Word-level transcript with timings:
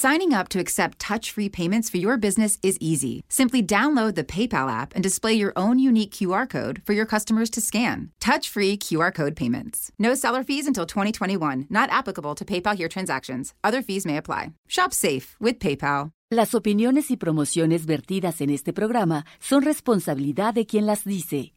Signing 0.00 0.32
up 0.32 0.48
to 0.48 0.58
accept 0.58 0.98
touch 0.98 1.30
free 1.30 1.50
payments 1.50 1.90
for 1.90 1.98
your 1.98 2.16
business 2.16 2.56
is 2.62 2.78
easy. 2.80 3.22
Simply 3.28 3.62
download 3.62 4.14
the 4.14 4.24
PayPal 4.24 4.70
app 4.72 4.94
and 4.94 5.02
display 5.02 5.34
your 5.34 5.52
own 5.56 5.78
unique 5.78 6.10
QR 6.10 6.48
code 6.48 6.80
for 6.86 6.94
your 6.94 7.04
customers 7.04 7.50
to 7.50 7.60
scan. 7.60 8.10
Touch 8.18 8.48
free 8.48 8.78
QR 8.78 9.12
code 9.12 9.36
payments. 9.36 9.92
No 9.98 10.14
seller 10.14 10.42
fees 10.42 10.66
until 10.66 10.86
2021, 10.86 11.66
not 11.68 11.90
applicable 11.90 12.34
to 12.34 12.46
PayPal 12.46 12.74
here 12.74 12.88
transactions. 12.88 13.52
Other 13.62 13.82
fees 13.82 14.06
may 14.06 14.16
apply. 14.16 14.54
Shop 14.68 14.94
safe 14.94 15.36
with 15.38 15.58
PayPal. 15.58 16.12
Las 16.30 16.54
opiniones 16.54 17.10
y 17.10 17.18
promociones 17.18 17.84
vertidas 17.84 18.40
en 18.40 18.48
este 18.48 18.72
programa 18.72 19.26
son 19.38 19.60
responsabilidad 19.60 20.54
de 20.54 20.64
quien 20.64 20.86
las 20.86 21.04
dice. 21.04 21.52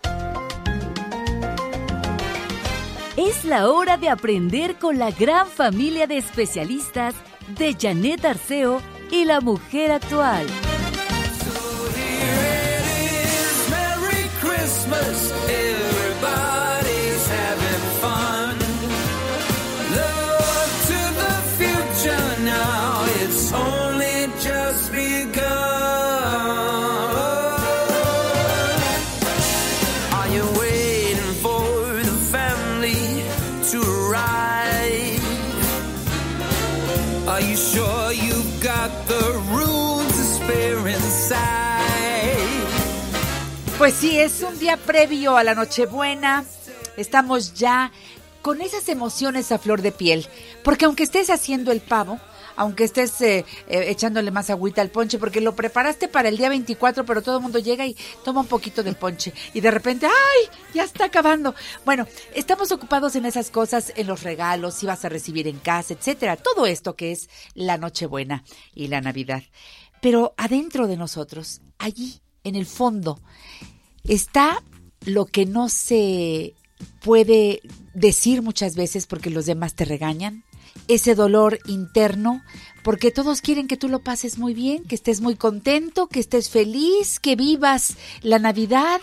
Es 3.16 3.45
la 3.45 3.70
hora 3.70 3.95
de 3.95 4.09
aprender 4.09 4.75
con 4.80 4.99
la 4.99 5.12
gran 5.12 5.48
familia 5.48 6.07
de 6.07 6.17
especialistas 6.17 7.16
de 7.49 7.75
Janet 7.79 8.25
Arceo 8.25 8.81
y 9.11 9.25
la 9.25 9.41
mujer 9.41 9.91
actual. 9.91 10.45
Merry 13.70 14.29
Pues 43.84 43.95
sí, 43.95 44.17
es 44.17 44.41
un 44.43 44.57
día 44.59 44.77
previo 44.77 45.35
a 45.35 45.43
la 45.43 45.55
Nochebuena. 45.55 46.45
Estamos 46.95 47.53
ya 47.53 47.91
con 48.41 48.62
esas 48.62 48.87
emociones 48.87 49.51
a 49.51 49.59
flor 49.59 49.81
de 49.81 49.91
piel. 49.91 50.25
Porque 50.63 50.85
aunque 50.85 51.03
estés 51.03 51.29
haciendo 51.29 51.70
el 51.73 51.81
pavo, 51.81 52.17
aunque 52.55 52.85
estés 52.85 53.20
eh, 53.20 53.40
eh, 53.67 53.85
echándole 53.90 54.31
más 54.31 54.49
agüita 54.49 54.81
al 54.81 54.90
ponche, 54.90 55.20
porque 55.20 55.41
lo 55.41 55.53
preparaste 55.57 56.07
para 56.07 56.29
el 56.29 56.37
día 56.37 56.48
24, 56.48 57.05
pero 57.05 57.21
todo 57.21 57.35
el 57.35 57.43
mundo 57.43 57.59
llega 57.59 57.85
y 57.85 57.98
toma 58.23 58.40
un 58.40 58.48
poquito 58.48 58.84
del 58.84 58.95
ponche. 58.95 59.34
Y 59.53 59.59
de 59.59 59.70
repente, 59.70 60.05
¡ay! 60.05 60.57
Ya 60.73 60.85
está 60.85 61.03
acabando. 61.03 61.53
Bueno, 61.84 62.07
estamos 62.34 62.71
ocupados 62.71 63.18
en 63.18 63.25
esas 63.25 63.49
cosas, 63.51 63.91
en 63.97 64.07
los 64.07 64.23
regalos, 64.23 64.75
si 64.75 64.85
vas 64.85 65.03
a 65.03 65.09
recibir 65.09 65.45
en 65.45 65.59
casa, 65.59 65.94
etcétera. 65.94 66.38
Todo 66.38 66.68
esto 66.68 66.95
que 66.95 67.12
es 67.12 67.29
la 67.53 67.78
Nochebuena 67.78 68.45
y 68.73 68.88
la 68.88 69.01
Navidad. 69.01 69.44
Pero 70.00 70.34
adentro 70.38 70.88
de 70.88 70.95
nosotros, 70.95 71.59
allí, 71.79 72.22
en 72.45 72.56
el 72.56 72.66
fondo, 72.66 73.19
está 74.07 74.62
lo 75.06 75.25
que 75.25 75.46
no 75.46 75.69
se 75.69 76.53
puede 77.01 77.62
decir 77.94 78.41
muchas 78.41 78.75
veces 78.75 79.07
porque 79.07 79.29
los 79.29 79.46
demás 79.46 79.73
te 79.75 79.85
regañan, 79.85 80.44
ese 80.88 81.16
dolor 81.16 81.59
interno, 81.66 82.44
porque 82.84 83.12
todos 83.12 83.41
quieren 83.41 83.67
que 83.67 83.78
tú 83.78 83.88
lo 83.88 84.00
pases 84.00 84.38
muy 84.38 84.53
bien, 84.53 84.84
que 84.84 84.95
estés 84.95 85.22
muy 85.22 85.35
contento, 85.35 86.07
que 86.07 86.19
estés 86.19 86.50
feliz, 86.50 87.19
que 87.19 87.35
vivas 87.35 87.95
la 88.22 88.40
Navidad 88.40 89.01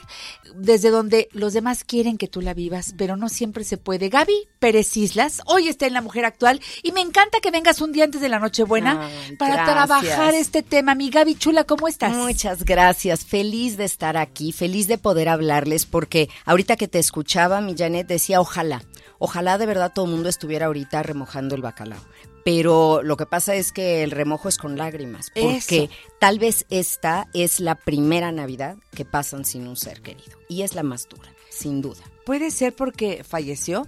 desde 0.54 0.90
donde 0.90 1.28
los 1.32 1.52
demás 1.52 1.84
quieren 1.84 2.18
que 2.18 2.28
tú 2.28 2.40
la 2.40 2.54
vivas, 2.54 2.94
pero 2.96 3.16
no 3.16 3.28
siempre 3.28 3.64
se 3.64 3.76
puede. 3.76 4.08
Gaby 4.08 4.48
Pérez 4.58 4.96
Islas, 4.96 5.40
hoy 5.46 5.68
está 5.68 5.86
en 5.86 5.94
la 5.94 6.02
mujer 6.02 6.24
actual 6.24 6.60
y 6.82 6.92
me 6.92 7.00
encanta 7.00 7.38
que 7.40 7.50
vengas 7.50 7.80
un 7.80 7.92
día 7.92 8.04
antes 8.04 8.20
de 8.20 8.28
la 8.28 8.38
Nochebuena 8.38 9.06
Ay, 9.06 9.36
para 9.36 9.54
gracias. 9.54 9.86
trabajar 9.86 10.34
este 10.34 10.62
tema. 10.62 10.94
Mi 10.94 11.10
Gaby 11.10 11.36
Chula, 11.36 11.64
¿cómo 11.64 11.88
estás? 11.88 12.14
Muchas 12.14 12.64
gracias, 12.64 13.24
feliz 13.24 13.76
de 13.76 13.84
estar 13.84 14.16
aquí, 14.16 14.52
feliz 14.52 14.88
de 14.88 14.98
poder 14.98 15.28
hablarles 15.28 15.86
porque 15.86 16.28
ahorita 16.44 16.76
que 16.76 16.88
te 16.88 16.98
escuchaba, 16.98 17.60
mi 17.60 17.74
Janet 17.76 18.06
decía, 18.06 18.40
ojalá, 18.40 18.82
ojalá 19.20 19.56
de 19.58 19.66
verdad 19.66 19.92
todo 19.94 20.06
el 20.06 20.10
mundo 20.10 20.28
estuviera 20.28 20.66
ahorita 20.66 21.04
remojando 21.04 21.54
el 21.54 21.62
bacalao. 21.62 22.00
Pero 22.44 23.02
lo 23.04 23.16
que 23.16 23.26
pasa 23.26 23.54
es 23.54 23.70
que 23.70 24.02
el 24.02 24.10
remojo 24.10 24.48
es 24.48 24.56
con 24.58 24.76
lágrimas, 24.76 25.30
porque 25.38 25.84
Eso. 25.84 25.92
tal 26.18 26.38
vez 26.40 26.66
esta 26.70 27.28
es 27.34 27.60
la 27.60 27.74
primera 27.76 28.32
Navidad 28.32 28.76
que 28.92 29.04
pasan 29.04 29.44
sin 29.44 29.68
un 29.68 29.76
ser 29.76 30.00
querido 30.00 30.36
y 30.48 30.62
es 30.62 30.74
la 30.74 30.82
más 30.82 31.06
dura, 31.08 31.30
sin 31.50 31.82
duda. 31.82 32.02
Puede 32.24 32.50
ser 32.50 32.74
porque 32.74 33.22
falleció, 33.24 33.86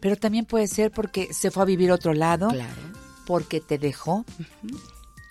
pero 0.00 0.16
también 0.16 0.44
puede 0.44 0.66
ser 0.66 0.90
porque 0.90 1.32
se 1.32 1.50
fue 1.52 1.62
a 1.62 1.66
vivir 1.66 1.90
a 1.92 1.94
otro 1.94 2.14
lado, 2.14 2.48
Claro. 2.48 2.72
porque 3.26 3.60
te 3.60 3.78
dejó 3.78 4.24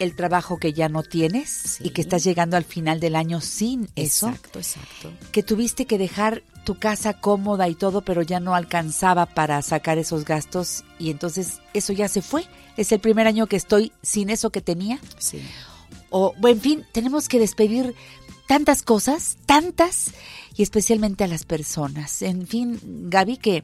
el 0.03 0.15
trabajo 0.15 0.57
que 0.57 0.73
ya 0.73 0.89
no 0.89 1.01
tienes 1.03 1.49
Sí. 1.49 1.83
y 1.85 1.89
que 1.91 2.01
estás 2.01 2.23
llegando 2.23 2.55
al 2.57 2.63
final 2.65 2.99
del 2.99 3.15
año 3.15 3.41
sin 3.41 3.89
eso, 3.95 4.27
Exacto, 4.29 4.59
exacto. 4.59 5.11
que 5.31 5.41
tuviste 5.43 5.85
que 5.85 5.97
dejar 5.97 6.43
tu 6.65 6.75
casa 6.79 7.13
cómoda 7.19 7.67
y 7.67 7.75
todo, 7.75 8.01
pero 8.01 8.21
ya 8.21 8.39
no 8.39 8.55
alcanzaba 8.55 9.25
para 9.25 9.61
sacar 9.61 9.97
esos 9.97 10.23
gastos 10.25 10.83
y 10.99 11.09
entonces 11.09 11.59
eso 11.73 11.91
ya 11.93 12.07
se 12.07 12.21
fue. 12.21 12.45
Es 12.77 12.91
el 12.91 12.99
primer 12.99 13.27
año 13.27 13.47
que 13.47 13.55
estoy 13.57 13.91
sin 14.01 14.29
eso 14.29 14.49
que 14.49 14.61
tenía. 14.61 14.99
Sí. 15.17 15.41
O, 16.09 16.33
o, 16.41 16.47
en 16.47 16.61
fin, 16.61 16.85
tenemos 16.93 17.27
que 17.27 17.39
despedir 17.39 17.93
tantas 18.47 18.81
cosas, 18.83 19.37
tantas, 19.45 20.11
y 20.55 20.63
especialmente 20.63 21.23
a 21.23 21.27
las 21.27 21.43
personas. 21.43 22.21
En 22.21 22.45
fin, 22.47 22.79
Gaby, 23.09 23.37
que 23.37 23.63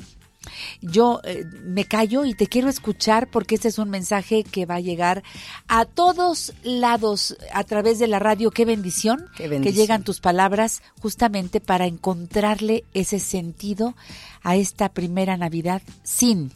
yo 0.82 1.22
eh, 1.24 1.46
me 1.64 1.86
callo 1.86 2.26
y 2.26 2.34
te 2.34 2.48
quiero 2.48 2.70
escuchar 2.70 3.30
porque 3.30 3.56
este 3.56 3.68
es 3.68 3.78
un 3.80 3.90
mensaje 3.90 4.44
que 4.44 4.66
va 4.66 4.76
a 4.76 4.80
llegar 4.80 5.24
a 5.68 5.86
todos 5.86 6.54
lados 6.64 7.38
a 7.54 7.64
través 7.64 8.00
de 8.00 8.08
la 8.08 8.20
radio. 8.20 8.52
Qué 8.52 8.66
bendición, 8.66 9.26
Qué 9.36 9.50
que 9.62 9.74
llegan 9.74 10.04
tus 10.04 10.20
palabras 10.20 10.82
justamente 11.02 11.59
para 11.62 11.86
encontrarle 11.86 12.84
ese 12.94 13.20
sentido 13.20 13.96
a 14.44 14.56
esta 14.56 14.90
primera 14.90 15.38
Navidad 15.38 15.82
sin. 16.04 16.52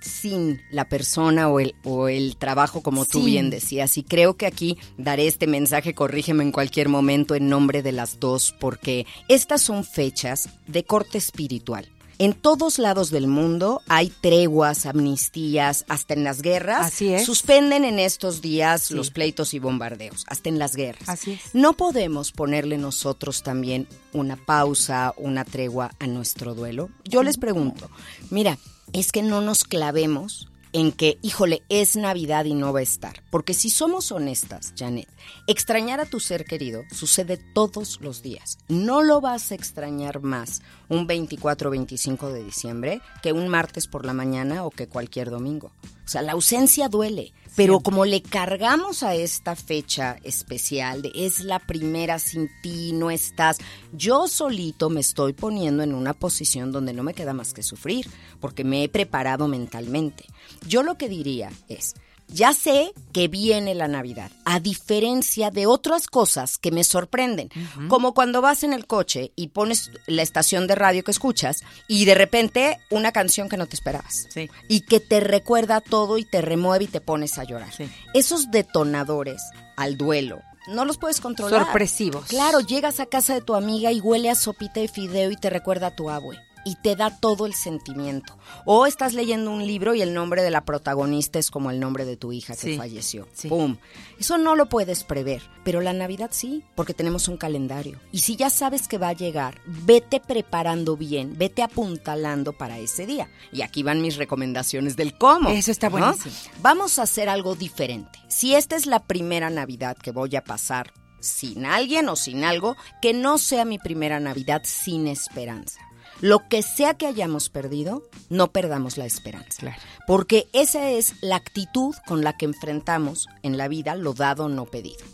sin 0.00 0.60
la 0.72 0.88
persona 0.88 1.48
o 1.48 1.60
el, 1.60 1.74
o 1.84 2.08
el 2.08 2.36
trabajo, 2.36 2.82
como 2.82 3.04
tú 3.04 3.24
bien 3.24 3.50
decías. 3.50 3.96
Y 3.98 4.02
creo 4.02 4.36
que 4.36 4.46
aquí 4.46 4.76
daré 4.98 5.26
este 5.26 5.46
mensaje, 5.46 5.94
corrígeme 5.94 6.42
en 6.42 6.50
cualquier 6.52 6.88
momento, 6.88 7.34
en 7.34 7.48
nombre 7.48 7.82
de 7.82 7.92
las 7.92 8.18
dos, 8.18 8.54
porque 8.58 9.06
estas 9.28 9.62
son 9.62 9.84
fechas 9.84 10.48
de 10.66 10.84
corte 10.84 11.18
espiritual. 11.18 11.88
En 12.18 12.34
todos 12.34 12.78
lados 12.78 13.10
del 13.10 13.26
mundo 13.26 13.82
hay 13.88 14.10
treguas, 14.20 14.86
amnistías, 14.86 15.84
hasta 15.88 16.14
en 16.14 16.24
las 16.24 16.42
guerras. 16.42 16.86
Así 16.86 17.12
es. 17.12 17.24
Suspenden 17.26 17.84
en 17.84 17.98
estos 17.98 18.40
días 18.42 18.82
Sí. 18.82 18.94
los 18.94 19.10
pleitos 19.10 19.54
y 19.54 19.58
bombardeos, 19.58 20.24
hasta 20.28 20.48
en 20.48 20.58
las 20.58 20.76
guerras. 20.76 21.08
Así 21.08 21.32
es. 21.32 21.54
No 21.54 21.72
podemos 21.72 22.32
ponerle 22.32 22.78
nosotros 22.78 23.42
también 23.42 23.88
una 24.12 24.36
pausa, 24.36 25.14
una 25.16 25.44
tregua 25.44 25.90
a 25.98 26.06
nuestro 26.06 26.54
duelo. 26.54 26.90
Yo 27.04 27.22
les 27.22 27.38
pregunto, 27.38 27.90
mira, 28.30 28.58
es 28.92 29.10
que 29.12 29.22
no 29.22 29.40
nos 29.40 29.64
clavemos 29.64 30.48
en 30.72 30.92
que, 30.92 31.18
híjole, 31.22 31.62
es 31.68 31.96
Navidad 31.96 32.44
y 32.44 32.54
no 32.54 32.72
va 32.72 32.80
a 32.80 32.82
estar. 32.82 33.22
Porque 33.30 33.54
si 33.54 33.70
somos 33.70 34.12
honestas, 34.12 34.72
Janet, 34.76 35.08
extrañar 35.46 36.00
a 36.00 36.06
tu 36.06 36.20
ser 36.20 36.44
querido 36.44 36.82
sucede 36.90 37.38
todos 37.54 38.00
los 38.00 38.22
días. 38.22 38.58
No 38.68 39.02
lo 39.02 39.20
vas 39.20 39.52
a 39.52 39.54
extrañar 39.54 40.22
más 40.22 40.62
un 40.88 41.06
24 41.06 41.68
o 41.68 41.72
25 41.72 42.32
de 42.32 42.44
diciembre 42.44 43.00
que 43.22 43.32
un 43.32 43.48
martes 43.48 43.86
por 43.86 44.04
la 44.04 44.12
mañana 44.12 44.64
o 44.64 44.70
que 44.70 44.88
cualquier 44.88 45.30
domingo. 45.30 45.72
O 46.04 46.08
sea, 46.08 46.22
la 46.22 46.32
ausencia 46.32 46.88
duele. 46.88 47.32
Pero 47.54 47.80
como 47.80 48.06
le 48.06 48.22
cargamos 48.22 49.02
a 49.02 49.14
esta 49.14 49.54
fecha 49.56 50.16
especial 50.22 51.02
de 51.02 51.12
es 51.14 51.40
la 51.40 51.58
primera 51.58 52.18
sin 52.18 52.48
ti, 52.62 52.92
no 52.94 53.10
estás, 53.10 53.58
yo 53.92 54.26
solito 54.26 54.88
me 54.88 55.00
estoy 55.00 55.34
poniendo 55.34 55.82
en 55.82 55.94
una 55.94 56.14
posición 56.14 56.72
donde 56.72 56.94
no 56.94 57.02
me 57.02 57.12
queda 57.12 57.34
más 57.34 57.52
que 57.52 57.62
sufrir, 57.62 58.08
porque 58.40 58.64
me 58.64 58.84
he 58.84 58.88
preparado 58.88 59.48
mentalmente. 59.48 60.24
Yo 60.66 60.82
lo 60.82 60.96
que 60.96 61.08
diría 61.08 61.50
es, 61.68 61.94
ya 62.28 62.54
sé 62.54 62.92
que 63.12 63.28
viene 63.28 63.74
la 63.74 63.88
Navidad, 63.88 64.30
a 64.46 64.58
diferencia 64.58 65.50
de 65.50 65.66
otras 65.66 66.06
cosas 66.06 66.56
que 66.56 66.70
me 66.70 66.82
sorprenden, 66.82 67.50
como 67.88 68.14
cuando 68.14 68.40
vas 68.40 68.62
en 68.62 68.72
el 68.72 68.86
coche 68.86 69.32
y 69.36 69.48
pones 69.48 69.90
la 70.06 70.22
estación 70.22 70.66
de 70.66 70.74
radio 70.74 71.04
que 71.04 71.10
escuchas 71.10 71.62
y 71.88 72.06
de 72.06 72.14
repente 72.14 72.78
una 72.90 73.12
canción 73.12 73.48
que 73.50 73.58
no 73.58 73.66
te 73.66 73.74
esperabas 73.76 74.28
Sí. 74.32 74.48
y 74.68 74.80
que 74.82 74.98
te 75.00 75.20
recuerda 75.20 75.80
todo 75.82 76.16
y 76.16 76.24
te 76.24 76.40
remueve 76.40 76.84
y 76.84 76.88
te 76.88 77.00
pones 77.02 77.38
a 77.38 77.44
llorar. 77.44 77.72
Sí. 77.74 77.90
Esos 78.14 78.50
detonadores 78.50 79.42
al 79.76 79.96
duelo 79.98 80.40
no 80.68 80.84
los 80.84 80.96
puedes 80.96 81.20
controlar. 81.20 81.64
Sorpresivos. 81.64 82.26
Claro, 82.28 82.60
llegas 82.60 83.00
a 83.00 83.06
casa 83.06 83.34
de 83.34 83.40
tu 83.42 83.54
amiga 83.56 83.90
y 83.92 84.00
huele 84.00 84.30
a 84.30 84.34
sopita 84.36 84.80
de 84.80 84.88
fideo 84.88 85.30
y 85.32 85.36
te 85.36 85.50
recuerda 85.50 85.88
a 85.88 85.96
tu 85.96 86.08
abue. 86.08 86.38
Y 86.64 86.76
te 86.76 86.96
da 86.96 87.10
todo 87.18 87.46
el 87.46 87.54
sentimiento. 87.54 88.36
O 88.64 88.86
estás 88.86 89.14
leyendo 89.14 89.50
un 89.50 89.66
libro 89.66 89.94
y 89.94 90.02
el 90.02 90.14
nombre 90.14 90.42
de 90.42 90.50
la 90.50 90.64
protagonista 90.64 91.38
es 91.38 91.50
como 91.50 91.70
el 91.70 91.80
nombre 91.80 92.04
de 92.04 92.16
tu 92.16 92.32
hija 92.32 92.54
que 92.54 92.60
Sí, 92.72 92.76
falleció. 92.76 93.28
sí. 93.32 93.48
¡Pum! 93.48 93.76
Eso 94.18 94.38
no 94.38 94.54
lo 94.56 94.68
puedes 94.68 95.04
prever, 95.04 95.42
pero 95.64 95.80
la 95.80 95.92
Navidad 95.92 96.30
sí, 96.32 96.64
porque 96.74 96.94
tenemos 96.94 97.28
un 97.28 97.36
calendario. 97.36 97.98
Y 98.12 98.20
si 98.20 98.36
ya 98.36 98.50
sabes 98.50 98.88
que 98.88 98.98
va 98.98 99.08
a 99.08 99.12
llegar, 99.14 99.60
vete 99.66 100.20
preparando 100.20 100.96
bien, 100.96 101.36
vete 101.36 101.62
apuntalando 101.62 102.52
para 102.52 102.78
ese 102.78 103.06
día. 103.06 103.28
Y 103.52 103.62
aquí 103.62 103.82
van 103.82 104.00
mis 104.02 104.16
recomendaciones 104.16 104.96
del 104.96 105.16
cómo. 105.18 105.48
Eso 105.50 105.70
está 105.70 105.88
¿no? 105.88 105.98
buenísimo. 105.98 106.34
Vamos 106.60 106.98
a 106.98 107.02
hacer 107.02 107.28
algo 107.28 107.54
diferente. 107.54 108.18
Si 108.28 108.54
esta 108.54 108.76
es 108.76 108.86
la 108.86 109.00
primera 109.04 109.50
Navidad 109.50 109.96
que 109.96 110.10
voy 110.12 110.36
a 110.36 110.44
pasar 110.44 110.92
sin 111.20 111.66
alguien 111.66 112.08
o 112.08 112.16
sin 112.16 112.42
algo, 112.44 112.76
que 113.00 113.12
no 113.12 113.38
sea 113.38 113.64
mi 113.64 113.78
primera 113.78 114.18
Navidad 114.20 114.62
sin 114.64 115.06
esperanza. 115.06 115.80
Lo 116.22 116.48
que 116.48 116.62
sea 116.62 116.94
que 116.94 117.08
hayamos 117.08 117.48
perdido, 117.48 118.08
no 118.30 118.52
perdamos 118.52 118.96
la 118.96 119.06
esperanza. 119.06 119.58
Claro. 119.58 119.82
Porque 120.06 120.46
esa 120.52 120.88
es 120.88 121.14
la 121.20 121.34
actitud 121.34 121.96
con 122.06 122.22
la 122.22 122.36
que 122.36 122.44
enfrentamos 122.44 123.26
en 123.42 123.58
la 123.58 123.66
vida 123.66 123.96
lo 123.96 124.14
dado 124.14 124.48
no 124.48 124.66
pedido. 124.66 125.04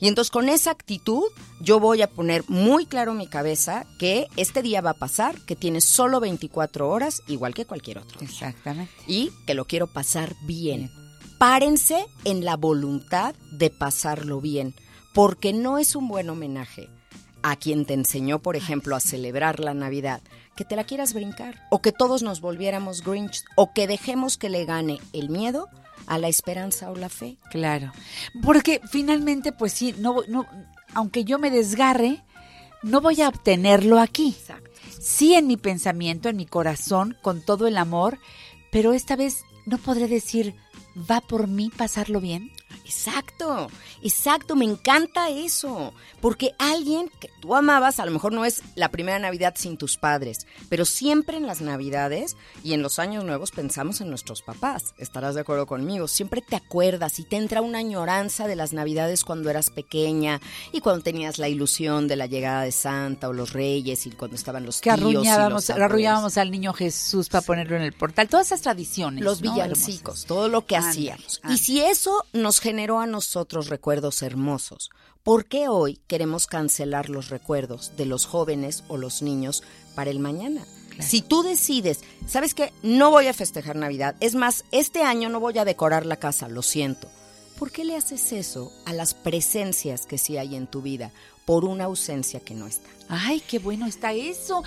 Y 0.00 0.08
entonces 0.08 0.30
con 0.30 0.50
esa 0.50 0.70
actitud 0.70 1.24
yo 1.62 1.80
voy 1.80 2.02
a 2.02 2.10
poner 2.10 2.44
muy 2.48 2.84
claro 2.84 3.12
en 3.12 3.18
mi 3.18 3.26
cabeza 3.26 3.86
que 3.98 4.28
este 4.36 4.60
día 4.60 4.82
va 4.82 4.90
a 4.90 4.98
pasar, 4.98 5.40
que 5.46 5.56
tiene 5.56 5.80
solo 5.80 6.20
24 6.20 6.90
horas, 6.90 7.22
igual 7.26 7.54
que 7.54 7.64
cualquier 7.64 7.96
otro. 7.96 8.20
día 8.20 8.28
Exactamente. 8.28 8.92
y 9.06 9.32
que 9.46 9.54
lo 9.54 9.64
quiero 9.64 9.86
pasar 9.86 10.36
bien. 10.42 10.90
Párense 11.38 12.04
en 12.24 12.44
la 12.44 12.58
voluntad 12.58 13.34
de 13.50 13.70
pasarlo 13.70 14.42
bien, 14.42 14.74
porque 15.14 15.54
no 15.54 15.78
es 15.78 15.96
un 15.96 16.06
buen 16.06 16.28
homenaje 16.28 16.90
a 17.42 17.56
quien 17.56 17.84
te 17.84 17.94
enseñó, 17.94 18.40
por 18.40 18.56
ejemplo, 18.56 18.96
a 18.96 19.00
celebrar 19.00 19.60
la 19.60 19.74
Navidad, 19.74 20.20
que 20.56 20.64
te 20.64 20.76
la 20.76 20.84
quieras 20.84 21.14
brincar, 21.14 21.66
o 21.70 21.80
que 21.80 21.92
todos 21.92 22.22
nos 22.22 22.40
volviéramos 22.40 23.02
Grinch, 23.02 23.44
o 23.56 23.72
que 23.72 23.86
dejemos 23.86 24.36
que 24.36 24.50
le 24.50 24.64
gane 24.64 24.98
el 25.12 25.30
miedo 25.30 25.68
a 26.06 26.18
la 26.18 26.28
esperanza 26.28 26.90
o 26.90 26.96
la 26.96 27.08
fe. 27.08 27.36
Claro. 27.50 27.92
Porque 28.42 28.80
finalmente, 28.90 29.52
pues 29.52 29.72
sí, 29.72 29.94
no, 29.98 30.16
no, 30.28 30.46
aunque 30.94 31.24
yo 31.24 31.38
me 31.38 31.50
desgarre, 31.50 32.22
no 32.82 33.00
voy 33.00 33.20
a 33.22 33.28
obtenerlo 33.28 33.98
aquí. 33.98 34.36
Exacto. 34.38 34.70
Sí 35.00 35.34
en 35.34 35.46
mi 35.46 35.56
pensamiento, 35.56 36.28
en 36.28 36.36
mi 36.36 36.46
corazón, 36.46 37.16
con 37.22 37.42
todo 37.42 37.66
el 37.66 37.78
amor, 37.78 38.18
pero 38.70 38.92
esta 38.92 39.16
vez 39.16 39.44
no 39.66 39.78
podré 39.78 40.08
decir, 40.08 40.54
¿va 41.10 41.20
por 41.20 41.48
mí 41.48 41.70
pasarlo 41.74 42.20
bien? 42.20 42.50
Exacto, 42.90 43.68
exacto, 44.02 44.56
me 44.56 44.64
encanta 44.64 45.30
eso, 45.30 45.94
porque 46.20 46.50
alguien 46.58 47.08
que 47.20 47.30
tú 47.40 47.54
amabas 47.54 48.00
a 48.00 48.04
lo 48.04 48.10
mejor 48.10 48.32
no 48.32 48.44
es 48.44 48.62
la 48.74 48.90
primera 48.90 49.20
Navidad 49.20 49.54
sin 49.56 49.76
tus 49.76 49.96
padres, 49.96 50.48
pero 50.68 50.84
siempre 50.84 51.36
en 51.36 51.46
las 51.46 51.60
Navidades 51.60 52.36
y 52.64 52.72
en 52.72 52.82
los 52.82 52.98
años 52.98 53.22
nuevos 53.22 53.52
pensamos 53.52 54.00
en 54.00 54.10
nuestros 54.10 54.42
papás, 54.42 54.92
estarás 54.98 55.36
de 55.36 55.42
acuerdo 55.42 55.66
conmigo, 55.66 56.08
siempre 56.08 56.42
te 56.42 56.56
acuerdas 56.56 57.20
y 57.20 57.24
te 57.24 57.36
entra 57.36 57.60
una 57.60 57.78
añoranza 57.78 58.48
de 58.48 58.56
las 58.56 58.72
Navidades 58.72 59.22
cuando 59.24 59.50
eras 59.50 59.70
pequeña 59.70 60.40
y 60.72 60.80
cuando 60.80 61.04
tenías 61.04 61.38
la 61.38 61.48
ilusión 61.48 62.08
de 62.08 62.16
la 62.16 62.26
llegada 62.26 62.62
de 62.62 62.72
Santa 62.72 63.28
o 63.28 63.32
los 63.32 63.52
Reyes 63.52 64.04
y 64.06 64.10
cuando 64.10 64.34
estaban 64.34 64.66
los 64.66 64.80
Que 64.80 64.92
tíos 64.94 65.24
y 65.24 65.28
los 65.48 65.70
al 66.38 66.50
niño 66.50 66.72
Jesús 66.72 67.28
para 67.28 67.42
ponerlo 67.42 67.76
en 67.76 67.82
el 67.82 67.92
portal. 67.92 68.28
Todas 68.28 68.48
esas 68.48 68.62
tradiciones. 68.62 69.22
los 69.22 69.40
¿no? 69.40 69.52
villancicos, 69.52 70.24
todo 70.24 70.48
lo 70.48 70.66
que 70.66 70.76
hacíamos. 70.76 71.40
Y 71.48 71.58
si 71.58 71.80
eso 71.80 72.24
nos 72.32 72.60
generó 72.80 73.00
a 73.00 73.06
nosotros 73.06 73.68
recuerdos 73.68 74.22
hermosos, 74.22 74.88
¿por 75.22 75.44
qué 75.44 75.68
hoy 75.68 76.00
queremos 76.06 76.46
cancelar 76.46 77.10
los 77.10 77.28
recuerdos 77.28 77.92
de 77.98 78.06
los 78.06 78.24
jóvenes 78.24 78.84
o 78.88 78.96
los 78.96 79.20
niños 79.20 79.62
para 79.94 80.10
el 80.10 80.18
mañana? 80.18 80.64
Si 80.98 81.20
tú 81.20 81.42
decides, 81.42 82.00
¿sabes 82.26 82.54
qué? 82.54 82.72
No 82.82 83.10
voy 83.10 83.26
a 83.26 83.34
festejar 83.34 83.76
Navidad. 83.76 84.16
Es 84.20 84.34
más, 84.34 84.64
este 84.72 85.02
año 85.02 85.28
no 85.28 85.40
voy 85.40 85.58
a 85.58 85.66
decorar 85.66 86.06
la 86.06 86.16
casa, 86.16 86.48
lo 86.48 86.62
siento. 86.62 87.06
¿Por 87.58 87.70
qué 87.70 87.84
le 87.84 87.96
haces 87.96 88.32
eso 88.32 88.72
a 88.86 88.94
las 88.94 89.12
presencias 89.12 90.06
que 90.06 90.16
sí 90.16 90.38
hay 90.38 90.56
en 90.56 90.66
tu 90.66 90.80
vida 90.80 91.10
por 91.44 91.66
una 91.66 91.84
ausencia 91.84 92.40
que 92.40 92.54
no 92.54 92.66
está? 92.66 92.88
Ay, 93.10 93.40
qué 93.46 93.58
bueno 93.58 93.86
está 93.86 94.14
eso. 94.14 94.62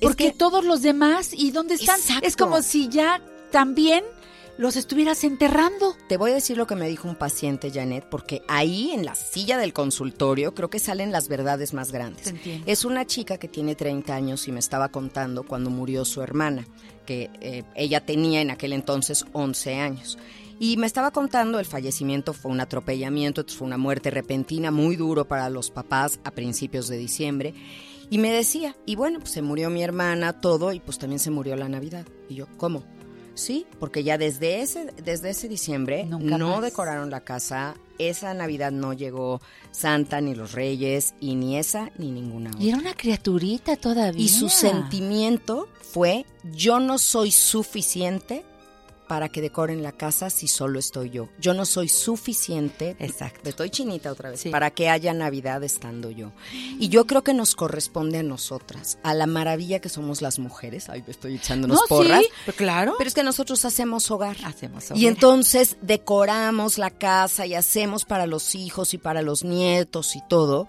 Porque 0.00 0.30
que- 0.30 0.38
todos 0.38 0.64
los 0.64 0.82
demás, 0.82 1.30
¿y 1.32 1.50
dónde 1.50 1.74
están? 1.74 1.98
Exacto. 1.98 2.28
Es 2.28 2.36
como 2.36 2.62
si 2.62 2.88
ya 2.88 3.20
también 3.50 4.04
los 4.58 4.76
estuvieras 4.76 5.22
enterrando. 5.24 5.96
Te 6.08 6.16
voy 6.16 6.30
a 6.30 6.34
decir 6.34 6.56
lo 6.56 6.66
que 6.66 6.76
me 6.76 6.88
dijo 6.88 7.08
un 7.08 7.14
paciente, 7.14 7.70
Janet, 7.70 8.06
porque 8.10 8.42
ahí 8.48 8.90
en 8.92 9.04
la 9.04 9.14
silla 9.14 9.58
del 9.58 9.72
consultorio 9.72 10.54
creo 10.54 10.70
que 10.70 10.78
salen 10.78 11.12
las 11.12 11.28
verdades 11.28 11.74
más 11.74 11.92
grandes. 11.92 12.34
Es 12.66 12.84
una 12.84 13.06
chica 13.06 13.38
que 13.38 13.48
tiene 13.48 13.74
30 13.74 14.14
años 14.14 14.48
y 14.48 14.52
me 14.52 14.60
estaba 14.60 14.88
contando 14.88 15.42
cuando 15.42 15.70
murió 15.70 16.04
su 16.04 16.22
hermana, 16.22 16.66
que 17.04 17.30
eh, 17.40 17.64
ella 17.74 18.04
tenía 18.04 18.40
en 18.40 18.50
aquel 18.50 18.72
entonces 18.72 19.24
11 19.32 19.74
años. 19.76 20.18
Y 20.58 20.78
me 20.78 20.86
estaba 20.86 21.10
contando, 21.10 21.58
el 21.58 21.66
fallecimiento 21.66 22.32
fue 22.32 22.50
un 22.50 22.60
atropellamiento, 22.60 23.44
fue 23.46 23.66
una 23.66 23.76
muerte 23.76 24.10
repentina, 24.10 24.70
muy 24.70 24.96
duro 24.96 25.26
para 25.26 25.50
los 25.50 25.70
papás 25.70 26.18
a 26.24 26.30
principios 26.30 26.88
de 26.88 26.96
diciembre. 26.96 27.52
Y 28.08 28.18
me 28.18 28.30
decía, 28.30 28.74
y 28.86 28.96
bueno, 28.96 29.18
pues 29.18 29.32
se 29.32 29.42
murió 29.42 29.68
mi 29.68 29.82
hermana, 29.82 30.40
todo, 30.40 30.72
y 30.72 30.80
pues 30.80 30.98
también 30.98 31.18
se 31.18 31.30
murió 31.30 31.56
la 31.56 31.68
Navidad. 31.68 32.06
Y 32.30 32.36
yo, 32.36 32.46
¿cómo? 32.56 32.84
Sí, 33.36 33.66
porque 33.78 34.02
ya 34.02 34.18
desde 34.18 34.62
ese, 34.62 34.86
desde 35.04 35.30
ese 35.30 35.46
diciembre 35.48 36.04
Nunca 36.06 36.38
no 36.38 36.48
más. 36.52 36.62
decoraron 36.62 37.10
la 37.10 37.20
casa, 37.20 37.76
esa 37.98 38.32
Navidad 38.34 38.72
no 38.72 38.94
llegó 38.94 39.40
Santa 39.70 40.20
ni 40.22 40.34
los 40.34 40.52
Reyes, 40.52 41.14
y 41.20 41.34
ni 41.36 41.58
esa 41.58 41.90
ni 41.98 42.10
ninguna 42.10 42.50
otra. 42.50 42.62
Y 42.62 42.70
era 42.70 42.78
una 42.78 42.94
criaturita 42.94 43.76
todavía. 43.76 44.24
Y 44.24 44.28
su 44.28 44.48
sentimiento 44.48 45.68
fue, 45.92 46.24
yo 46.44 46.80
no 46.80 46.98
soy 46.98 47.30
suficiente 47.30 48.44
para 49.08 49.28
que 49.28 49.40
decoren 49.40 49.82
la 49.82 49.92
casa 49.92 50.30
si 50.30 50.48
solo 50.48 50.78
estoy 50.78 51.10
yo. 51.10 51.28
Yo 51.38 51.54
no 51.54 51.64
soy 51.66 51.88
suficiente. 51.88 52.96
Exacto. 52.98 53.48
Estoy 53.48 53.70
chinita 53.70 54.10
otra 54.10 54.30
vez. 54.30 54.40
Sí. 54.40 54.50
Para 54.50 54.70
que 54.70 54.88
haya 54.88 55.12
Navidad 55.14 55.62
estando 55.62 56.10
yo. 56.10 56.32
Y 56.78 56.88
yo 56.88 57.06
creo 57.06 57.22
que 57.22 57.34
nos 57.34 57.54
corresponde 57.54 58.18
a 58.18 58.22
nosotras, 58.22 58.98
a 59.02 59.14
la 59.14 59.26
maravilla 59.26 59.80
que 59.80 59.88
somos 59.88 60.22
las 60.22 60.38
mujeres. 60.38 60.88
Ay, 60.88 61.02
me 61.06 61.12
estoy 61.12 61.36
echándonos 61.36 61.78
No, 61.78 61.86
porras. 61.88 62.22
sí, 62.22 62.28
pero 62.44 62.56
claro. 62.56 62.94
Pero 62.98 63.08
es 63.08 63.14
que 63.14 63.22
nosotros 63.22 63.64
hacemos 63.64 64.10
hogar. 64.10 64.36
Hacemos 64.44 64.90
Y 64.90 64.92
hogar. 64.92 65.04
entonces 65.04 65.76
decoramos 65.82 66.78
la 66.78 66.90
casa 66.90 67.46
y 67.46 67.54
hacemos 67.54 68.04
para 68.04 68.26
los 68.26 68.54
hijos 68.54 68.92
y 68.94 68.98
para 68.98 69.22
los 69.22 69.44
nietos 69.44 70.16
y 70.16 70.22
todo. 70.28 70.66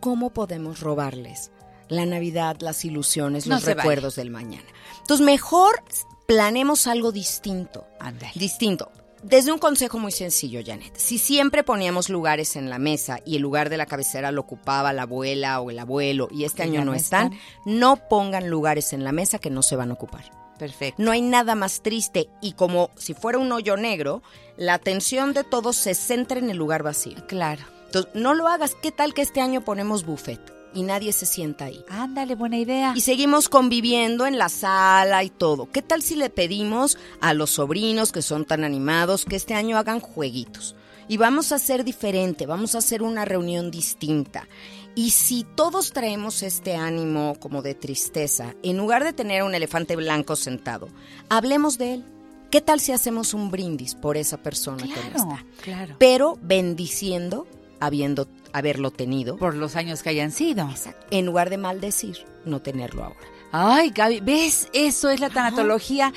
¿Cómo 0.00 0.30
podemos 0.30 0.80
robarles 0.80 1.50
la 1.88 2.06
Navidad, 2.06 2.56
las 2.60 2.84
ilusiones, 2.84 3.46
No 3.46 3.56
los 3.56 3.64
recuerdos 3.64 4.16
del 4.16 4.30
mañana? 4.30 4.64
Entonces, 5.00 5.24
mejor 5.24 5.82
planemos 6.26 6.86
algo 6.86 7.12
distinto. 7.12 7.86
Ándale. 7.98 8.32
Distinto. 8.34 8.90
Desde 9.22 9.52
un 9.52 9.58
consejo 9.58 9.98
muy 9.98 10.12
sencillo, 10.12 10.60
Janet. 10.64 10.96
Si 10.96 11.16
siempre 11.16 11.64
poníamos 11.64 12.10
lugares 12.10 12.56
en 12.56 12.68
la 12.68 12.78
mesa 12.78 13.20
y 13.24 13.36
el 13.36 13.42
lugar 13.42 13.70
de 13.70 13.78
la 13.78 13.86
cabecera 13.86 14.32
lo 14.32 14.42
ocupaba 14.42 14.92
la 14.92 15.02
abuela 15.02 15.60
o 15.60 15.70
el 15.70 15.78
abuelo 15.78 16.28
y 16.30 16.44
este 16.44 16.62
año 16.62 16.84
no 16.84 16.92
están, 16.92 17.32
están. 17.32 17.40
no 17.64 17.96
pongan 17.96 18.50
lugares 18.50 18.92
en 18.92 19.02
la 19.02 19.12
mesa 19.12 19.38
que 19.38 19.48
no 19.48 19.62
se 19.62 19.76
van 19.76 19.90
a 19.90 19.94
ocupar. 19.94 20.30
Perfecto. 20.58 21.02
No 21.02 21.10
hay 21.10 21.22
nada 21.22 21.54
más 21.54 21.80
triste 21.80 22.28
y 22.42 22.52
como 22.52 22.90
si 22.98 23.14
fuera 23.14 23.38
un 23.38 23.50
hoyo 23.50 23.78
negro, 23.78 24.22
la 24.58 24.74
atención 24.74 25.32
de 25.32 25.42
todos 25.42 25.74
se 25.76 25.94
centra 25.94 26.38
en 26.38 26.50
el 26.50 26.58
lugar 26.58 26.82
vacío. 26.82 27.26
Claro. 27.26 27.62
Entonces, 27.86 28.14
no 28.14 28.34
lo 28.34 28.46
hagas. 28.46 28.74
¿Qué 28.74 28.92
tal 28.92 29.14
que 29.14 29.22
este 29.22 29.40
año 29.40 29.62
ponemos 29.62 30.04
buffet 30.04 30.53
y 30.74 30.82
nadie 30.82 31.12
se 31.12 31.26
sienta 31.26 31.66
ahí? 31.66 31.84
Ándale, 31.88 32.34
buena 32.34 32.58
idea. 32.58 32.92
Y 32.96 33.00
seguimos 33.00 33.48
conviviendo 33.48 34.26
en 34.26 34.38
la 34.38 34.48
sala 34.48 35.22
y 35.24 35.30
todo. 35.30 35.70
¿Qué 35.70 35.82
tal 35.82 36.02
si 36.02 36.16
le 36.16 36.30
pedimos 36.30 36.98
a 37.20 37.32
los 37.34 37.50
sobrinos 37.50 38.12
que 38.12 38.22
son 38.22 38.44
tan 38.44 38.64
animados 38.64 39.24
que 39.24 39.36
este 39.36 39.54
año 39.54 39.78
hagan 39.78 40.00
jueguitos? 40.00 40.74
Y 41.08 41.16
vamos 41.18 41.52
a 41.52 41.56
hacer 41.56 41.84
diferente, 41.84 42.46
vamos 42.46 42.74
a 42.74 42.78
hacer 42.78 43.02
una 43.02 43.24
reunión 43.24 43.70
distinta. 43.70 44.48
Y 44.94 45.10
si 45.10 45.44
todos 45.44 45.92
traemos 45.92 46.42
este 46.42 46.76
ánimo 46.76 47.34
como 47.40 47.62
de 47.62 47.74
tristeza, 47.74 48.54
en 48.62 48.76
lugar 48.78 49.04
de 49.04 49.12
tener 49.12 49.42
un 49.42 49.54
elefante 49.54 49.96
blanco 49.96 50.36
sentado, 50.36 50.88
hablemos 51.28 51.78
de 51.78 51.94
él. 51.94 52.04
¿Qué 52.50 52.60
tal 52.60 52.78
si 52.78 52.92
hacemos 52.92 53.34
un 53.34 53.50
brindis 53.50 53.96
por 53.96 54.16
esa 54.16 54.36
persona 54.36 54.84
que 54.84 54.88
no 54.90 54.94
Claro, 54.94 55.16
está? 55.16 55.44
claro. 55.62 55.96
Pero 55.98 56.38
bendiciendo 56.40 57.46
habiendo 57.80 58.28
haberlo 58.54 58.90
tenido, 58.90 59.36
Por 59.36 59.54
los 59.56 59.76
años 59.76 60.02
que 60.02 60.08
hayan 60.10 60.30
sido. 60.32 60.68
en 61.10 61.26
lugar 61.26 61.50
de 61.50 61.58
maldecir 61.58 62.24
no 62.46 62.62
tenerlo 62.62 63.04
ahora. 63.04 63.20
Ay, 63.52 63.90
Gaby, 63.90 64.20
¿ves? 64.20 64.68
Eso 64.72 65.10
es 65.10 65.20
la 65.20 65.30
tanatología. 65.30 66.12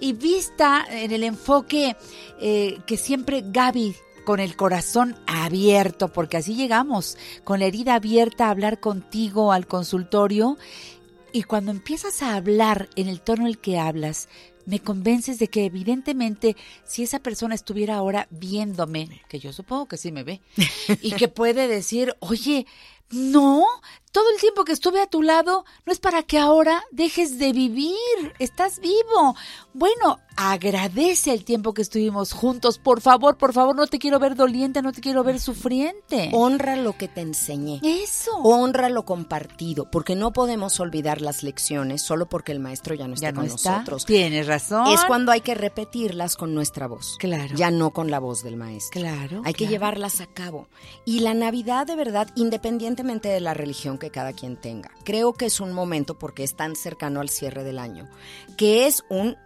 Y 0.00 0.12
vista 0.12 0.84
en 0.90 1.10
el 1.12 1.24
enfoque 1.24 1.96
eh, 2.40 2.78
que 2.86 2.96
siempre 2.96 3.42
Gaby, 3.46 3.94
con 4.24 4.40
el 4.40 4.56
corazón 4.56 5.16
abierto, 5.26 6.12
porque 6.12 6.36
así 6.36 6.54
llegamos, 6.54 7.16
con 7.44 7.60
la 7.60 7.66
herida 7.66 7.94
abierta 7.94 8.46
a 8.46 8.50
hablar 8.50 8.78
contigo 8.80 9.52
al 9.52 9.66
consultorio. 9.66 10.58
Y 11.32 11.44
cuando 11.44 11.70
empiezas 11.70 12.22
a 12.22 12.34
hablar 12.36 12.90
en 12.94 13.08
el 13.08 13.22
tono 13.22 13.42
en 13.42 13.48
el 13.48 13.58
que 13.58 13.78
hablas, 13.78 14.28
me 14.66 14.80
convences 14.80 15.38
de 15.38 15.48
que 15.48 15.64
evidentemente 15.64 16.56
si 16.84 17.02
esa 17.02 17.18
persona 17.18 17.54
estuviera 17.54 17.96
ahora 17.96 18.28
viéndome, 18.30 19.22
que 19.28 19.38
yo 19.38 19.52
supongo 19.52 19.86
que 19.86 19.96
sí 19.96 20.12
me 20.12 20.24
ve, 20.24 20.40
y 21.00 21.12
que 21.12 21.28
puede 21.28 21.68
decir, 21.68 22.14
oye, 22.20 22.66
no, 23.10 23.66
todo 24.12 24.30
el 24.30 24.40
tiempo 24.40 24.64
que 24.64 24.72
estuve 24.72 25.00
a 25.00 25.06
tu 25.06 25.22
lado 25.22 25.64
no 25.86 25.92
es 25.92 25.98
para 25.98 26.22
que 26.22 26.38
ahora 26.38 26.84
dejes 26.90 27.38
de 27.38 27.52
vivir. 27.52 27.96
Estás 28.38 28.78
vivo. 28.78 29.34
Bueno, 29.72 30.20
agradece 30.36 31.32
el 31.32 31.44
tiempo 31.44 31.72
que 31.72 31.80
estuvimos 31.80 32.32
juntos. 32.32 32.78
Por 32.78 33.00
favor, 33.00 33.38
por 33.38 33.54
favor, 33.54 33.74
no 33.74 33.86
te 33.86 33.98
quiero 33.98 34.18
ver 34.18 34.36
doliente, 34.36 34.82
no 34.82 34.92
te 34.92 35.00
quiero 35.00 35.24
ver 35.24 35.40
sufriente. 35.40 36.30
Honra 36.34 36.76
lo 36.76 36.96
que 36.96 37.08
te 37.08 37.22
enseñé. 37.22 37.80
Eso. 37.82 38.36
Honra 38.42 38.90
lo 38.90 39.06
compartido, 39.06 39.90
porque 39.90 40.14
no 40.14 40.32
podemos 40.34 40.78
olvidar 40.78 41.22
las 41.22 41.42
lecciones 41.42 42.02
solo 42.02 42.26
porque 42.26 42.52
el 42.52 42.60
maestro 42.60 42.94
ya 42.94 43.08
no 43.08 43.14
está 43.14 43.28
ya 43.28 43.32
no 43.32 43.40
con 43.40 43.46
está. 43.46 43.72
nosotros. 43.78 44.04
Tienes 44.04 44.46
razón. 44.46 44.88
Es 44.88 45.02
cuando 45.06 45.32
hay 45.32 45.40
que 45.40 45.54
repetirlas 45.54 46.36
con 46.36 46.54
nuestra 46.54 46.86
voz. 46.86 47.16
Claro. 47.18 47.54
Ya 47.56 47.70
no 47.70 47.92
con 47.92 48.10
la 48.10 48.18
voz 48.18 48.42
del 48.42 48.56
maestro. 48.56 49.00
Claro. 49.00 49.40
Hay 49.46 49.54
que 49.54 49.66
llevarlas 49.66 50.20
a 50.20 50.26
cabo. 50.26 50.68
Y 51.06 51.20
la 51.20 51.32
Navidad, 51.32 51.86
de 51.86 51.96
verdad, 51.96 52.28
independientemente 52.34 53.28
de 53.28 53.40
la 53.40 53.54
religión 53.54 53.96
que 54.02 54.10
cada 54.10 54.32
quien 54.32 54.56
tenga, 54.56 54.90
creo 55.04 55.32
que 55.32 55.46
es 55.46 55.60
un 55.60 55.72
momento, 55.72 56.18
porque 56.18 56.42
es 56.42 56.56
tan 56.56 56.76
cercano 56.76 57.20
al 57.20 57.28
cierre 57.28 57.62
del 57.62 57.78
año, 57.78 58.08
que 58.56 58.86
es 58.86 59.04
un 59.08 59.36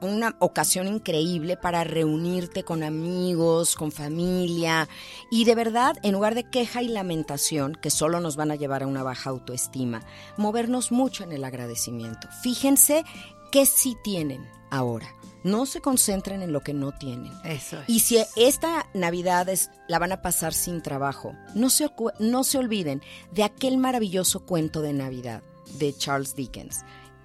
una 0.00 0.36
ocasión 0.38 0.86
increíble 0.86 1.56
para 1.56 1.84
reunirte 1.84 2.62
con 2.62 2.82
amigos, 2.82 3.74
con 3.74 3.90
familia 3.90 4.88
y 5.30 5.44
de 5.44 5.54
verdad, 5.54 5.96
en 6.02 6.12
lugar 6.12 6.34
de 6.34 6.48
queja 6.48 6.82
y 6.82 6.88
lamentación, 6.88 7.74
que 7.74 7.90
solo 7.90 8.20
nos 8.20 8.36
van 8.36 8.50
a 8.50 8.56
llevar 8.56 8.82
a 8.82 8.86
una 8.86 9.02
baja 9.02 9.30
autoestima, 9.30 10.02
movernos 10.36 10.92
mucho 10.92 11.24
en 11.24 11.32
el 11.32 11.44
agradecimiento. 11.44 12.28
Fíjense 12.42 13.04
qué 13.50 13.66
sí 13.66 13.96
tienen 14.04 14.48
ahora. 14.70 15.17
No 15.44 15.66
se 15.66 15.80
concentren 15.80 16.42
en 16.42 16.52
lo 16.52 16.60
que 16.62 16.74
no 16.74 16.92
tienen. 16.92 17.32
Eso 17.44 17.78
es. 17.80 17.88
Y 17.88 18.00
si 18.00 18.18
esta 18.36 18.86
Navidad 18.94 19.48
es- 19.48 19.70
la 19.88 19.98
van 19.98 20.12
a 20.12 20.20
pasar 20.22 20.52
sin 20.52 20.82
trabajo, 20.82 21.32
no 21.54 21.70
se, 21.70 21.90
no 22.18 22.44
se 22.44 22.58
olviden 22.58 23.02
de 23.32 23.44
aquel 23.44 23.78
maravilloso 23.78 24.40
cuento 24.44 24.82
de 24.82 24.92
Navidad 24.92 25.42
de 25.78 25.94
Charles 25.96 26.34
Dickens, 26.34 26.80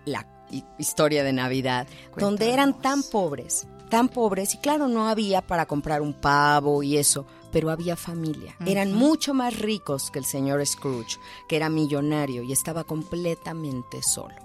la 0.05 0.27
hi- 0.51 0.63
historia 0.77 1.23
de 1.23 1.33
Navidad, 1.33 1.87
donde 2.17 2.51
eran 2.53 2.79
tan 2.81 3.03
pobres, 3.03 3.65
tan 3.89 4.09
pobres, 4.09 4.53
y 4.55 4.57
claro, 4.57 4.87
no 4.87 5.07
había 5.07 5.41
para 5.41 5.65
comprar 5.65 6.01
un 6.01 6.13
pavo 6.13 6.83
y 6.83 6.97
eso, 6.97 7.25
pero 7.51 7.69
había 7.69 7.95
familia. 7.95 8.55
Eran 8.65 8.93
mucho 8.93 9.33
más 9.33 9.57
ricos 9.59 10.09
que 10.11 10.19
el 10.19 10.25
señor 10.25 10.65
Scrooge, 10.65 11.17
que 11.47 11.55
era 11.55 11.69
millonario 11.69 12.41
y 12.43 12.51
estaba 12.51 12.83
completamente 12.83 14.01
solo. 14.03 14.35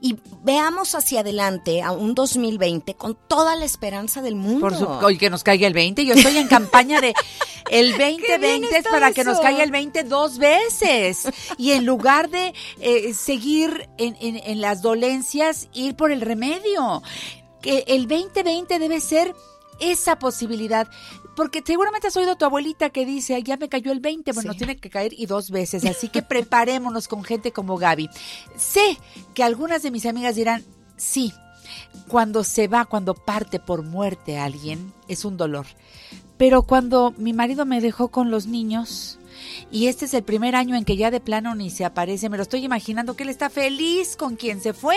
Y 0.00 0.16
veamos 0.42 0.94
hacia 0.94 1.20
adelante 1.20 1.82
a 1.82 1.92
un 1.92 2.14
2020 2.14 2.94
con 2.94 3.16
toda 3.28 3.56
la 3.56 3.64
esperanza 3.64 4.22
del 4.22 4.36
mundo. 4.36 4.60
Por 4.60 4.76
su, 4.76 4.86
oye, 4.86 5.18
que 5.18 5.30
nos 5.30 5.42
caiga 5.44 5.66
el 5.66 5.74
20. 5.74 6.04
Yo 6.04 6.14
estoy 6.14 6.36
en 6.38 6.48
campaña 6.48 7.00
de 7.00 7.14
el 7.70 7.94
bien 7.96 8.16
2020 8.18 8.76
es 8.78 8.84
para 8.84 9.12
que 9.12 9.24
nos 9.24 9.40
caiga 9.40 9.62
el 9.62 9.70
20 9.70 10.04
dos 10.04 10.38
veces. 10.38 11.28
Y 11.58 11.72
en 11.72 11.84
lugar 11.84 12.30
de 12.30 12.54
eh, 12.80 13.12
seguir 13.14 13.88
en, 13.98 14.16
en- 14.20 14.36
en 14.44 14.60
las 14.60 14.82
dolencias, 14.82 15.68
ir 15.72 15.94
por 15.96 16.12
el 16.12 16.20
remedio. 16.20 17.02
Que 17.60 17.84
el 17.88 18.06
2020 18.08 18.78
debe 18.78 19.00
ser 19.00 19.34
esa 19.80 20.18
posibilidad. 20.18 20.88
Porque 21.38 21.62
seguramente 21.64 22.08
has 22.08 22.16
oído 22.16 22.32
a 22.32 22.36
tu 22.36 22.44
abuelita 22.44 22.90
que 22.90 23.06
dice, 23.06 23.36
"Ay, 23.36 23.44
ya 23.44 23.56
me 23.56 23.68
cayó 23.68 23.92
el 23.92 24.00
20, 24.00 24.32
bueno, 24.32 24.54
tiene 24.54 24.76
que 24.76 24.90
caer 24.90 25.12
y 25.16 25.26
dos 25.26 25.52
veces. 25.52 25.84
Así 25.84 26.08
que 26.08 26.20
preparémonos 26.20 27.06
con 27.06 27.22
gente 27.22 27.52
como 27.52 27.76
Gaby. 27.76 28.10
Sé 28.56 28.98
que 29.34 29.44
algunas 29.44 29.84
de 29.84 29.92
mis 29.92 30.04
amigas 30.04 30.34
dirán, 30.34 30.64
sí, 30.96 31.32
cuando 32.08 32.42
se 32.42 32.66
va, 32.66 32.86
cuando 32.86 33.14
parte 33.14 33.60
por 33.60 33.84
muerte 33.84 34.36
alguien, 34.36 34.92
es 35.06 35.24
un 35.24 35.36
dolor. 35.36 35.66
Pero 36.38 36.64
cuando 36.64 37.14
mi 37.16 37.32
marido 37.32 37.64
me 37.64 37.80
dejó 37.80 38.08
con 38.08 38.32
los 38.32 38.48
niños, 38.48 39.20
y 39.70 39.88
este 39.88 40.04
es 40.06 40.14
el 40.14 40.22
primer 40.22 40.56
año 40.56 40.74
en 40.76 40.84
que 40.84 40.96
ya 40.96 41.10
de 41.10 41.20
plano 41.20 41.54
ni 41.54 41.70
se 41.70 41.84
aparece, 41.84 42.28
me 42.28 42.36
lo 42.36 42.42
estoy 42.42 42.64
imaginando 42.64 43.14
que 43.14 43.22
él 43.24 43.28
está 43.28 43.50
feliz 43.50 44.16
con 44.16 44.36
quien 44.36 44.60
se 44.60 44.72
fue, 44.72 44.96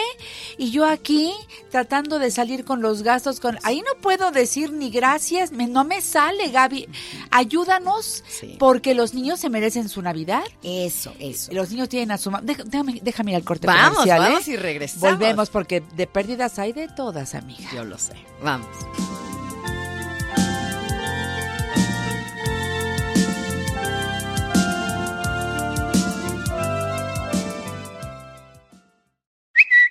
y 0.58 0.72
yo 0.72 0.86
aquí 0.86 1.32
tratando 1.70 2.20
de 2.20 2.32
salir 2.32 2.64
con 2.66 2.82
los 2.82 3.04
gastos, 3.04 3.40
con 3.40 3.58
ahí 3.64 3.82
no 3.82 4.00
puedo 4.02 4.32
decir 4.32 4.72
ni 4.72 4.90
gracias, 4.90 5.52
me- 5.52 5.68
no 5.68 5.84
me 5.84 6.02
sale, 6.02 6.50
Gaby. 6.50 6.88
Ayúdanos, 7.32 8.24
Sí. 8.28 8.56
porque 8.60 8.94
los 8.94 9.14
niños 9.14 9.40
se 9.40 9.50
merecen 9.50 9.90
su 9.90 10.02
Navidad. 10.02 10.44
Eso, 10.64 11.14
eso. 11.20 11.52
Los 11.54 11.70
niños 11.72 11.90
tienen 11.90 12.12
a 12.12 12.18
su 12.18 12.30
ma- 12.32 12.42
Deja- 12.42 12.64
déjame, 12.66 13.00
déjame 13.02 13.32
ir 13.32 13.36
al 13.38 13.44
corte 13.44 13.68
Vamos, 13.68 14.00
comercial, 14.00 14.22
¿eh? 14.22 14.30
vamos 14.30 14.48
y 14.48 14.56
regresamos. 14.58 15.02
Volvemos 15.18 15.50
porque 15.50 15.82
de 15.96 16.08
pérdidas 16.08 16.60
hay 16.60 16.74
de 16.74 16.88
todas, 16.88 17.36
amiga. 17.36 17.70
Yo 17.74 17.84
lo 17.84 17.98
sé. 17.98 18.14
Vamos. 18.44 18.68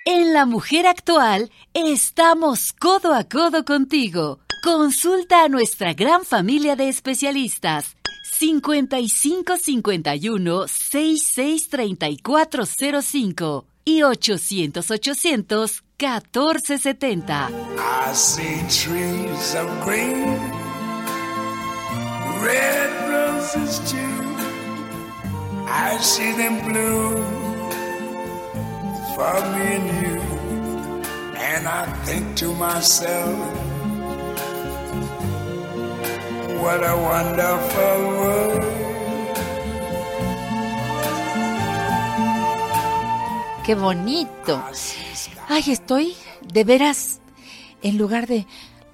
En 0.05 0.33
La 0.33 0.47
Mujer 0.47 0.87
Actual 0.87 1.51
estamos 1.75 2.73
codo 2.73 3.13
a 3.13 3.23
codo 3.25 3.63
contigo. 3.65 4.39
Consulta 4.63 5.43
a 5.43 5.47
nuestra 5.47 5.93
gran 5.93 6.25
familia 6.25 6.75
de 6.75 6.89
especialistas. 6.89 7.95
55 8.23 9.57
51 9.57 10.67
66 10.67 11.69
3405 11.69 13.65
y 13.85 14.01
800 14.01 14.89
800 14.89 15.83
1470. 15.99 17.51
I 17.77 18.13
see 18.15 18.57
trees 18.69 19.53
of 19.53 19.69
green, 19.85 20.35
red 22.41 22.89
roses 23.07 23.79
too. 23.87 23.99
I 25.67 25.99
see 25.99 26.33
them 26.33 26.59
bloom 26.65 27.40
for 29.21 29.41
me 29.53 29.65
and 29.77 29.87
you. 30.01 30.17
And 31.51 31.67
I 31.67 31.85
think 32.05 32.35
to 32.41 32.47
myself, 32.55 33.37
what 36.61 36.81
a 36.93 36.95
wonderful 37.09 37.97
world. 38.19 38.63
Qué 43.65 43.75
bonito. 43.75 44.63
Ay, 45.47 45.63
estoy 45.67 46.15
de 46.41 46.63
veras, 46.63 47.19
en 47.83 47.97
lugar 47.99 48.25
de, 48.25 48.47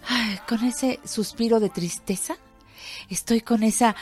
ay, 0.10 0.40
con 0.48 0.62
ese 0.66 1.00
suspiro 1.06 1.62
de 1.62 1.70
tristeza, 1.70 2.36
estoy 3.10 3.40
con 3.40 3.64
esa 3.64 3.96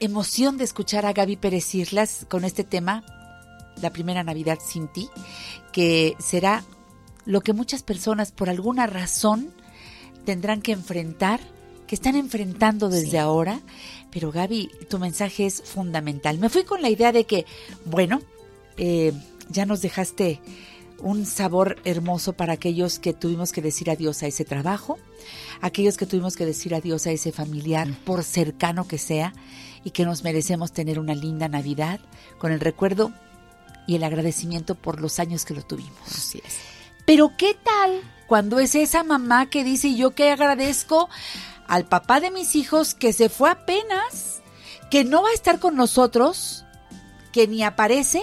emoción 0.00 0.56
de 0.56 0.64
escuchar 0.64 1.04
a 1.04 1.12
Gaby 1.12 1.36
Pérez 1.36 1.74
Islas 1.74 2.26
con 2.30 2.44
este 2.44 2.64
tema, 2.64 3.04
La 3.82 3.90
primera 3.90 4.24
Navidad 4.24 4.58
sin 4.64 4.88
ti, 4.88 5.08
que 5.72 6.16
será 6.18 6.64
lo 7.24 7.40
que 7.40 7.52
muchas 7.52 7.82
personas 7.82 8.32
por 8.32 8.48
alguna 8.48 8.86
razón 8.86 9.52
tendrán 10.24 10.62
que 10.62 10.72
enfrentar, 10.72 11.40
que 11.86 11.94
están 11.94 12.16
enfrentando 12.16 12.88
desde 12.88 13.18
ahora. 13.18 13.60
Pero 14.10 14.32
Gaby, 14.32 14.70
tu 14.88 14.98
mensaje 14.98 15.46
es 15.46 15.62
fundamental. 15.62 16.38
Me 16.38 16.48
fui 16.48 16.64
con 16.64 16.82
la 16.82 16.90
idea 16.90 17.12
de 17.12 17.24
que, 17.24 17.46
bueno, 17.84 18.20
eh, 18.76 19.12
ya 19.50 19.66
nos 19.66 19.82
dejaste 19.82 20.40
un 20.98 21.26
sabor 21.26 21.76
hermoso 21.84 22.32
para 22.32 22.54
aquellos 22.54 22.98
que 22.98 23.12
tuvimos 23.12 23.52
que 23.52 23.62
decir 23.62 23.90
adiós 23.90 24.22
a 24.22 24.26
ese 24.26 24.44
trabajo, 24.44 24.98
aquellos 25.60 25.96
que 25.96 26.06
tuvimos 26.06 26.36
que 26.36 26.46
decir 26.46 26.74
adiós 26.74 27.06
a 27.06 27.10
ese 27.10 27.32
familiar, 27.32 27.88
por 28.04 28.24
cercano 28.24 28.88
que 28.88 28.98
sea, 28.98 29.34
y 29.84 29.90
que 29.90 30.04
nos 30.04 30.24
merecemos 30.24 30.72
tener 30.72 30.98
una 30.98 31.14
linda 31.14 31.48
Navidad 31.48 32.00
con 32.38 32.50
el 32.52 32.60
recuerdo 32.60 33.12
y 33.86 33.96
el 33.96 34.04
agradecimiento 34.04 34.74
por 34.74 35.00
los 35.00 35.18
años 35.18 35.44
que 35.44 35.54
lo 35.54 35.62
tuvimos. 35.62 36.00
Así 36.06 36.40
es. 36.44 36.56
Pero 37.04 37.32
¿qué 37.36 37.54
tal 37.54 38.02
cuando 38.26 38.58
es 38.58 38.74
esa 38.74 39.04
mamá 39.04 39.46
que 39.46 39.64
dice 39.64 39.94
yo 39.94 40.10
que 40.10 40.30
agradezco 40.30 41.08
al 41.68 41.86
papá 41.86 42.20
de 42.20 42.30
mis 42.30 42.56
hijos 42.56 42.94
que 42.94 43.12
se 43.12 43.28
fue 43.28 43.50
apenas, 43.50 44.42
que 44.90 45.04
no 45.04 45.22
va 45.22 45.30
a 45.30 45.34
estar 45.34 45.60
con 45.60 45.76
nosotros, 45.76 46.64
que 47.32 47.46
ni 47.46 47.62
aparece? 47.62 48.22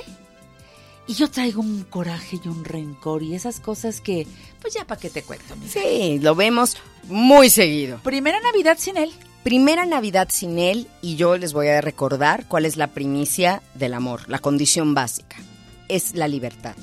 Y 1.08 1.16
yo 1.16 1.30
traigo 1.30 1.62
un 1.62 1.84
coraje 1.84 2.40
y 2.44 2.48
un 2.48 2.64
rencor 2.64 3.24
y 3.24 3.36
esas 3.36 3.60
cosas 3.60 4.00
que, 4.00 4.28
pues 4.62 4.74
ya 4.74 4.86
para 4.86 5.00
qué 5.00 5.10
te 5.10 5.24
cuento. 5.24 5.54
amiga? 5.54 5.72
Sí, 5.72 6.20
lo 6.20 6.36
vemos 6.36 6.78
muy 7.04 7.50
seguido. 7.50 8.00
Primera 8.04 8.40
Navidad 8.40 8.78
sin 8.80 8.98
él. 8.98 9.12
Primera 9.44 9.86
Navidad 9.86 10.30
sin 10.32 10.58
él 10.58 10.88
y 11.02 11.18
yo 11.18 11.38
les 11.38 11.52
voy 11.52 11.68
a 11.68 11.82
recordar 11.82 12.48
cuál 12.48 12.66
es 12.66 12.78
la 12.78 12.88
primicia 12.88 13.62
del 13.74 13.94
amor, 13.94 14.30
la 14.30 14.40
condición 14.40 14.94
básica. 14.94 15.36
Es 15.90 16.16
la 16.16 16.28
libertad. 16.28 16.76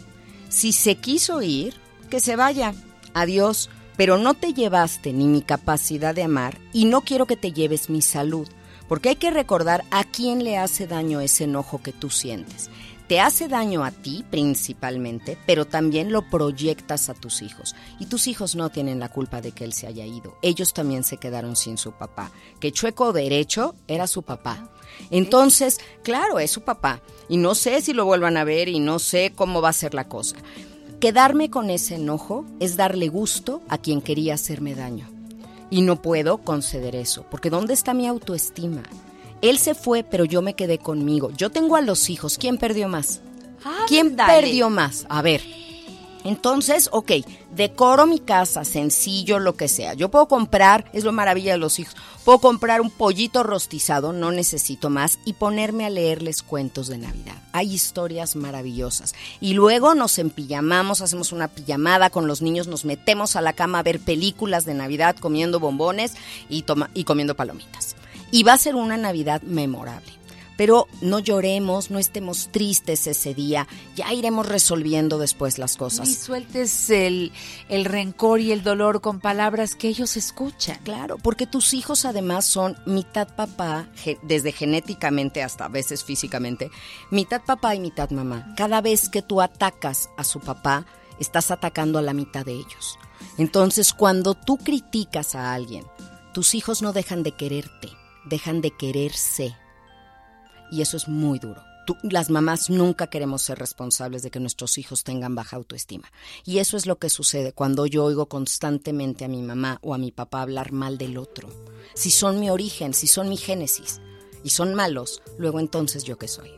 Si 0.48 0.72
se 0.72 0.96
quiso 0.96 1.42
ir, 1.42 1.74
que 2.10 2.20
se 2.20 2.36
vaya. 2.36 2.74
Adiós. 3.14 3.70
Pero 3.96 4.16
no 4.16 4.32
te 4.32 4.54
llevaste 4.54 5.12
ni 5.12 5.26
mi 5.26 5.42
capacidad 5.42 6.14
de 6.14 6.22
amar 6.22 6.58
y 6.72 6.86
no 6.86 7.02
quiero 7.02 7.26
que 7.26 7.36
te 7.36 7.52
lleves 7.52 7.90
mi 7.90 8.00
salud. 8.00 8.48
Porque 8.88 9.10
hay 9.10 9.16
que 9.16 9.30
recordar 9.30 9.84
a 9.90 10.04
quién 10.04 10.42
le 10.42 10.56
hace 10.56 10.86
daño 10.86 11.20
ese 11.20 11.44
enojo 11.44 11.82
que 11.82 11.92
tú 11.92 12.08
sientes. 12.08 12.70
te 13.10 13.18
hace 13.18 13.48
daño 13.48 13.82
a 13.82 13.90
ti 13.90 14.24
principalmente, 14.30 15.36
pero 15.44 15.64
también 15.64 16.12
lo 16.12 16.30
proyectas 16.30 17.10
a 17.10 17.14
tus 17.14 17.42
hijos. 17.42 17.74
Y 17.98 18.06
tus 18.06 18.28
hijos 18.28 18.54
no 18.54 18.70
tienen 18.70 19.00
la 19.00 19.08
culpa 19.08 19.40
de 19.40 19.50
que 19.50 19.64
él 19.64 19.72
se 19.72 19.88
haya 19.88 20.06
ido. 20.06 20.38
Ellos 20.42 20.72
también 20.72 21.02
se 21.02 21.16
quedaron 21.16 21.56
sin 21.56 21.76
su 21.76 21.90
papá. 21.90 22.30
Que 22.60 22.70
chueco 22.70 23.12
derecho 23.12 23.74
era 23.88 24.06
su 24.06 24.22
papá. 24.22 24.70
Entonces, 25.10 25.78
claro, 26.02 26.38
es 26.38 26.50
su 26.50 26.62
papá. 26.62 27.00
Y 27.28 27.36
no 27.36 27.54
sé 27.54 27.80
si 27.80 27.92
lo 27.92 28.04
vuelvan 28.04 28.36
a 28.36 28.44
ver 28.44 28.68
y 28.68 28.80
no 28.80 28.98
sé 28.98 29.32
cómo 29.34 29.62
va 29.62 29.68
a 29.70 29.72
ser 29.72 29.94
la 29.94 30.08
cosa. 30.08 30.36
Quedarme 31.00 31.48
con 31.48 31.70
ese 31.70 31.94
enojo 31.94 32.44
es 32.60 32.76
darle 32.76 33.08
gusto 33.08 33.62
a 33.68 33.78
quien 33.78 34.02
quería 34.02 34.34
hacerme 34.34 34.74
daño. 34.74 35.08
Y 35.70 35.82
no 35.82 36.02
puedo 36.02 36.38
conceder 36.38 36.96
eso, 36.96 37.24
porque 37.30 37.48
¿dónde 37.48 37.74
está 37.74 37.94
mi 37.94 38.06
autoestima? 38.06 38.82
Él 39.40 39.58
se 39.58 39.74
fue, 39.74 40.02
pero 40.02 40.24
yo 40.24 40.42
me 40.42 40.54
quedé 40.54 40.78
conmigo. 40.78 41.30
Yo 41.36 41.50
tengo 41.50 41.76
a 41.76 41.80
los 41.80 42.10
hijos. 42.10 42.36
¿Quién 42.36 42.58
perdió 42.58 42.88
más? 42.88 43.20
¿Quién 43.88 44.08
Ándale. 44.08 44.40
perdió 44.42 44.68
más? 44.68 45.06
A 45.08 45.22
ver. 45.22 45.42
Entonces, 46.24 46.88
ok, 46.92 47.12
decoro 47.54 48.06
mi 48.06 48.18
casa, 48.20 48.64
sencillo, 48.64 49.38
lo 49.38 49.56
que 49.56 49.68
sea. 49.68 49.94
Yo 49.94 50.10
puedo 50.10 50.28
comprar, 50.28 50.90
es 50.92 51.04
lo 51.04 51.12
maravilla 51.12 51.52
de 51.52 51.58
los 51.58 51.78
hijos, 51.78 51.96
puedo 52.24 52.38
comprar 52.40 52.80
un 52.80 52.90
pollito 52.90 53.42
rostizado, 53.42 54.12
no 54.12 54.30
necesito 54.30 54.90
más, 54.90 55.18
y 55.24 55.32
ponerme 55.32 55.86
a 55.86 55.90
leerles 55.90 56.42
cuentos 56.42 56.88
de 56.88 56.98
Navidad. 56.98 57.36
Hay 57.52 57.72
historias 57.72 58.36
maravillosas. 58.36 59.14
Y 59.40 59.54
luego 59.54 59.94
nos 59.94 60.18
empillamamos, 60.18 61.00
hacemos 61.00 61.32
una 61.32 61.48
pijamada 61.48 62.10
con 62.10 62.26
los 62.26 62.42
niños, 62.42 62.66
nos 62.66 62.84
metemos 62.84 63.34
a 63.36 63.40
la 63.40 63.54
cama 63.54 63.78
a 63.78 63.82
ver 63.82 63.98
películas 64.00 64.64
de 64.64 64.74
Navidad 64.74 65.16
comiendo 65.16 65.58
bombones 65.58 66.12
y, 66.48 66.62
toma- 66.62 66.90
y 66.94 67.04
comiendo 67.04 67.34
palomitas. 67.34 67.96
Y 68.30 68.42
va 68.44 68.52
a 68.52 68.58
ser 68.58 68.76
una 68.76 68.96
Navidad 68.96 69.42
memorable. 69.42 70.12
Pero 70.60 70.88
no 71.00 71.20
lloremos, 71.20 71.90
no 71.90 71.98
estemos 71.98 72.50
tristes 72.52 73.06
ese 73.06 73.32
día, 73.32 73.66
ya 73.96 74.12
iremos 74.12 74.46
resolviendo 74.46 75.16
después 75.16 75.56
las 75.56 75.78
cosas. 75.78 76.12
sueltes 76.12 76.90
el, 76.90 77.32
el 77.70 77.86
rencor 77.86 78.40
y 78.40 78.52
el 78.52 78.62
dolor 78.62 79.00
con 79.00 79.20
palabras 79.20 79.74
que 79.74 79.88
ellos 79.88 80.18
escuchan. 80.18 80.78
Claro, 80.84 81.16
porque 81.16 81.46
tus 81.46 81.72
hijos 81.72 82.04
además 82.04 82.44
son 82.44 82.76
mitad 82.84 83.34
papá, 83.34 83.88
desde 84.20 84.52
genéticamente 84.52 85.42
hasta 85.42 85.64
a 85.64 85.68
veces 85.68 86.04
físicamente, 86.04 86.70
mitad 87.10 87.40
papá 87.40 87.74
y 87.74 87.80
mitad 87.80 88.10
mamá. 88.10 88.52
Cada 88.54 88.82
vez 88.82 89.08
que 89.08 89.22
tú 89.22 89.40
atacas 89.40 90.10
a 90.18 90.24
su 90.24 90.40
papá, 90.40 90.84
estás 91.18 91.50
atacando 91.50 91.98
a 91.98 92.02
la 92.02 92.12
mitad 92.12 92.44
de 92.44 92.52
ellos. 92.52 92.98
Entonces, 93.38 93.94
cuando 93.94 94.34
tú 94.34 94.58
criticas 94.58 95.34
a 95.34 95.54
alguien, 95.54 95.86
tus 96.34 96.54
hijos 96.54 96.82
no 96.82 96.92
dejan 96.92 97.22
de 97.22 97.32
quererte, 97.32 97.88
dejan 98.26 98.60
de 98.60 98.72
quererse. 98.72 99.56
Y 100.70 100.82
eso 100.82 100.96
es 100.96 101.08
muy 101.08 101.38
duro. 101.38 101.62
Tú- 101.86 101.96
las 102.02 102.30
mamás 102.30 102.70
nunca 102.70 103.08
queremos 103.08 103.42
ser 103.42 103.58
responsables 103.58 104.22
de 104.22 104.30
que 104.30 104.38
nuestros 104.38 104.78
hijos 104.78 105.02
tengan 105.02 105.34
baja 105.34 105.56
autoestima. 105.56 106.10
Y 106.44 106.58
eso 106.58 106.76
es 106.76 106.86
lo 106.86 106.98
que 106.98 107.10
sucede 107.10 107.52
cuando 107.52 107.86
yo 107.86 108.04
oigo 108.04 108.26
constantemente 108.26 109.24
a 109.24 109.28
mi 109.28 109.42
mamá 109.42 109.78
o 109.82 109.94
a 109.94 109.98
mi 109.98 110.12
papá 110.12 110.42
hablar 110.42 110.72
mal 110.72 110.98
del 110.98 111.16
otro. 111.18 111.48
Si 111.94 112.10
son 112.10 112.38
mi 112.38 112.50
origen, 112.50 112.94
si 112.94 113.06
son 113.06 113.28
mi 113.28 113.36
génesis 113.36 114.00
y 114.44 114.50
son 114.50 114.74
malos, 114.74 115.22
luego 115.38 115.58
entonces 115.58 116.04
yo 116.04 116.18
qué 116.18 116.28
soy. 116.28 116.50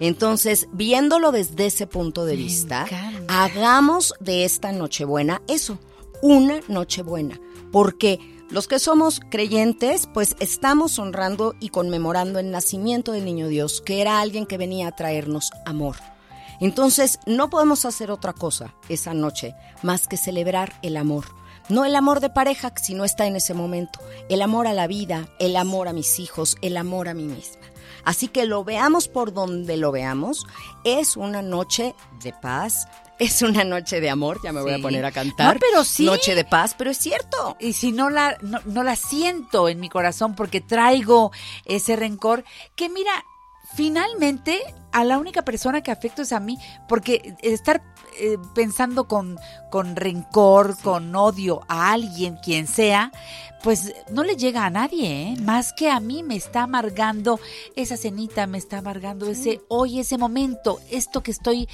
Entonces, 0.00 0.66
viéndolo 0.72 1.30
desde 1.30 1.66
ese 1.66 1.86
punto 1.86 2.24
de 2.24 2.36
vista, 2.36 2.86
hagamos 3.28 4.14
de 4.20 4.44
esta 4.44 4.72
Nochebuena 4.72 5.42
eso, 5.46 5.78
una 6.22 6.60
Nochebuena, 6.68 7.40
porque 7.70 8.18
los 8.52 8.68
que 8.68 8.78
somos 8.78 9.20
creyentes, 9.30 10.06
pues 10.12 10.36
estamos 10.38 10.98
honrando 10.98 11.54
y 11.58 11.70
conmemorando 11.70 12.38
el 12.38 12.50
nacimiento 12.50 13.12
del 13.12 13.24
Niño 13.24 13.48
Dios, 13.48 13.80
que 13.80 14.02
era 14.02 14.20
alguien 14.20 14.44
que 14.44 14.58
venía 14.58 14.88
a 14.88 14.94
traernos 14.94 15.50
amor. 15.64 15.96
Entonces, 16.60 17.18
no 17.24 17.48
podemos 17.48 17.86
hacer 17.86 18.10
otra 18.10 18.34
cosa 18.34 18.74
esa 18.90 19.14
noche 19.14 19.54
más 19.82 20.06
que 20.06 20.18
celebrar 20.18 20.74
el 20.82 20.98
amor. 20.98 21.24
No 21.70 21.86
el 21.86 21.96
amor 21.96 22.20
de 22.20 22.28
pareja, 22.28 22.74
si 22.76 22.92
no 22.92 23.06
está 23.06 23.26
en 23.26 23.36
ese 23.36 23.54
momento. 23.54 24.00
El 24.28 24.42
amor 24.42 24.66
a 24.66 24.74
la 24.74 24.86
vida, 24.86 25.28
el 25.38 25.56
amor 25.56 25.88
a 25.88 25.94
mis 25.94 26.20
hijos, 26.20 26.56
el 26.60 26.76
amor 26.76 27.08
a 27.08 27.14
mí 27.14 27.24
misma. 27.24 27.62
Así 28.04 28.28
que 28.28 28.44
lo 28.44 28.64
veamos 28.64 29.08
por 29.08 29.32
donde 29.32 29.78
lo 29.78 29.92
veamos. 29.92 30.44
Es 30.84 31.16
una 31.16 31.40
noche 31.40 31.94
de 32.22 32.34
paz, 32.34 32.86
es 33.22 33.42
una 33.42 33.64
noche 33.64 34.00
de 34.00 34.10
amor. 34.10 34.40
Ya 34.42 34.52
me 34.52 34.62
voy 34.62 34.72
a 34.72 34.78
poner 34.78 35.04
a 35.04 35.12
cantar. 35.12 35.54
No, 35.54 35.60
pero 35.60 35.84
sí. 35.84 36.04
Noche 36.04 36.34
de 36.34 36.44
paz, 36.44 36.74
pero 36.76 36.90
es 36.90 36.98
cierto. 36.98 37.56
Y 37.60 37.72
si 37.72 37.92
no 37.92 38.10
la, 38.10 38.36
no, 38.42 38.60
no 38.64 38.82
la 38.82 38.96
siento 38.96 39.68
en 39.68 39.80
mi 39.80 39.88
corazón 39.88 40.34
porque 40.34 40.60
traigo 40.60 41.30
ese 41.64 41.96
rencor, 41.96 42.44
que 42.74 42.88
mira, 42.88 43.12
finalmente 43.74 44.60
a 44.92 45.04
la 45.04 45.18
única 45.18 45.42
persona 45.42 45.82
que 45.82 45.90
afecto 45.90 46.22
es 46.22 46.32
a 46.32 46.40
mí, 46.40 46.58
porque 46.86 47.34
estar 47.42 47.82
eh, 48.20 48.36
pensando 48.54 49.08
con, 49.08 49.38
con 49.70 49.96
rencor, 49.96 50.76
con 50.78 51.14
odio 51.16 51.62
a 51.68 51.92
alguien, 51.92 52.36
quien 52.36 52.66
sea, 52.66 53.10
pues 53.62 53.94
no 54.10 54.22
le 54.24 54.36
llega 54.36 54.66
a 54.66 54.70
nadie, 54.70 55.22
¿eh? 55.22 55.36
más 55.40 55.72
que 55.72 55.88
a 55.88 56.00
mí 56.00 56.22
me 56.22 56.36
está 56.36 56.64
amargando 56.64 57.40
esa 57.76 57.96
cenita, 57.96 58.46
me 58.46 58.58
está 58.58 58.78
amargando 58.78 59.26
ese 59.30 59.62
hoy, 59.68 60.00
ese 60.00 60.18
momento, 60.18 60.80
esto 60.90 61.22
que 61.22 61.30
estoy 61.30 61.68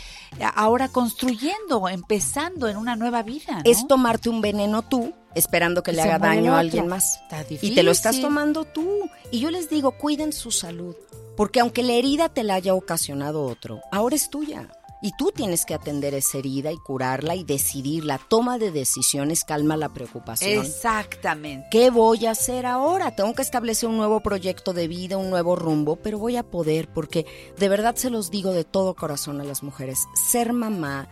ahora 0.55 0.89
construyendo, 0.89 1.89
empezando 1.89 2.69
en 2.69 2.77
una 2.77 2.95
nueva 2.95 3.23
vida. 3.23 3.57
¿no? 3.57 3.63
Es 3.65 3.87
tomarte 3.89 4.29
un 4.29 4.41
veneno 4.41 4.83
tú, 4.83 5.13
esperando 5.35 5.83
que 5.83 5.93
Y 5.93 5.95
le 5.95 6.03
haga 6.03 6.19
daño 6.19 6.55
a 6.55 6.61
alguien 6.61 6.87
más. 6.89 7.21
Está 7.23 7.45
Y 7.61 7.75
te 7.75 7.83
lo 7.83 7.91
estás 7.91 8.13
difícil. 8.13 8.29
tomando 8.29 8.65
tú. 8.65 9.09
Y 9.31 9.41
yo 9.41 9.51
les 9.51 9.71
digo, 9.71 9.93
cuiden 9.93 10.33
su 10.33 10.51
salud. 10.51 10.95
Porque 11.39 11.61
aunque 11.61 11.85
la 11.85 11.93
herida 11.93 12.29
te 12.29 12.43
la 12.43 12.55
haya 12.55 12.75
ocasionado 12.75 13.45
otro, 13.45 13.81
ahora 13.93 14.17
es 14.17 14.29
tuya. 14.29 14.69
Y 15.01 15.13
tú 15.17 15.31
tienes 15.33 15.65
que 15.65 15.75
atender 15.75 16.13
esa 16.15 16.39
herida 16.39 16.73
y 16.73 16.77
curarla 16.79 17.37
y 17.37 17.45
decidir. 17.45 18.05
La 18.05 18.19
toma 18.19 18.59
de 18.59 18.73
decisiones 18.73 19.45
calma 19.45 19.77
la 19.77 19.89
preocupación. 19.89 20.67
Exactamente. 20.67 21.69
¿Qué 21.71 21.91
voy 21.91 22.27
a 22.27 22.33
hacer 22.33 22.67
ahora? 22.67 23.15
Tengo 23.15 23.35
que 23.35 23.43
establecer 23.43 23.89
un 23.89 23.99
nuevo 23.99 24.19
proyecto 24.19 24.73
de 24.73 24.89
vida, 24.89 25.17
un 25.17 25.31
nuevo 25.31 25.55
rumbo, 25.55 25.95
pero 25.95 26.19
voy 26.19 26.37
a 26.37 26.43
poder 26.43 26.89
porque 26.89 27.25
de 27.57 27.69
verdad 27.69 27.95
se 27.95 28.11
los 28.11 28.33
digo 28.33 28.51
de 28.51 28.65
todo 28.65 28.97
corazón 28.97 29.41
a 29.41 29.45
las 29.45 29.63
mujeres. 29.63 30.09
Ser 30.17 30.53
mamá 30.53 31.09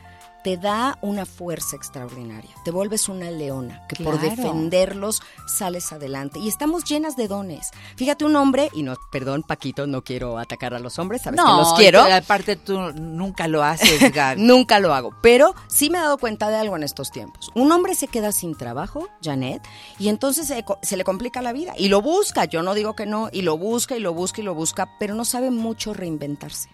te 0.47 0.57
da 0.57 0.97
una 1.01 1.27
fuerza 1.27 1.75
extraordinaria. 1.75 2.53
Te 2.65 2.71
vuelves 2.71 3.09
una 3.09 3.33
leona 3.33 3.85
que 3.89 4.05
por 4.05 4.21
defenderlos 4.21 5.21
sales 5.49 5.93
adelante. 5.93 6.39
Y 6.39 6.47
estamos 6.47 6.85
llenas 6.85 7.17
de 7.17 7.27
dones. 7.27 7.73
Fíjate 7.97 8.25
un 8.25 8.37
hombre, 8.37 8.71
y 8.73 8.85
no, 8.85 8.95
perdón 9.11 9.43
Paquito, 9.43 9.89
no 9.89 10.05
quiero 10.05 10.39
atacar 10.39 10.73
a 10.73 10.79
los 10.79 11.01
hombres, 11.01 11.23
sabes 11.23 11.41
que 11.41 11.51
los 11.51 11.73
quiero. 11.73 12.01
aparte 12.01 12.55
tú 12.55 12.79
nunca 12.93 13.49
lo 13.49 13.65
haces, 13.65 14.13
Gaby. 14.15 14.41
Nunca 14.41 14.79
lo 14.79 14.95
hago, 14.95 15.17
pero 15.21 15.53
sí 15.67 15.91
me 15.91 15.99
he 15.99 16.01
dado 16.01 16.17
cuenta 16.17 16.49
de 16.49 16.59
algo 16.59 16.77
en 16.77 16.85
estos 16.85 17.11
tiempos. 17.11 17.51
Un 17.57 17.73
hombre 17.73 17.97
se 17.97 18.07
queda 18.07 18.31
sin 18.31 18.57
trabajo, 18.57 19.09
Janet, 19.25 19.67
y 19.99 20.11
entonces 20.11 20.47
se, 20.47 20.65
se 20.83 20.97
le 20.97 21.03
complica 21.03 21.43
la 21.43 21.53
vida 21.53 21.75
y 21.77 21.89
lo 21.89 22.03
busca, 22.03 22.45
yo 22.45 22.63
no 22.63 22.75
digo 22.75 22.95
que 22.95 23.07
no, 23.07 23.31
y 23.33 23.43
lo 23.43 23.59
busca 23.59 23.97
y 23.97 24.01
lo 24.01 24.15
busca 24.15 24.43
y 24.43 24.45
lo 24.45 24.55
busca, 24.55 24.97
pero 25.01 25.17
no 25.17 25.25
sabe 25.25 25.51
mucho 25.51 25.93
reinventarse. 25.93 26.71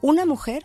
Una 0.00 0.24
mujer 0.24 0.62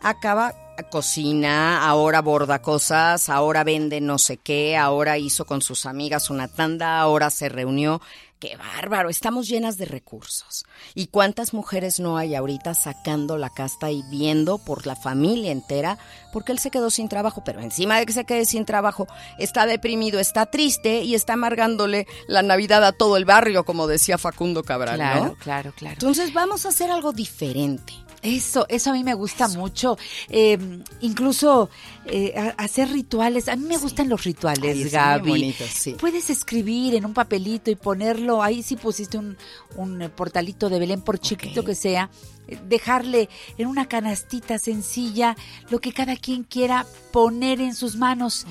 acaba 0.00 0.54
cocina, 0.84 1.86
ahora 1.88 2.20
borda 2.22 2.60
cosas, 2.62 3.28
ahora 3.28 3.64
vende 3.64 4.00
no 4.00 4.18
sé 4.18 4.36
qué, 4.36 4.76
ahora 4.76 5.18
hizo 5.18 5.44
con 5.44 5.62
sus 5.62 5.86
amigas 5.86 6.30
una 6.30 6.48
tanda, 6.48 7.00
ahora 7.00 7.30
se 7.30 7.48
reunió. 7.48 8.00
Qué 8.40 8.56
bárbaro, 8.56 9.08
estamos 9.08 9.48
llenas 9.48 9.78
de 9.78 9.84
recursos. 9.84 10.64
¿Y 10.94 11.08
cuántas 11.08 11.52
mujeres 11.52 11.98
no 11.98 12.16
hay 12.16 12.36
ahorita 12.36 12.72
sacando 12.74 13.36
la 13.36 13.50
casta 13.50 13.90
y 13.90 14.04
viendo 14.10 14.58
por 14.58 14.86
la 14.86 14.94
familia 14.94 15.50
entera? 15.50 15.98
Porque 16.32 16.52
él 16.52 16.60
se 16.60 16.70
quedó 16.70 16.88
sin 16.90 17.08
trabajo, 17.08 17.42
pero 17.44 17.60
encima 17.60 17.98
de 17.98 18.06
que 18.06 18.12
se 18.12 18.24
quede 18.24 18.44
sin 18.44 18.64
trabajo, 18.64 19.08
está 19.40 19.66
deprimido, 19.66 20.20
está 20.20 20.46
triste 20.46 21.02
y 21.02 21.16
está 21.16 21.32
amargándole 21.32 22.06
la 22.28 22.42
Navidad 22.42 22.84
a 22.84 22.92
todo 22.92 23.16
el 23.16 23.24
barrio, 23.24 23.64
como 23.64 23.88
decía 23.88 24.18
Facundo 24.18 24.62
Cabral, 24.62 24.94
Claro, 24.94 25.24
¿no? 25.24 25.34
claro, 25.34 25.72
claro. 25.76 25.94
Entonces 25.94 26.32
vamos 26.32 26.64
a 26.64 26.68
hacer 26.68 26.92
algo 26.92 27.10
diferente. 27.12 27.92
Eso, 28.22 28.66
eso 28.68 28.90
a 28.90 28.92
mí 28.94 29.04
me 29.04 29.14
gusta 29.14 29.46
mucho. 29.48 29.96
Eh, 30.28 30.58
incluso 31.00 31.70
eh, 32.06 32.34
hacer 32.56 32.88
rituales. 32.90 33.48
A 33.48 33.54
mí 33.56 33.64
me 33.66 33.76
gustan 33.78 34.08
los 34.08 34.24
rituales, 34.24 34.76
Ay, 34.76 34.90
Gaby. 34.90 35.52
sí. 35.52 35.94
Puedes 35.98 36.28
escribir 36.28 36.94
en 36.96 37.04
un 37.06 37.14
papelito 37.14 37.70
y 37.70 37.76
ponerlo. 37.76 38.42
Ahí 38.42 38.62
sí 38.64 38.74
pusiste 38.76 39.18
un, 39.18 39.36
un 39.76 40.02
eh, 40.02 40.08
portalito 40.08 40.68
de 40.68 40.78
Belén, 40.80 41.00
por 41.00 41.18
chiquito 41.18 41.64
que 41.64 41.74
sea. 41.76 42.10
eh, 42.48 42.58
Dejarle 42.66 43.28
en 43.56 43.68
una 43.68 43.86
canastita 43.86 44.58
sencilla 44.58 45.36
lo 45.70 45.78
que 45.80 45.92
cada 45.92 46.16
quien 46.16 46.42
quiera 46.42 46.86
poner 47.12 47.60
en 47.60 47.74
sus 47.74 47.94
manos. 47.96 48.46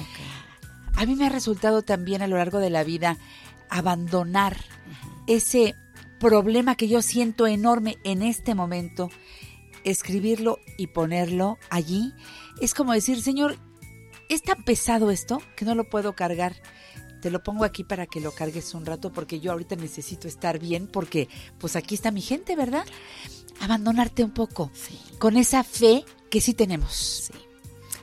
A 0.96 1.06
mí 1.06 1.16
me 1.16 1.26
ha 1.26 1.30
resultado 1.30 1.82
también 1.82 2.22
a 2.22 2.28
lo 2.28 2.38
largo 2.38 2.60
de 2.60 2.70
la 2.70 2.84
vida 2.86 3.18
abandonar 3.70 4.58
ese 5.28 5.76
problema 6.20 6.76
que 6.76 6.88
yo 6.88 7.02
siento 7.02 7.46
enorme 7.46 7.98
en 8.04 8.24
este 8.24 8.56
momento, 8.56 9.12
escribirlo 9.90 10.60
y 10.78 10.88
ponerlo 10.88 11.58
allí. 11.70 12.14
Es 12.62 12.74
como 12.74 12.94
decir, 12.94 13.22
Señor, 13.22 13.58
es 14.30 14.42
tan 14.44 14.64
pesado 14.64 15.12
esto 15.12 15.42
que 15.56 15.66
no 15.66 15.76
lo 15.76 15.90
puedo 15.90 16.14
cargar. 16.16 16.56
Te 17.22 17.32
lo 17.32 17.42
pongo 17.42 17.64
aquí 17.64 17.84
para 17.84 18.06
que 18.06 18.22
lo 18.22 18.32
cargues 18.32 18.74
un 18.74 18.86
rato 18.86 19.12
porque 19.12 19.40
yo 19.40 19.52
ahorita 19.52 19.76
necesito 19.76 20.28
estar 20.28 20.60
bien 20.60 20.88
porque 20.88 21.28
pues 21.60 21.76
aquí 21.76 21.96
está 21.96 22.12
mi 22.12 22.22
gente, 22.22 22.56
¿verdad? 22.56 22.86
abandonarte 23.60 24.24
un 24.24 24.32
poco 24.32 24.70
Sí. 24.74 25.00
con 25.18 25.36
esa 25.36 25.64
fe 25.64 26.06
que 26.30 26.42
sí 26.42 26.54
tenemos. 26.54 26.94
Sí. 26.94 27.34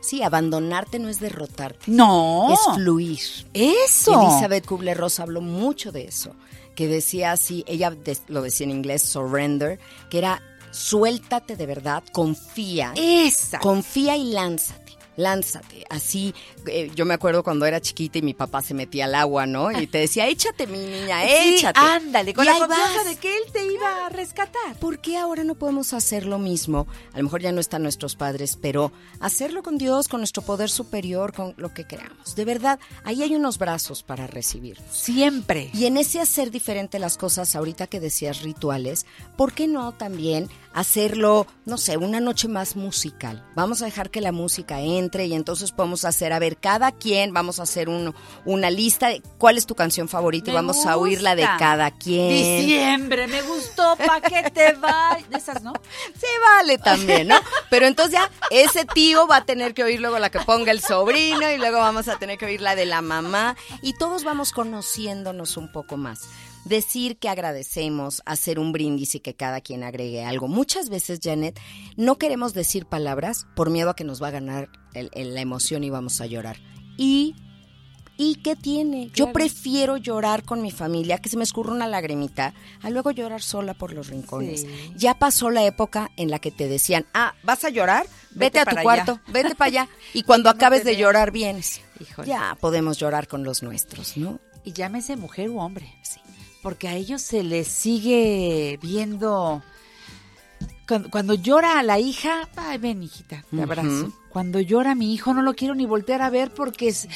Sí, 0.00 0.22
abandonarte 0.22 0.98
no 0.98 1.08
es 1.08 1.20
derrotarte, 1.20 1.90
No. 1.90 2.52
es 2.52 2.58
fluir. 2.74 3.20
Eso. 3.54 4.20
Elizabeth 4.20 4.66
Kubler-Ross 4.66 5.20
habló 5.20 5.40
mucho 5.40 5.92
de 5.92 6.04
eso, 6.06 6.34
que 6.74 6.88
decía 6.88 7.30
así, 7.32 7.64
ella 7.68 7.96
lo 8.28 8.42
decía 8.42 8.64
en 8.64 8.72
inglés, 8.72 9.02
surrender, 9.02 9.78
que 10.10 10.18
era 10.18 10.42
suéltate 10.74 11.56
de 11.56 11.66
verdad, 11.66 12.02
confía, 12.12 12.92
Esa. 12.96 13.58
confía 13.60 14.16
y 14.16 14.32
lánzate. 14.32 14.84
Lánzate, 15.16 15.84
así, 15.90 16.34
eh, 16.66 16.90
yo 16.96 17.04
me 17.04 17.14
acuerdo 17.14 17.44
cuando 17.44 17.66
era 17.66 17.80
chiquita 17.80 18.18
y 18.18 18.22
mi 18.22 18.34
papá 18.34 18.62
se 18.62 18.74
metía 18.74 19.04
al 19.04 19.14
agua, 19.14 19.46
¿no? 19.46 19.70
Y 19.70 19.87
te 19.87 19.98
decía, 19.98 20.26
échate 20.26 20.66
mi 20.66 20.76
niña, 20.78 21.20
Sí, 21.22 21.54
échate. 21.54 21.78
ándale, 21.78 22.34
con 22.34 22.42
Y 22.44 22.48
la 22.48 22.58
confianza 22.58 23.04
de 23.04 23.14
que 23.14 23.37
él 23.37 23.44
te 23.52 23.64
iba 23.64 24.06
a 24.06 24.08
rescatar. 24.08 24.74
¿Por 24.80 24.98
qué 24.98 25.16
ahora 25.16 25.44
no 25.44 25.54
podemos 25.54 25.92
hacer 25.92 26.26
lo 26.26 26.40
mismo? 26.40 26.88
A 27.12 27.18
lo 27.18 27.22
mejor 27.22 27.42
ya 27.42 27.52
no 27.52 27.60
están 27.60 27.84
nuestros 27.84 28.16
padres, 28.16 28.58
pero 28.60 28.90
hacerlo 29.20 29.62
con 29.62 29.78
Dios, 29.78 30.08
con 30.08 30.18
nuestro 30.18 30.42
poder 30.42 30.68
superior, 30.68 31.32
con 31.32 31.54
lo 31.58 31.72
que 31.72 31.87
creamos. 31.87 32.34
De 32.34 32.44
verdad, 32.44 32.80
ahí 33.04 33.22
hay 33.22 33.37
unos 33.37 33.56
brazos 33.56 34.02
para 34.02 34.26
recibir. 34.26 34.78
Siempre. 34.90 35.70
Y 35.74 35.87
en 35.87 35.96
ese 35.96 36.18
hacer 36.20 36.50
diferente 36.50 36.98
las 36.98 37.16
cosas, 37.18 37.54
ahorita 37.54 37.87
que 37.87 38.00
decías 38.00 38.42
rituales, 38.42 39.06
¿por 39.37 39.52
qué 39.52 39.68
no 39.68 39.92
también 39.92 40.48
hacerlo, 40.74 41.46
no 41.64 41.78
sé, 41.78 41.96
una 41.96 42.20
noche 42.20 42.48
más 42.48 42.76
musical? 42.76 43.42
Vamos 43.54 43.80
a 43.80 43.87
dejar 43.87 44.10
que 44.10 44.20
la 44.20 44.32
música 44.32 44.80
entre 44.80 45.26
y 45.26 45.34
entonces 45.34 45.72
podemos 45.72 46.04
hacer, 46.04 46.32
a 46.32 46.38
ver, 46.38 46.56
cada 46.58 46.92
quien, 46.92 47.32
vamos 47.32 47.60
a 47.60 47.62
hacer 47.62 47.88
un- 47.88 48.14
una 48.44 48.70
lista 48.70 49.08
de 49.08 49.22
cuál 49.38 49.56
es 49.56 49.66
tu 49.66 49.74
canción 49.74 50.08
favorita 50.08 50.50
y 50.50 50.54
vamos 50.54 50.84
a 50.84 50.96
oírla 50.96 51.34
de 51.37 51.42
gusta. 51.42 51.56
cada 51.58 51.90
quien. 51.92 52.28
Diciembre, 52.28 53.26
me 53.28 53.40
gustó, 53.42 53.96
pa' 53.96 54.20
que 54.20 54.50
te 54.50 54.72
vayas. 54.72 55.30
De 55.30 55.38
esas, 55.38 55.62
¿no? 55.62 55.72
Sí, 56.20 56.26
vale 56.56 56.78
también, 56.78 57.28
¿no? 57.28 57.37
Pero 57.70 57.87
entonces 57.87 58.14
ya 58.18 58.30
ese 58.50 58.84
tío 58.84 59.26
va 59.26 59.37
a 59.38 59.44
tener 59.44 59.74
que 59.74 59.84
oír 59.84 60.00
luego 60.00 60.18
la 60.18 60.30
que 60.30 60.40
ponga 60.40 60.70
el 60.72 60.80
sobrino 60.80 61.50
y 61.50 61.56
luego 61.58 61.78
vamos 61.78 62.08
a 62.08 62.16
tener 62.18 62.37
que 62.38 62.46
oír 62.46 62.60
la 62.60 62.74
de 62.74 62.87
la 62.87 63.00
mamá 63.00 63.56
y 63.82 63.94
todos 63.96 64.24
vamos 64.24 64.52
conociéndonos 64.52 65.56
un 65.56 65.70
poco 65.70 65.96
más. 65.96 66.28
Decir 66.64 67.18
que 67.18 67.29
agradecemos, 67.29 68.22
hacer 68.27 68.59
un 68.59 68.72
brindis 68.72 69.14
y 69.14 69.20
que 69.20 69.35
cada 69.35 69.61
quien 69.61 69.83
agregue 69.83 70.24
algo. 70.24 70.48
Muchas 70.48 70.88
veces, 70.88 71.20
Janet, 71.22 71.59
no 71.96 72.16
queremos 72.16 72.55
decir 72.55 72.87
palabras 72.87 73.46
por 73.55 73.70
miedo 73.70 73.90
a 73.90 73.96
que 73.96 74.05
nos 74.05 74.22
va 74.22 74.29
a 74.29 74.33
ganar 74.33 74.68
el- 74.94 75.11
el- 75.14 75.35
la 75.35 75.40
emoción 75.40 75.85
y 75.85 75.90
vamos 75.90 76.20
a 76.20 76.27
llorar. 76.27 76.57
Y 76.96 77.35
¿Y 78.16 78.37
qué 78.37 78.55
tiene? 78.55 79.11
Yo 79.12 79.33
prefiero 79.33 79.96
llorar 79.96 80.44
con 80.44 80.62
mi 80.62 80.70
familia, 80.70 81.18
que 81.18 81.29
se 81.29 81.37
me 81.37 81.42
escurra 81.42 81.72
una 81.72 81.88
lagrimita, 81.88 82.55
a 82.81 82.88
luego 82.88 83.11
llorar 83.11 83.42
sola 83.42 83.74
por 83.74 83.92
los 83.92 84.07
rincones. 84.07 84.61
Sí. 84.61 84.68
Ya 84.94 85.14
pasó 85.18 85.50
la 85.50 85.64
época 85.64 86.12
en 86.16 86.31
la 86.31 86.38
que 86.38 86.53
te 86.53 86.68
decían, 86.68 87.07
ah, 87.12 87.35
¿vas 87.42 87.64
a 87.64 87.70
llorar? 87.70 88.07
Vete, 88.31 88.61
Vete 88.61 88.61
a 88.61 88.64
tu 88.66 88.77
cuarto, 88.85 89.12
allá. 89.14 89.22
vete 89.33 89.55
para 89.57 89.66
allá. 89.66 89.88
Y 90.12 90.22
cuando 90.27 90.44
No 90.48 90.55
acabes 90.55 90.85
de 90.85 90.96
llorar, 90.96 91.33
vienes. 91.33 91.81
Híjole. 92.00 92.29
Ya 92.29 92.57
podemos 92.61 92.98
llorar 92.98 93.27
con 93.27 93.42
los 93.42 93.64
nuestros, 93.64 94.16
¿no? 94.16 94.38
Y 94.62 94.72
llámese 94.74 95.16
mujer 95.16 95.50
u 95.50 95.59
hombre. 95.59 95.92
Sí. 96.05 96.20
Porque 96.64 96.88
a 96.88 96.94
ellos 96.96 97.22
se 97.22 97.44
les 97.44 97.68
sigue 97.68 98.79
viendo. 98.83 99.62
Cuando, 100.88 101.11
cuando 101.11 101.35
llora 101.35 101.79
a 101.79 101.83
la 101.83 101.98
hija, 101.98 102.48
ay, 102.57 102.79
ven, 102.79 103.03
hijita, 103.03 103.44
te 103.50 103.62
abrazo. 103.62 104.12
Cuando 104.31 104.61
llora 104.61 104.90
a 104.92 104.94
mi 104.94 105.14
hijo, 105.14 105.33
no 105.33 105.42
lo 105.42 105.55
quiero 105.55 105.74
ni 105.74 105.87
voltear 105.87 106.20
a 106.22 106.29
ver 106.31 106.50
porque 106.53 106.88
es, 106.88 107.07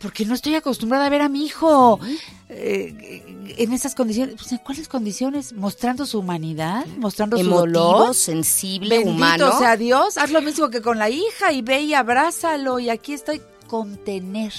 porque 0.00 0.24
no 0.24 0.34
estoy 0.34 0.54
acostumbrada 0.54 1.06
a 1.06 1.10
ver 1.10 1.20
a 1.22 1.28
mi 1.28 1.44
hijo 1.44 2.00
eh, 2.48 3.22
en 3.58 3.72
esas 3.72 3.94
condiciones. 3.94 4.36
Pues, 4.36 4.52
¿En 4.52 4.58
cuáles 4.58 4.88
condiciones? 4.88 5.52
Mostrando 5.52 6.06
su 6.06 6.20
humanidad, 6.20 6.86
mostrando 6.96 7.36
su 7.36 7.42
Emotivo, 7.42 7.60
dolor. 7.66 8.14
sensible, 8.14 8.98
Bendito 8.98 9.10
humano. 9.16 9.58
sea 9.58 9.76
Dios, 9.76 10.16
haz 10.16 10.30
lo 10.30 10.40
mismo 10.42 10.70
que 10.70 10.80
con 10.80 10.98
la 10.98 11.10
hija 11.10 11.52
y 11.52 11.60
ve 11.62 11.82
y 11.82 11.94
abrázalo 11.94 12.78
y 12.78 12.88
aquí 12.88 13.12
estoy 13.12 13.42
contener. 13.66 14.52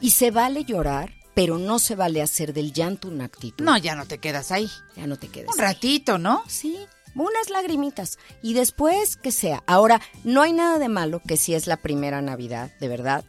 Y 0.00 0.10
se 0.10 0.30
vale 0.30 0.64
llorar, 0.64 1.12
pero 1.36 1.58
no 1.58 1.78
se 1.78 1.96
vale 1.96 2.22
hacer 2.22 2.54
del 2.54 2.72
llanto 2.72 3.08
una 3.08 3.26
actitud. 3.26 3.62
No, 3.62 3.76
ya 3.76 3.94
no 3.94 4.06
te 4.06 4.16
quedas 4.16 4.50
ahí. 4.50 4.70
Ya 4.96 5.06
no 5.06 5.18
te 5.18 5.28
quedes. 5.28 5.50
Un 5.54 5.60
ahí. 5.60 5.74
ratito, 5.74 6.16
¿no? 6.16 6.42
Sí, 6.48 6.78
unas 7.14 7.50
lagrimitas. 7.50 8.18
Y 8.40 8.54
después 8.54 9.18
que 9.18 9.30
sea. 9.32 9.62
Ahora, 9.66 10.00
no 10.24 10.40
hay 10.40 10.54
nada 10.54 10.78
de 10.78 10.88
malo 10.88 11.20
que 11.20 11.36
si 11.36 11.52
es 11.52 11.66
la 11.66 11.76
primera 11.76 12.22
Navidad, 12.22 12.70
de 12.80 12.88
verdad, 12.88 13.22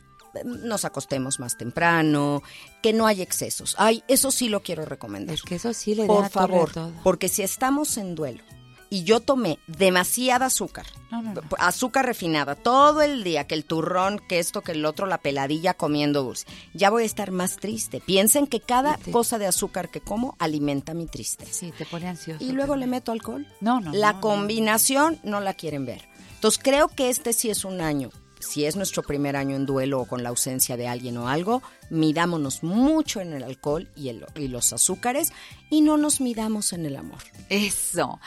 nos 0.46 0.86
acostemos 0.86 1.41
más 1.41 1.58
temprano, 1.58 2.43
que 2.82 2.93
no 2.93 3.08
hay 3.08 3.22
excesos. 3.22 3.76
Ay, 3.78 4.02
eso 4.08 4.32
sí 4.32 4.48
lo 4.48 4.63
quiero 4.63 4.86
recomendar. 4.86 5.34
Es 5.36 5.41
que 5.41 5.56
eso 5.56 5.74
sí 5.74 5.93
le 5.93 6.04
da 6.04 6.08
Por 6.08 6.30
favor, 6.30 6.72
todo. 6.72 6.93
porque 7.04 7.28
si 7.28 7.41
estamos 7.43 7.98
en 7.98 8.15
duelo 8.15 8.41
y 8.89 9.04
yo 9.04 9.19
tomé 9.19 9.60
demasiada 9.67 10.45
azúcar, 10.47 10.86
No, 11.12 11.21
no, 11.21 11.34
no. 11.34 11.41
azúcar 11.60 12.06
refinada 12.06 12.56
todo 12.56 13.02
el 13.02 13.23
día, 13.23 13.45
que 13.47 13.56
el 13.56 13.65
turrón, 13.65 14.19
que 14.30 14.39
esto, 14.39 14.62
que 14.62 14.71
el 14.73 14.86
otro, 14.86 15.06
la 15.08 15.17
peladilla 15.17 15.73
comiendo 15.73 16.23
dulce, 16.23 16.45
ya 16.73 16.89
voy 16.89 17.04
a 17.04 17.06
estar 17.06 17.32
más 17.32 17.58
triste. 17.58 18.02
Piensen 18.06 18.47
que 18.47 18.60
cada 18.62 18.97
te- 18.97 19.12
cosa 19.12 19.38
de 19.38 19.47
azúcar 19.47 19.89
que 19.89 20.02
como 20.02 20.36
alimenta 20.39 20.93
mi 20.93 21.06
tristeza. 21.08 21.52
Sí, 21.54 21.73
te 21.78 21.86
pone 21.86 22.08
ansioso. 22.08 22.43
Y 22.43 22.52
luego 22.52 22.76
le 22.76 22.88
meto 22.88 23.12
alcohol. 23.12 23.45
No, 23.62 23.80
no, 23.80 23.91
La 23.93 24.19
combinación 24.19 25.19
no 25.23 25.39
la 25.39 25.54
quieren 25.54 25.86
ver. 25.86 26.08
Entonces 26.36 26.60
creo 26.63 26.88
que 26.88 27.10
este 27.10 27.34
sí 27.34 27.50
es 27.50 27.65
un 27.65 27.82
año. 27.82 28.10
Si 28.39 28.65
es 28.65 28.76
nuestro 28.76 29.04
primer 29.04 29.36
año 29.36 29.56
en 29.56 29.65
duelo 29.65 30.02
o 30.02 30.06
con 30.06 30.23
la 30.23 30.30
ausencia 30.30 30.78
de 30.78 30.88
alguien 30.88 31.17
o 31.17 31.28
algo, 31.28 31.62
midámonos 31.89 32.63
mucho 32.63 33.19
en 33.19 33.34
el 33.34 33.43
alcohol 33.43 33.89
y, 33.95 34.10
el- 34.10 34.26
y 34.36 34.47
los 34.47 34.73
azúcares 34.73 35.32
y 35.69 35.82
no 35.82 35.97
nos 35.97 36.21
midamos 36.21 36.71
en 36.73 36.86
el 36.86 36.95
amor. 36.95 37.19
Eso. 37.50 38.19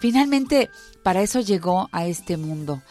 Finalmente, 0.00 0.70
para 1.02 1.22
eso 1.22 1.40
llegó 1.40 1.88
a 1.92 2.06
este 2.06 2.36
mundo. 2.36 2.82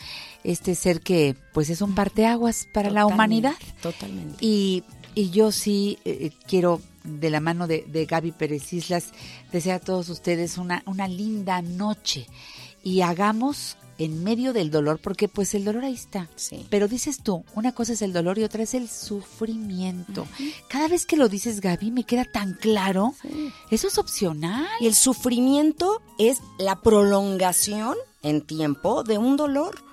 Este 0.44 0.76
ser 0.76 1.00
que, 1.02 1.36
pues, 1.54 1.70
es 1.70 1.82
un 1.82 1.96
parteaguas 1.96 2.68
para 2.74 2.90
la 2.90 3.06
humanidad. 3.06 3.54
Totalmente. 3.82 4.38
Y, 4.46 4.84
y 5.16 5.30
yo 5.30 5.52
sí 5.52 6.00
eh, 6.06 6.32
quiero, 6.48 6.82
de 7.04 7.30
la 7.30 7.40
mano 7.40 7.66
de, 7.68 7.86
de 7.88 8.06
Gaby 8.06 8.32
Pérez 8.34 8.74
Islas, 8.74 9.12
desear 9.52 9.78
a 9.78 9.86
todos 9.86 10.10
ustedes 10.10 10.58
una, 10.58 10.84
una 10.86 11.08
linda 11.08 11.62
noche. 11.62 12.28
Y 12.84 13.02
hagamos 13.02 13.78
en 13.98 14.24
medio 14.24 14.54
del 14.54 14.72
dolor, 14.72 15.00
porque 15.02 15.28
pues 15.28 15.54
el 15.54 15.66
dolor 15.66 15.86
ahí 15.86 15.94
está. 15.94 16.30
Sí. 16.36 16.66
Pero 16.70 16.88
dices 16.88 17.22
tú, 17.24 17.44
una 17.56 17.74
cosa 17.74 17.94
es 17.94 18.02
el 18.02 18.14
dolor 18.14 18.38
y 18.38 18.44
otra 18.44 18.64
es 18.64 18.74
el 18.74 18.90
sufrimiento. 18.90 20.28
Cada 20.68 20.88
vez 20.88 21.06
que 21.06 21.18
lo 21.18 21.30
dices, 21.30 21.62
Gaby, 21.62 21.92
me 21.92 22.04
queda 22.04 22.26
tan 22.26 22.54
claro. 22.54 23.14
Eso 23.70 23.88
es 23.88 23.98
opcional. 23.98 24.68
Y 24.80 24.88
el 24.88 24.96
sufrimiento 24.96 26.02
es 26.18 26.40
la 26.58 26.82
prolongación 26.82 27.96
en 28.22 28.42
tiempo 28.42 29.04
de 29.04 29.18
un 29.18 29.38
dolor. 29.38 29.84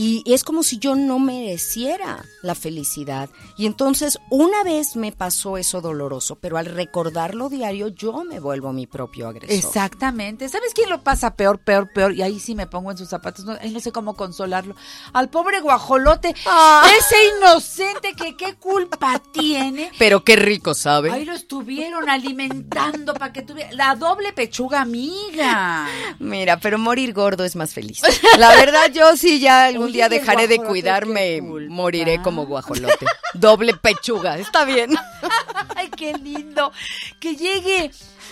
Y 0.00 0.22
es 0.32 0.44
como 0.44 0.62
si 0.62 0.78
yo 0.78 0.94
no 0.94 1.18
mereciera 1.18 2.24
la 2.42 2.54
felicidad. 2.54 3.28
Y 3.56 3.66
entonces 3.66 4.20
una 4.30 4.62
vez 4.62 4.94
me 4.94 5.10
pasó 5.10 5.58
eso 5.58 5.80
doloroso, 5.80 6.36
pero 6.36 6.56
al 6.56 6.66
recordarlo 6.66 7.48
diario 7.48 7.88
yo 7.88 8.22
me 8.22 8.38
vuelvo 8.38 8.72
mi 8.72 8.86
propio 8.86 9.26
agresor. 9.26 9.56
Exactamente. 9.56 10.48
¿Sabes 10.48 10.72
quién 10.72 10.88
lo 10.88 11.02
pasa 11.02 11.34
peor, 11.34 11.58
peor, 11.58 11.92
peor? 11.92 12.14
Y 12.14 12.22
ahí 12.22 12.38
sí 12.38 12.54
me 12.54 12.68
pongo 12.68 12.92
en 12.92 12.96
sus 12.96 13.08
zapatos. 13.08 13.44
No, 13.44 13.58
ahí 13.60 13.72
no 13.72 13.80
sé 13.80 13.90
cómo 13.90 14.14
consolarlo. 14.14 14.76
Al 15.12 15.30
pobre 15.30 15.60
guajolote. 15.60 16.32
Ah. 16.46 16.88
Ese 16.96 17.16
inocente 17.36 18.12
que 18.12 18.36
qué 18.36 18.54
culpa 18.54 19.20
tiene. 19.32 19.90
Pero 19.98 20.22
qué 20.22 20.36
rico, 20.36 20.74
¿sabe? 20.74 21.10
Ahí 21.10 21.24
lo 21.24 21.32
estuvieron 21.32 22.08
alimentando 22.08 23.14
para 23.14 23.32
que 23.32 23.42
tuviera 23.42 23.72
la 23.72 23.96
doble 23.96 24.32
pechuga 24.32 24.80
amiga. 24.82 25.88
Mira, 26.20 26.60
pero 26.60 26.78
morir 26.78 27.12
gordo 27.12 27.44
es 27.44 27.56
más 27.56 27.74
feliz. 27.74 28.00
La 28.38 28.50
verdad, 28.50 28.92
yo 28.92 29.16
sí 29.16 29.40
ya 29.40 29.64
algún 29.66 29.87
Día 29.92 30.08
dejaré 30.08 30.48
de 30.48 30.58
cuidarme 30.58 31.36
y 31.36 31.40
moriré 31.40 32.20
como 32.22 32.46
guajolote. 32.46 33.06
Doble 33.34 33.74
pechuga, 33.74 34.38
está 34.38 34.64
bien. 34.64 34.94
Ay, 35.76 35.90
qué 35.90 36.14
lindo. 36.14 36.72
Que 37.20 37.36
llegue 37.36 37.90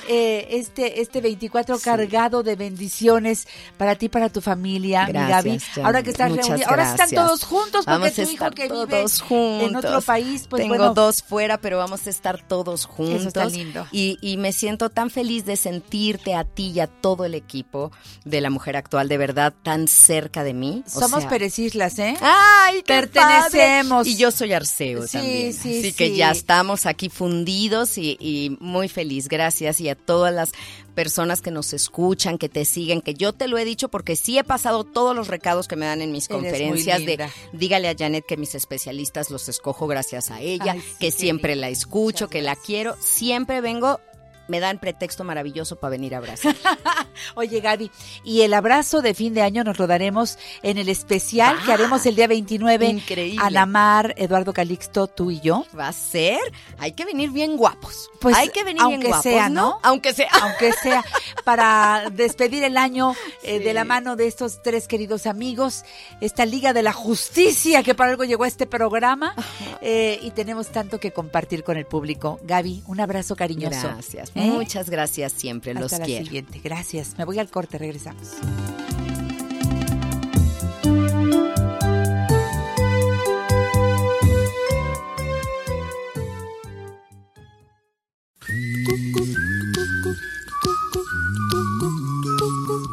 eh, 0.08 0.46
este, 0.50 1.00
este 1.00 1.20
24 1.20 1.78
cargado 1.78 2.42
de 2.42 2.56
bendiciones 2.56 3.46
para 3.76 3.94
ti, 3.96 4.08
para 4.08 4.28
tu 4.30 4.40
familia, 4.40 5.06
mi 5.06 5.12
Gracias, 5.12 5.44
Gaby. 5.44 5.58
Jan. 5.74 5.86
Ahora 5.86 6.02
que 6.02 6.10
estás 6.10 6.32
reunida. 6.32 6.66
Ahora 6.68 6.90
están 6.90 7.10
todos 7.10 7.44
juntos 7.44 7.84
porque 7.84 7.90
Vamos 7.90 8.12
tu 8.14 8.22
hijo 8.22 8.50
que 8.50 8.62
vive 8.68 8.86
todos 8.86 9.20
juntos. 9.20 9.68
en 9.68 9.76
otro 9.76 10.00
país, 10.02 10.46
pues 10.48 10.62
Tengo 10.62 10.76
bueno, 10.76 10.94
dos 10.94 11.22
fuera, 11.22 11.58
pero 11.60 11.78
vamos 11.78 12.06
a 12.06 12.10
estar 12.10 12.46
todos 12.46 12.84
juntos. 12.84 13.16
Eso 13.20 13.28
está 13.28 13.44
lindo. 13.46 13.86
Y, 13.92 14.18
y 14.20 14.36
me 14.36 14.52
siento 14.52 14.90
tan 14.90 15.10
feliz 15.10 15.44
de 15.44 15.56
sentirte 15.56 16.34
a 16.34 16.44
ti 16.44 16.72
y 16.74 16.80
a 16.80 16.86
todo 16.86 17.24
el 17.24 17.34
equipo 17.34 17.90
de 18.24 18.40
la 18.40 18.50
mujer 18.50 18.76
actual, 18.76 19.08
de 19.08 19.18
verdad, 19.18 19.52
tan 19.62 19.88
cerca 19.88 20.44
de 20.44 20.54
mí. 20.54 20.82
O 20.94 21.00
somos 21.00 21.20
sea, 21.20 21.30
Pérez 21.30 21.58
Islas, 21.58 21.98
¿eh? 21.98 22.16
¡Ay, 22.20 22.76
qué 22.82 22.94
Pertenecemos. 22.94 23.98
padre! 24.04 24.10
Y 24.10 24.16
yo 24.16 24.30
soy 24.30 24.52
Arceo 24.52 25.06
Sí, 25.06 25.12
también. 25.18 25.52
sí, 25.52 25.78
Así 25.80 25.92
que 25.92 26.14
ya 26.16 26.30
estamos 26.30 26.86
aquí 26.86 27.08
fundidos 27.08 27.98
y, 27.98 28.16
y 28.20 28.56
muy 28.60 28.88
feliz. 28.88 29.28
Gracias. 29.28 29.80
Y 29.80 29.88
a 29.88 29.95
todas 29.96 30.32
las 30.32 30.52
personas 30.94 31.42
que 31.42 31.50
nos 31.50 31.72
escuchan, 31.72 32.38
que 32.38 32.48
te 32.48 32.64
siguen, 32.64 33.02
que 33.02 33.14
yo 33.14 33.32
te 33.32 33.48
lo 33.48 33.58
he 33.58 33.64
dicho 33.64 33.88
porque 33.88 34.16
sí 34.16 34.38
he 34.38 34.44
pasado 34.44 34.84
todos 34.84 35.14
los 35.14 35.28
recados 35.28 35.68
que 35.68 35.76
me 35.76 35.86
dan 35.86 36.00
en 36.00 36.10
mis 36.10 36.30
Eres 36.30 36.42
conferencias 36.42 37.04
de 37.04 37.28
dígale 37.52 37.88
a 37.88 37.94
Janet 37.96 38.24
que 38.26 38.36
mis 38.36 38.54
especialistas 38.54 39.30
los 39.30 39.48
escojo 39.48 39.86
gracias 39.86 40.30
a 40.30 40.40
ella, 40.40 40.72
Ay, 40.72 40.80
sí, 40.80 40.96
que 40.98 41.10
siempre 41.10 41.54
la 41.56 41.68
escucho, 41.68 42.24
Muchas 42.24 42.30
que 42.30 42.42
la 42.42 42.56
quiero. 42.56 42.96
Siempre 43.00 43.60
vengo 43.60 44.00
me 44.48 44.60
dan 44.60 44.78
pretexto 44.78 45.24
maravilloso 45.24 45.76
para 45.76 45.90
venir 45.90 46.14
a 46.14 46.18
abrazar. 46.18 46.56
Oye, 47.34 47.60
Gaby, 47.60 47.90
y 48.24 48.42
el 48.42 48.54
abrazo 48.54 49.02
de 49.02 49.14
fin 49.14 49.34
de 49.34 49.42
año 49.42 49.64
nos 49.64 49.78
lo 49.78 49.86
daremos 49.86 50.38
en 50.62 50.78
el 50.78 50.88
especial 50.88 51.56
que 51.64 51.72
haremos 51.72 52.04
el 52.06 52.16
día 52.16 52.26
29. 52.26 52.86
Increíble. 52.86 53.40
Ana 53.42 53.66
Mar, 53.66 54.14
Eduardo 54.16 54.52
Calixto, 54.52 55.06
tú 55.06 55.30
y 55.30 55.40
yo. 55.40 55.66
Va 55.78 55.88
a 55.88 55.92
ser, 55.92 56.40
hay 56.78 56.92
que 56.92 57.04
venir 57.04 57.30
bien 57.30 57.56
guapos. 57.56 58.10
Pues, 58.20 58.36
hay 58.36 58.48
que 58.48 58.64
venir 58.64 58.82
aunque 58.82 58.98
bien 58.98 59.08
guapos, 59.08 59.22
sea, 59.22 59.48
¿no? 59.48 59.78
Aunque 59.82 60.12
sea. 60.12 60.28
Aunque 60.46 60.72
sea 60.72 61.04
para 61.44 62.10
despedir 62.12 62.62
el 62.64 62.76
año 62.76 63.14
eh, 63.42 63.58
de 63.58 63.72
la 63.72 63.84
mano 63.84 64.16
de 64.16 64.26
estos 64.26 64.62
tres 64.62 64.86
queridos 64.86 65.26
amigos, 65.26 65.84
esta 66.20 66.44
Liga 66.44 66.72
de 66.72 66.82
la 66.82 66.92
Justicia 66.92 67.82
que 67.82 67.94
para 67.94 68.10
algo 68.10 68.24
llegó 68.24 68.44
a 68.44 68.48
este 68.48 68.66
programa 68.66 69.34
eh, 69.80 70.18
y 70.22 70.30
tenemos 70.32 70.68
tanto 70.68 71.00
que 71.00 71.12
compartir 71.12 71.64
con 71.64 71.76
el 71.76 71.86
público. 71.86 72.38
Gaby, 72.42 72.84
un 72.86 73.00
abrazo 73.00 73.36
cariñoso. 73.36 73.88
Gracias, 73.88 74.32
¿Eh? 74.36 74.50
muchas 74.52 74.90
gracias 74.90 75.32
siempre, 75.32 75.72
Hasta 75.72 75.80
los 75.80 75.92
la 75.92 76.04
quiero. 76.04 76.24
siguiente. 76.24 76.60
Gracias. 76.62 77.14
Me 77.18 77.24
voy 77.24 77.38
al 77.38 77.50
corte, 77.50 77.78
regresamos. 77.78 78.36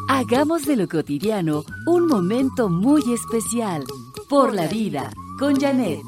Hagamos 0.08 0.64
de 0.64 0.76
lo 0.76 0.88
cotidiano 0.88 1.64
un 1.86 2.06
momento 2.06 2.68
muy 2.68 3.02
especial. 3.12 3.84
Por 4.28 4.54
la 4.54 4.66
vida, 4.66 5.12
con 5.38 5.56
Janet. 5.60 6.00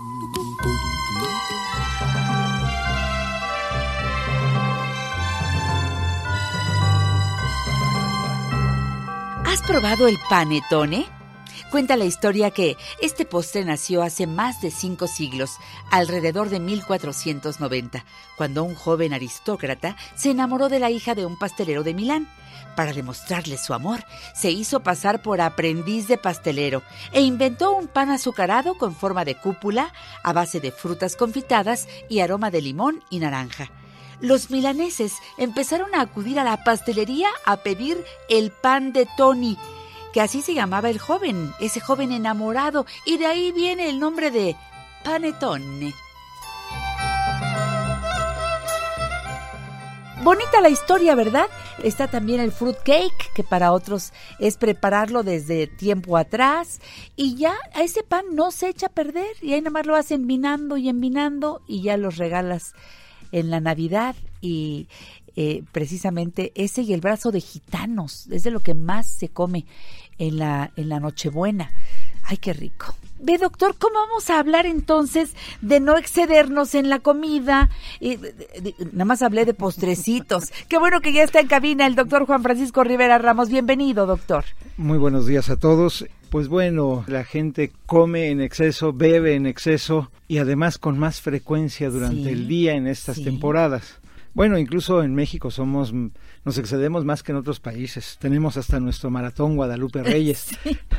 Probado 9.67 10.07
el 10.07 10.17
panetone? 10.31 11.07
Cuenta 11.73 11.97
la 11.97 12.05
historia 12.05 12.53
que 12.53 12.77
este 13.03 13.25
postre 13.25 13.65
nació 13.65 14.03
hace 14.03 14.29
más 14.29 14.61
de 14.61 14.71
cinco 14.71 15.09
siglos, 15.09 15.57
alrededor 15.91 16.51
de 16.51 16.61
1490, 16.61 18.05
cuando 18.37 18.63
un 18.63 18.77
joven 18.77 19.13
aristócrata 19.13 19.97
se 20.15 20.31
enamoró 20.31 20.69
de 20.69 20.79
la 20.79 20.91
hija 20.91 21.17
de 21.17 21.27
un 21.27 21.37
pastelero 21.37 21.83
de 21.83 21.95
Milán. 21.95 22.29
Para 22.77 22.93
demostrarle 22.93 23.59
su 23.59 23.75
amor, 23.75 24.05
se 24.35 24.53
hizo 24.53 24.81
pasar 24.81 25.21
por 25.21 25.41
aprendiz 25.41 26.07
de 26.07 26.17
pastelero 26.17 26.83
e 27.13 27.23
inventó 27.23 27.73
un 27.73 27.89
pan 27.89 28.11
azucarado 28.11 28.79
con 28.79 28.95
forma 28.95 29.25
de 29.25 29.35
cúpula 29.35 29.93
a 30.23 30.33
base 30.33 30.61
de 30.61 30.71
frutas 30.71 31.17
confitadas 31.17 31.89
y 32.09 32.21
aroma 32.21 32.53
de 32.53 32.63
limón 32.63 33.03
y 33.11 33.19
naranja. 33.19 33.71
Los 34.21 34.51
milaneses 34.51 35.15
empezaron 35.37 35.95
a 35.95 36.01
acudir 36.01 36.39
a 36.39 36.45
la 36.45 36.65
pastelería 36.65 37.29
a 37.45 37.59
pedir 37.59 38.03
el 38.29 38.51
pan 38.51 38.93
de 38.93 39.07
Tony, 39.17 39.59
que 40.13 40.23
así 40.23 40.41
se 40.41 40.55
llamaba 40.55 40.89
el 40.89 40.99
joven, 40.99 41.53
ese 41.61 41.81
joven 41.81 42.13
enamorado, 42.13 42.87
y 43.05 43.19
de 43.19 43.27
ahí 43.27 43.53
viene 43.53 43.91
el 43.91 44.01
nombre 44.01 44.31
de 44.31 44.57
panetone. 45.05 45.95
Bonita 50.23 50.61
la 50.61 50.71
historia, 50.71 51.15
¿verdad? 51.15 51.47
Está 51.85 52.09
también 52.09 52.41
el 52.41 52.51
fruit 52.51 52.79
cake, 52.79 53.33
que 53.35 53.45
para 53.45 53.71
otros 53.71 54.13
es 54.41 54.57
prepararlo 54.57 55.23
desde 55.23 55.69
tiempo 55.69 56.17
atrás. 56.17 56.81
Y 57.15 57.37
ya 57.37 57.55
a 57.75 57.83
ese 57.85 58.03
pan 58.03 58.25
no 58.33 58.51
se 58.51 58.71
echa 58.71 58.87
a 58.87 58.93
perder. 58.93 59.37
Y 59.41 59.53
ahí 59.53 59.61
nada 59.61 59.71
más 59.71 59.87
lo 59.87 59.93
vas 59.93 60.11
envinando 60.11 60.79
y 60.79 60.89
envinando 60.89 61.63
y 61.69 61.83
ya 61.83 61.97
los 61.97 62.17
regalas 62.17 62.75
en 63.33 63.51
la 63.51 63.61
Navidad. 63.61 64.17
Y 64.41 64.89
eh, 65.37 65.63
precisamente 65.73 66.53
ese 66.55 66.83
y 66.83 66.93
el 66.93 67.01
brazo 67.01 67.31
de 67.31 67.41
gitanos 67.41 68.27
es 68.31 68.43
de 68.43 68.51
lo 68.51 68.61
que 68.61 68.75
más 68.75 69.07
se 69.07 69.29
come 69.29 69.67
en 70.19 70.39
la, 70.39 70.73
en 70.77 70.89
la 70.89 71.01
Nochebuena. 71.01 71.71
Ay, 72.29 72.37
qué 72.39 72.53
rico. 72.53 72.95
Ve, 73.19 73.39
doctor, 73.39 73.75
¿cómo 73.79 73.95
vamos 73.99 74.29
a 74.29 74.39
hablar 74.39 74.67
entonces 74.67 75.35
de 75.63 75.81
no 75.81 75.97
excedernos 75.97 76.75
en 76.75 76.91
la 76.91 76.99
comida? 76.99 77.71
Y, 77.99 78.17
de- 78.17 78.33
de- 78.33 78.75
nada 78.93 79.07
más 79.07 79.23
hablé 79.23 79.47
de 79.47 79.55
postrecitos. 79.55 80.53
Qué 80.69 80.77
bueno 80.79 81.01
que 81.01 81.13
ya 81.15 81.23
está 81.23 81.41
en 81.41 81.47
cabina 81.47 81.87
el 81.87 81.95
doctor 81.95 82.27
Juan 82.27 82.43
Francisco 82.43 82.85
Rivera 82.85 83.17
Ramos. 83.17 83.49
Bienvenido, 83.49 84.05
doctor. 84.05 84.45
Muy 84.77 84.99
buenos 84.99 85.27
días 85.27 85.49
a 85.49 85.57
todos. 85.57 86.05
Pues 86.29 86.49
bueno, 86.49 87.05
la 87.07 87.25
gente 87.25 87.73
come 87.87 88.29
en 88.31 88.41
exceso, 88.43 88.93
bebe 88.93 89.35
en 89.35 89.47
exceso 89.47 90.11
y 90.29 90.39
además 90.39 90.77
con 90.77 90.99
más 90.99 91.21
frecuencia 91.23 91.89
durante 91.89 92.25
Sí, 92.25 92.29
el 92.29 92.49
día 92.49 92.75
en 92.75 92.87
estas 92.87 93.17
sí. 93.17 93.25
temporadas. 93.25 93.99
Bueno, 94.37 94.59
incluso 94.59 95.03
en 95.03 95.15
México 95.15 95.51
somos 95.51 95.95
nos 95.95 96.59
excedemos 96.59 97.07
más 97.07 97.23
que 97.23 97.33
en 97.33 97.39
otros 97.39 97.59
países. 97.59 98.19
Tenemos 98.21 98.59
hasta 98.59 98.79
nuestro 98.79 99.09
maratón 99.09 99.57
Guadalupe 99.57 100.03
Reyes. 100.05 100.51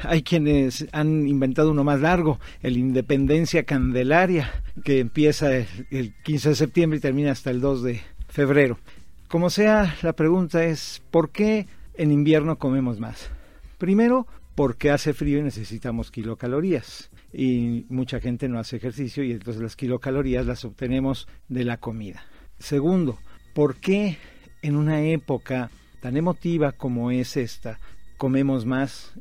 Hay 0.01 0.23
quienes 0.23 0.87
han 0.91 1.27
inventado 1.27 1.69
uno 1.69 1.83
más 1.83 2.01
largo, 2.01 2.39
el 2.63 2.77
Independencia 2.77 3.61
Candelaria, 3.61 4.49
que 4.83 5.01
empieza 5.01 5.55
el, 5.55 5.67
el 5.91 6.15
15 6.23 6.49
de 6.49 6.55
septiembre 6.55 6.97
y 6.97 6.99
termina 6.99 7.31
hasta 7.31 7.51
el 7.51 7.61
2 7.61 7.83
de 7.83 8.01
febrero. 8.27 8.79
Como 9.27 9.51
sea, 9.51 9.95
la 10.01 10.13
pregunta 10.13 10.63
es 10.63 11.03
¿por 11.11 11.29
qué 11.29 11.67
en 11.93 12.11
invierno 12.11 12.57
comemos 12.57 12.99
más? 12.99 13.29
Primero, 13.77 14.25
porque 14.55 14.89
hace 14.89 15.13
frío 15.13 15.37
y 15.37 15.43
necesitamos 15.43 16.09
kilocalorías. 16.09 17.11
Y 17.31 17.85
mucha 17.89 18.19
gente 18.19 18.49
no 18.49 18.57
hace 18.57 18.77
ejercicio 18.77 19.23
y 19.23 19.31
entonces 19.31 19.61
las 19.61 19.75
kilocalorías 19.75 20.47
las 20.47 20.65
obtenemos 20.65 21.27
de 21.49 21.65
la 21.65 21.77
comida. 21.77 22.23
Segundo, 22.57 23.19
¿por 23.57 23.77
qué 23.77 24.19
en 24.61 24.75
una 24.75 25.01
época 25.01 25.71
tan 25.99 26.15
emotiva 26.15 26.73
como 26.73 27.09
es 27.09 27.35
esta 27.37 27.79
comemos 28.19 28.67
más 28.67 29.13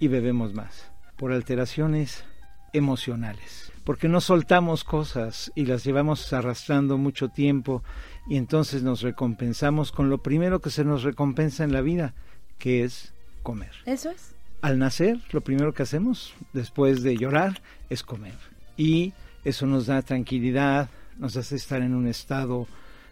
y 0.00 0.08
bebemos 0.08 0.52
más? 0.52 0.90
Por 1.16 1.30
alteraciones 1.30 2.24
emocionales. 2.72 3.70
Porque 3.84 4.08
no 4.08 4.20
soltamos 4.20 4.82
cosas 4.82 5.52
y 5.54 5.66
las 5.66 5.84
llevamos 5.84 6.32
arrastrando 6.32 6.98
mucho 6.98 7.28
tiempo 7.28 7.84
y 8.28 8.36
entonces 8.36 8.82
nos 8.82 9.00
recompensamos 9.00 9.92
con 9.92 10.10
lo 10.10 10.18
primero 10.18 10.58
que 10.58 10.70
se 10.70 10.82
nos 10.82 11.04
recompensa 11.04 11.62
en 11.62 11.72
la 11.72 11.80
vida, 11.80 12.14
que 12.58 12.82
es 12.82 13.14
comer. 13.44 13.70
Eso 13.86 14.10
es. 14.10 14.34
Al 14.60 14.80
nacer, 14.80 15.20
lo 15.30 15.42
primero 15.42 15.72
que 15.72 15.84
hacemos 15.84 16.34
después 16.52 17.04
de 17.04 17.16
llorar 17.16 17.62
es 17.90 18.02
comer. 18.02 18.34
Y 18.76 19.12
eso 19.44 19.66
nos 19.66 19.86
da 19.86 20.02
tranquilidad, 20.02 20.90
nos 21.16 21.36
hace 21.36 21.54
estar 21.54 21.80
en 21.80 21.94
un 21.94 22.08
estado 22.08 22.66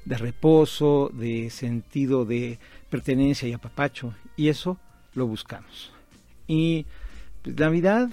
de 0.05 0.17
reposo, 0.17 1.11
de 1.13 1.51
sentido 1.51 2.25
de 2.25 2.59
pertenencia 2.91 3.49
y 3.49 3.53
apapacho. 3.53 4.15
Y 4.37 4.49
eso 4.49 4.79
lo 5.15 5.27
buscamos. 5.27 5.93
Y 6.47 6.87
pues, 7.43 7.57
Navidad, 7.57 8.11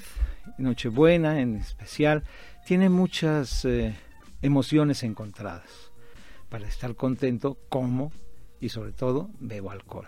Nochebuena 0.58 1.39
en 1.39 1.56
especial, 1.56 2.23
tiene 2.65 2.89
muchas 2.89 3.65
eh, 3.65 3.95
emociones 4.41 5.04
encontradas. 5.04 5.91
Para 6.49 6.67
estar 6.67 6.95
contento, 6.95 7.58
como 7.69 8.12
y 8.60 8.69
sobre 8.69 8.91
todo 8.91 9.30
bebo 9.39 9.71
alcohol. 9.71 10.08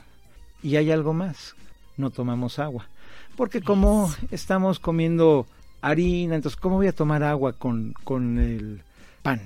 Y 0.63 0.75
hay 0.75 0.91
algo 0.91 1.13
más, 1.13 1.55
no 1.97 2.09
tomamos 2.09 2.59
agua. 2.59 2.89
Porque 3.35 3.61
como 3.61 4.13
estamos 4.31 4.79
comiendo 4.79 5.45
harina, 5.81 6.35
entonces 6.35 6.59
¿cómo 6.59 6.75
voy 6.77 6.87
a 6.87 6.95
tomar 6.95 7.23
agua 7.23 7.53
con, 7.53 7.93
con 8.03 8.39
el 8.39 8.83
pan? 9.21 9.41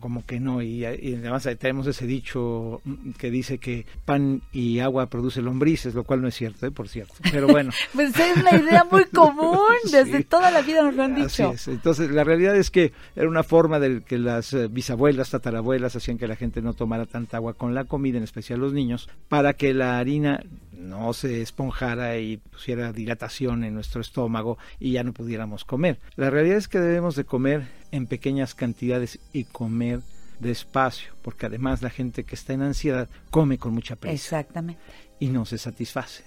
Como 0.00 0.24
que 0.24 0.40
no, 0.40 0.62
y, 0.62 0.84
y 0.84 1.14
además 1.14 1.48
tenemos 1.58 1.86
ese 1.86 2.06
dicho 2.06 2.80
que 3.18 3.30
dice 3.30 3.58
que 3.58 3.86
pan 4.04 4.42
y 4.52 4.78
agua 4.80 5.06
produce 5.06 5.42
lombrices, 5.42 5.94
lo 5.94 6.04
cual 6.04 6.22
no 6.22 6.28
es 6.28 6.34
cierto, 6.34 6.66
¿eh? 6.66 6.70
por 6.70 6.88
cierto. 6.88 7.14
Pero 7.30 7.46
bueno. 7.48 7.70
Pues 7.92 8.18
es 8.18 8.36
una 8.38 8.56
idea 8.56 8.84
muy 8.90 9.04
común, 9.06 9.58
desde 9.92 10.18
Sí. 10.18 10.24
toda 10.24 10.50
la 10.50 10.62
vida 10.62 10.82
nos 10.82 10.94
lo 10.94 11.02
han 11.04 11.12
Así 11.14 11.42
dicho. 11.42 11.52
es. 11.52 11.68
Entonces, 11.68 12.10
la 12.10 12.24
realidad 12.24 12.56
es 12.56 12.70
que 12.70 12.92
era 13.14 13.28
una 13.28 13.42
forma 13.42 13.78
de 13.78 14.02
que 14.02 14.18
las 14.18 14.52
eh, 14.54 14.68
bisabuelas, 14.68 15.30
tatarabuelas 15.30 15.94
hacían 15.96 16.18
que 16.18 16.26
la 16.28 16.36
gente 16.36 16.62
no 16.62 16.72
tomara 16.74 17.06
tanta 17.06 17.36
agua 17.36 17.54
con 17.54 17.74
la 17.74 17.84
comida, 17.84 18.18
en 18.18 18.24
especial 18.24 18.60
los 18.60 18.72
niños, 18.72 19.08
para 19.28 19.52
que 19.54 19.74
la 19.74 19.98
harina 19.98 20.42
no 20.78 21.12
se 21.12 21.42
esponjara 21.42 22.18
y 22.18 22.36
pusiera 22.36 22.92
dilatación 22.92 23.64
en 23.64 23.74
nuestro 23.74 24.00
estómago 24.00 24.58
y 24.78 24.92
ya 24.92 25.02
no 25.02 25.12
pudiéramos 25.12 25.64
comer. 25.64 25.98
La 26.16 26.30
realidad 26.30 26.56
es 26.56 26.68
que 26.68 26.78
debemos 26.78 27.16
de 27.16 27.24
comer 27.24 27.66
en 27.90 28.06
pequeñas 28.06 28.54
cantidades 28.54 29.18
y 29.32 29.44
comer 29.44 30.00
despacio, 30.38 31.14
porque 31.22 31.46
además 31.46 31.82
la 31.82 31.90
gente 31.90 32.24
que 32.24 32.36
está 32.36 32.52
en 32.52 32.62
ansiedad 32.62 33.08
come 33.30 33.58
con 33.58 33.74
mucha 33.74 33.96
prisa 33.96 34.14
Exactamente. 34.14 34.80
y 35.18 35.28
no 35.28 35.44
se 35.44 35.58
satisface. 35.58 36.24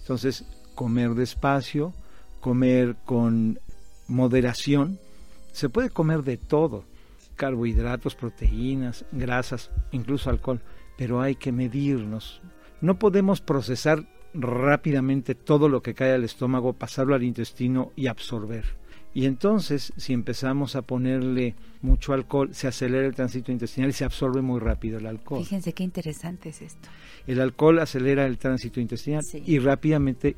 Entonces, 0.00 0.44
comer 0.74 1.14
despacio, 1.14 1.94
comer 2.40 2.96
con 3.04 3.58
moderación, 4.08 4.98
se 5.52 5.68
puede 5.68 5.90
comer 5.90 6.22
de 6.22 6.36
todo, 6.36 6.84
carbohidratos, 7.34 8.14
proteínas, 8.14 9.04
grasas, 9.10 9.70
incluso 9.90 10.28
alcohol, 10.28 10.60
pero 10.98 11.20
hay 11.20 11.36
que 11.36 11.52
medirnos. 11.52 12.42
No 12.86 13.00
podemos 13.00 13.40
procesar 13.40 14.06
rápidamente 14.32 15.34
todo 15.34 15.68
lo 15.68 15.82
que 15.82 15.92
cae 15.92 16.12
al 16.12 16.22
estómago, 16.22 16.72
pasarlo 16.72 17.16
al 17.16 17.24
intestino 17.24 17.90
y 17.96 18.06
absorber. 18.06 18.64
Y 19.12 19.24
entonces, 19.24 19.92
si 19.96 20.12
empezamos 20.12 20.76
a 20.76 20.82
ponerle 20.82 21.56
mucho 21.82 22.12
alcohol, 22.12 22.50
se 22.54 22.68
acelera 22.68 23.04
el 23.04 23.16
tránsito 23.16 23.50
intestinal 23.50 23.90
y 23.90 23.92
se 23.92 24.04
absorbe 24.04 24.40
muy 24.40 24.60
rápido 24.60 24.98
el 24.98 25.06
alcohol. 25.06 25.42
Fíjense 25.42 25.72
qué 25.72 25.82
interesante 25.82 26.50
es 26.50 26.62
esto. 26.62 26.88
El 27.26 27.40
alcohol 27.40 27.80
acelera 27.80 28.24
el 28.24 28.38
tránsito 28.38 28.78
intestinal 28.78 29.24
Sí. 29.24 29.42
y 29.44 29.58
rápidamente 29.58 30.36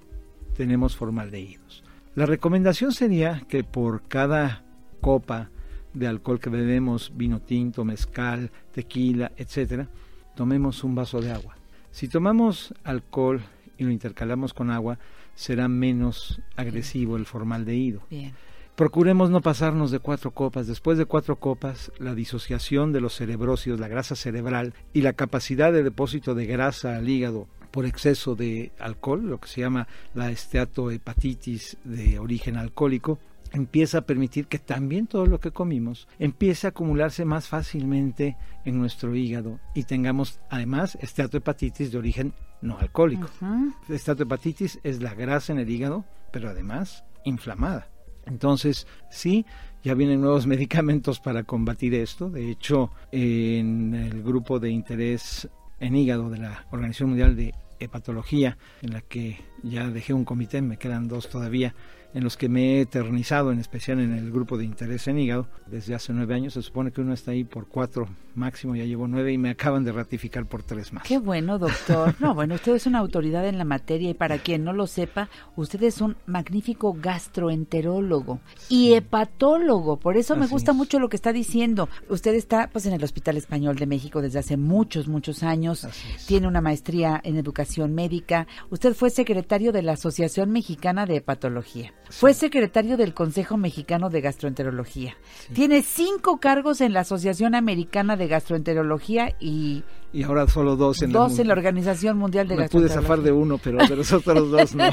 tenemos 0.57 0.97
formaldehídos. 0.97 1.85
La 2.15 2.25
recomendación 2.25 2.93
sería 2.93 3.43
que 3.47 3.63
por 3.63 4.09
cada 4.09 4.65
copa 5.03 5.51
de 5.93 6.07
alcohol 6.07 6.41
que 6.41 6.49
bebemos, 6.49 7.13
vino 7.15 7.43
tinto, 7.43 7.85
mezcal, 7.85 8.51
tequila, 8.73 9.33
etcétera, 9.37 9.91
tomemos 10.35 10.83
un 10.83 10.95
vaso 10.95 11.21
de 11.21 11.31
agua. 11.31 11.58
Si 11.99 12.07
tomamos 12.07 12.73
alcohol 12.85 13.43
y 13.77 13.83
lo 13.83 13.91
intercalamos 13.91 14.55
con 14.55 14.71
agua, 14.71 15.01
será 15.35 15.67
menos 15.67 16.41
agresivo 16.55 17.17
el 17.17 17.27
formaldehído. 17.27 18.03
Bien. 18.09 18.35
Procuremos 18.77 19.31
no 19.31 19.41
pasarnos 19.41 19.91
de 19.91 19.99
cuatro 19.99 20.31
copas. 20.31 20.69
Después 20.69 20.97
de 20.97 21.07
cuatro 21.07 21.35
copas, 21.41 21.91
la 21.99 22.15
disociación 22.15 22.93
de 22.93 23.01
los 23.01 23.17
cerebrócidos, 23.17 23.81
la 23.81 23.89
grasa 23.89 24.15
cerebral 24.15 24.75
y 24.93 25.01
la 25.01 25.15
capacidad 25.15 25.73
de 25.73 25.83
depósito 25.83 26.37
de 26.37 26.47
grasa 26.47 26.95
al 26.95 27.09
hígado 27.09 27.49
por 27.73 27.85
exceso 27.85 28.37
de 28.37 28.71
alcohol, 28.79 29.29
lo 29.29 29.41
que 29.41 29.49
se 29.49 29.63
llama 29.63 29.89
la 30.15 30.31
esteatohepatitis 30.31 31.79
de 31.83 32.21
origen 32.21 32.57
alcohólico, 32.57 33.19
empieza 33.53 33.99
a 33.99 34.03
permitir 34.03 34.47
que 34.47 34.59
también 34.59 35.07
todo 35.07 35.27
lo 35.27 35.41
que 35.41 35.51
comimos 35.51 36.09
empiece 36.19 36.67
a 36.67 36.71
acumularse 36.71 37.25
más 37.25 37.49
fácilmente 37.49 38.37
en 38.65 38.79
nuestro 38.79 39.15
hígado 39.15 39.61
y 39.75 39.85
tengamos 39.85 40.41
además 40.51 40.97
esteatohepatitis 41.01 41.93
de 41.93 41.99
origen 41.99 42.35
no 42.61 42.79
alcohólico. 42.79 43.29
Ujú. 43.41 43.73
Esteatohepatitis 43.89 44.81
es 44.83 45.01
la 45.01 45.15
grasa 45.15 45.53
en 45.53 45.59
el 45.59 45.71
hígado, 45.71 46.05
pero 46.33 46.51
además 46.51 47.05
inflamada. 47.25 47.89
Entonces, 48.27 48.87
sí, 49.11 49.47
ya 49.83 49.95
vienen 49.95 50.21
nuevos 50.21 50.47
medicamentos 50.47 51.21
para 51.21 51.45
combatir 51.45 51.95
esto. 51.95 52.31
De 52.31 52.51
hecho, 52.51 52.91
en 53.13 53.95
el 53.95 54.23
grupo 54.23 54.59
de 54.59 54.71
interés 54.71 55.49
en 55.81 55.97
hígado 55.97 56.29
de 56.31 56.39
la 56.39 56.67
Organización 56.71 57.11
Mundial 57.11 57.37
de 57.37 57.55
Hepatología, 57.81 58.59
en 58.83 58.93
la 58.93 59.01
que 59.01 59.39
ya 59.63 59.89
dejé 59.89 60.13
un 60.13 60.25
comité, 60.25 60.61
me 60.61 60.79
quedan 60.79 61.07
dos 61.07 61.29
todavía, 61.29 61.75
en 62.15 62.25
los 62.25 62.37
que 62.37 62.49
me 62.49 62.77
he 62.77 62.81
eternizado, 62.83 63.53
en 63.53 63.59
especial 63.59 64.01
en 64.01 64.13
el 64.13 64.31
grupo 64.33 64.57
de 64.57 64.65
interés 64.65 65.09
en 65.09 65.19
hígado, 65.19 65.49
desde 65.67 65.95
hace 65.95 66.13
nueve 66.13 66.35
años. 66.35 66.55
Se 66.55 66.63
supone 66.63 66.91
que 66.91 67.01
uno 67.01 67.13
está 67.13 67.33
ahí 67.33 67.45
por 67.45 67.67
cuatro 67.69 68.09
máximo, 68.39 68.75
ya 68.75 68.85
llevo 68.85 69.07
nueve 69.07 69.33
y 69.33 69.39
me 69.39 69.51
acaban 69.51 69.85
de 69.85 69.93
ratificar 69.93 70.47
por 70.47 70.63
tres 70.63 70.93
más. 70.93 71.03
Qué 71.03 71.19
bueno, 71.19 71.59
doctor. 71.59 72.15
No, 72.21 72.35
bueno, 72.35 72.55
usted 72.55 72.75
es 72.75 72.87
una 72.87 72.99
autoridad 73.01 73.47
en 73.47 73.59
la 73.59 73.65
materia 73.65 74.11
y 74.11 74.15
para 74.15 74.39
quien 74.39 74.65
no 74.65 74.73
lo 74.73 74.87
sepa, 74.87 75.29
usted 75.57 75.83
es 75.83 76.01
un 76.01 76.17
magnífico 76.27 76.97
gastroenterólogo 76.99 78.41
y 78.69 78.95
hepatólogo. 78.95 79.99
Por 79.99 80.17
eso 80.17 80.37
me 80.37 80.47
gusta 80.47 80.71
es. 80.71 80.77
mucho 80.77 80.99
lo 80.99 81.09
que 81.09 81.17
está 81.17 81.33
diciendo. 81.33 81.89
Usted 82.09 82.35
está 82.35 82.71
pues 82.71 82.87
en 82.87 82.93
el 82.93 83.03
Hospital 83.05 83.37
Español 83.37 83.77
de 83.77 83.87
México 83.87 84.23
desde 84.23 84.39
hace 84.39 84.57
muchos, 84.57 85.09
muchos 85.09 85.43
años. 85.43 85.87
Tiene 86.27 86.47
una 86.47 86.61
maestría 86.61 87.21
en 87.25 87.37
educación 87.37 87.95
médica. 87.95 88.47
Usted 88.71 88.95
fue 88.95 89.11
secretario 89.11 89.73
de 89.73 89.83
la 89.83 89.93
Asociación 89.93 90.51
Mexicana 90.51 91.07
de 91.07 91.17
Hepatología. 91.17 91.93
Fue 92.09 92.35
secretario 92.35 92.97
del 92.97 93.15
Consejo 93.15 93.57
Mexicano 93.57 94.09
de 94.11 94.21
Gastroenterología. 94.21 95.17
Tiene 95.53 95.83
cinco 95.83 96.39
cargos 96.39 96.81
en 96.81 96.93
la 96.93 97.01
Asociación 97.01 97.55
Americana 97.55 98.17
de 98.17 98.28
Gastroenterología 98.29 99.35
y 99.41 99.85
Y 100.13 100.23
ahora 100.23 100.47
solo 100.49 100.75
dos 100.77 101.03
en 101.03 101.13
dos 101.13 101.35
el 101.35 101.43
en 101.43 101.49
la 101.49 101.53
Organización 101.55 102.17
Mundial 102.17 102.49
de 102.49 102.57
Me 102.57 102.69
pude 102.69 102.89
zafar 102.89 103.21
de 103.21 103.31
uno, 103.31 103.59
pero 103.63 103.79
de 103.87 103.97
los 103.97 104.11
otros 104.13 104.51
dos 104.51 104.75
no. 104.75 104.85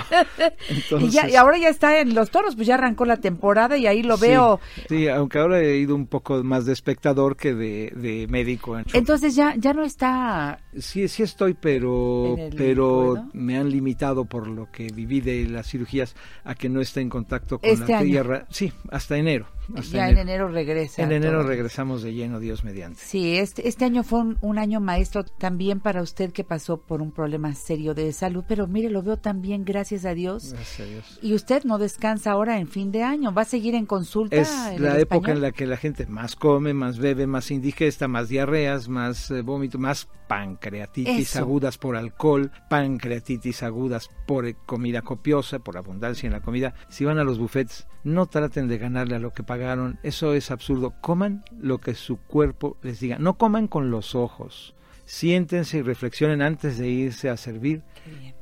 Entonces, 0.68 1.10
y, 1.10 1.12
ya, 1.12 1.30
y 1.30 1.36
ahora 1.36 1.58
ya 1.58 1.70
está 1.70 2.00
en 2.00 2.14
los 2.14 2.30
toros, 2.32 2.56
pues 2.56 2.68
ya 2.68 2.76
arrancó 2.76 3.06
la 3.06 3.18
temporada 3.18 3.78
y 3.78 3.88
ahí 3.88 4.04
lo 4.04 4.18
sí, 4.18 4.28
veo. 4.28 4.60
Sí, 4.90 5.08
aunque 5.08 5.40
ahora 5.40 5.62
he 5.62 5.78
ido 5.78 5.96
un 5.96 6.08
poco 6.08 6.44
más 6.44 6.66
de 6.66 6.74
espectador 6.74 7.38
que 7.38 7.54
de, 7.54 7.94
de 7.96 8.28
médico. 8.30 8.78
Entonces 8.94 9.36
ya, 9.36 9.56
ya 9.58 9.74
no 9.74 9.84
está. 9.84 10.60
sí, 10.78 11.08
sí 11.08 11.24
estoy, 11.24 11.54
pero, 11.54 12.36
¿En 12.38 12.54
pero 12.56 13.26
me 13.34 13.58
han 13.58 13.70
limitado 13.70 14.26
por 14.26 14.48
lo 14.48 14.70
que 14.72 14.88
viví 14.94 15.22
de 15.22 15.48
las 15.48 15.68
cirugías 15.70 16.16
a 16.44 16.56
que 16.56 16.68
no 16.70 16.82
esté 16.82 17.02
en 17.02 17.10
contacto 17.10 17.60
con 17.60 17.70
Este 17.70 17.92
la 17.94 18.00
año. 18.00 18.08
tierra. 18.08 18.46
Sí, 18.50 18.72
hasta 18.92 19.18
enero. 19.18 19.48
hasta 19.76 19.98
Ya 19.98 20.10
en 20.10 20.18
enero 20.18 20.48
regresa. 20.50 21.02
En 21.04 21.12
enero 21.12 21.40
todo. 21.40 21.48
regresamos 21.48 22.04
de 22.04 22.14
lleno, 22.14 22.40
Dios 22.40 22.64
mediante. 22.64 23.00
Sí, 23.02 23.38
este, 23.38 23.68
este 23.68 23.86
año 23.86 24.04
fue 24.04 24.20
un, 24.20 24.38
un 24.42 24.58
año 24.58 24.80
maestro 24.82 25.05
también 25.10 25.80
para 25.80 26.02
usted 26.02 26.32
que 26.32 26.44
pasó 26.44 26.78
por 26.78 27.02
un 27.02 27.12
problema 27.12 27.54
serio 27.54 27.94
de 27.94 28.12
salud, 28.14 28.44
pero 28.48 28.68
mire, 28.68 28.90
lo 28.90 29.04
veo 29.04 29.18
también, 29.18 29.66
gracias 29.66 30.06
a 30.06 30.14
Dios. 30.14 30.54
Gracias 30.54 30.88
a 30.88 30.90
Dios. 30.90 31.20
Y 31.22 31.34
usted 31.34 31.64
no 31.64 31.78
descansa 31.78 32.32
ahora 32.32 32.60
en 32.60 32.68
fin 32.68 32.92
de 32.92 33.04
año, 33.04 33.34
va 33.34 33.44
a 33.44 33.46
seguir 33.46 33.76
en 33.76 33.86
consulta. 33.86 34.36
Es 34.36 34.52
en 34.52 34.84
la 34.84 35.00
época 35.00 35.32
en 35.32 35.42
la 35.42 35.52
que 35.52 35.66
la 35.66 35.78
gente 35.78 36.06
más 36.08 36.36
come, 36.36 36.74
más 36.74 37.00
bebe, 37.00 37.28
más 37.28 37.52
indigesta, 37.52 38.08
más 38.08 38.30
diarreas, 38.30 38.88
más 38.88 39.32
eh, 39.32 39.42
vómito, 39.42 39.78
más 39.78 40.08
pancreatitis 40.28 41.32
Eso. 41.32 41.40
agudas 41.40 41.78
por 41.78 41.96
alcohol, 41.96 42.52
pancreatitis 42.70 43.64
agudas 43.64 44.10
por 44.26 44.46
eh, 44.46 44.56
comida 44.66 45.02
copiosa, 45.02 45.60
por 45.60 45.78
abundancia 45.78 46.28
en 46.28 46.34
la 46.34 46.42
comida. 46.42 46.74
Si 46.90 47.06
van 47.06 47.20
a 47.20 47.24
los 47.24 47.40
buffets, 47.40 47.88
no 48.04 48.26
traten 48.28 48.68
de 48.68 48.78
ganarle 48.78 49.16
a 49.16 49.20
lo 49.20 49.32
que 49.32 49.44
pagaron. 49.44 50.00
Eso 50.04 50.34
es 50.34 50.52
absurdo. 50.52 50.94
Coman 51.02 51.44
lo 51.60 51.80
que 51.80 51.96
su 51.96 52.18
cuerpo 52.18 52.78
les 52.82 53.00
diga. 53.00 53.18
No 53.20 53.38
coman 53.38 53.68
con 53.68 53.92
los 53.92 54.16
ojos. 54.16 54.76
Siéntense 55.06 55.78
y 55.78 55.82
reflexionen 55.82 56.42
antes 56.42 56.78
de 56.78 56.90
irse 56.90 57.30
a 57.30 57.38
servir 57.38 57.84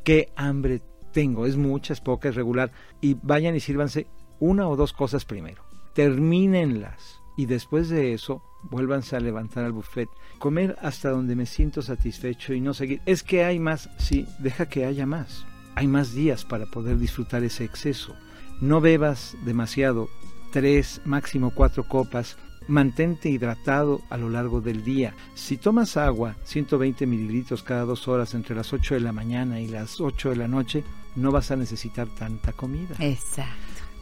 qué 0.03 0.31
hambre 0.35 0.81
tengo. 1.11 1.45
Es 1.45 1.57
mucha, 1.57 1.93
es 1.93 2.01
poca, 2.01 2.29
es 2.29 2.35
regular. 2.35 2.71
Y 3.01 3.15
vayan 3.21 3.55
y 3.55 3.59
sírvanse 3.59 4.07
una 4.39 4.67
o 4.67 4.75
dos 4.75 4.93
cosas 4.93 5.25
primero. 5.25 5.63
Termínenlas. 5.93 7.19
Y 7.35 7.45
después 7.47 7.89
de 7.89 8.13
eso, 8.13 8.43
vuélvanse 8.63 9.15
a 9.15 9.19
levantar 9.19 9.65
al 9.65 9.71
buffet. 9.71 10.09
Comer 10.39 10.75
hasta 10.81 11.09
donde 11.09 11.35
me 11.35 11.45
siento 11.45 11.81
satisfecho 11.81 12.53
y 12.53 12.61
no 12.61 12.73
seguir. 12.73 13.01
Es 13.05 13.23
que 13.23 13.43
hay 13.43 13.59
más. 13.59 13.89
Sí, 13.97 14.27
deja 14.39 14.67
que 14.67 14.85
haya 14.85 15.05
más. 15.05 15.45
Hay 15.75 15.87
más 15.87 16.13
días 16.13 16.45
para 16.45 16.65
poder 16.67 16.97
disfrutar 16.97 17.43
ese 17.43 17.63
exceso. 17.63 18.15
No 18.61 18.81
bebas 18.81 19.35
demasiado. 19.45 20.09
Tres, 20.51 21.01
máximo 21.05 21.51
cuatro 21.51 21.87
copas. 21.87 22.37
Mantente 22.67 23.29
hidratado 23.29 24.01
a 24.09 24.17
lo 24.17 24.29
largo 24.29 24.61
del 24.61 24.83
día. 24.83 25.13
Si 25.35 25.57
tomas 25.57 25.97
agua, 25.97 26.35
120 26.43 27.05
mililitros 27.05 27.63
cada 27.63 27.85
dos 27.85 28.07
horas 28.07 28.33
entre 28.33 28.55
las 28.55 28.73
8 28.73 28.95
de 28.95 29.01
la 29.01 29.11
mañana 29.11 29.59
y 29.59 29.67
las 29.67 29.99
8 29.99 30.31
de 30.31 30.35
la 30.35 30.47
noche, 30.47 30.83
no 31.15 31.31
vas 31.31 31.51
a 31.51 31.55
necesitar 31.55 32.07
tanta 32.07 32.53
comida. 32.53 32.95
Exacto. 32.99 33.53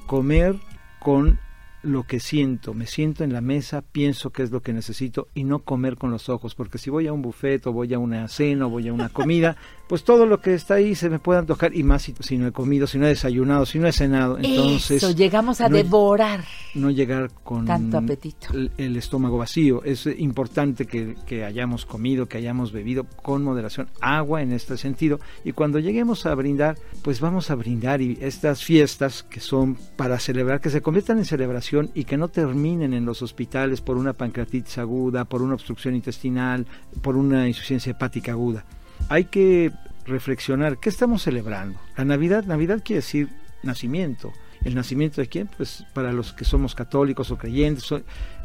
Comer 0.05 0.59
con 0.99 1.39
lo 1.83 2.03
que 2.03 2.19
siento, 2.19 2.73
me 2.73 2.85
siento 2.85 3.23
en 3.23 3.33
la 3.33 3.41
mesa, 3.41 3.81
pienso 3.81 4.29
qué 4.29 4.43
es 4.43 4.51
lo 4.51 4.61
que 4.61 4.71
necesito 4.73 5.27
y 5.33 5.43
no 5.43 5.59
comer 5.59 5.95
con 5.97 6.11
los 6.11 6.29
ojos, 6.29 6.53
porque 6.53 6.77
si 6.77 6.89
voy 6.89 7.07
a 7.07 7.13
un 7.13 7.21
buffet 7.21 7.65
o 7.65 7.73
voy 7.73 7.93
a 7.93 7.99
una 7.99 8.27
cena 8.27 8.67
o 8.67 8.69
voy 8.69 8.87
a 8.87 8.93
una 8.93 9.09
comida, 9.09 9.55
pues 9.89 10.03
todo 10.03 10.25
lo 10.25 10.41
que 10.41 10.53
está 10.53 10.75
ahí 10.75 10.93
se 10.93 11.09
me 11.09 11.17
puede 11.19 11.39
antojar 11.39 11.75
y 11.75 11.81
más 11.83 12.03
si, 12.03 12.13
si 12.19 12.37
no 12.37 12.45
he 12.47 12.51
comido, 12.51 12.85
si 12.85 12.99
no 12.99 13.05
he 13.05 13.09
desayunado, 13.09 13.65
si 13.65 13.79
no 13.79 13.87
he 13.87 13.91
cenado, 13.91 14.37
entonces 14.37 14.97
Eso, 15.03 15.11
llegamos 15.11 15.59
a 15.61 15.69
no- 15.69 15.75
devorar. 15.77 16.43
no 16.75 16.91
llegar 16.91 17.31
con 17.43 17.65
Tanto 17.65 17.97
apetito. 17.97 18.47
El, 18.53 18.71
el 18.77 18.95
estómago 18.97 19.37
vacío. 19.39 19.83
Es 19.83 20.05
importante 20.05 20.85
que, 20.85 21.15
que 21.25 21.43
hayamos 21.45 21.85
comido, 21.85 22.27
que 22.27 22.37
hayamos 22.37 22.71
bebido 22.71 23.05
con 23.23 23.43
moderación 23.43 23.87
agua 24.01 24.41
en 24.41 24.51
este 24.51 24.77
sentido. 24.77 25.19
Y 25.43 25.51
cuando 25.53 25.79
lleguemos 25.79 26.25
a 26.25 26.35
brindar, 26.35 26.77
pues 27.03 27.19
vamos 27.19 27.49
a 27.49 27.55
brindar 27.55 28.01
y 28.01 28.17
estas 28.21 28.63
fiestas 28.63 29.23
que 29.23 29.39
son 29.39 29.77
para 29.95 30.19
celebrar, 30.19 30.61
que 30.61 30.69
se 30.69 30.81
conviertan 30.81 31.17
en 31.17 31.25
celebración 31.25 31.70
y 31.93 32.03
que 32.03 32.17
no 32.17 32.27
terminen 32.27 32.93
en 32.93 33.05
los 33.05 33.21
hospitales 33.21 33.81
por 33.81 33.97
una 33.97 34.13
pancreatitis 34.13 34.77
aguda, 34.77 35.25
por 35.25 35.41
una 35.41 35.55
obstrucción 35.55 35.95
intestinal, 35.95 36.65
por 37.01 37.15
una 37.15 37.47
insuficiencia 37.47 37.91
hepática 37.91 38.33
aguda. 38.33 38.65
Hay 39.09 39.25
que 39.25 39.71
reflexionar, 40.05 40.77
¿qué 40.77 40.89
estamos 40.89 41.23
celebrando? 41.23 41.79
La 41.97 42.05
Navidad, 42.05 42.43
Navidad 42.45 42.81
quiere 42.83 43.01
decir 43.01 43.29
nacimiento. 43.63 44.31
¿El 44.63 44.75
nacimiento 44.75 45.21
de 45.21 45.27
quién? 45.27 45.49
Pues 45.57 45.85
para 45.93 46.11
los 46.13 46.33
que 46.33 46.45
somos 46.45 46.75
católicos 46.75 47.31
o 47.31 47.37
creyentes, 47.37 47.85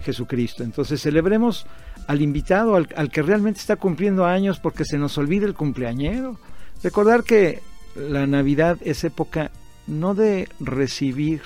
Jesucristo. 0.00 0.64
Entonces 0.64 1.02
celebremos 1.02 1.66
al 2.06 2.22
invitado, 2.22 2.74
al, 2.74 2.88
al 2.96 3.10
que 3.10 3.22
realmente 3.22 3.60
está 3.60 3.76
cumpliendo 3.76 4.24
años 4.24 4.58
porque 4.58 4.86
se 4.86 4.96
nos 4.96 5.18
olvida 5.18 5.46
el 5.46 5.54
cumpleañero. 5.54 6.38
Recordar 6.82 7.22
que 7.22 7.60
la 7.96 8.26
Navidad 8.26 8.78
es 8.82 9.04
época 9.04 9.50
no 9.86 10.14
de 10.14 10.48
recibir, 10.58 11.42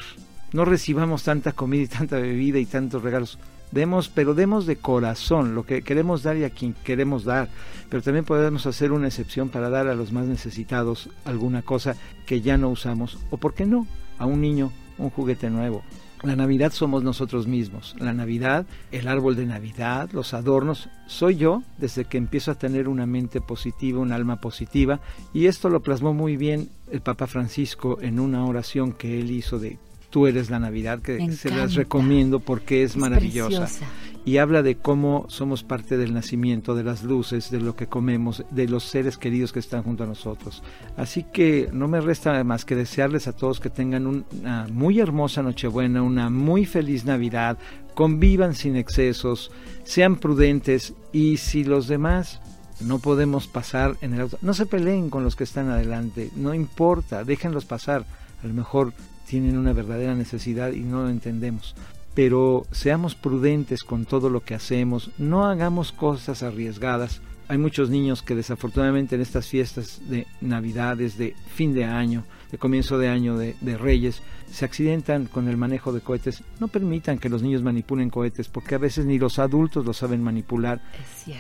no 0.53 0.65
recibamos 0.65 1.25
tanta 1.25 1.53
comida 1.53 1.83
y 1.83 1.89
tanta 1.89 2.17
bebida 2.17 2.59
y 2.59 2.67
tantos 2.67 3.03
regalos. 3.03 3.39
Demos, 3.71 4.09
pero 4.09 4.35
demos 4.35 4.67
de 4.67 4.77
corazón 4.77 5.55
lo 5.55 5.65
que 5.65 5.83
queremos 5.83 6.25
dar 6.25 6.37
y 6.37 6.45
a 6.45 6.51
quien 6.51 6.75
queremos 6.75 7.25
dar. 7.25 7.49
Pero 7.89 8.03
también 8.03 8.25
podemos 8.25 8.67
hacer 8.67 8.91
una 8.91 9.07
excepción 9.07 9.49
para 9.49 9.71
dar 9.71 9.87
a 9.87 9.95
los 9.95 10.11
más 10.11 10.27
necesitados 10.27 11.09
alguna 11.25 11.63
cosa 11.63 11.95
que 12.27 12.41
ya 12.41 12.57
no 12.57 12.69
usamos. 12.69 13.19
O, 13.31 13.37
¿por 13.37 13.55
qué 13.55 13.67
no? 13.67 13.87
A 14.19 14.27
un 14.27 14.41
niño 14.41 14.73
un 14.99 15.11
juguete 15.11 15.51
nuevo. 15.51 15.83
La 16.23 16.37
Navidad 16.37 16.73
somos 16.73 17.03
nosotros 17.03 17.47
mismos. 17.47 17.97
La 17.99 18.13
Navidad, 18.13 18.67
el 18.93 19.09
árbol 19.09 19.37
de 19.37 19.47
Navidad, 19.47 20.11
los 20.13 20.35
adornos, 20.35 20.91
soy 21.07 21.37
yo 21.37 21.63
desde 21.79 22.05
que 22.05 22.19
empiezo 22.19 22.51
a 22.51 22.57
tener 22.57 22.89
una 22.89 23.07
mente 23.07 23.41
positiva, 23.41 24.01
un 24.01 24.13
alma 24.13 24.37
positiva. 24.37 25.01
Y 25.33 25.47
esto 25.47 25.71
lo 25.71 25.81
plasmó 25.81 26.13
muy 26.13 26.37
bien 26.37 26.69
el 26.91 27.01
Papa 27.01 27.27
Francisco 27.27 27.99
en 28.03 28.21
una 28.21 28.45
oración 28.45 28.93
que 28.93 29.19
él 29.19 29.31
hizo 29.31 29.59
de 29.59 29.79
Tú 30.11 30.27
eres 30.27 30.51
la 30.51 30.59
Navidad, 30.59 31.01
que 31.01 31.19
Me 31.19 31.33
se 31.33 31.51
las 31.51 31.75
recomiendo 31.75 32.41
porque 32.41 32.83
es, 32.83 32.93
Es 32.93 32.97
maravillosa. 32.97 33.61
preciosa. 33.67 33.87
Y 34.27 34.37
habla 34.37 34.63
de 34.63 34.77
cómo 34.77 35.25
somos 35.29 35.63
parte 35.63 35.97
del 35.97 36.13
nacimiento, 36.13 36.75
de 36.75 36.85
las 36.85 37.03
luces, 37.03 37.51
de 37.51 37.59
lo 37.59 37.75
que 37.75 37.87
comemos, 37.87 38.45
de 38.51 38.69
los 38.69 38.85
seres 38.85 39.17
queridos 39.17 39.51
que 39.51 39.61
están 39.61 39.83
junto 39.83 40.05
a 40.05 40.07
nosotros. 40.07 40.63
Así 40.99 41.25
que 41.33 41.71
no 41.73 41.89
me 41.89 42.03
resta 42.03 42.45
más 42.45 42.67
que 42.67 42.77
desearles 42.77 43.29
a 43.29 43.33
todos 43.33 43.61
que 43.61 43.71
tengan 43.71 44.07
un- 44.07 44.27
una 44.39 44.67
muy 44.71 45.01
hermosa 45.01 45.43
Nochebuena, 45.43 46.03
una 46.03 46.29
muy 46.29 46.67
feliz 46.67 47.07
Navidad, 47.07 47.57
convivan 47.95 48.55
sin 48.55 48.77
excesos, 48.77 49.51
sean 49.85 50.17
prudentes 50.17 50.93
y 51.13 51.39
si 51.39 51.65
los 51.65 51.89
demás 51.89 52.41
no 52.81 52.99
podemos 52.99 53.47
pasar 53.47 53.97
en 54.03 54.13
el 54.15 54.21
auto, 54.23 54.39
no 54.43 54.53
se 54.53 54.67
peleen 54.67 55.09
con 55.09 55.25
los 55.25 55.35
que 55.35 55.45
están 55.45 55.71
adelante, 55.71 56.31
no 56.37 56.53
importa, 56.53 57.25
déjenlos 57.25 57.65
pasar, 57.65 58.05
a 58.43 58.47
lo 58.47 58.53
mejor 58.55 58.93
tienen 59.31 59.57
una 59.57 59.73
verdadera 59.73 60.17
necesidad 60.17 60.73
y 60.73 60.81
no 60.81 61.05
lo 61.05 61.09
entendemos. 61.09 61.77
Pero 62.15 62.67
seamos 62.73 63.15
prudentes 63.15 63.85
con 63.85 64.05
todo 64.05 64.29
lo 64.29 64.41
que 64.41 64.57
hacemos, 64.57 65.13
no 65.19 65.47
hagamos 65.47 65.93
cosas 65.93 66.43
arriesgadas. 66.43 67.21
Hay 67.47 67.57
muchos 67.57 67.91
niños 67.91 68.23
que 68.23 68.35
desafortunadamente 68.35 69.15
en 69.15 69.21
estas 69.21 69.47
fiestas 69.47 70.01
de 70.09 70.27
Navidades, 70.41 71.17
de 71.17 71.37
fin 71.55 71.73
de 71.73 71.85
año, 71.85 72.25
de 72.51 72.59
comienzo 72.59 72.99
de 72.99 73.09
año 73.09 73.39
de, 73.39 73.55
de 73.61 73.79
Reyes, 73.79 74.21
se 74.51 74.65
accidentan 74.65 75.27
con 75.27 75.47
el 75.47 75.57
manejo 75.57 75.93
de 75.93 76.01
cohetes. 76.01 76.43
No 76.59 76.67
permitan 76.67 77.19
que 77.19 77.29
los 77.29 77.41
niños 77.41 77.63
manipulen 77.63 78.11
cohetes 78.11 78.49
porque 78.49 78.75
a 78.75 78.79
veces 78.79 79.07
ni 79.07 79.17
los 79.17 79.39
adultos 79.39 79.87
lo 79.87 79.93
saben 79.93 80.25
manipular 80.25 80.81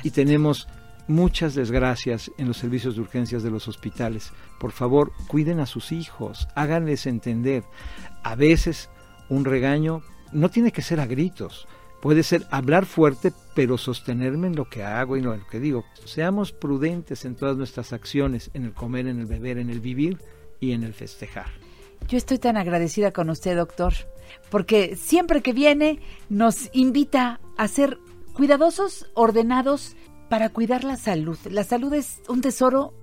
y 0.05 0.11
tenemos 0.11 0.68
muchas 1.11 1.55
desgracias 1.55 2.31
en 2.39 2.49
los 2.49 2.57
servicios 2.57 2.95
de 2.95 3.03
urgencias 3.03 3.43
de 3.43 3.51
los 3.51 3.69
hospitales. 3.69 4.33
Por 4.59 4.73
favor, 4.73 5.13
cuiden 5.27 5.61
a 5.61 5.67
sus 5.67 5.93
hijos, 5.93 6.49
háganles 6.55 7.07
entender. 7.07 7.65
A 8.23 8.37
veces 8.37 8.89
un 9.29 9.45
regaño 9.45 10.03
no 10.33 10.49
tiene 10.49 10.73
que 10.73 10.83
ser 10.83 11.01
a 11.01 11.07
gritos, 11.07 11.67
puede 12.01 12.23
ser 12.23 12.47
hablar 12.51 12.87
fuerte, 12.87 13.33
pero 13.55 13.77
sostenerme 13.77 14.47
en 14.47 14.57
lo 14.57 14.69
que 14.71 14.85
hago 14.85 15.17
y 15.17 15.21
en 15.21 15.27
lo 15.27 15.47
que 15.49 15.61
digo. 15.61 15.85
Seamos 16.05 16.53
prudentes 16.53 17.25
en 17.25 17.35
todas 17.35 17.57
nuestras 17.57 17.93
acciones, 17.93 18.51
en 18.55 18.65
el 18.65 18.73
comer, 18.73 19.07
en 19.07 19.19
el 19.19 19.27
beber, 19.27 19.59
en 19.59 19.69
el 19.69 19.81
vivir 19.81 20.19
y 20.61 20.73
en 20.73 20.85
el 20.85 20.95
festejar. 20.95 21.51
Yo 22.09 22.17
estoy 22.17 22.39
tan 22.39 22.57
agradecida 22.57 23.13
con 23.13 23.31
usted, 23.31 23.57
doctor, 23.57 23.93
porque 24.49 24.97
siempre 24.97 25.43
que 25.43 25.53
viene 25.53 26.01
nos 26.29 26.71
invita 26.73 27.41
a 27.59 27.69
ser 27.69 27.99
cuidadosos, 28.33 29.11
ordenados 29.15 29.97
para 30.31 30.49
cuidar 30.49 30.85
la 30.85 30.97
salud. 30.97 31.37
La 31.51 31.64
salud 31.64 31.93
es 31.93 32.22
un 32.28 32.41
tesoro 32.41 32.95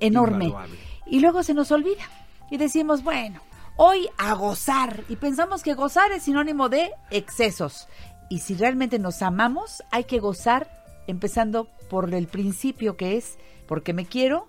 enorme 0.00 0.46
Invaluable. 0.46 0.78
y 1.06 1.20
luego 1.20 1.42
se 1.44 1.54
nos 1.54 1.70
olvida 1.70 2.02
y 2.50 2.58
decimos, 2.58 3.04
bueno, 3.04 3.40
hoy 3.76 4.08
a 4.18 4.34
gozar 4.34 5.04
y 5.08 5.16
pensamos 5.16 5.62
que 5.62 5.74
gozar 5.74 6.10
es 6.12 6.24
sinónimo 6.24 6.68
de 6.68 6.90
excesos. 7.10 7.88
Y 8.28 8.40
si 8.40 8.56
realmente 8.56 8.98
nos 8.98 9.22
amamos, 9.22 9.82
hay 9.92 10.04
que 10.04 10.18
gozar 10.18 10.68
empezando 11.06 11.68
por 11.88 12.12
el 12.12 12.26
principio 12.26 12.96
que 12.96 13.16
es 13.16 13.38
porque 13.68 13.92
me 13.92 14.04
quiero, 14.04 14.48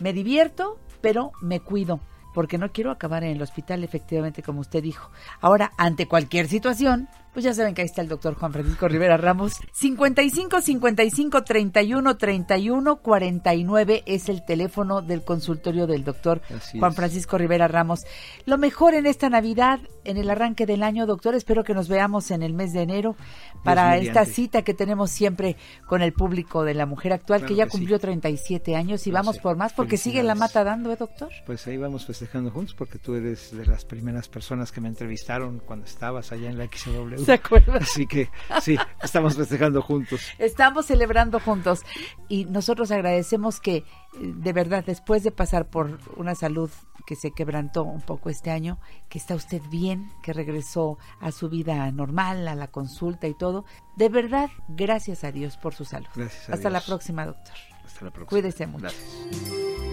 me 0.00 0.12
divierto, 0.12 0.78
pero 1.00 1.32
me 1.40 1.60
cuido, 1.60 2.00
porque 2.34 2.58
no 2.58 2.72
quiero 2.72 2.90
acabar 2.90 3.24
en 3.24 3.30
el 3.30 3.42
hospital 3.42 3.84
efectivamente 3.84 4.42
como 4.42 4.60
usted 4.60 4.82
dijo. 4.82 5.10
Ahora, 5.40 5.72
ante 5.78 6.06
cualquier 6.06 6.46
situación, 6.46 7.08
pues 7.32 7.44
ya 7.44 7.54
saben 7.54 7.74
que 7.74 7.82
ahí 7.82 7.86
está 7.86 8.02
el 8.02 8.08
doctor 8.08 8.34
Juan 8.34 8.52
Francisco 8.52 8.88
Rivera 8.88 9.16
Ramos. 9.16 9.54
55 9.72 10.60
55 10.60 11.42
31 11.44 12.16
31 12.16 12.96
49 12.96 14.02
es 14.06 14.28
el 14.28 14.44
teléfono 14.44 15.02
del 15.02 15.22
consultorio 15.24 15.86
del 15.86 16.04
doctor 16.04 16.40
Así 16.54 16.78
Juan 16.78 16.90
es. 16.90 16.96
Francisco 16.96 17.38
Rivera 17.38 17.68
Ramos. 17.68 18.00
Lo 18.46 18.58
mejor 18.58 18.94
en 18.94 19.06
esta 19.06 19.28
Navidad, 19.30 19.80
en 20.04 20.16
el 20.16 20.28
arranque 20.30 20.66
del 20.66 20.82
año, 20.82 21.06
doctor. 21.06 21.34
Espero 21.34 21.64
que 21.64 21.74
nos 21.74 21.88
veamos 21.88 22.30
en 22.30 22.42
el 22.42 22.52
mes 22.52 22.72
de 22.72 22.82
enero 22.82 23.16
para 23.64 23.96
esta 23.96 24.10
mediante. 24.20 24.32
cita 24.32 24.62
que 24.62 24.74
tenemos 24.74 25.10
siempre 25.10 25.56
con 25.86 26.02
el 26.02 26.12
público 26.12 26.64
de 26.64 26.74
la 26.74 26.86
mujer 26.86 27.12
actual, 27.12 27.40
Claro 27.40 27.48
que 27.48 27.54
ya 27.56 27.64
que 27.66 27.70
sí. 27.72 27.78
cumplió 27.78 27.98
37 27.98 28.74
años 28.76 29.06
y 29.06 29.10
vamos 29.10 29.38
por 29.38 29.56
más 29.56 29.72
porque 29.72 29.96
sigue 29.96 30.22
la 30.22 30.34
mata 30.34 30.64
dando, 30.64 30.90
¿eh, 30.92 30.96
doctor? 30.96 31.28
Pues 31.46 31.66
ahí 31.66 31.76
vamos 31.76 32.06
festejando 32.06 32.50
juntos 32.50 32.74
porque 32.74 32.98
tú 32.98 33.14
eres 33.14 33.56
de 33.56 33.66
las 33.66 33.84
primeras 33.84 34.28
personas 34.28 34.72
que 34.72 34.80
me 34.80 34.88
entrevistaron 34.88 35.60
cuando 35.64 35.86
estabas 35.86 36.32
allá 36.32 36.48
en 36.50 36.58
la 36.58 36.64
XW. 36.66 37.19
¿Se 37.24 37.32
acuerda? 37.32 37.78
Así 37.78 38.06
que 38.06 38.30
sí, 38.60 38.76
estamos 39.02 39.36
festejando 39.36 39.82
juntos. 39.82 40.20
Estamos 40.38 40.86
celebrando 40.86 41.40
juntos 41.40 41.82
y 42.28 42.44
nosotros 42.46 42.90
agradecemos 42.90 43.60
que 43.60 43.76
eh, 43.76 43.84
de 44.20 44.52
verdad 44.52 44.84
después 44.84 45.22
de 45.22 45.30
pasar 45.30 45.68
por 45.68 45.98
una 46.16 46.34
salud 46.34 46.70
que 47.06 47.16
se 47.16 47.32
quebrantó 47.32 47.82
un 47.82 48.02
poco 48.02 48.30
este 48.30 48.50
año, 48.50 48.78
que 49.08 49.18
está 49.18 49.34
usted 49.34 49.62
bien, 49.70 50.10
que 50.22 50.32
regresó 50.32 50.98
a 51.20 51.32
su 51.32 51.48
vida 51.48 51.90
normal, 51.90 52.46
a 52.46 52.54
la 52.54 52.68
consulta 52.68 53.26
y 53.26 53.34
todo. 53.34 53.64
De 53.96 54.08
verdad, 54.08 54.48
gracias 54.68 55.24
a 55.24 55.32
Dios 55.32 55.56
por 55.56 55.74
su 55.74 55.84
salud. 55.84 56.08
Gracias 56.14 56.48
a 56.48 56.54
Hasta 56.54 56.70
la 56.70 56.80
próxima, 56.80 57.26
doctor. 57.26 57.54
Hasta 57.84 58.04
la 58.04 58.10
próxima. 58.10 58.28
Cuídese 58.28 58.66
mucho. 58.66 58.82
Gracias. 58.82 59.90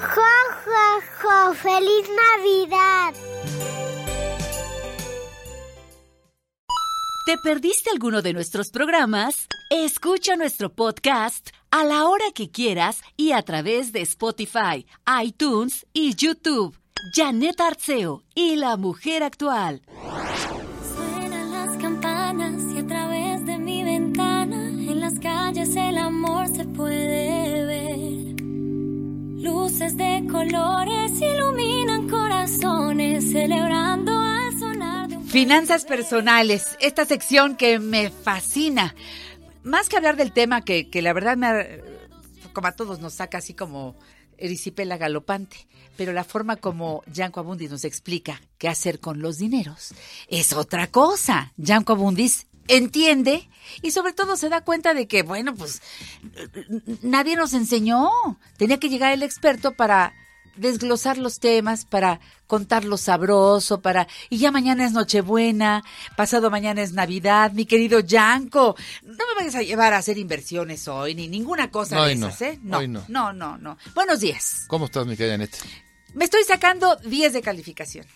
¡Jo, 0.00 0.22
jo, 0.64 1.00
jo! 1.22 1.54
¡Feliz 1.54 2.08
Navidad! 2.38 3.99
¿Te 7.30 7.38
perdiste 7.38 7.90
alguno 7.90 8.22
de 8.22 8.32
nuestros 8.32 8.70
programas? 8.70 9.46
Escucha 9.70 10.34
nuestro 10.34 10.72
podcast 10.72 11.50
a 11.70 11.84
la 11.84 12.08
hora 12.08 12.24
que 12.34 12.50
quieras 12.50 13.02
y 13.16 13.30
a 13.30 13.42
través 13.42 13.92
de 13.92 14.00
Spotify, 14.00 14.84
iTunes 15.22 15.86
y 15.92 16.16
YouTube. 16.16 16.76
Janet 17.14 17.60
Arceo 17.60 18.24
y 18.34 18.56
la 18.56 18.76
mujer 18.76 19.22
actual. 19.22 19.80
Suenan 20.92 21.52
las 21.52 21.76
campanas 21.76 22.64
y 22.74 22.78
a 22.78 22.86
través 22.88 23.46
de 23.46 23.58
mi 23.58 23.84
ventana 23.84 24.68
en 24.68 24.98
las 24.98 25.16
calles 25.20 25.76
el 25.76 25.98
amor 25.98 26.48
se 26.48 26.64
puede 26.64 27.64
ver. 27.64 28.40
Luces 29.40 29.96
de 29.96 30.26
colores 30.28 31.12
iluminan 31.20 32.08
corazones 32.08 33.30
celebrando 33.30 34.19
Finanzas 35.30 35.84
personales, 35.84 36.76
esta 36.80 37.04
sección 37.04 37.56
que 37.56 37.78
me 37.78 38.10
fascina. 38.10 38.96
Más 39.62 39.88
que 39.88 39.96
hablar 39.96 40.16
del 40.16 40.32
tema 40.32 40.62
que, 40.62 40.90
que 40.90 41.02
la 41.02 41.12
verdad 41.12 41.36
me, 41.36 41.80
como 42.52 42.66
a 42.66 42.72
todos 42.72 42.98
nos 42.98 43.14
saca 43.14 43.38
así 43.38 43.54
como 43.54 43.94
erisipela 44.38 44.96
galopante, 44.96 45.68
pero 45.96 46.12
la 46.12 46.24
forma 46.24 46.56
como 46.56 47.04
Yanko 47.06 47.38
Abundis 47.38 47.70
nos 47.70 47.84
explica 47.84 48.40
qué 48.58 48.68
hacer 48.68 48.98
con 48.98 49.20
los 49.22 49.38
dineros 49.38 49.94
es 50.26 50.52
otra 50.52 50.88
cosa. 50.88 51.52
Yanko 51.56 51.92
Abundis 51.92 52.48
entiende 52.66 53.48
y 53.82 53.92
sobre 53.92 54.12
todo 54.12 54.36
se 54.36 54.48
da 54.48 54.62
cuenta 54.62 54.94
de 54.94 55.06
que, 55.06 55.22
bueno, 55.22 55.54
pues 55.54 55.80
nadie 57.02 57.36
nos 57.36 57.52
enseñó. 57.52 58.10
Tenía 58.56 58.80
que 58.80 58.88
llegar 58.88 59.12
el 59.12 59.22
experto 59.22 59.74
para 59.74 60.12
desglosar 60.56 61.18
los 61.18 61.40
temas, 61.40 61.84
para 61.84 62.20
contarlo 62.46 62.96
sabroso, 62.96 63.80
para... 63.80 64.06
Y 64.28 64.38
ya 64.38 64.50
mañana 64.50 64.84
es 64.84 64.92
Nochebuena, 64.92 65.84
pasado 66.16 66.50
mañana 66.50 66.82
es 66.82 66.92
Navidad, 66.92 67.52
mi 67.52 67.64
querido 67.66 68.00
Yanko. 68.00 68.76
No 69.02 69.12
me 69.12 69.34
vayas 69.36 69.54
a 69.54 69.62
llevar 69.62 69.92
a 69.92 69.98
hacer 69.98 70.18
inversiones 70.18 70.86
hoy, 70.88 71.14
ni 71.14 71.28
ninguna 71.28 71.70
cosa 71.70 72.00
Hoy 72.00 72.10
de 72.10 72.16
no, 72.16 72.28
esas, 72.28 72.42
¿eh? 72.42 72.58
hoy 72.72 72.88
no. 72.88 73.04
no, 73.08 73.32
no, 73.32 73.56
no. 73.58 73.78
Buenos 73.94 74.20
días. 74.20 74.64
¿Cómo 74.68 74.86
estás, 74.86 75.06
mi 75.06 75.16
querida 75.16 75.34
Janet? 75.34 75.56
Me 76.14 76.24
estoy 76.24 76.42
sacando 76.44 76.96
10 76.96 77.32
de 77.32 77.40
calificación. 77.42 78.06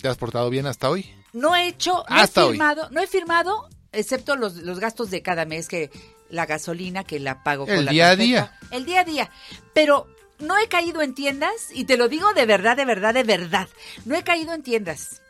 ¿Te 0.00 0.08
has 0.08 0.16
portado 0.16 0.50
bien 0.50 0.66
hasta 0.66 0.90
hoy? 0.90 1.10
No 1.32 1.56
he 1.56 1.66
hecho, 1.68 2.04
no 2.08 2.16
Hasta 2.16 2.42
he 2.42 2.44
hoy. 2.44 2.50
firmado, 2.52 2.88
no 2.90 3.00
he 3.00 3.06
firmado, 3.06 3.68
excepto 3.92 4.36
los, 4.36 4.56
los 4.56 4.78
gastos 4.80 5.10
de 5.10 5.22
cada 5.22 5.44
mes, 5.44 5.66
que 5.66 5.90
la 6.30 6.46
gasolina 6.46 7.04
que 7.04 7.18
la 7.18 7.42
pago 7.42 7.66
El 7.66 7.76
con 7.76 7.84
la 7.86 7.90
día 7.90 8.10
a 8.10 8.16
día. 8.16 8.58
El 8.70 8.84
día 8.84 9.00
a 9.00 9.04
día. 9.04 9.30
Pero 9.72 10.06
no 10.38 10.58
he 10.58 10.68
caído 10.68 11.02
en 11.02 11.14
tiendas, 11.14 11.70
y 11.72 11.84
te 11.84 11.96
lo 11.96 12.08
digo 12.08 12.32
de 12.32 12.46
verdad, 12.46 12.76
de 12.76 12.84
verdad, 12.84 13.14
de 13.14 13.24
verdad. 13.24 13.68
No 14.04 14.14
he 14.14 14.22
caído 14.22 14.54
en 14.54 14.62
tiendas. 14.62 15.22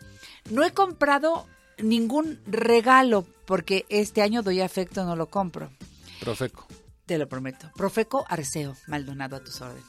No 0.50 0.64
he 0.64 0.72
comprado 0.72 1.46
ningún 1.78 2.40
regalo, 2.46 3.26
porque 3.44 3.86
este 3.88 4.22
año 4.22 4.42
doy 4.42 4.60
afecto, 4.60 5.04
no 5.04 5.16
lo 5.16 5.26
compro. 5.26 5.70
Profeco. 6.20 6.66
Te 7.08 7.16
lo 7.16 7.26
prometo. 7.26 7.70
Profeco 7.74 8.26
Arceo, 8.28 8.76
Maldonado 8.86 9.36
a 9.36 9.40
tus 9.40 9.62
órdenes. 9.62 9.86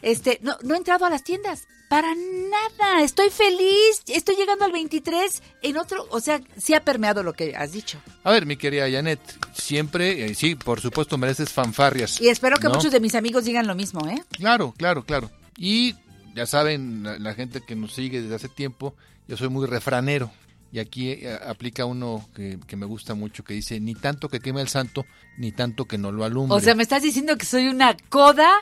Este, 0.00 0.38
no, 0.40 0.56
no 0.62 0.72
he 0.72 0.78
entrado 0.78 1.04
a 1.04 1.10
las 1.10 1.22
tiendas. 1.22 1.68
Para 1.90 2.14
nada. 2.14 3.02
Estoy 3.02 3.28
feliz. 3.28 4.00
Estoy 4.06 4.36
llegando 4.36 4.64
al 4.64 4.72
23 4.72 5.42
en 5.60 5.76
otro. 5.76 6.06
O 6.08 6.18
sea, 6.18 6.40
sí 6.56 6.72
ha 6.72 6.82
permeado 6.82 7.22
lo 7.22 7.34
que 7.34 7.54
has 7.54 7.72
dicho. 7.72 8.00
A 8.24 8.30
ver, 8.30 8.46
mi 8.46 8.56
querida 8.56 8.90
Janet, 8.90 9.20
siempre, 9.52 10.24
eh, 10.30 10.34
sí, 10.34 10.54
por 10.54 10.80
supuesto, 10.80 11.18
mereces 11.18 11.52
fanfarrias. 11.52 12.18
Y 12.22 12.30
espero 12.30 12.56
que 12.56 12.68
¿no? 12.68 12.74
muchos 12.74 12.90
de 12.90 13.00
mis 13.00 13.14
amigos 13.14 13.44
digan 13.44 13.66
lo 13.66 13.74
mismo, 13.74 14.08
¿eh? 14.08 14.24
Claro, 14.30 14.72
claro, 14.78 15.04
claro. 15.04 15.30
Y 15.58 15.94
ya 16.34 16.46
saben, 16.46 17.02
la, 17.02 17.18
la 17.18 17.34
gente 17.34 17.60
que 17.60 17.76
nos 17.76 17.92
sigue 17.92 18.22
desde 18.22 18.36
hace 18.36 18.48
tiempo, 18.48 18.94
yo 19.28 19.36
soy 19.36 19.50
muy 19.50 19.66
refranero. 19.66 20.30
Y 20.72 20.78
aquí 20.78 21.10
eh, 21.10 21.36
aplica 21.46 21.84
uno 21.84 22.28
que, 22.34 22.58
que 22.66 22.76
me 22.76 22.86
gusta 22.86 23.14
mucho, 23.14 23.42
que 23.42 23.54
dice, 23.54 23.80
ni 23.80 23.94
tanto 23.96 24.28
que 24.28 24.38
queme 24.38 24.60
el 24.60 24.68
santo, 24.68 25.04
ni 25.36 25.50
tanto 25.50 25.86
que 25.86 25.98
no 25.98 26.12
lo 26.12 26.24
alumbre. 26.24 26.56
O 26.56 26.60
sea, 26.60 26.76
me 26.76 26.84
estás 26.84 27.02
diciendo 27.02 27.36
que 27.36 27.44
soy 27.44 27.66
una 27.66 27.96
coda, 28.08 28.52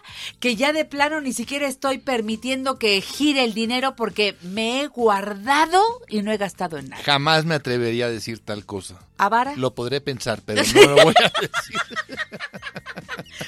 que 0.41 0.57
ya 0.57 0.73
de 0.73 0.87
plano 0.87 1.21
ni 1.21 1.35
siquiera 1.35 1.69
estoy 1.69 1.99
permitiendo 1.99 2.79
que 2.79 3.01
gire 3.03 3.45
el 3.45 3.53
dinero 3.53 3.95
porque 3.95 4.37
me 4.41 4.81
he 4.81 4.87
guardado 4.87 5.83
y 6.09 6.23
no 6.23 6.33
he 6.33 6.39
gastado 6.39 6.79
en 6.79 6.89
nada. 6.89 7.03
Jamás 7.03 7.45
me 7.45 7.55
atrevería 7.55 8.07
a 8.07 8.11
decir 8.11 8.39
tal 8.39 8.65
cosa. 8.65 8.99
¿Avara? 9.19 9.55
Lo 9.57 9.75
podré 9.75 10.01
pensar, 10.01 10.41
pero 10.47 10.63
no 10.63 10.83
lo 10.97 11.05
voy 11.05 11.15
a 11.23 11.29
decir. 11.41 11.79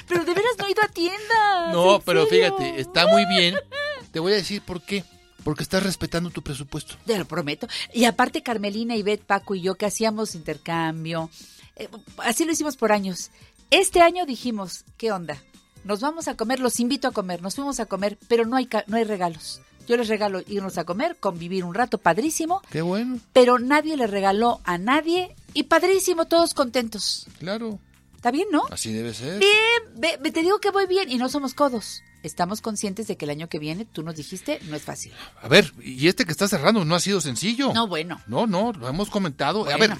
Pero 0.07 0.23
de 0.23 0.33
veras 0.33 0.51
no 0.59 0.67
he 0.67 0.71
ido 0.71 0.83
a 0.83 0.87
tiendas. 0.87 1.71
No, 1.71 1.95
¿en 1.95 2.01
pero 2.05 2.25
serio? 2.27 2.55
fíjate, 2.57 2.79
está 2.81 3.07
muy 3.07 3.25
bien. 3.25 3.55
Te 4.11 4.19
voy 4.19 4.33
a 4.33 4.35
decir 4.35 4.61
por 4.61 4.81
qué. 4.83 5.03
Porque 5.43 5.63
estás 5.63 5.83
respetando 5.83 6.29
tu 6.29 6.41
presupuesto. 6.41 6.95
Te 7.05 7.17
lo 7.17 7.25
prometo. 7.25 7.67
Y 7.93 8.05
aparte 8.05 8.43
Carmelina, 8.43 8.95
Ivette, 8.95 9.23
Paco 9.25 9.55
y 9.55 9.61
yo 9.61 9.75
que 9.75 9.85
hacíamos 9.85 10.35
intercambio, 10.35 11.29
eh, 11.75 11.89
así 12.17 12.45
lo 12.45 12.51
hicimos 12.51 12.77
por 12.77 12.91
años. 12.91 13.31
Este 13.69 14.01
año 14.01 14.25
dijimos, 14.25 14.85
¿qué 14.97 15.11
onda? 15.11 15.41
Nos 15.83 16.01
vamos 16.01 16.27
a 16.27 16.35
comer, 16.35 16.59
los 16.59 16.79
invito 16.79 17.07
a 17.07 17.11
comer, 17.11 17.41
nos 17.41 17.55
fuimos 17.55 17.79
a 17.79 17.85
comer, 17.85 18.17
pero 18.27 18.45
no 18.45 18.55
hay, 18.55 18.69
no 18.87 18.97
hay 18.97 19.03
regalos. 19.03 19.61
Yo 19.87 19.97
les 19.97 20.07
regalo 20.07 20.41
irnos 20.47 20.77
a 20.77 20.83
comer, 20.83 21.17
convivir 21.19 21.63
un 21.63 21.73
rato 21.73 21.97
padrísimo, 21.97 22.61
Qué 22.69 22.81
bueno, 22.81 23.19
pero 23.33 23.57
nadie 23.57 23.97
le 23.97 24.07
regaló 24.07 24.61
a 24.63 24.77
nadie 24.77 25.35
y 25.53 25.63
padrísimo, 25.63 26.25
todos 26.25 26.53
contentos. 26.53 27.27
claro. 27.39 27.79
¿Está 28.21 28.29
bien, 28.29 28.49
no? 28.51 28.61
Así 28.69 28.93
debe 28.93 29.15
ser. 29.15 29.39
Bien, 29.39 30.21
te 30.31 30.43
digo 30.43 30.59
que 30.59 30.69
voy 30.69 30.85
bien 30.85 31.09
y 31.09 31.17
no 31.17 31.27
somos 31.27 31.55
codos. 31.55 32.03
Estamos 32.23 32.61
conscientes 32.61 33.07
de 33.07 33.17
que 33.17 33.25
el 33.25 33.31
año 33.31 33.49
que 33.49 33.57
viene, 33.59 33.85
tú 33.85 34.03
nos 34.03 34.15
dijiste, 34.15 34.59
no 34.69 34.75
es 34.75 34.83
fácil. 34.83 35.11
A 35.41 35.47
ver, 35.47 35.73
y 35.83 36.07
este 36.07 36.25
que 36.25 36.31
está 36.31 36.47
cerrando 36.47 36.85
no 36.85 36.95
ha 36.95 36.99
sido 36.99 37.19
sencillo. 37.19 37.73
No, 37.73 37.87
bueno. 37.87 38.21
No, 38.27 38.45
no, 38.45 38.71
lo 38.73 38.87
hemos 38.87 39.09
comentado. 39.09 39.67
A 39.69 39.77
ver, 39.77 39.97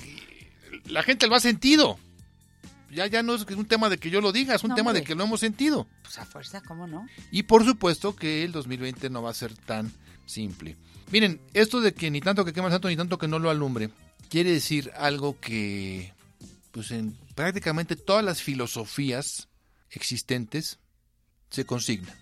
la 0.86 1.04
gente 1.04 1.28
lo 1.28 1.36
ha 1.36 1.40
sentido. 1.40 1.98
Ya, 2.92 3.08
ya 3.08 3.24
no 3.24 3.36
es 3.36 3.44
un 3.44 3.66
tema 3.66 3.90
de 3.90 3.98
que 3.98 4.10
yo 4.10 4.20
lo 4.22 4.32
diga, 4.32 4.54
es 4.54 4.64
un 4.64 4.72
No, 4.72 4.76
tema 4.76 4.92
de 4.92 5.04
que 5.04 5.16
lo 5.16 5.24
hemos 5.24 5.40
sentido. 5.40 5.88
Pues 6.04 6.20
a 6.20 6.26
fuerza, 6.26 6.62
¿cómo 6.62 6.88
no? 6.88 7.08
Y 7.32 7.44
por 7.44 7.64
supuesto 7.66 8.16
que 8.16 8.44
el 8.44 8.52
2020 8.52 9.10
no 9.10 9.22
va 9.22 9.30
a 9.32 9.34
ser 9.34 9.56
tan 9.56 9.92
simple. 10.26 10.76
Miren, 11.10 11.42
esto 11.54 11.80
de 11.82 11.94
que 11.94 12.12
ni 12.12 12.20
tanto 12.22 12.44
que 12.46 12.54
quema 12.54 12.68
el 12.68 12.74
santo 12.74 12.90
ni 12.90 12.98
tanto 12.98 13.18
que 13.18 13.30
no 13.30 13.40
lo 13.40 13.50
alumbre, 13.50 13.90
quiere 14.30 14.52
decir 14.52 14.92
algo 14.98 15.40
que, 15.40 16.14
pues 16.72 16.92
en 16.92 17.16
prácticamente 17.34 17.96
todas 17.96 18.24
las 18.26 18.42
filosofías 18.42 19.48
existentes 19.90 20.80
se 21.52 21.66
consigna. 21.66 22.16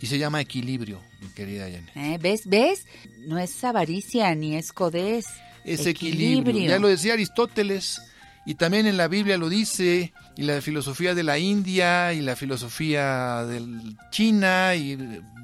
Y 0.00 0.06
se 0.06 0.16
llama 0.18 0.40
equilibrio, 0.40 1.00
mi 1.20 1.28
querida 1.28 1.64
Janet. 1.64 1.90
Eh, 1.96 2.18
¿Ves? 2.20 2.42
¿Ves? 2.46 2.86
No 3.26 3.38
es 3.38 3.62
avaricia 3.64 4.34
ni 4.34 4.54
es 4.56 4.72
codez. 4.72 5.26
Es 5.64 5.84
equilibrio. 5.86 6.68
Ya 6.70 6.78
lo 6.78 6.88
decía 6.88 7.12
Aristóteles. 7.14 8.00
Y 8.46 8.54
también 8.54 8.86
en 8.86 8.96
la 8.96 9.06
Biblia 9.08 9.36
lo 9.36 9.50
dice, 9.50 10.14
y 10.36 10.42
la 10.44 10.62
filosofía 10.62 11.14
de 11.14 11.22
la 11.22 11.38
India, 11.38 12.14
y 12.14 12.22
la 12.22 12.34
filosofía 12.36 13.44
de 13.44 13.62
China, 14.10 14.74
y 14.74 14.96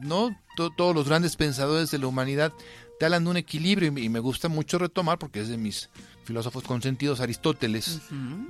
no 0.03 0.35
To- 0.57 0.71
todos 0.71 0.95
los 0.95 1.07
grandes 1.07 1.37
pensadores 1.37 1.91
de 1.91 1.99
la 1.99 2.07
humanidad 2.07 2.51
te 2.99 3.05
hablan 3.05 3.25
de 3.25 3.31
un 3.31 3.37
equilibrio, 3.37 3.89
y 3.89 3.91
me- 3.91 4.01
y 4.01 4.09
me 4.09 4.21
gusta 4.21 4.49
mucho 4.49 4.79
retomar, 4.79 5.19
porque 5.19 5.41
es 5.43 5.49
de 5.49 5.59
mis 5.59 5.91
filósofos 6.25 6.65
consentidos, 6.65 7.21
Aristóteles, 7.21 8.01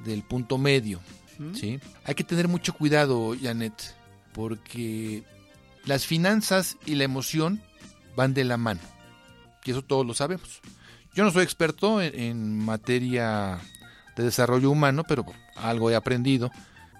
del 0.05 0.23
punto 0.23 0.57
medio. 0.57 1.01
¿sí? 1.55 1.81
Hay 2.05 2.14
que 2.14 2.23
tener 2.23 2.47
mucho 2.47 2.73
cuidado, 2.75 3.35
Janet, 3.43 3.73
porque 4.37 5.24
las 5.87 6.05
finanzas 6.05 6.76
y 6.84 6.95
la 6.97 7.05
emoción 7.05 7.62
van 8.14 8.34
de 8.34 8.45
la 8.45 8.59
mano, 8.59 8.82
y 9.64 9.70
eso 9.70 9.80
todos 9.80 10.07
lo 10.07 10.12
sabemos. 10.12 10.61
Yo 11.14 11.24
no 11.24 11.30
soy 11.30 11.43
experto 11.43 12.03
en, 12.03 12.20
en 12.20 12.59
materia 12.59 13.59
de 14.14 14.24
desarrollo 14.24 14.70
humano, 14.70 15.05
pero 15.09 15.24
algo 15.57 15.91
he 15.91 15.97
aprendido 15.97 16.51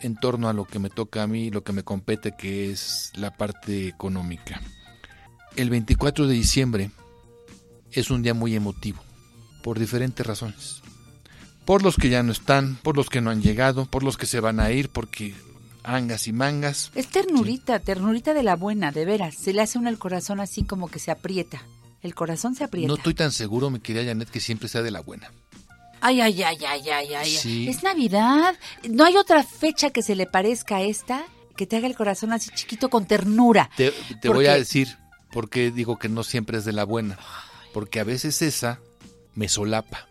en 0.01 0.16
torno 0.16 0.49
a 0.49 0.55
lo 0.55 0.64
que 0.64 0.78
me 0.78 0.89
toca 0.89 1.24
a 1.24 1.26
mí, 1.26 1.51
lo 1.51 1.62
que 1.62 1.74
me 1.74 1.82
compete, 1.82 2.34
que 2.34 2.70
es 2.70 3.12
la 3.16 3.37
parte 3.37 3.87
económica. 3.87 4.62
El 5.57 5.68
24 5.68 6.26
de 6.26 6.34
diciembre 6.34 6.91
es 7.93 8.11
un 8.11 8.22
día 8.22 8.32
muy 8.32 8.57
emotivo, 8.57 9.03
por 9.62 9.78
diferentes 9.78 10.26
razones. 10.26 10.80
Por 11.66 11.82
los 11.82 11.97
que 11.97 12.09
ya 12.09 12.22
no 12.22 12.32
están, 12.32 12.76
por 12.76 12.97
los 12.97 13.11
que 13.11 13.20
no 13.20 13.28
han 13.28 13.43
llegado, 13.43 13.84
por 13.84 14.03
los 14.03 14.16
que 14.16 14.24
se 14.24 14.41
van 14.41 14.59
a 14.59 14.70
ir, 14.70 14.89
porque 14.89 15.34
angas 15.87 16.26
y 16.28 16.32
mangas. 16.32 16.91
Es 16.95 17.09
ternurita, 17.09 17.78
ternurita 17.78 18.34
de 18.34 18.43
la 18.43 18.57
buena, 18.57 18.93
de 18.93 19.05
veras. 19.05 19.34
Se 19.37 19.53
le 19.53 19.62
hace 19.62 19.78
uno 19.78 19.89
el 19.89 19.99
corazón 19.99 20.41
así 20.41 20.64
como 20.64 20.89
que 20.89 20.99
se 20.99 21.11
aprieta. 21.11 21.62
El 22.03 22.14
corazón 22.14 22.55
se 22.55 22.64
aprieta. 22.64 22.89
No 22.89 22.97
estoy 22.97 23.14
tan 23.14 23.32
seguro, 23.32 23.70
mi 23.70 23.80
querida 23.80 24.05
Janet, 24.05 24.30
que 24.30 24.41
siempre 24.41 24.68
sea 24.68 24.82
de 24.82 24.91
la 24.91 25.01
buena. 25.01 25.32
Ay, 26.01 26.20
ay, 26.20 26.43
ay, 26.43 26.59
ay, 26.64 26.91
ay, 26.91 27.14
ay. 27.14 27.30
Sí. 27.30 27.68
Es 27.68 27.82
Navidad. 27.82 28.55
¿No 28.89 29.05
hay 29.05 29.16
otra 29.16 29.43
fecha 29.43 29.91
que 29.91 30.03
se 30.03 30.14
le 30.14 30.26
parezca 30.26 30.76
a 30.76 30.82
esta? 30.82 31.24
Que 31.57 31.66
te 31.66 31.76
haga 31.76 31.87
el 31.87 31.97
corazón 31.97 32.32
así 32.32 32.51
chiquito 32.51 32.91
con 32.91 33.07
ternura. 33.07 33.70
Te, 33.76 33.93
te 34.20 34.28
¿Por 34.28 34.37
voy 34.37 34.47
a 34.47 34.55
decir 34.55 34.89
por 35.32 35.49
qué 35.49 35.70
digo 35.70 35.99
que 35.99 36.09
no 36.09 36.22
siempre 36.22 36.59
es 36.59 36.64
de 36.64 36.72
la 36.72 36.84
buena. 36.84 37.18
Porque 37.72 38.01
a 38.01 38.05
veces 38.05 38.43
esa 38.43 38.80
me 39.34 39.49
solapa, 39.49 40.09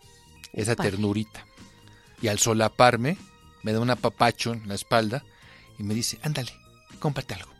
esa 0.52 0.74
ternurita. 0.74 1.46
Y 2.20 2.28
al 2.28 2.38
solaparme, 2.38 3.16
me 3.62 3.72
da 3.72 3.80
un 3.80 3.90
apapacho 3.90 4.52
en 4.52 4.68
la 4.68 4.74
espalda 4.74 5.24
y 5.78 5.82
me 5.82 5.94
dice, 5.94 6.18
ándale, 6.22 6.52
cómprate 6.98 7.34
algo. 7.34 7.50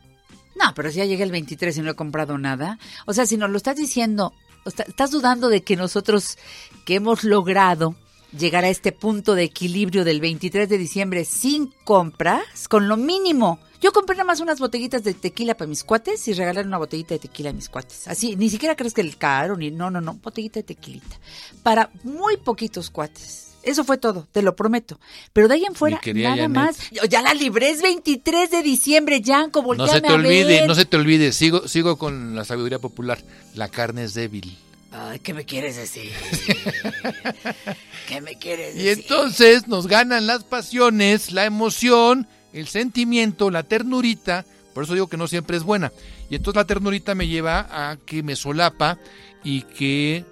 No, 0.55 0.73
pero 0.73 0.91
si 0.91 0.97
ya 0.97 1.05
llega 1.05 1.23
el 1.23 1.31
23 1.31 1.77
y 1.77 1.81
no 1.81 1.91
he 1.91 1.95
comprado 1.95 2.37
nada. 2.37 2.79
O 3.05 3.13
sea, 3.13 3.25
si 3.25 3.37
nos 3.37 3.49
lo 3.49 3.57
estás 3.57 3.75
diciendo, 3.75 4.33
estás 4.65 5.11
dudando 5.11 5.49
de 5.49 5.61
que 5.61 5.75
nosotros 5.75 6.37
que 6.85 6.95
hemos 6.95 7.23
logrado 7.23 7.95
llegar 8.37 8.65
a 8.65 8.69
este 8.69 8.91
punto 8.91 9.35
de 9.35 9.43
equilibrio 9.43 10.03
del 10.03 10.19
23 10.19 10.67
de 10.67 10.77
diciembre 10.77 11.25
sin 11.25 11.67
compras, 11.83 12.67
con 12.67 12.87
lo 12.87 12.97
mínimo. 12.97 13.59
Yo 13.79 13.91
compré 13.91 14.15
nada 14.15 14.25
más 14.25 14.39
unas 14.39 14.59
botellitas 14.59 15.03
de 15.03 15.13
tequila 15.13 15.55
para 15.55 15.69
mis 15.69 15.83
cuates 15.83 16.27
y 16.27 16.33
regalar 16.33 16.65
una 16.65 16.79
botellita 16.79 17.13
de 17.13 17.19
tequila 17.19 17.51
a 17.51 17.53
mis 17.53 17.69
cuates. 17.69 18.07
Así, 18.07 18.35
ni 18.35 18.49
siquiera 18.49 18.75
crees 18.75 18.93
que 18.93 19.01
el 19.01 19.17
caro, 19.17 19.55
ni 19.55 19.69
no, 19.69 19.91
no, 19.91 20.01
no, 20.01 20.15
botellita 20.15 20.59
de 20.59 20.63
tequilita. 20.63 21.19
Para 21.61 21.91
muy 22.03 22.37
poquitos 22.37 22.89
cuates. 22.89 23.46
Eso 23.63 23.83
fue 23.83 23.97
todo, 23.97 24.27
te 24.31 24.41
lo 24.41 24.55
prometo. 24.55 24.99
Pero 25.33 25.47
de 25.49 25.55
ahí 25.55 25.65
en 25.65 25.75
fuera, 25.75 25.99
nada 26.15 26.29
Janet. 26.37 26.49
más. 26.49 26.77
Ya 27.09 27.21
la 27.21 27.33
libré, 27.33 27.69
es 27.69 27.81
23 27.81 28.49
de 28.49 28.63
diciembre, 28.63 29.19
Yanko, 29.21 29.59
No 29.61 29.67
volteame 29.67 29.91
se 29.93 30.01
te 30.01 30.13
olvide, 30.13 30.67
no 30.67 30.75
se 30.75 30.85
te 30.85 30.95
olvide, 30.97 31.31
sigo, 31.33 31.67
sigo 31.67 31.97
con 31.97 32.35
la 32.35 32.45
sabiduría 32.45 32.79
popular. 32.79 33.19
La 33.55 33.67
carne 33.67 34.03
es 34.05 34.13
débil. 34.13 34.57
Ay, 34.91 35.19
¿qué 35.19 35.33
me 35.33 35.43
quieres 35.43 35.75
decir? 35.75 36.11
¿Qué 38.07 38.21
me 38.21 38.35
quieres 38.37 38.75
Y 38.75 38.83
decir? 38.83 39.03
entonces 39.03 39.67
nos 39.67 39.87
ganan 39.87 40.27
las 40.27 40.43
pasiones, 40.43 41.31
la 41.33 41.45
emoción, 41.45 42.27
el 42.53 42.67
sentimiento, 42.67 43.51
la 43.51 43.63
ternurita. 43.63 44.45
Por 44.73 44.83
eso 44.85 44.93
digo 44.93 45.07
que 45.07 45.17
no 45.17 45.27
siempre 45.27 45.57
es 45.57 45.63
buena. 45.63 45.91
Y 46.29 46.35
entonces 46.35 46.55
la 46.57 46.65
ternurita 46.67 47.15
me 47.15 47.27
lleva 47.27 47.67
a 47.69 47.97
que 47.97 48.23
me 48.23 48.35
solapa 48.35 48.97
y 49.43 49.63
que, 49.63 50.23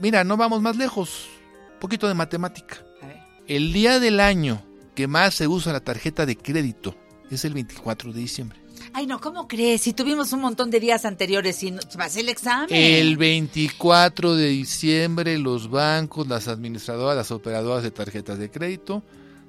mira, 0.00 0.22
no 0.24 0.36
vamos 0.36 0.62
más 0.62 0.76
lejos. 0.76 1.26
Un 1.74 1.80
poquito 1.80 2.08
de 2.08 2.14
matemática. 2.14 2.78
A 3.02 3.06
ver. 3.06 3.18
El 3.46 3.72
día 3.72 4.00
del 4.00 4.20
año 4.20 4.62
que 4.94 5.06
más 5.06 5.34
se 5.34 5.48
usa 5.48 5.72
la 5.72 5.80
tarjeta 5.80 6.24
de 6.26 6.36
crédito 6.36 6.94
es 7.30 7.44
el 7.44 7.54
24 7.54 8.12
de 8.12 8.20
diciembre. 8.20 8.58
Ay, 8.92 9.06
no, 9.06 9.20
¿cómo 9.20 9.48
crees? 9.48 9.80
Si 9.82 9.92
tuvimos 9.92 10.32
un 10.32 10.40
montón 10.40 10.70
de 10.70 10.78
días 10.78 11.04
anteriores 11.04 11.60
y 11.62 11.70
no, 11.72 11.80
pasé 11.96 12.20
el 12.20 12.28
examen. 12.28 12.68
El 12.70 13.16
24 13.16 14.36
de 14.36 14.48
diciembre 14.48 15.36
los 15.38 15.68
bancos, 15.70 16.28
las 16.28 16.48
administradoras, 16.48 17.16
las 17.16 17.30
operadoras 17.30 17.82
de 17.82 17.90
tarjetas 17.90 18.38
de 18.38 18.50
crédito 18.50 19.02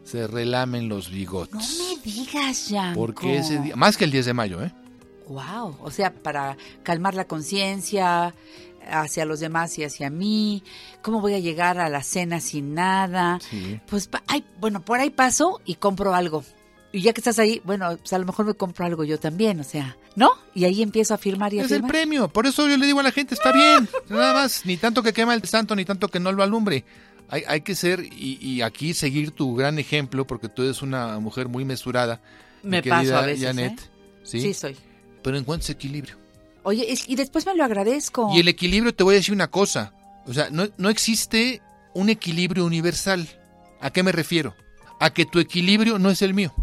se 0.04 0.28
relamen 0.28 0.88
los 0.90 1.10
No 1.10 1.16
bigotes. 1.16 1.80
me 1.80 2.02
digas, 2.12 2.70
ya. 2.70 2.94
Porque 2.96 3.38
ese 3.38 3.60
día, 3.60 3.76
más 3.76 3.98
que 3.98 4.06
el 4.06 4.12
10 4.12 4.26
de 4.28 4.34
mayo, 4.34 4.64
¿eh? 4.64 4.72
Wow, 5.28 5.78
o 5.82 5.90
sea, 5.92 6.14
para 6.14 6.56
calmar 6.84 7.16
la 7.16 7.26
conciencia 7.26 8.36
hacia 8.90 9.26
los 9.26 9.40
demás 9.40 9.78
y 9.78 9.84
hacia 9.84 10.10
mí. 10.10 10.64
¿Cómo 11.02 11.22
voy 11.22 11.34
a 11.34 11.40
llegar 11.40 11.80
a 11.80 11.90
la 11.90 12.04
cena 12.04 12.40
sin 12.40 12.74
nada? 12.74 13.40
Sí. 13.50 13.80
Pues, 13.88 14.10
ay, 14.28 14.44
bueno, 14.60 14.82
por 14.82 15.00
ahí 15.00 15.10
paso 15.10 15.62
y 15.66 15.76
compro 15.76 16.14
algo. 16.14 16.44
Y 16.92 17.02
ya 17.02 17.12
que 17.12 17.20
estás 17.20 17.40
ahí, 17.40 17.62
bueno, 17.66 17.98
pues 17.98 18.14
a 18.14 18.20
lo 18.20 18.26
mejor 18.26 18.46
me 18.46 18.54
compro 18.54 18.86
algo 18.86 19.04
yo 19.04 19.20
también, 19.20 19.60
o 19.60 19.66
sea, 19.66 19.98
¿no? 20.16 20.32
Y 20.54 20.64
ahí 20.64 20.82
empiezo 20.82 21.14
a 21.14 21.18
firmar 21.18 21.54
y 21.54 21.60
a 21.60 21.64
Es 21.64 21.72
el 21.72 21.84
premio, 21.84 22.30
por 22.30 22.48
eso 22.48 22.70
yo 22.70 22.78
le 22.78 22.86
digo 22.86 23.02
a 23.02 23.04
la 23.04 23.12
gente, 23.12 23.34
está 23.34 23.52
bien, 23.52 23.90
nada 24.08 24.34
más, 24.34 24.66
ni 24.66 24.78
tanto 24.78 25.04
que 25.04 25.12
quema 25.12 25.34
el 25.34 25.44
santo, 25.44 25.76
ni 25.76 25.84
tanto 25.84 26.08
que 26.08 26.22
no 26.22 26.32
lo 26.32 26.42
alumbre. 26.42 26.86
Hay, 27.28 27.44
hay 27.48 27.62
que 27.62 27.76
ser, 27.76 28.02
y, 28.02 28.38
y 28.40 28.62
aquí 28.62 28.94
seguir 28.94 29.32
tu 29.32 29.56
gran 29.56 29.78
ejemplo, 29.78 30.26
porque 30.26 30.48
tú 30.48 30.64
eres 30.64 30.82
una 30.82 31.20
mujer 31.20 31.50
muy 31.50 31.66
mesurada. 31.66 32.22
Me 32.64 32.82
querida 32.82 33.02
paso 33.02 33.18
a 33.18 33.26
veces, 33.26 33.44
Janet, 33.46 33.80
¿eh? 33.80 33.90
¿sí? 34.24 34.42
Sí, 34.42 34.54
soy. 34.54 34.78
Pero 35.22 35.38
encuentres 35.38 35.72
equilibrio. 35.72 36.16
Oye, 36.66 36.92
es- 36.92 37.08
y 37.08 37.16
después 37.16 37.46
me 37.46 37.56
lo 37.56 37.64
agradezco. 37.64 38.30
Y 38.36 38.40
el 38.42 38.48
equilibrio, 38.50 38.94
te 38.94 39.04
voy 39.04 39.14
a 39.16 39.18
decir 39.18 39.34
una 39.34 39.48
cosa. 39.50 39.94
O 40.26 40.34
sea, 40.34 40.50
no, 40.50 40.68
no 40.78 40.90
existe 40.90 41.62
un 41.94 42.10
equilibrio 42.10 42.66
universal. 42.66 43.28
¿A 43.80 43.92
qué 43.92 44.04
me 44.04 44.12
refiero? 44.12 44.54
A 45.00 45.12
que 45.14 45.26
tu 45.26 45.40
equilibrio 45.40 46.00
no 46.00 46.10
es 46.10 46.22
el 46.22 46.34
mío. 46.34 46.54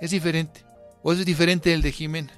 Es 0.00 0.10
diferente. 0.12 0.64
O 1.02 1.12
es 1.12 1.24
diferente 1.24 1.70
del 1.70 1.82
de 1.82 1.90
Jimena. 1.92 2.32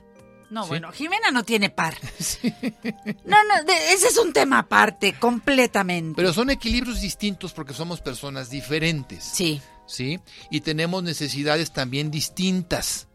No, 0.49 0.62
¿sí? 0.62 0.68
bueno, 0.68 0.93
Jimena 0.93 1.30
no 1.32 1.43
tiene 1.45 1.70
par. 1.70 1.97
No, 3.24 3.37
no, 3.45 3.64
de- 3.66 3.93
ese 3.93 4.07
es 4.09 4.16
un 4.18 4.32
tema 4.32 4.61
aparte, 4.61 5.14
completamente. 5.18 6.14
Pero 6.16 6.32
son 6.32 6.51
equilibrios 6.51 7.01
distintos 7.01 7.53
porque 7.53 7.74
somos 7.74 8.01
personas 8.01 8.49
diferentes. 8.51 9.24
Sí, 9.24 9.61
¿Sí? 9.89 10.18
Y 10.51 10.61
tenemos 10.61 11.03
necesidades 11.03 11.72
también 11.72 12.11
distintas. 12.11 13.06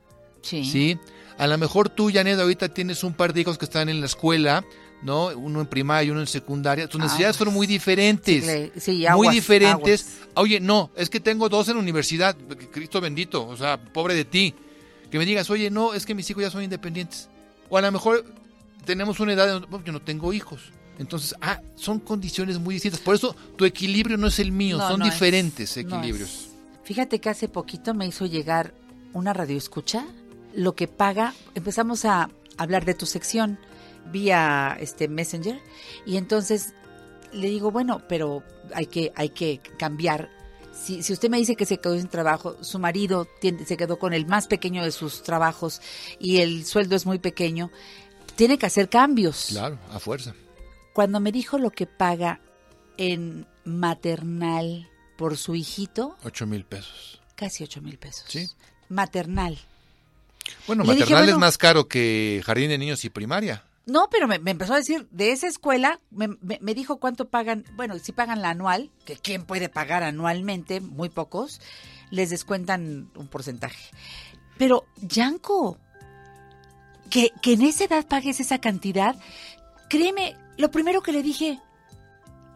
Sí. 0.42 0.66
¿Sí? 0.66 0.98
A 1.38 1.48
lo 1.48 1.58
mejor 1.58 1.90
tú, 1.90 2.12
Janet, 2.14 2.40
ahorita 2.40 2.70
tienes 2.70 3.04
un 3.04 3.14
par 3.14 3.34
de 3.34 3.42
hijos 3.42 3.58
que 3.58 3.66
están 3.66 3.90
en 3.90 4.00
la 4.00 4.06
escuela, 4.06 4.64
¿no? 5.02 5.28
Uno 5.30 5.62
en 5.62 5.66
primaria 5.68 6.08
y 6.08 6.12
uno 6.12 6.20
en 6.20 6.28
secundaria. 6.28 6.88
Tus 6.88 7.02
necesidades 7.02 7.36
son 7.36 7.52
muy 7.54 7.66
diferentes. 7.66 8.46
Sí, 8.46 8.80
sí, 8.80 8.92
muy 8.98 9.06
aguas, 9.08 9.34
diferentes. 9.34 10.18
Oye, 10.36 10.60
no, 10.60 10.92
es 10.96 11.10
que 11.10 11.20
tengo 11.20 11.50
dos 11.50 11.68
en 11.70 11.76
la 11.76 11.80
universidad. 11.82 12.36
Cristo 12.72 13.02
bendito, 13.02 13.48
o 13.48 13.58
sea, 13.58 13.82
pobre 13.82 14.14
de 14.14 14.26
ti. 14.26 14.54
Que 15.10 15.18
me 15.18 15.26
digas, 15.26 15.50
oye, 15.50 15.72
no, 15.72 15.94
es 15.96 16.06
que 16.06 16.14
mis 16.14 16.30
hijos 16.30 16.44
ya 16.44 16.52
son 16.52 16.64
independientes. 16.64 17.28
O 17.70 17.78
a 17.78 17.82
lo 17.82 17.92
mejor 17.92 18.24
tenemos 18.86 19.20
una 19.20 19.34
edad, 19.34 19.62
de- 19.62 19.66
bueno, 19.66 19.84
yo 19.86 19.92
no 19.94 20.02
tengo 20.02 20.34
hijos. 20.34 20.62
Entonces, 21.00 21.34
ah, 21.42 21.60
son 21.76 22.00
condiciones 22.00 22.60
muy 22.60 22.76
distintas. 22.76 23.00
Por 23.02 23.16
eso 23.16 23.36
tu 23.56 23.66
equilibrio 23.66 24.18
no 24.18 24.28
es 24.28 24.38
el 24.38 24.52
mío, 24.52 24.78
No, 24.78 24.88
son 24.90 25.00
no 25.00 25.06
diferentes 25.06 25.76
equilibrios. 25.76 26.50
Fíjate 26.84 27.20
que 27.20 27.30
hace 27.30 27.48
poquito 27.48 27.94
me 27.96 28.06
hizo 28.06 28.26
llegar 28.28 28.74
una 29.14 29.34
radioescucha, 29.34 30.06
lo 30.54 30.76
que 30.76 30.88
paga, 30.88 31.34
empezamos 31.56 32.06
a 32.06 32.30
hablar 32.58 32.86
de 32.86 32.94
tu 32.94 33.06
sección 33.06 33.58
vía 34.12 34.76
este 34.80 35.08
Messenger 35.08 35.60
y 36.06 36.18
entonces 36.18 36.74
le 37.32 37.48
digo, 37.48 37.72
bueno, 37.72 38.02
pero 38.10 38.44
hay 38.74 38.88
que 38.88 39.12
hay 39.16 39.30
que 39.30 39.62
cambiar. 39.78 40.30
Si, 40.74 41.04
si 41.04 41.14
usted 41.14 41.30
me 41.30 41.38
dice 41.38 41.56
que 41.56 41.66
se 41.66 41.78
quedó 41.78 41.96
sin 41.98 42.08
trabajo, 42.08 42.58
su 42.64 42.80
marido 42.80 43.28
tiene- 43.40 43.66
se 43.66 43.78
quedó 43.78 44.00
con 44.00 44.14
el 44.14 44.26
más 44.26 44.48
pequeño 44.48 44.84
de 44.84 44.92
sus 44.92 45.22
trabajos 45.24 45.82
y 46.20 46.38
el 46.38 46.66
sueldo 46.66 46.96
es 46.96 47.06
muy 47.06 47.20
pequeño, 47.20 47.70
tiene 48.36 48.58
que 48.58 48.66
hacer 48.66 48.90
cambios. 48.90 49.48
Claro, 49.50 49.78
a 49.92 50.00
fuerza. 50.00 50.34
Cuando 50.94 51.20
me 51.20 51.32
dijo 51.32 51.58
lo 51.58 51.70
que 51.72 51.86
paga 51.88 52.42
en 52.98 53.46
maternal 53.66 54.90
por 55.18 55.38
su 55.38 55.56
hijito, 55.56 56.18
Ocho 56.24 56.48
mil 56.48 56.66
pesos. 56.66 57.22
casi 57.36 57.64
ocho 57.64 57.82
mil 57.82 57.98
pesos. 57.98 58.26
Sí. 58.28 58.50
Maternal. 58.90 59.58
Bueno, 60.68 60.84
Le 60.84 60.94
dije, 60.94 61.06
maternal 61.14 61.30
es 61.30 61.38
más 61.38 61.58
caro 61.58 61.88
que 61.88 62.42
jardín 62.46 62.70
de 62.70 62.78
niños 62.78 63.04
y 63.06 63.10
primaria. 63.10 63.64
No, 63.88 64.08
pero 64.12 64.28
me, 64.28 64.38
me 64.40 64.52
empezó 64.52 64.74
a 64.74 64.78
decir, 64.78 65.08
de 65.12 65.32
esa 65.32 65.48
escuela, 65.48 66.00
me, 66.12 66.28
me- 66.28 66.60
me 66.62 66.74
dijo 66.76 66.98
cuánto 66.98 67.30
pagan, 67.30 67.66
bueno, 67.76 67.98
si 68.00 68.12
pagan 68.12 68.42
la 68.42 68.52
anual, 68.52 68.92
que 69.06 69.16
quién 69.18 69.44
puede 69.44 69.70
pagar 69.70 70.04
anualmente, 70.04 70.80
muy 70.82 71.10
pocos, 71.10 71.60
les 72.12 72.30
descuentan 72.30 73.10
un 73.16 73.28
porcentaje. 73.28 73.90
Pero, 74.58 74.86
Yanko, 75.02 75.78
que, 77.10 77.32
que 77.42 77.54
en 77.54 77.64
esa 77.64 77.86
edad 77.86 78.06
pagues 78.08 78.40
esa 78.40 78.60
cantidad, 78.60 79.16
créeme, 79.90 80.38
lo 80.58 80.70
primero 80.72 81.02
que 81.02 81.12
le 81.12 81.24
dije, 81.24 81.60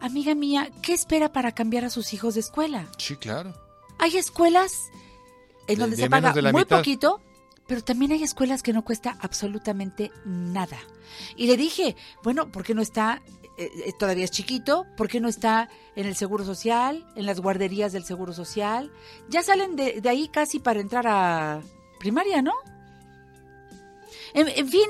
amiga 0.00 0.34
mía, 0.34 0.70
¿qué 0.82 0.92
espera 0.92 1.32
para 1.32 1.52
cambiar 1.52 1.84
a 1.84 1.90
sus 1.90 2.14
hijos 2.14 2.34
de 2.34 2.40
escuela? 2.40 2.86
Sí, 2.98 3.16
claro. 3.16 3.52
Hay 3.98 4.16
escuelas 4.16 4.72
en 5.66 5.74
De- 5.74 5.80
donde 5.80 5.96
de 5.96 6.02
se 6.04 6.10
paga 6.10 6.32
muy 6.52 6.52
mitad. 6.62 6.78
poquito, 6.78 7.20
pero 7.66 7.82
también 7.82 8.12
hay 8.12 8.22
escuelas 8.22 8.62
que 8.62 8.72
no 8.72 8.84
cuesta 8.84 9.16
absolutamente 9.20 10.12
nada. 10.24 10.78
Y 11.36 11.46
le 11.46 11.56
dije, 11.56 11.96
bueno, 12.22 12.50
¿por 12.50 12.64
qué 12.64 12.74
no 12.74 12.82
está, 12.82 13.22
eh, 13.58 13.70
eh, 13.84 13.92
todavía 13.98 14.24
es 14.24 14.30
chiquito, 14.30 14.86
¿por 14.96 15.08
qué 15.08 15.20
no 15.20 15.28
está 15.28 15.68
en 15.94 16.06
el 16.06 16.16
Seguro 16.16 16.44
Social, 16.44 17.06
en 17.16 17.26
las 17.26 17.40
guarderías 17.40 17.92
del 17.92 18.04
Seguro 18.04 18.32
Social? 18.32 18.92
Ya 19.28 19.42
salen 19.42 19.76
de, 19.76 20.00
de 20.00 20.08
ahí 20.08 20.28
casi 20.28 20.58
para 20.58 20.80
entrar 20.80 21.06
a 21.08 21.60
primaria, 21.98 22.42
¿no? 22.42 22.54
En, 24.34 24.48
en 24.48 24.68
fin, 24.68 24.88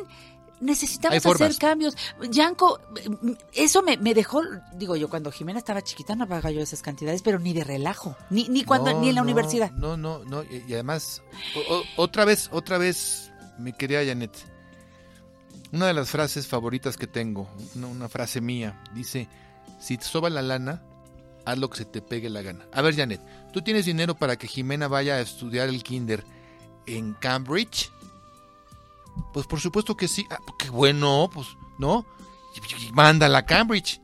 necesitamos 0.60 1.24
hacer 1.26 1.56
cambios. 1.58 1.96
Yanko, 2.30 2.80
eso 3.52 3.82
me, 3.82 3.96
me 3.96 4.14
dejó, 4.14 4.42
digo 4.74 4.96
yo, 4.96 5.08
cuando 5.08 5.30
Jimena 5.32 5.58
estaba 5.58 5.82
chiquita 5.82 6.14
no 6.16 6.26
pagaba 6.26 6.50
yo 6.50 6.60
esas 6.60 6.82
cantidades, 6.82 7.22
pero 7.22 7.38
ni 7.38 7.52
de 7.52 7.64
relajo, 7.64 8.16
ni, 8.30 8.48
ni 8.48 8.64
cuando, 8.64 8.92
No, 8.92 9.00
ni 9.00 9.08
en 9.10 9.14
la 9.16 9.20
no, 9.20 9.24
universidad. 9.24 9.70
No, 9.72 9.96
no, 9.96 10.24
no. 10.24 10.42
Y, 10.44 10.64
y 10.68 10.74
además, 10.74 11.22
o- 11.68 11.74
o- 11.76 11.82
otra 11.96 12.24
vez, 12.24 12.48
otra 12.52 12.78
vez, 12.78 13.30
mi 13.58 13.72
querida 13.72 14.04
Janet. 14.04 14.32
Una 15.72 15.88
de 15.88 15.94
las 15.94 16.10
frases 16.10 16.46
favoritas 16.46 16.96
que 16.96 17.06
tengo, 17.06 17.48
una, 17.74 17.88
una 17.88 18.08
frase 18.08 18.40
mía, 18.40 18.82
dice, 18.94 19.28
si 19.80 19.98
te 19.98 20.04
soba 20.04 20.30
la 20.30 20.40
lana, 20.40 20.82
haz 21.44 21.58
lo 21.58 21.68
que 21.68 21.78
se 21.78 21.84
te 21.84 22.00
pegue 22.00 22.30
la 22.30 22.40
gana. 22.42 22.66
A 22.72 22.82
ver, 22.82 22.94
Janet, 22.96 23.20
¿tú 23.52 23.62
tienes 23.62 23.84
dinero 23.84 24.14
para 24.14 24.36
que 24.36 24.46
Jimena 24.46 24.88
vaya 24.88 25.14
a 25.16 25.20
estudiar 25.20 25.68
el 25.68 25.82
kinder 25.82 26.24
en 26.86 27.14
Cambridge? 27.14 27.90
Pues 29.32 29.46
por 29.46 29.60
supuesto 29.60 29.96
que 29.96 30.08
sí. 30.08 30.26
Ah, 30.30 30.38
qué 30.58 30.70
bueno, 30.70 31.28
pues, 31.32 31.48
¿no? 31.78 32.04
Y- 32.54 32.86
y- 32.86 32.92
Mándala 32.92 33.38
a 33.38 33.46
Cambridge. 33.46 34.00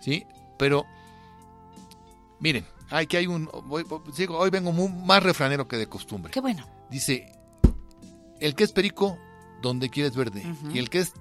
¿Sí? 0.00 0.24
Pero 0.58 0.84
Miren, 2.38 2.66
hay 2.90 3.06
que 3.06 3.16
hay 3.16 3.26
un 3.26 3.48
hoy, 3.70 3.84
digo, 4.16 4.38
hoy 4.38 4.50
vengo 4.50 4.70
mu- 4.72 4.88
más 4.88 5.22
refranero 5.22 5.66
que 5.66 5.76
de 5.76 5.88
costumbre. 5.88 6.30
Qué 6.30 6.40
bueno. 6.40 6.66
Dice, 6.90 7.32
el 8.40 8.54
que 8.54 8.64
es 8.64 8.72
perico, 8.72 9.18
donde 9.62 9.88
quiera 9.88 10.08
es 10.08 10.14
verde. 10.16 10.42
Y 10.72 10.78
el 10.78 10.90
que 10.90 10.98
es 11.00 11.14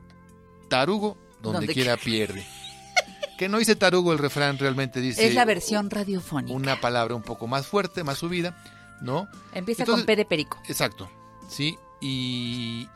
tarugo, 0.69 1.17
donde, 1.41 1.59
Donde 1.59 1.73
quiera 1.73 1.95
pierde. 1.97 2.45
que 3.38 3.47
no 3.49 3.57
dice 3.59 3.75
tarugo 3.77 4.11
el 4.11 4.19
refrán, 4.19 4.57
realmente 4.57 4.99
dice 4.99 5.25
es 5.27 5.33
la 5.36 5.45
versión 5.45 5.89
radiofónica. 5.89 6.53
una 6.53 6.79
palabra 6.81 7.15
un 7.15 7.23
poco 7.23 7.47
más 7.47 7.65
fuerte, 7.65 8.03
más 8.03 8.17
subida, 8.17 8.61
¿no? 9.01 9.27
Empieza 9.53 9.83
Entonces- 9.83 10.03
con 10.03 10.05
P 10.05 10.15
de 10.17 10.25
perico. 10.25 10.59
Exacto, 10.67 11.09
sí. 11.47 11.77
Y 12.01 12.88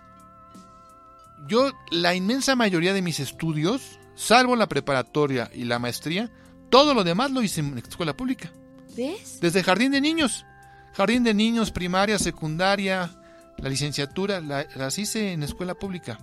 yo, 1.48 1.72
la 1.92 2.16
inmensa 2.16 2.56
mayoría 2.56 2.94
de 2.94 3.02
mis 3.02 3.20
estudios, 3.20 4.00
salvo 4.16 4.56
la 4.56 4.68
preparatoria 4.68 5.50
y 5.54 5.64
la 5.66 5.80
maestría, 5.80 6.30
todo 6.70 6.94
lo 6.94 7.04
demás 7.04 7.32
lo 7.32 7.42
hice 7.42 7.62
en 7.62 7.78
escuela 7.78 8.16
pública. 8.16 8.52
¿Ves? 8.96 9.40
Desde 9.42 9.64
jardín 9.64 9.92
de 9.92 10.02
niños. 10.02 10.46
Jardín 10.94 11.24
de 11.24 11.34
niños, 11.34 11.72
primaria, 11.72 12.20
secundaria, 12.20 13.12
la 13.58 13.70
licenciatura, 13.70 14.42
la- 14.42 14.68
las 14.76 14.98
hice 14.98 15.32
en 15.34 15.44
escuela 15.44 15.74
pública. 15.76 16.20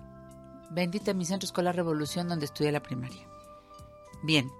Bendita 0.70 1.14
mi 1.14 1.24
centro 1.24 1.46
escolar 1.46 1.74
Revolución 1.76 2.28
donde 2.28 2.44
estudié 2.46 2.72
la 2.72 2.80
primaria. 2.82 3.22
Bien. 4.22 4.50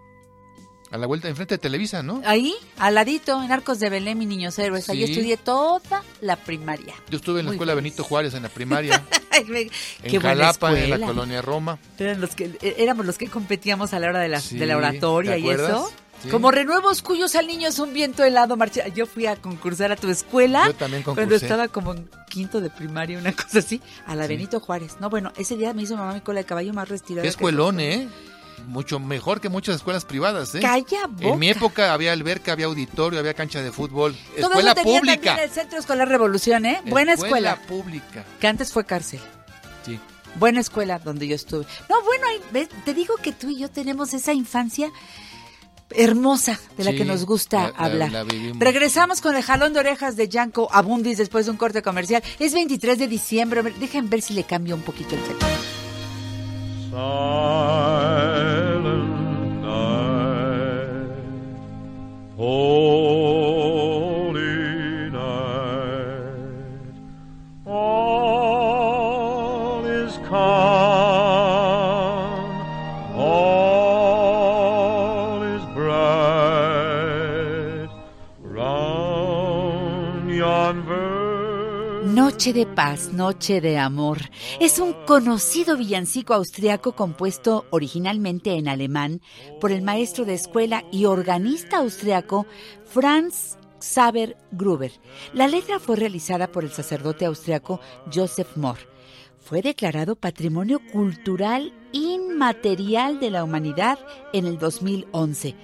A 0.93 0.99
la 0.99 1.07
vuelta, 1.09 1.29
enfrente 1.29 1.55
de 1.55 1.59
Televisa, 1.59 2.05
¿no? 2.05 2.23
Ahí, 2.25 2.55
al 2.79 2.95
ladito, 2.95 3.43
en 3.43 3.51
Arcos 3.51 3.81
de 3.81 3.91
Belén, 3.91 4.17
mi 4.19 4.25
niños 4.25 4.57
héroes. 4.61 4.89
Ahí 4.89 5.05
Sí. 5.05 5.13
estudié 5.15 5.37
toda 5.37 6.05
la 6.21 6.37
primaria. 6.37 6.95
Yo 7.11 7.17
estuve 7.19 7.41
en 7.41 7.47
la 7.47 7.51
Muy 7.51 7.57
escuela 7.57 7.73
feliz. 7.73 7.83
Benito 7.83 8.05
Juárez, 8.05 8.35
en 8.35 8.45
la 8.45 8.49
primaria, 8.49 9.05
Ay, 9.37 9.45
me- 9.45 9.71
en 10.03 10.21
Jalapa, 10.21 10.79
en 10.79 10.91
la 10.91 10.99
colonia 11.07 11.43
Roma. 11.43 11.79
Eran 11.99 12.21
los 12.21 12.35
que, 12.35 12.57
eh, 12.63 12.75
éramos 12.79 13.07
los 13.07 13.19
que 13.19 13.29
competíamos 13.29 13.93
a 13.95 13.99
la 13.99 14.09
hora 14.09 14.21
de 14.21 14.29
la, 14.29 14.41
Sí, 14.41 14.57
de 14.59 14.67
la 14.67 14.77
oratoria 14.77 15.33
¿te 15.33 15.41
y 15.41 15.51
eso. 15.51 15.91
Sí. 16.23 16.31
Como 16.31 16.51
renuevos 16.51 17.03
cuyos 17.03 17.35
al 17.37 17.47
niño 17.47 17.69
es 17.69 17.79
un 17.79 17.93
viento 17.93 18.25
helado 18.25 18.57
marcha. 18.57 18.89
Yo 18.89 19.05
fui 19.05 19.27
a 19.27 19.37
concursar 19.37 19.93
a 19.93 19.97
tu 19.97 20.09
escuela. 20.09 20.67
Yo 20.67 20.75
también 20.75 21.03
Cuando 21.03 21.21
concursé. 21.23 21.45
estaba 21.45 21.69
como 21.69 21.93
en 21.93 22.09
quinto 22.31 22.63
de 22.63 22.71
primaria, 22.71 23.19
una 23.19 23.33
cosa 23.33 23.59
así, 23.59 23.83
a 24.07 24.15
la 24.15 24.23
Sí. 24.27 24.31
Benito 24.31 24.59
Juárez. 24.59 24.97
No, 24.99 25.11
bueno, 25.11 25.31
ese 25.37 25.57
día 25.59 25.75
me 25.75 25.83
hizo 25.83 25.95
mamá 25.97 26.15
mi 26.15 26.23
cola 26.23 26.41
de 26.41 26.47
caballo 26.47 26.73
más 26.73 26.89
retirada. 26.89 27.23
Qué 27.23 27.29
escuelón. 27.29 27.81
¿eh? 27.81 28.09
Mucho 28.67 28.99
mejor 28.99 29.41
que 29.41 29.49
muchas 29.49 29.77
escuelas 29.77 30.05
privadas, 30.05 30.55
¿eh? 30.55 30.61
Calla 30.61 31.07
boca. 31.09 31.29
En 31.29 31.39
mi 31.39 31.49
época 31.51 31.93
había 31.93 32.13
alberca, 32.13 32.53
había 32.53 32.67
auditorio, 32.67 33.19
había 33.21 33.35
cancha 33.35 33.63
de 33.63 33.71
fútbol. 33.71 34.17
Todo 34.41 34.49
escuela 34.51 34.73
eso 34.73 34.83
tenía 34.83 34.99
pública. 35.01 35.23
también 35.25 35.49
el 35.49 35.51
Centro 35.55 35.79
Escolar 35.79 36.09
Revolución, 36.09 36.67
¿eh? 36.67 36.81
Buena 36.87 37.13
escuela. 37.13 37.57
pública. 37.67 38.25
Que 38.41 38.47
antes 38.49 38.73
fue 38.73 38.85
cárcel. 38.85 39.21
Sí. 39.85 40.01
Buena 40.37 40.61
escuela 40.61 40.99
donde 40.99 41.29
yo 41.29 41.35
estuve. 41.37 41.65
No, 41.89 42.03
bueno, 42.03 42.27
ves, 42.53 42.69
te 42.85 42.93
digo 42.93 43.15
que 43.23 43.33
tú 43.33 43.49
y 43.51 43.59
yo 43.59 43.71
tenemos 43.71 44.13
esa 44.15 44.33
infancia 44.33 44.91
hermosa 45.91 46.59
de 46.77 46.85
la 46.85 46.91
Sí, 46.91 46.97
que 46.99 47.05
nos 47.05 47.25
gusta 47.25 47.63
la- 47.63 47.69
la- 47.71 47.85
hablar. 47.85 48.13
la. 48.13 48.25
Regresamos 48.59 49.21
con 49.21 49.37
el 49.37 49.43
jalón 49.43 49.73
de 49.73 49.79
orejas 49.81 50.17
de 50.17 50.29
Yanko 50.29 50.69
Abundis 50.73 51.19
después 51.19 51.47
de 51.47 51.53
un 51.53 51.57
corte 51.57 51.81
comercial. 51.83 52.23
Es 52.41 52.53
23 52.55 52.99
de 52.99 53.07
diciembre. 53.07 53.63
Dejen 53.63 54.11
ver 54.11 54.21
si 54.23 54.35
le 54.35 54.45
cambio 54.45 54.75
un 54.75 54.83
poquito 54.83 55.15
el 55.15 55.23
tema. 55.23 55.39
Silent 56.97 58.87
night, 59.61 61.13
holy 62.39 63.46
Noche 82.27 82.53
de 82.53 82.67
paz, 82.67 83.13
noche 83.13 83.61
de 83.61 83.79
amor. 83.79 84.19
Es 84.59 84.81
un 84.81 84.95
conocido 85.07 85.77
villancico 85.77 86.35
austriaco 86.35 86.97
compuesto 86.97 87.67
originalmente 87.71 88.55
en 88.55 88.67
alemán 88.67 89.21
por 89.61 89.71
el 89.71 89.83
maestro 89.83 90.25
de 90.25 90.35
escuela 90.35 90.83
y 90.91 91.05
organista 91.05 91.77
austriaco 91.79 92.45
Franz 92.85 93.59
Xaver 93.79 94.37
Gruber. 94.51 94.91
La 95.35 95.47
letra 95.47 95.79
fue 95.79 95.95
realizada 95.95 96.51
por 96.51 96.65
el 96.65 96.73
sacerdote 96.73 97.27
austriaco 97.27 97.79
Joseph 98.13 98.57
Mohr. 98.57 98.79
fue 99.39 99.63
declarado 99.63 100.17
Patrimonio 100.17 100.81
Cultural 100.91 101.73
Inmaterial 101.93 103.21
de 103.21 103.31
la 103.31 103.45
Humanidad 103.45 104.01
en 104.33 104.47
el 104.47 104.59
2011. 104.59 105.55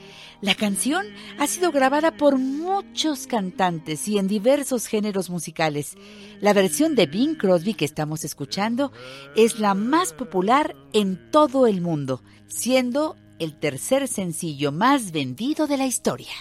La 0.43 0.57
canción 0.57 1.07
ha 1.39 1.47
sido 1.47 1.71
grabada 1.71 2.17
por 2.17 2.37
muchos 2.37 3.29
cantantes 3.29 4.09
y 4.09 4.19
en 4.19 4.27
diversos 4.27 4.89
géneros 4.89 5.31
musicales. 5.31 5.97
La 6.41 6.53
versión 6.53 6.97
de 6.97 7.07
Bing 7.07 7.37
Crosby 7.37 7.75
que 7.75 7.85
estamos 7.85 8.25
escuchando 8.25 8.91
es 9.37 9.61
la 9.61 9.75
más 9.75 10.13
popular 10.13 10.75
en 10.93 11.31
todo 11.31 11.69
el 11.69 11.81
mundo, 11.81 12.23
siendo 12.49 13.15
el 13.39 13.57
tercer 13.57 14.09
sencillo 14.09 14.73
más 14.73 15.13
vendido 15.13 15.69
de 15.69 15.77
la 15.77 15.87
historia. 15.87 16.35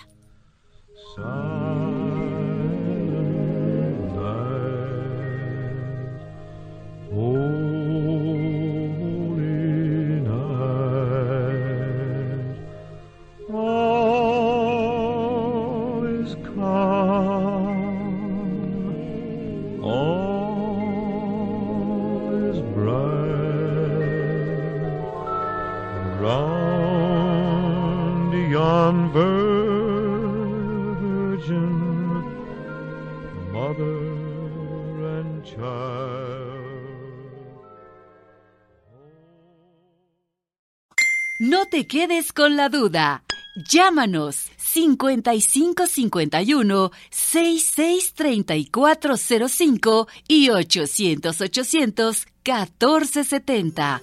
Te 41.82 41.88
quedes 41.88 42.32
con 42.32 42.56
la 42.58 42.70
duda. 42.70 43.24
Llámanos 43.56 44.52
5551 44.58 46.92
663405 47.10 50.08
y 50.28 50.52
800 50.52 51.42
800 51.42 52.28
1470. 52.46 54.00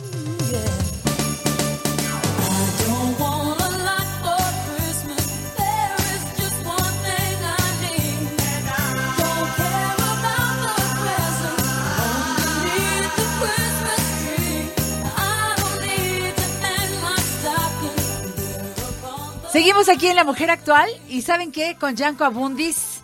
Aquí 19.91 20.09
en 20.09 20.17
La 20.17 20.25
Mujer 20.25 20.51
Actual 20.51 20.91
y 21.09 21.23
¿saben 21.23 21.51
qué? 21.51 21.77
Con 21.79 21.97
Yanko 21.97 22.25
Abundis 22.25 23.01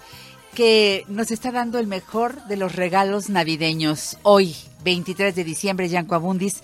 que 0.54 1.04
nos 1.08 1.30
está 1.30 1.50
dando 1.50 1.78
el 1.78 1.86
mejor 1.86 2.44
de 2.46 2.56
los 2.56 2.74
regalos 2.74 3.30
navideños 3.30 4.18
hoy, 4.22 4.54
23 4.84 5.34
de 5.34 5.44
diciembre, 5.44 5.88
Yanko 5.88 6.14
Abundis, 6.14 6.62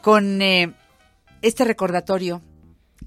con 0.00 0.42
eh, 0.42 0.74
este 1.42 1.64
recordatorio 1.64 2.42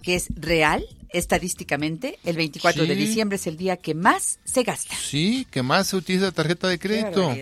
que 0.02 0.16
es 0.16 0.28
real 0.36 0.86
estadísticamente, 1.10 2.20
el 2.24 2.38
24 2.38 2.86
de 2.86 2.96
diciembre 2.96 3.36
es 3.36 3.48
el 3.48 3.58
día 3.58 3.78
que 3.78 3.94
más 3.94 4.40
se 4.46 4.64
gasta. 4.64 4.96
Sí, 4.96 5.46
que 5.52 5.62
más 5.62 5.88
se 5.88 5.98
utiliza 5.98 6.32
tarjeta 6.32 6.68
de 6.68 6.80
crédito. 6.80 7.36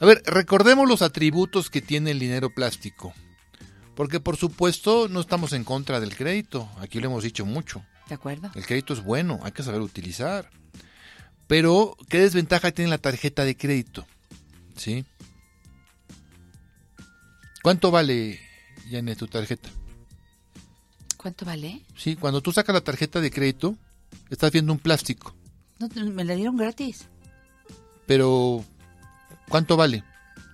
A 0.00 0.06
ver, 0.06 0.22
recordemos 0.26 0.88
los 0.88 1.02
atributos 1.02 1.70
que 1.70 1.80
tiene 1.80 2.10
el 2.10 2.18
dinero 2.18 2.50
plástico. 2.50 3.14
Porque 3.94 4.18
por 4.18 4.36
supuesto 4.36 5.08
no 5.08 5.20
estamos 5.20 5.52
en 5.52 5.64
contra 5.64 6.00
del 6.00 6.16
crédito. 6.16 6.68
Aquí 6.78 7.00
lo 7.00 7.06
hemos 7.06 7.22
dicho 7.22 7.44
mucho. 7.44 7.84
¿De 8.10 8.16
acuerdo? 8.16 8.50
El 8.56 8.66
crédito 8.66 8.92
es 8.92 9.04
bueno, 9.04 9.38
hay 9.44 9.52
que 9.52 9.62
saber 9.62 9.80
utilizar. 9.80 10.50
Pero, 11.46 11.96
¿qué 12.08 12.18
desventaja 12.18 12.72
tiene 12.72 12.90
la 12.90 12.98
tarjeta 12.98 13.44
de 13.44 13.56
crédito? 13.56 14.04
¿Sí? 14.76 15.04
¿Cuánto 17.62 17.92
vale, 17.92 18.40
Janet, 18.90 19.16
tu 19.16 19.28
tarjeta? 19.28 19.68
¿Cuánto 21.16 21.44
vale? 21.44 21.82
Sí, 21.96 22.16
cuando 22.16 22.40
tú 22.40 22.50
sacas 22.50 22.74
la 22.74 22.80
tarjeta 22.80 23.20
de 23.20 23.30
crédito, 23.30 23.76
estás 24.28 24.50
viendo 24.50 24.72
un 24.72 24.80
plástico. 24.80 25.32
No, 25.78 25.88
me 26.06 26.24
la 26.24 26.34
dieron 26.34 26.56
gratis. 26.56 27.06
Pero, 28.06 28.64
¿cuánto 29.48 29.76
vale? 29.76 30.02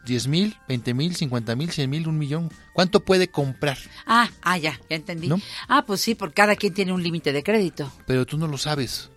¿10 0.07 0.29
mil, 0.29 0.57
20 0.69 0.95
mil, 0.95 1.17
50 1.17 1.57
mil, 1.57 1.71
100 1.71 1.91
mil, 1.91 2.09
un 2.09 2.19
millón? 2.19 2.51
¿Cuánto 2.73 3.01
puede 3.01 3.29
comprar? 3.29 3.79
Ah, 4.07 4.31
ah, 4.43 4.57
ya, 4.57 4.81
ya 4.89 4.97
entendí. 4.97 5.29
¿No? 5.29 5.41
Ah, 5.69 5.85
pues 5.85 6.01
sí, 6.01 6.15
porque 6.15 6.35
cada 6.35 6.57
quien 6.57 6.73
tiene 6.73 6.93
un 6.93 7.03
límite 7.03 7.33
de 7.33 7.43
crédito. 7.43 7.93
Pero 8.07 8.25
tú 8.25 8.39
no 8.39 8.47
lo 8.47 8.57
sabes 8.57 9.11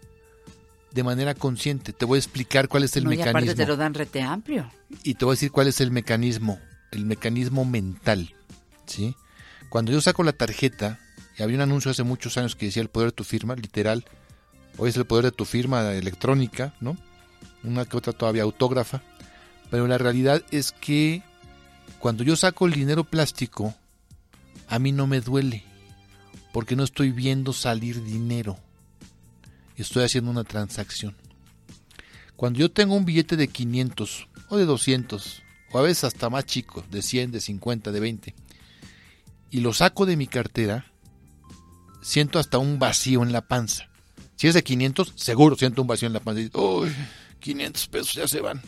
de 0.92 1.04
manera 1.04 1.36
consciente. 1.36 1.94
Te 1.94 2.06
voy 2.06 2.18
a 2.18 2.20
explicar 2.20 2.68
cuál 2.68 2.84
es 2.84 2.96
el 2.98 3.04
no, 3.04 3.12
y 3.12 3.16
aparte 3.16 3.34
mecanismo. 3.34 3.56
te 3.56 3.68
lo 3.68 3.78
dan 3.78 3.94
rete 3.94 4.22
amplio. 4.22 4.72
Y 5.04 5.16
te 5.16 5.26
voy 5.26 5.34
a 5.34 5.36
decir 5.36 5.52
cuál 5.52 5.68
es 5.68 5.82
el 5.82 5.92
mecanismo. 5.92 6.60
El 6.92 7.06
mecanismo 7.06 7.66
mental. 7.66 8.34
¿Sí? 8.86 9.16
Cuando 9.70 9.92
yo 9.92 10.02
saco 10.02 10.24
la 10.24 10.34
tarjeta, 10.34 11.00
y 11.38 11.44
había 11.44 11.58
un 11.58 11.62
anuncio 11.62 11.92
hace 11.92 12.04
muchos 12.04 12.38
años 12.38 12.56
que 12.56 12.66
decía 12.66 12.82
el 12.82 12.90
poder 12.90 13.10
de 13.10 13.16
tu 13.16 13.24
firma, 13.24 13.56
literal. 13.56 14.06
Hoy 14.78 14.90
es 14.90 14.98
el 14.98 15.06
poder 15.06 15.26
de 15.26 15.32
tu 15.32 15.46
firma 15.46 15.92
electrónica, 15.94 16.74
¿no? 16.80 16.98
Una 17.64 17.86
que 17.86 17.98
otra 17.98 18.14
todavía 18.14 18.44
autógrafa. 18.44 19.04
Pero 19.70 19.88
la 19.88 19.98
realidad 19.98 20.44
es 20.52 20.72
que 20.72 21.24
cuando 22.00 22.24
yo 22.24 22.36
saco 22.36 22.66
el 22.66 22.74
dinero 22.74 23.04
plástico, 23.04 23.76
a 24.68 24.80
mí 24.80 24.92
no 24.92 25.08
me 25.08 25.22
duele. 25.22 25.64
Porque 26.54 26.76
no 26.76 26.84
estoy 26.84 27.12
viendo 27.12 27.54
salir 27.54 28.04
dinero. 28.04 28.58
Estoy 29.76 30.04
haciendo 30.04 30.32
una 30.32 30.44
transacción. 30.44 31.16
Cuando 32.36 32.60
yo 32.60 32.72
tengo 32.72 32.96
un 32.96 33.06
billete 33.06 33.36
de 33.36 33.48
500 33.48 34.28
o 34.50 34.58
de 34.58 34.66
200, 34.66 35.44
o 35.72 35.80
a 35.80 35.82
veces 35.82 36.06
hasta 36.06 36.30
más 36.30 36.46
chico, 36.46 36.84
de 36.90 37.02
100, 37.02 37.32
de 37.32 37.42
50, 37.42 37.92
de 37.92 38.00
20, 38.00 38.36
y 39.52 39.60
lo 39.60 39.74
saco 39.74 40.06
de 40.06 40.16
mi 40.16 40.28
cartera, 40.28 40.92
siento 42.02 42.40
hasta 42.40 42.58
un 42.58 42.80
vacío 42.80 43.24
en 43.24 43.32
la 43.32 43.42
panza. 43.42 43.90
Si 44.36 44.48
es 44.48 44.54
de 44.54 44.64
500, 44.64 45.14
seguro 45.16 45.56
siento 45.56 45.82
un 45.82 45.88
vacío 45.88 46.08
en 46.08 46.14
la 46.14 46.22
panza. 46.22 46.42
"Uy, 46.58 46.90
500 47.40 47.88
pesos 47.90 48.14
ya 48.14 48.28
se 48.28 48.42
van. 48.42 48.62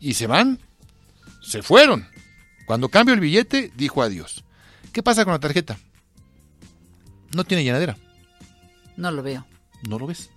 Y 0.00 0.14
se 0.14 0.26
van, 0.26 0.58
se 1.42 1.62
fueron. 1.62 2.06
Cuando 2.66 2.88
cambio 2.88 3.14
el 3.14 3.20
billete, 3.20 3.70
dijo 3.76 4.02
adiós. 4.02 4.44
¿Qué 4.92 5.02
pasa 5.02 5.24
con 5.24 5.32
la 5.32 5.40
tarjeta? 5.40 5.78
No 7.34 7.44
tiene 7.44 7.64
llenadera, 7.64 7.96
No 8.96 9.10
lo 9.10 9.22
veo. 9.22 9.44
no 9.88 9.98
lo 9.98 10.06
ves. 10.06 10.30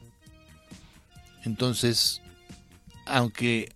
Entonces, 1.43 2.21
aunque 3.05 3.71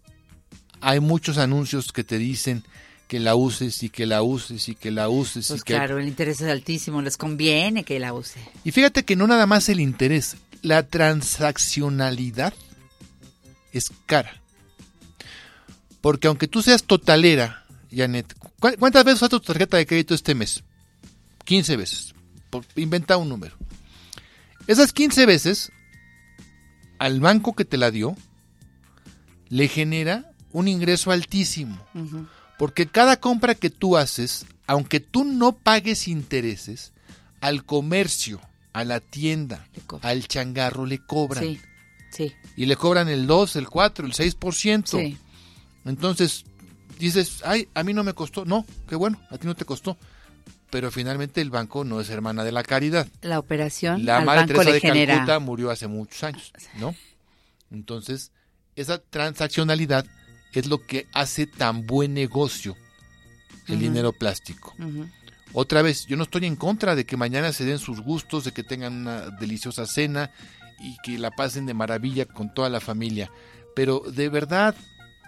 hay 0.82 0.99
muchos 0.99 1.38
anuncios 1.38 1.91
que 1.93 2.03
te 2.03 2.17
dicen 2.17 2.63
que 3.07 3.19
la 3.19 3.36
uses 3.36 3.84
y 3.84 3.89
que 3.89 4.05
la 4.05 4.23
uses 4.23 4.67
y 4.69 4.75
que 4.75 4.89
la 4.89 5.07
uses 5.09 5.47
Pues 5.49 5.61
y 5.61 5.63
que 5.63 5.73
claro, 5.73 5.99
el 5.99 6.07
interés 6.07 6.41
es 6.41 6.49
altísimo, 6.49 7.01
les 7.01 7.17
conviene 7.17 7.84
que 7.84 7.99
la 7.99 8.13
use. 8.13 8.39
y 8.63 8.71
fíjate 8.71 9.03
que 9.05 9.15
no 9.15 9.27
nada 9.27 9.45
más 9.45 9.69
el 9.69 9.79
interés, 9.82 10.38
la 10.61 10.84
transaccionalidad 10.88 12.53
es 13.73 13.91
cara. 14.05 14.41
Porque 16.02 16.28
aunque 16.28 16.47
tú 16.47 16.62
seas 16.62 16.84
totalera, 16.84 17.66
Janet, 17.91 18.34
¿cu- 18.38 18.49
¿cuántas 18.80 19.04
veces 19.04 19.18
usaste 19.20 19.38
tu 19.38 19.45
tarjeta 19.45 19.78
de 19.78 19.86
crédito 19.86 20.14
este 20.16 20.34
mes? 20.36 20.64
15 21.45 21.76
veces. 21.78 22.14
Por- 22.49 22.66
inventa 22.76 23.18
un 23.18 23.30
número. 23.30 23.56
Esas 24.68 24.93
15 24.93 25.26
veces, 25.26 25.72
al 26.99 27.20
banco 27.20 27.54
que 27.56 27.66
te 27.66 27.78
la 27.78 27.91
dio, 27.91 28.16
le 29.49 29.68
genera 29.68 30.32
un 30.52 30.68
ingreso 30.68 31.12
altísimo. 31.12 31.78
Porque 32.58 32.88
cada 32.88 33.20
compra 33.20 33.56
que 33.56 33.70
tú 33.70 33.97
haces, 33.97 34.45
aunque 34.68 34.99
tú 34.99 35.24
no 35.24 35.54
pagues 35.58 36.08
intereses, 36.08 36.93
al 37.41 37.66
comercio, 37.66 38.39
a 38.74 38.84
la 38.84 38.99
tienda, 38.99 39.68
al 40.04 40.28
changarro 40.28 40.86
le 40.86 40.99
cobran. 40.99 41.43
Sí, 41.43 41.60
sí, 42.12 42.32
Y 42.56 42.66
le 42.68 42.76
cobran 42.76 43.10
el 43.10 43.26
2, 43.28 43.56
el 43.56 43.68
4, 43.68 44.06
el 44.06 44.14
6%. 44.14 44.99
sí. 44.99 45.18
Entonces, 45.86 46.45
dices, 46.99 47.41
ay, 47.45 47.67
a 47.73 47.84
mí 47.84 47.93
no 47.93 48.03
me 48.03 48.13
costó. 48.13 48.45
No, 48.45 48.65
qué 48.88 48.95
bueno, 48.95 49.19
a 49.29 49.38
ti 49.38 49.47
no 49.47 49.55
te 49.55 49.65
costó. 49.65 49.97
Pero 50.69 50.89
finalmente 50.89 51.41
el 51.41 51.49
banco 51.49 51.84
no 51.84 51.99
es 51.99 52.09
hermana 52.09 52.43
de 52.43 52.51
la 52.51 52.63
caridad. 52.63 53.07
La 53.21 53.39
operación 53.39 54.05
La 54.05 54.19
al 54.19 54.25
madre 54.25 54.41
banco 54.41 54.53
Teresa 54.53 54.71
de 54.71 54.79
genera... 54.79 55.13
Calcuta 55.15 55.39
murió 55.39 55.69
hace 55.69 55.88
muchos 55.88 56.23
años, 56.23 56.53
¿no? 56.79 56.95
Entonces, 57.71 58.32
esa 58.75 58.99
transaccionalidad 58.99 60.05
es 60.53 60.67
lo 60.67 60.86
que 60.86 61.07
hace 61.13 61.45
tan 61.45 61.86
buen 61.86 62.13
negocio 62.13 62.77
el 63.67 63.79
dinero 63.79 64.11
plástico. 64.13 64.73
Otra 65.53 65.82
vez, 65.82 66.05
yo 66.05 66.17
no 66.17 66.23
estoy 66.23 66.45
en 66.45 66.55
contra 66.55 66.95
de 66.95 67.05
que 67.05 67.17
mañana 67.17 67.51
se 67.51 67.65
den 67.65 67.79
sus 67.79 68.01
gustos, 68.01 68.43
de 68.45 68.51
que 68.51 68.63
tengan 68.63 68.93
una 68.93 69.29
deliciosa 69.29 69.86
cena 69.86 70.32
y 70.79 70.95
que 71.03 71.17
la 71.17 71.32
pasen 71.32 71.65
de 71.65 71.73
maravilla 71.73 72.25
con 72.25 72.53
toda 72.53 72.69
la 72.69 72.79
familia. 72.79 73.32
Pero 73.75 73.99
de 73.99 74.29
verdad, 74.29 74.75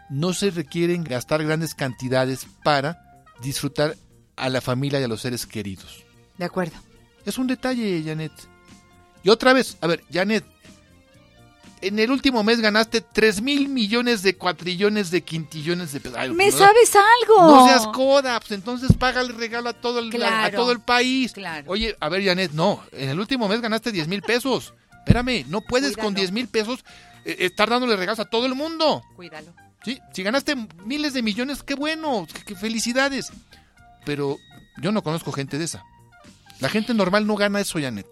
no 0.10 0.34
se 0.34 0.52
requieren 0.52 1.04
gastar 1.04 1.44
grandes 1.44 1.76
cantidades 1.76 2.48
para 2.64 3.24
disfrutar 3.42 3.96
a 4.36 4.50
la 4.50 4.62
familia 4.62 5.00
y 5.00 5.04
a 5.04 5.08
los 5.08 5.22
seres 5.22 5.46
queridos. 5.46 6.04
De 6.38 6.46
acuerdo. 6.46 6.76
Es 7.26 7.38
un 7.38 7.48
detalle, 7.48 8.02
Janet. 8.06 8.32
Y 9.24 9.30
otra 9.30 9.54
vez, 9.54 9.78
a 9.82 9.88
ver, 9.88 10.04
Janet, 10.12 10.44
en 11.82 12.00
el 12.00 12.12
último 12.12 12.44
mes 12.44 12.62
ganaste 12.62 13.02
3 13.02 13.42
mil 13.42 13.68
millones 13.70 14.24
de 14.24 14.38
cuatrillones 14.38 15.12
de 15.12 15.22
quintillones 15.22 15.92
de 15.92 16.00
pesos. 16.00 16.18
Ay, 16.18 16.32
¿Me 16.32 16.50
no- 16.50 16.58
sabes 16.58 16.94
algo? 16.96 17.48
No 17.56 17.68
seas 17.68 17.88
coda, 17.88 18.40
pues 18.40 18.52
entonces 18.52 18.92
paga 18.98 19.22
el 19.22 19.30
regalo 19.36 19.70
a 19.70 19.74
todo 19.74 20.00
el, 20.00 20.24
a 20.24 20.52
todo 20.52 20.72
el 20.72 20.80
país. 20.80 21.34
claro. 21.34 21.70
Oye, 21.70 21.96
a 22.00 22.10
ver, 22.10 22.24
Janet, 22.24 22.52
no, 22.54 22.82
en 22.92 23.10
el 23.10 23.20
último 23.20 23.48
mes 23.50 23.62
ganaste 23.62 23.92
10 23.92 24.08
mil 24.08 24.22
pesos. 24.22 24.74
Espérame, 25.00 25.46
no 25.50 25.60
puedes 25.62 25.98
con 25.98 26.14
10 26.14 26.32
mil 26.32 26.48
pesos 26.48 26.86
eh, 27.26 27.36
estar 27.40 27.70
dándole 27.70 27.98
regalos 27.98 28.20
a 28.22 28.26
todo 28.26 28.46
el 28.46 28.56
mundo. 28.56 29.04
Cuídalo. 29.18 29.54
Sí, 29.84 30.00
si 30.14 30.24
ganaste 30.24 30.56
miles 30.86 31.14
de 31.14 31.22
millones, 31.22 31.62
qué 31.64 31.76
bueno, 31.76 32.26
qué, 32.46 32.56
felicidades. 32.56 33.32
Pero 34.06 34.38
yo 34.82 34.92
no 34.92 35.04
conozco 35.04 35.32
gente 35.32 35.58
de 35.58 35.66
esa. 35.66 35.84
La 36.60 36.70
gente 36.70 36.94
normal 36.94 37.28
no 37.28 37.36
gana 37.36 37.60
eso, 37.60 37.80
Janet. 37.80 38.08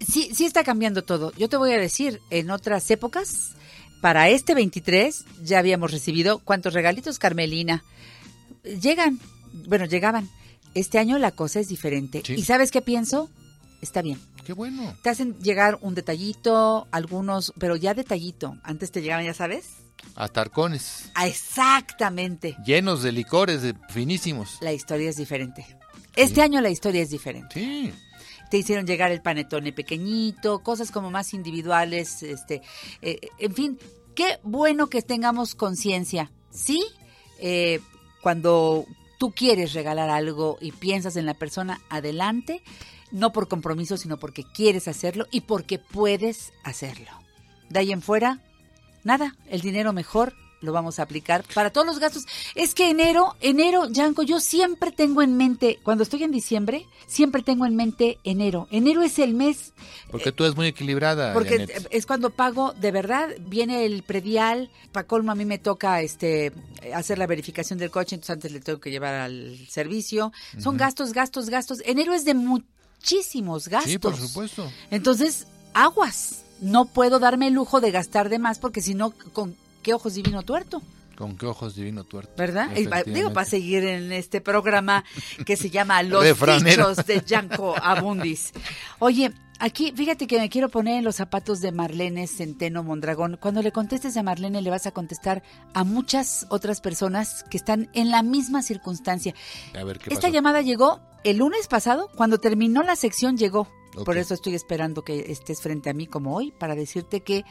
Sí, 0.00 0.30
sí 0.34 0.44
está 0.44 0.64
cambiando 0.64 1.02
todo. 1.02 1.32
Yo 1.36 1.48
te 1.48 1.56
voy 1.56 1.72
a 1.72 1.78
decir, 1.78 2.20
en 2.30 2.50
otras 2.50 2.90
épocas, 2.90 3.52
para 4.00 4.28
este 4.28 4.54
23 4.54 5.24
ya 5.42 5.58
habíamos 5.60 5.92
recibido 5.92 6.40
cuántos 6.40 6.74
regalitos, 6.74 7.18
Carmelina. 7.18 7.84
Llegan, 8.64 9.20
bueno, 9.66 9.84
llegaban. 9.84 10.28
Este 10.74 10.98
año 10.98 11.18
la 11.18 11.30
cosa 11.30 11.60
es 11.60 11.68
diferente. 11.68 12.22
Sí. 12.24 12.34
¿Y 12.34 12.42
sabes 12.42 12.70
qué 12.70 12.82
pienso? 12.82 13.30
Está 13.80 14.02
bien. 14.02 14.20
Qué 14.44 14.52
bueno. 14.52 14.96
Te 15.02 15.10
hacen 15.10 15.38
llegar 15.40 15.78
un 15.80 15.94
detallito, 15.94 16.88
algunos, 16.90 17.52
pero 17.58 17.76
ya 17.76 17.94
detallito. 17.94 18.56
Antes 18.64 18.90
te 18.90 19.02
llegaban, 19.02 19.24
ya 19.24 19.34
sabes. 19.34 19.87
A 20.16 20.28
tarcones, 20.28 21.10
Ah, 21.14 21.26
exactamente. 21.28 22.56
llenos 22.64 23.02
de 23.02 23.12
licores 23.12 23.62
de 23.62 23.74
finísimos. 23.90 24.58
La 24.60 24.72
historia 24.72 25.08
es 25.10 25.16
diferente. 25.16 25.66
Este 26.16 26.42
año 26.42 26.60
la 26.60 26.70
historia 26.70 27.02
es 27.02 27.10
diferente. 27.10 27.54
Sí. 27.54 27.92
Te 28.50 28.56
hicieron 28.58 28.86
llegar 28.86 29.12
el 29.12 29.20
panetone 29.22 29.72
pequeñito, 29.72 30.60
cosas 30.62 30.90
como 30.90 31.10
más 31.10 31.34
individuales, 31.34 32.22
este, 32.22 32.62
eh, 33.02 33.20
en 33.38 33.54
fin, 33.54 33.78
qué 34.16 34.38
bueno 34.42 34.88
que 34.88 35.02
tengamos 35.02 35.54
conciencia, 35.54 36.32
¿sí? 36.50 36.82
Eh, 37.40 37.80
cuando 38.22 38.86
tú 39.18 39.32
quieres 39.32 39.74
regalar 39.74 40.08
algo 40.10 40.56
y 40.60 40.72
piensas 40.72 41.16
en 41.16 41.26
la 41.26 41.34
persona, 41.34 41.80
adelante, 41.90 42.62
no 43.12 43.32
por 43.32 43.48
compromiso, 43.48 43.96
sino 43.96 44.16
porque 44.18 44.44
quieres 44.44 44.88
hacerlo 44.88 45.26
y 45.30 45.42
porque 45.42 45.78
puedes 45.78 46.52
hacerlo. 46.64 47.10
De 47.68 47.80
ahí 47.80 47.92
en 47.92 48.00
fuera, 48.02 48.40
nada, 49.08 49.34
el 49.50 49.60
dinero 49.62 49.92
mejor 49.92 50.34
lo 50.60 50.72
vamos 50.72 50.98
a 50.98 51.04
aplicar 51.04 51.44
para 51.54 51.70
todos 51.70 51.86
los 51.86 51.98
gastos. 51.98 52.24
Es 52.54 52.74
que 52.74 52.90
enero, 52.90 53.36
enero, 53.40 53.88
Yanko, 53.88 54.22
yo 54.22 54.40
siempre 54.40 54.90
tengo 54.92 55.22
en 55.22 55.36
mente, 55.36 55.78
cuando 55.84 56.02
estoy 56.02 56.24
en 56.24 56.32
diciembre, 56.32 56.84
siempre 57.06 57.42
tengo 57.42 57.64
en 57.64 57.76
mente 57.76 58.18
enero. 58.24 58.66
Enero 58.70 59.02
es 59.02 59.18
el 59.18 59.34
mes, 59.34 59.72
Porque 60.10 60.32
tú 60.32 60.44
eres 60.44 60.56
muy 60.56 60.66
equilibrada, 60.66 61.32
porque 61.32 61.58
Janet. 61.58 61.88
es 61.90 62.06
cuando 62.06 62.30
pago, 62.30 62.72
de 62.72 62.90
verdad, 62.90 63.28
viene 63.40 63.86
el 63.86 64.02
predial, 64.02 64.70
para 64.92 65.06
colmo 65.06 65.32
a 65.32 65.34
mí 65.34 65.44
me 65.44 65.58
toca 65.58 66.00
este 66.02 66.52
hacer 66.92 67.18
la 67.18 67.26
verificación 67.26 67.78
del 67.78 67.90
coche, 67.90 68.16
entonces 68.16 68.34
antes 68.34 68.52
le 68.52 68.60
tengo 68.60 68.80
que 68.80 68.90
llevar 68.90 69.14
al 69.14 69.58
servicio. 69.68 70.32
Son 70.58 70.76
gastos, 70.76 71.12
gastos, 71.12 71.48
gastos. 71.50 71.78
Enero 71.86 72.14
es 72.14 72.24
de 72.24 72.34
muchísimos 72.34 73.68
gastos. 73.68 73.92
Sí, 73.92 73.98
por 73.98 74.16
supuesto. 74.16 74.70
Entonces, 74.90 75.46
aguas. 75.72 76.44
No 76.60 76.86
puedo 76.86 77.18
darme 77.18 77.48
el 77.48 77.54
lujo 77.54 77.80
de 77.80 77.90
gastar 77.90 78.28
de 78.28 78.38
más 78.38 78.58
porque 78.58 78.80
si 78.82 78.94
no, 78.94 79.12
¿con 79.32 79.56
qué 79.82 79.94
ojos 79.94 80.14
divino 80.14 80.42
tuerto? 80.42 80.82
Con 81.16 81.36
qué 81.36 81.46
ojos 81.46 81.74
divino 81.74 82.04
tuerto. 82.04 82.32
¿Verdad? 82.36 82.68
Y 82.76 82.86
pa- 82.86 83.02
Digo, 83.02 83.32
para 83.32 83.46
seguir 83.48 83.84
en 83.84 84.12
este 84.12 84.40
programa 84.40 85.04
que 85.44 85.56
se 85.56 85.68
llama 85.70 86.02
Los. 86.04 86.22
Dichos 86.64 86.96
de 87.06 87.22
Yanko 87.26 87.74
Abundis. 87.82 88.52
Oye, 89.00 89.32
aquí, 89.58 89.92
fíjate 89.96 90.28
que 90.28 90.38
me 90.38 90.48
quiero 90.48 90.68
poner 90.68 90.98
en 90.98 91.04
los 91.04 91.16
zapatos 91.16 91.60
de 91.60 91.72
Marlene 91.72 92.28
Centeno 92.28 92.84
Mondragón. 92.84 93.36
Cuando 93.40 93.62
le 93.62 93.72
contestes 93.72 94.16
a 94.16 94.22
Marlene, 94.22 94.62
le 94.62 94.70
vas 94.70 94.86
a 94.86 94.92
contestar 94.92 95.42
a 95.74 95.82
muchas 95.82 96.46
otras 96.50 96.80
personas 96.80 97.44
que 97.50 97.56
están 97.56 97.88
en 97.94 98.10
la 98.12 98.22
misma 98.22 98.62
circunstancia. 98.62 99.34
A 99.76 99.82
ver 99.82 99.98
qué 99.98 100.10
Esta 100.14 100.28
pasó? 100.28 100.32
llamada 100.34 100.62
llegó 100.62 101.00
el 101.24 101.38
lunes 101.38 101.66
pasado, 101.66 102.08
cuando 102.16 102.38
terminó 102.38 102.84
la 102.84 102.94
sección 102.94 103.36
llegó. 103.36 103.66
Por 104.04 104.16
eso 104.16 104.34
estoy 104.34 104.54
esperando 104.54 105.02
que 105.02 105.32
estés 105.32 105.60
frente 105.60 105.90
a 105.90 105.94
mí 105.94 106.06
como 106.06 106.36
hoy, 106.36 106.52
para 106.52 106.74
decirte 106.74 107.20
que, 107.20 107.44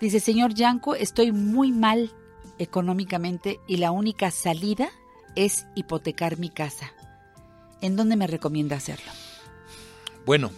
dice, 0.00 0.20
señor 0.20 0.54
Yanko, 0.54 0.94
estoy 0.94 1.32
muy 1.32 1.72
mal 1.72 2.12
económicamente 2.58 3.60
y 3.66 3.76
la 3.76 3.90
única 3.90 4.30
salida 4.30 4.90
es 5.36 5.66
hipotecar 5.74 6.38
mi 6.38 6.50
casa. 6.50 6.92
¿En 7.80 7.96
dónde 7.96 8.16
me 8.16 8.26
recomienda 8.26 8.76
hacerlo? 8.76 9.10
Bueno, 10.24 10.50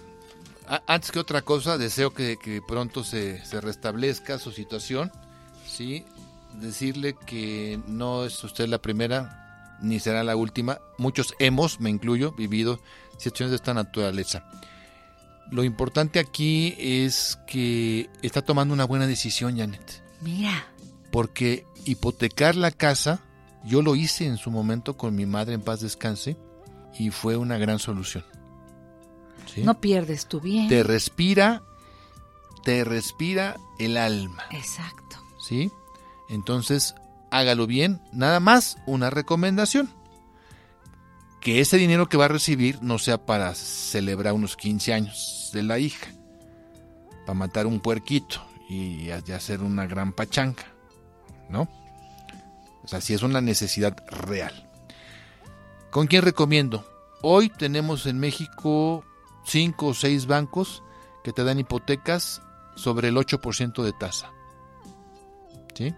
antes 0.86 1.10
que 1.10 1.18
otra 1.18 1.42
cosa, 1.42 1.78
deseo 1.78 2.12
que, 2.12 2.36
que 2.36 2.62
pronto 2.66 3.04
se, 3.04 3.44
se 3.44 3.60
restablezca 3.60 4.38
su 4.38 4.52
situación. 4.52 5.10
Sí, 5.66 6.04
decirle 6.54 7.16
que 7.26 7.80
no 7.86 8.24
es 8.24 8.42
usted 8.44 8.68
la 8.68 8.78
primera 8.78 9.76
ni 9.80 10.00
será 10.00 10.24
la 10.24 10.36
última. 10.36 10.78
Muchos 10.98 11.34
hemos, 11.38 11.80
me 11.80 11.90
incluyo, 11.90 12.32
vivido 12.32 12.80
situaciones 13.18 13.50
de 13.50 13.56
esta 13.56 13.74
naturaleza. 13.74 14.48
Lo 15.50 15.64
importante 15.64 16.18
aquí 16.18 16.74
es 16.78 17.38
que 17.46 18.10
está 18.22 18.42
tomando 18.42 18.74
una 18.74 18.84
buena 18.84 19.06
decisión, 19.06 19.56
Janet. 19.56 20.02
Mira, 20.20 20.66
Porque 21.12 21.66
hipotecar 21.84 22.56
la 22.56 22.70
casa, 22.70 23.20
yo 23.64 23.80
lo 23.82 23.94
hice 23.96 24.26
en 24.26 24.36
su 24.38 24.50
momento 24.50 24.96
con 24.96 25.14
mi 25.14 25.24
madre 25.26 25.54
en 25.54 25.62
paz 25.62 25.80
descanse 25.80 26.36
y 26.98 27.10
fue 27.10 27.36
una 27.36 27.58
gran 27.58 27.78
solución. 27.78 28.24
¿Sí? 29.54 29.62
no 29.62 29.80
pierdes 29.80 30.26
tu 30.26 30.40
bien. 30.40 30.68
te 30.68 30.82
respira, 30.82 31.62
te 32.64 32.82
respira 32.84 33.56
el 33.78 33.96
alma, 33.96 34.42
Exacto. 34.50 35.16
¿sí? 35.38 35.70
Entonces, 36.28 36.96
hágalo 37.30 37.68
bien. 37.68 38.00
Nada 38.12 38.40
más 38.40 38.76
una 38.86 39.08
recomendación. 39.10 39.88
Que 41.46 41.60
ese 41.60 41.76
dinero 41.76 42.08
que 42.08 42.16
va 42.16 42.24
a 42.24 42.28
recibir 42.28 42.82
no 42.82 42.98
sea 42.98 43.24
para 43.24 43.54
celebrar 43.54 44.34
unos 44.34 44.56
15 44.56 44.92
años 44.92 45.50
de 45.52 45.62
la 45.62 45.78
hija, 45.78 46.08
para 47.24 47.38
matar 47.38 47.68
un 47.68 47.78
puerquito 47.78 48.42
y 48.68 49.10
hacer 49.10 49.62
una 49.62 49.86
gran 49.86 50.12
pachanga, 50.12 50.64
¿no? 51.48 51.68
O 52.82 52.88
sea, 52.88 53.00
si 53.00 53.14
es 53.14 53.22
una 53.22 53.40
necesidad 53.40 53.96
real. 54.08 54.68
¿Con 55.92 56.08
quién 56.08 56.22
recomiendo? 56.22 56.84
Hoy 57.22 57.48
tenemos 57.48 58.06
en 58.06 58.18
México 58.18 59.04
cinco 59.44 59.86
o 59.86 59.94
seis 59.94 60.26
bancos 60.26 60.82
que 61.22 61.32
te 61.32 61.44
dan 61.44 61.60
hipotecas 61.60 62.42
sobre 62.74 63.06
el 63.06 63.16
8% 63.16 63.84
de 63.84 63.92
tasa. 63.92 64.32
¿Sí? 65.74 65.94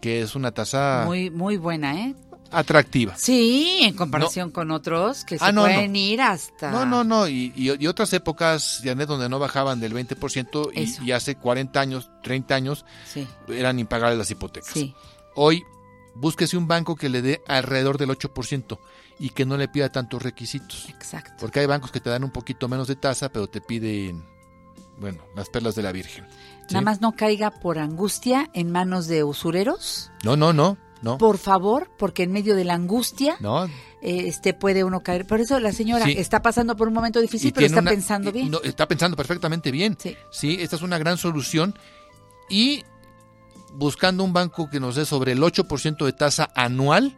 Que 0.00 0.20
es 0.20 0.34
una 0.34 0.50
tasa 0.50 1.04
Muy, 1.06 1.30
muy 1.30 1.58
buena, 1.58 1.94
¿eh? 1.94 2.16
Atractiva. 2.50 3.14
Sí, 3.16 3.80
en 3.82 3.94
comparación 3.94 4.50
con 4.50 4.70
otros 4.70 5.24
que 5.24 5.38
se 5.38 5.44
Ah, 5.44 5.52
no. 5.52 5.62
pueden 5.62 5.94
ir 5.96 6.20
hasta... 6.22 6.70
No, 6.70 6.86
no, 6.86 7.04
no. 7.04 7.28
Y, 7.28 7.52
y- 7.56 7.72
y 7.82 7.86
otras 7.86 8.12
épocas, 8.12 8.80
Janet, 8.82 9.08
donde 9.08 9.28
no 9.28 9.38
bajaban 9.38 9.80
del 9.80 9.92
20% 9.94 10.70
Eso. 10.74 11.02
y, 11.02 11.08
y 11.08 11.12
hace 11.12 11.36
40 11.36 11.80
años, 11.80 12.10
30 12.22 12.54
años, 12.54 12.84
Sí, 13.12 13.26
eran 13.48 13.78
impagables 13.78 14.18
las 14.18 14.30
hipotecas. 14.30 14.70
sí. 14.72 14.94
Hoy, 15.34 15.62
búsquese 16.14 16.56
un 16.56 16.66
banco 16.66 16.96
que 16.96 17.08
le 17.10 17.20
dé 17.20 17.42
alrededor 17.46 17.98
del 17.98 18.08
8% 18.10 18.78
y 19.18 19.30
que 19.30 19.44
no 19.44 19.56
le 19.58 19.68
pida 19.68 19.90
tantos 19.90 20.22
requisitos. 20.22 20.88
Exacto. 20.88 21.34
Porque 21.38 21.60
hay 21.60 21.66
bancos 21.66 21.90
que 21.90 22.00
te 22.00 22.08
dan 22.10 22.24
un 22.24 22.30
poquito 22.30 22.68
menos 22.68 22.88
de 22.88 22.96
tasa, 22.96 23.28
pero 23.28 23.46
te 23.46 23.60
piden, 23.60 24.24
bueno, 24.98 25.22
las 25.34 25.48
perlas 25.50 25.74
de 25.74 25.82
la 25.82 25.92
Virgen. 25.92 26.26
¿sí? 26.68 26.72
Nada 26.74 26.80
más 26.80 27.00
no 27.02 27.12
caiga 27.12 27.50
por 27.50 27.78
angustia 27.78 28.48
en 28.54 28.72
manos 28.72 29.08
de 29.08 29.24
usureros. 29.24 30.10
No, 30.24 30.36
no, 30.36 30.52
no, 30.54 30.78
no. 31.02 31.18
Por 31.18 31.38
favor, 31.38 31.90
porque 31.98 32.22
en 32.24 32.32
medio 32.32 32.56
de 32.56 32.64
la 32.64 32.74
angustia 32.74 33.36
No, 33.40 33.64
eh, 33.66 33.70
este 34.02 34.54
puede 34.54 34.82
uno 34.84 35.00
caer. 35.02 35.26
Por 35.26 35.40
eso 35.40 35.58
la 35.60 35.72
señora 35.72 36.04
Sí. 36.06 36.14
está 36.16 36.42
pasando 36.42 36.76
por 36.76 36.88
un 36.88 36.94
momento 36.94 37.20
difícil, 37.20 37.48
Y 37.48 37.52
pero 37.52 37.66
está 37.66 37.80
una- 37.80 37.90
pensando 37.90 38.32
bien. 38.32 38.50
no, 38.50 38.60
está 38.62 38.86
pensando 38.88 39.16
perfectamente 39.16 39.70
bien. 39.70 39.96
Sí. 40.30 40.56
esta 40.60 40.76
es 40.76 40.82
una 40.82 40.98
gran 40.98 41.18
solución. 41.18 41.74
Y 42.48 42.84
buscando 43.74 44.24
un 44.24 44.32
banco 44.32 44.70
que 44.70 44.80
nos 44.80 44.94
dé 44.96 45.04
sobre 45.04 45.32
el 45.32 45.42
8% 45.42 46.04
de 46.06 46.12
tasa 46.12 46.48
anual, 46.54 47.16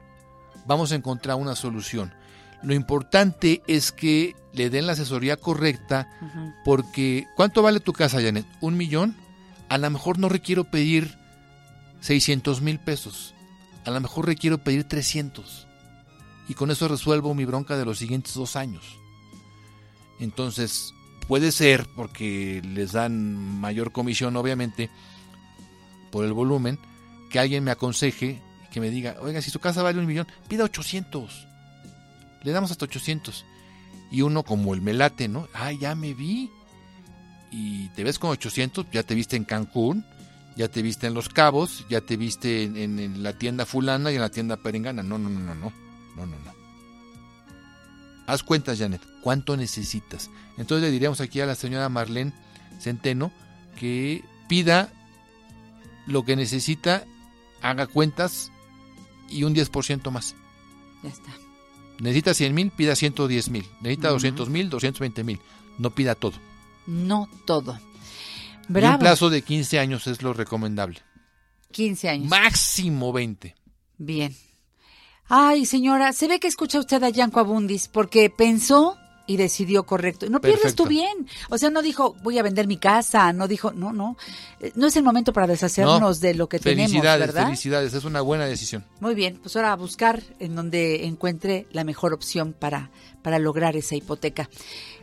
vamos 0.67 0.91
a 0.93 0.97
encontrar 0.97 1.37
una 1.37 1.55
solución. 1.55 2.13
Lo 2.63 2.75
importante 2.75 3.63
es 3.69 3.93
que 3.93 4.35
le 4.53 4.69
den 4.71 4.87
la 4.89 4.95
asesoría 4.95 5.37
correcta, 5.37 6.11
porque 6.65 7.27
¿cuánto 7.37 7.63
vale 7.63 7.79
tu 7.79 7.93
casa, 7.93 8.21
Janet? 8.21 8.45
¿Un 8.61 8.77
millón? 8.77 9.15
A 9.69 9.79
lo 9.79 9.89
mejor 9.91 10.19
no 10.19 10.29
requiero 10.29 10.65
pedir 10.65 11.17
600 12.01 12.61
mil 12.61 12.79
pesos. 12.81 13.35
A 13.85 13.91
lo 13.91 14.01
mejor 14.01 14.27
requiero 14.27 14.59
pedir 14.59 14.85
300. 14.85 15.67
Y 16.49 16.55
con 16.55 16.71
eso 16.71 16.89
resuelvo 16.89 17.35
mi 17.35 17.45
bronca 17.45 17.77
de 17.77 17.85
los 17.85 17.99
siguientes 17.99 18.35
dos 18.35 18.57
años. 18.57 18.99
Entonces, 20.19 20.95
puede 21.27 21.53
ser, 21.53 21.87
porque 21.95 22.63
les 22.65 22.93
dan 22.93 23.61
mayor 23.61 23.93
comisión, 23.93 24.37
obviamente, 24.37 24.91
por 26.11 26.25
el 26.25 26.33
volumen, 26.33 26.79
que 27.31 27.39
alguien 27.39 27.65
me 27.65 27.71
aconseje 27.71 28.43
que 28.71 28.81
me 28.81 28.91
diga, 28.91 29.17
oiga, 29.21 29.41
si 29.43 29.51
su 29.51 29.61
casa 29.61 29.83
vale 29.83 29.99
un 29.99 30.07
millón, 30.07 30.27
pida 30.49 30.65
800. 30.65 31.47
Le 32.43 32.53
damos 32.53 32.71
hasta 32.71 32.85
800. 32.85 33.45
Y 34.11 34.23
uno 34.23 34.43
como 34.43 34.75
el 34.75 34.83
melate, 34.83 35.29
¿no? 35.29 35.49
Ah, 35.55 35.73
ya 35.73 35.95
me 35.95 36.15
vi. 36.15 36.51
Y 37.51 37.89
te 37.91 38.05
ves 38.05 38.19
con 38.19 38.31
800, 38.31 38.87
ya 38.93 39.03
te 39.03 39.15
viste 39.15 39.37
en 39.37 39.45
Cancún, 39.45 40.05
ya 40.59 40.69
te 40.69 40.83
viste 40.83 41.07
en 41.07 41.15
Los 41.15 41.31
Cabos, 41.31 41.87
ya 41.89 42.01
te 42.03 42.17
viste 42.19 42.65
en, 42.65 42.77
en- 42.77 42.99
en 42.99 43.23
la 43.23 43.33
tienda 43.39 43.65
fulana 43.65 44.13
y 44.13 44.17
en 44.17 44.21
la 44.21 44.29
tienda 44.31 44.57
perengana. 44.59 45.03
No, 45.03 45.17
no, 45.17 45.31
no, 45.31 45.41
no, 45.41 45.55
no. 45.55 45.73
No, 46.17 46.27
no, 46.27 46.37
no. 46.45 46.53
Haz 48.27 48.43
cuentas, 48.43 48.79
Janet. 48.79 49.01
¿Cuánto 49.23 49.57
necesitas? 49.57 50.31
Entonces 50.59 50.83
le 50.87 50.91
diríamos 50.91 51.21
aquí 51.21 51.41
a 51.41 51.47
la 51.47 51.55
señora 51.55 51.89
Marlene 51.89 52.33
Centeno 52.81 53.33
que 53.79 54.23
pida 54.49 54.93
lo 56.07 56.25
que 56.25 56.37
necesita, 56.37 57.05
haga 57.63 57.87
cuentas 57.87 58.51
y 59.31 59.45
un 59.45 59.55
10% 59.55 60.11
más. 60.11 60.35
Ya 61.03 61.11
está. 61.11 61.31
Necesita 62.01 62.35
100 62.35 62.55
mil, 62.55 62.71
pida 62.71 62.95
110 62.97 63.51
mil. 63.51 63.67
Necesita 63.81 64.09
Ujú. 64.09 64.15
200 64.17 64.49
mil, 64.51 64.69
220 64.71 65.25
mil. 65.25 65.41
No 65.79 65.91
pida 65.91 66.15
todo. 66.15 66.35
No 66.87 67.29
todo. 67.47 67.79
Y 68.69 68.85
un 68.85 68.99
plazo 68.99 69.31
de 69.31 69.43
15 69.43 69.79
años 69.79 70.07
es 70.07 70.23
lo 70.23 70.33
recomendable. 70.33 71.01
15 71.73 72.09
años. 72.09 72.29
Máximo 72.29 73.13
20. 73.13 73.55
Bien. 73.99 74.35
Ay, 75.29 75.67
señora, 75.67 76.13
se 76.13 76.27
ve 76.29 76.41
que 76.41 76.49
escucha 76.49 76.79
usted 76.79 77.03
a 77.03 77.11
Yanko 77.11 77.41
Abundis 77.41 77.89
porque 77.89 78.31
pensó 78.31 78.97
y 79.27 79.37
decidió 79.37 79.85
correcto. 79.85 80.31
No 80.31 80.41
pierdes 80.41 80.75
tu 80.75 80.87
bien. 80.87 81.27
O 81.51 81.59
sea, 81.59 81.69
no 81.69 81.83
dijo, 81.83 82.17
voy 82.23 82.39
a 82.39 82.43
vender 82.43 82.67
mi 82.67 82.79
casa, 82.79 83.31
no 83.35 83.47
dijo, 83.47 83.73
no, 83.73 83.93
no. 83.93 84.17
Eh, 84.59 84.73
No 84.75 84.87
es 84.87 84.97
el 84.97 85.03
momento 85.03 85.35
para 85.35 85.47
deshacernos 85.47 86.01
No. 86.01 86.15
de 86.15 86.33
lo 86.35 86.49
que 86.49 86.59
tenemos, 86.59 86.91
Felicidades, 86.93 87.27
¿verdad? 87.27 87.45
felicidades. 87.45 87.93
Es 87.93 88.05
una 88.05 88.23
buena 88.23 88.47
decisión. 88.47 88.87
Muy 89.01 89.15
bien, 89.15 89.39
pues 89.43 89.55
ahora 89.57 89.73
a 89.73 89.77
buscar 89.77 90.23
en 90.39 90.55
donde 90.57 91.05
encuentre 91.05 91.67
la 91.73 91.85
mejor 91.85 92.15
opción 92.15 92.55
para, 92.59 92.91
para 93.21 93.39
lograr 93.39 93.77
esa 93.77 93.95
hipoteca. 93.97 94.49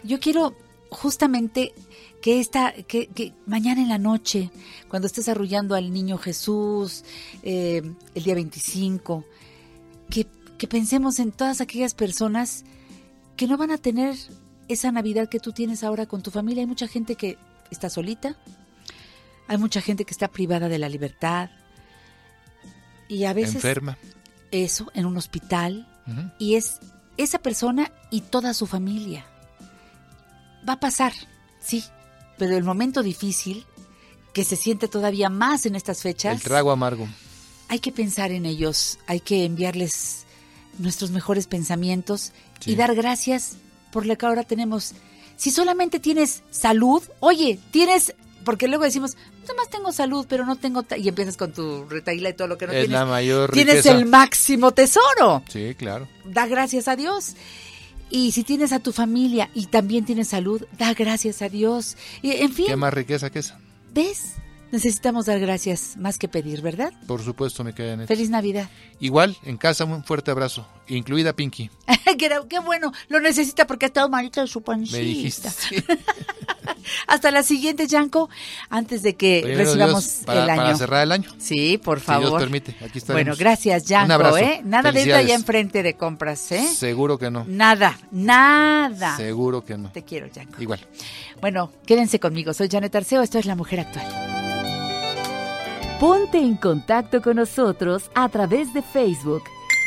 Yo 0.03 0.19
quiero 0.19 0.55
justamente 0.89 1.75
que 2.21 2.39
esta, 2.39 2.73
que, 2.73 3.07
que 3.07 3.33
mañana 3.45 3.81
en 3.81 3.89
la 3.89 3.97
noche, 3.97 4.51
cuando 4.89 5.07
estés 5.07 5.29
arrullando 5.29 5.75
al 5.75 5.93
niño 5.93 6.17
Jesús, 6.17 7.03
eh, 7.43 7.81
el 8.15 8.23
día 8.23 8.35
25, 8.35 9.25
que, 10.09 10.27
que 10.57 10.67
pensemos 10.67 11.19
en 11.19 11.31
todas 11.31 11.61
aquellas 11.61 11.93
personas 11.93 12.65
que 13.35 13.47
no 13.47 13.57
van 13.57 13.71
a 13.71 13.77
tener 13.77 14.15
esa 14.67 14.91
Navidad 14.91 15.29
que 15.29 15.39
tú 15.39 15.51
tienes 15.51 15.83
ahora 15.83 16.05
con 16.05 16.21
tu 16.21 16.31
familia. 16.31 16.61
Hay 16.61 16.67
mucha 16.67 16.87
gente 16.87 17.15
que 17.15 17.37
está 17.69 17.89
solita, 17.89 18.37
hay 19.47 19.57
mucha 19.57 19.81
gente 19.81 20.05
que 20.05 20.11
está 20.11 20.27
privada 20.27 20.69
de 20.69 20.79
la 20.79 20.89
libertad 20.89 21.49
y 23.07 23.25
a 23.25 23.33
veces 23.33 23.55
Enferma. 23.55 23.97
eso 24.51 24.91
en 24.93 25.05
un 25.05 25.17
hospital 25.17 25.87
y 26.39 26.55
es 26.55 26.79
esa 27.17 27.39
persona 27.39 27.91
y 28.11 28.21
toda 28.21 28.53
su 28.53 28.67
familia. 28.67 29.25
Va 30.67 30.73
a 30.73 30.79
pasar, 30.79 31.13
sí, 31.59 31.83
pero 32.37 32.55
el 32.57 32.63
momento 32.63 33.03
difícil 33.03 33.65
que 34.33 34.43
se 34.43 34.55
siente 34.55 34.87
todavía 34.87 35.29
más 35.29 35.65
en 35.65 35.75
estas 35.75 36.01
fechas, 36.01 36.35
El 36.35 36.41
trago 36.41 36.71
amargo. 36.71 37.07
hay 37.69 37.79
que 37.79 37.91
pensar 37.91 38.31
en 38.31 38.45
ellos, 38.45 38.99
hay 39.07 39.19
que 39.21 39.45
enviarles 39.45 40.25
nuestros 40.77 41.11
mejores 41.11 41.47
pensamientos 41.47 42.31
Sí. 42.59 42.71
y 42.71 42.75
dar 42.75 42.93
gracias 42.95 43.53
por 43.91 44.05
lo 44.05 44.17
que 44.17 44.25
ahora 44.25 44.43
tenemos. 44.43 44.93
Si 45.37 45.51
solamente 45.51 45.99
tienes 45.99 46.43
salud, 46.51 47.01
oye, 47.21 47.59
tienes, 47.71 48.13
porque 48.43 48.67
luego 48.67 48.83
decimos, 48.83 49.15
nomás 49.47 49.69
tengo 49.69 49.91
salud, 49.93 50.25
pero 50.27 50.45
no 50.45 50.55
tengo, 50.57 50.83
ta-", 50.83 50.97
y 50.97 51.07
empiezas 51.07 51.37
con 51.37 51.53
tu 51.53 51.85
retaíla 51.87 52.29
y 52.29 52.33
todo 52.33 52.47
lo 52.47 52.57
que 52.57 52.67
no 52.67 52.73
es 52.73 52.79
tienes. 52.79 52.91
la 52.99 53.05
mayor 53.05 53.51
Tienes 53.51 53.77
riqueza. 53.77 53.95
el 53.97 54.05
máximo 54.05 54.71
tesoro. 54.71 55.43
Sí, 55.49 55.75
claro. 55.77 56.07
Da 56.25 56.45
gracias 56.47 56.87
a 56.89 56.95
Dios. 56.95 57.35
Y 58.09 58.31
si 58.31 58.43
tienes 58.43 58.71
a 58.71 58.79
tu 58.79 58.91
familia 58.91 59.49
y 59.53 59.65
también 59.67 60.05
tienes 60.05 60.29
salud, 60.29 60.63
da 60.77 60.93
gracias 60.93 61.41
a 61.41 61.49
Dios. 61.49 61.97
Y, 62.21 62.31
en 62.31 62.51
fin, 62.51 62.67
¿Qué 62.67 62.75
más 62.75 62.93
riqueza 62.93 63.29
que 63.29 63.39
esa? 63.39 63.59
¿ves? 63.93 64.35
Necesitamos 64.71 65.25
dar 65.25 65.39
gracias 65.39 65.95
más 65.97 66.17
que 66.17 66.27
pedir, 66.27 66.61
¿verdad? 66.61 66.91
Por 67.07 67.21
supuesto, 67.23 67.63
me 67.63 67.73
queda 67.73 67.91
Janet. 67.91 68.07
Feliz 68.07 68.29
Navidad. 68.29 68.69
Igual, 68.99 69.37
en 69.43 69.57
casa, 69.57 69.85
un 69.85 70.03
fuerte 70.03 70.31
abrazo. 70.31 70.67
Incluida 70.87 71.33
Pinky. 71.33 71.69
qué, 72.17 72.29
qué 72.49 72.59
bueno, 72.59 72.91
lo 73.07 73.19
necesita 73.19 73.67
porque 73.67 73.85
ha 73.85 73.87
estado 73.87 74.09
malito 74.09 74.41
de 74.41 74.47
su 74.47 74.61
pancita. 74.61 74.97
Me 74.97 75.03
dijiste. 75.03 75.49
sí. 75.49 75.75
Hasta 77.07 77.31
la 77.31 77.41
siguiente, 77.41 77.87
Yanko, 77.87 78.29
antes 78.69 79.01
de 79.01 79.15
que 79.15 79.41
Primero 79.43 79.65
recibamos 79.65 80.03
Dios, 80.03 80.25
para, 80.25 80.43
el 80.43 80.49
año. 80.51 80.61
para 80.61 80.77
cerrar 80.77 81.03
el 81.03 81.11
año. 81.11 81.29
Sí, 81.39 81.79
por 81.79 81.99
Si 81.99 82.05
favor. 82.05 82.29
Dios 82.29 82.41
permite. 82.41 82.71
Aquí 82.83 82.99
estaremos. 82.99 83.25
Bueno, 83.25 83.35
gracias, 83.37 83.85
Yanko, 83.85 84.05
Un 84.05 84.11
abrazo. 84.11 84.37
¿eh? 84.37 84.61
Nada 84.63 84.91
de 84.91 85.01
ir 85.03 85.13
allá 85.13 85.33
enfrente 85.33 85.81
de 85.81 85.95
compras, 85.95 86.51
¿eh? 86.51 86.67
Seguro 86.75 87.17
que 87.17 87.31
no. 87.31 87.43
Nada, 87.47 87.97
nada. 88.11 89.17
Seguro 89.17 89.63
que 89.65 89.77
no. 89.77 89.91
Te 89.91 90.03
quiero, 90.03 90.27
Yanko. 90.27 90.61
Igual. 90.61 90.79
Bueno, 91.41 91.71
quédense 91.87 92.19
conmigo. 92.19 92.53
Soy 92.53 92.69
Janet 92.69 92.95
Arceo, 92.95 93.21
esto 93.23 93.39
es 93.39 93.45
La 93.45 93.55
Mujer 93.55 93.79
Actual. 93.79 94.44
Ponte 95.99 96.39
en 96.39 96.55
contacto 96.57 97.21
con 97.21 97.37
nosotros 97.37 98.11
a 98.15 98.27
través 98.27 98.73
de 98.73 98.81
Facebook. 98.81 99.43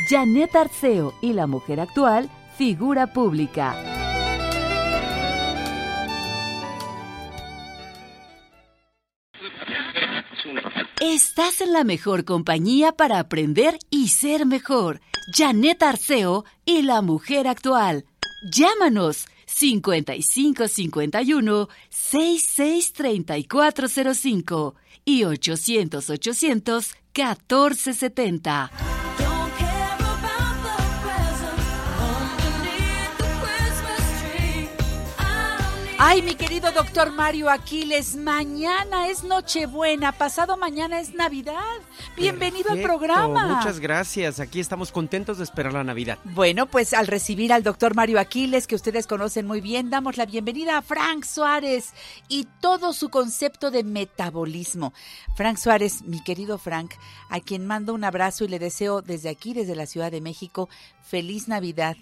Janet 0.09 0.57
Arceo 0.57 1.13
y 1.21 1.35
la 1.35 1.47
mujer 1.47 1.81
actual, 1.81 2.31
figura 2.57 3.13
pública. 3.13 3.77
Estás 10.99 11.61
en 11.61 11.75
la 11.75 11.85
mejor 11.85 12.25
compañía 12.25 12.93
para 12.93 13.19
aprender 13.19 13.79
y 13.91 14.09
ser 14.09 14.47
mejor. 14.47 15.03
Janet 15.37 15.83
Arceo 15.83 16.47
y 16.65 16.85
la 16.85 17.03
mujer 17.03 17.47
actual. 17.47 18.07
Llámanos 18.51 19.27
5551 19.45 21.69
663405 21.91 24.75
y 25.09 25.25
800 25.25 26.11
Ay, 36.01 36.23
mi 36.23 36.37
querido 36.37 36.71
doctor 36.71 37.11
Mario 37.11 37.51
Aquiles, 37.51 38.15
mañana 38.15 39.09
es 39.09 39.25
Nochebuena, 39.25 40.13
pasado 40.13 40.57
mañana 40.57 41.01
es 41.01 41.13
Navidad. 41.13 41.57
Bienvenido 42.17 42.71
al 42.71 42.83
programa. 42.83 43.57
Muchas 43.57 43.81
gracias. 43.81 44.39
Aquí 44.39 44.61
estamos 44.61 44.93
contentos 44.93 45.39
de 45.39 45.45
esperar 45.45 45.73
la 45.73 45.83
Navidad. 45.83 46.19
Bueno, 46.23 46.67
pues 46.67 46.95
al 46.95 47.09
recibir 47.09 47.53
al 47.53 47.65
doctor 47.65 47.97
Mario 47.97 48.21
Aquiles, 48.21 48.69
que 48.69 48.77
ustedes 48.77 49.09
conocen 49.09 49.45
muy 49.49 49.61
bien, 49.61 49.91
damos 49.91 50.17
la 50.17 50.27
bienvenida 50.27 50.79
a 50.79 50.83
Frank 50.83 51.25
Suárez 51.25 51.93
y 52.29 52.47
todo 52.61 52.93
su 52.93 53.09
concepto 53.09 53.73
de 53.73 53.83
metabolismo. 53.83 54.93
Frank 55.35 55.57
Suárez, 55.57 56.03
mi 56.03 56.23
querido 56.23 56.59
Frank, 56.59 56.95
a 57.29 57.41
quien 57.41 57.67
mando 57.67 57.93
un 57.93 58.05
abrazo 58.05 58.45
y 58.45 58.49
le 58.49 58.61
deseo 58.61 59.03
desde 59.03 59.31
aquí, 59.31 59.53
desde 59.53 59.75
la 59.75 59.87
Ciudad 59.87 60.13
de 60.13 60.21
México, 60.21 60.69
feliz 61.03 61.49
Navidad. 61.49 61.97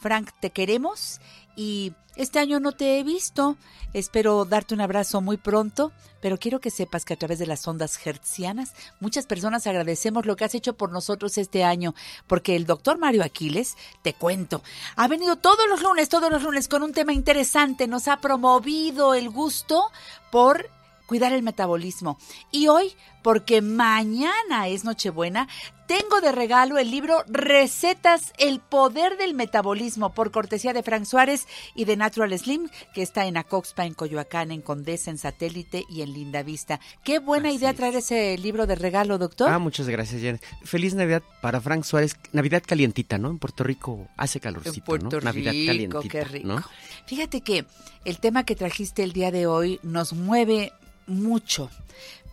Frank, 0.00 0.30
te 0.40 0.50
queremos 0.50 1.20
y 1.56 1.92
este 2.16 2.38
año 2.38 2.60
no 2.60 2.72
te 2.72 2.98
he 2.98 3.04
visto. 3.04 3.56
Espero 3.92 4.44
darte 4.44 4.74
un 4.74 4.80
abrazo 4.80 5.20
muy 5.20 5.36
pronto, 5.36 5.92
pero 6.20 6.38
quiero 6.38 6.60
que 6.60 6.70
sepas 6.70 7.04
que 7.04 7.14
a 7.14 7.18
través 7.18 7.38
de 7.38 7.46
las 7.46 7.66
ondas 7.66 7.98
hertzianas 8.04 8.74
muchas 9.00 9.26
personas 9.26 9.66
agradecemos 9.66 10.26
lo 10.26 10.36
que 10.36 10.44
has 10.44 10.54
hecho 10.54 10.74
por 10.74 10.92
nosotros 10.92 11.38
este 11.38 11.64
año, 11.64 11.94
porque 12.26 12.56
el 12.56 12.66
doctor 12.66 12.98
Mario 12.98 13.22
Aquiles, 13.22 13.76
te 14.02 14.12
cuento, 14.12 14.62
ha 14.96 15.08
venido 15.08 15.36
todos 15.36 15.68
los 15.68 15.82
lunes, 15.82 16.08
todos 16.08 16.30
los 16.30 16.42
lunes 16.42 16.68
con 16.68 16.82
un 16.82 16.92
tema 16.92 17.12
interesante, 17.12 17.86
nos 17.86 18.08
ha 18.08 18.18
promovido 18.18 19.14
el 19.14 19.30
gusto 19.30 19.90
por 20.30 20.68
cuidar 21.06 21.32
el 21.32 21.42
metabolismo. 21.42 22.18
Y 22.50 22.68
hoy, 22.68 22.92
porque 23.22 23.62
mañana 23.62 24.68
es 24.68 24.84
Nochebuena, 24.84 25.48
tengo 25.86 26.20
de 26.20 26.32
regalo 26.32 26.78
el 26.78 26.90
libro 26.90 27.22
Recetas, 27.28 28.32
el 28.38 28.58
poder 28.58 29.16
del 29.18 29.34
metabolismo, 29.34 30.12
por 30.14 30.32
cortesía 30.32 30.72
de 30.72 30.82
Frank 30.82 31.04
Suárez 31.04 31.46
y 31.76 31.84
de 31.84 31.96
Natural 31.96 32.36
Slim, 32.36 32.68
que 32.92 33.02
está 33.02 33.26
en 33.26 33.36
Acoxpa, 33.36 33.86
en 33.86 33.94
Coyoacán, 33.94 34.50
en 34.50 34.62
Condesa, 34.62 35.10
en 35.12 35.18
Satélite 35.18 35.84
y 35.88 36.02
en 36.02 36.12
Linda 36.12 36.42
Vista. 36.42 36.80
Qué 37.04 37.20
buena 37.20 37.48
Así 37.50 37.58
idea 37.58 37.70
es. 37.70 37.76
traer 37.76 37.94
ese 37.94 38.36
libro 38.38 38.66
de 38.66 38.74
regalo, 38.74 39.16
doctor. 39.18 39.48
Ah, 39.48 39.60
muchas 39.60 39.88
gracias, 39.88 40.20
Janet. 40.20 40.44
Feliz 40.64 40.94
Navidad 40.94 41.22
para 41.40 41.60
Frank 41.60 41.84
Suárez. 41.84 42.16
Navidad 42.32 42.64
calientita, 42.66 43.16
¿no? 43.18 43.30
En 43.30 43.38
Puerto 43.38 43.62
Rico 43.62 44.08
hace 44.16 44.40
calorcito, 44.40 44.76
En 44.76 44.84
Puerto 44.84 45.20
¿no? 45.20 45.24
Navidad 45.24 45.52
Rico, 45.52 45.66
calientita, 45.68 46.08
qué 46.08 46.24
rico. 46.24 46.48
¿no? 46.48 46.64
Fíjate 47.06 47.42
que 47.42 47.64
el 48.04 48.18
tema 48.18 48.44
que 48.44 48.56
trajiste 48.56 49.04
el 49.04 49.12
día 49.12 49.30
de 49.30 49.46
hoy 49.46 49.78
nos 49.84 50.12
mueve 50.12 50.72
mucho, 51.06 51.70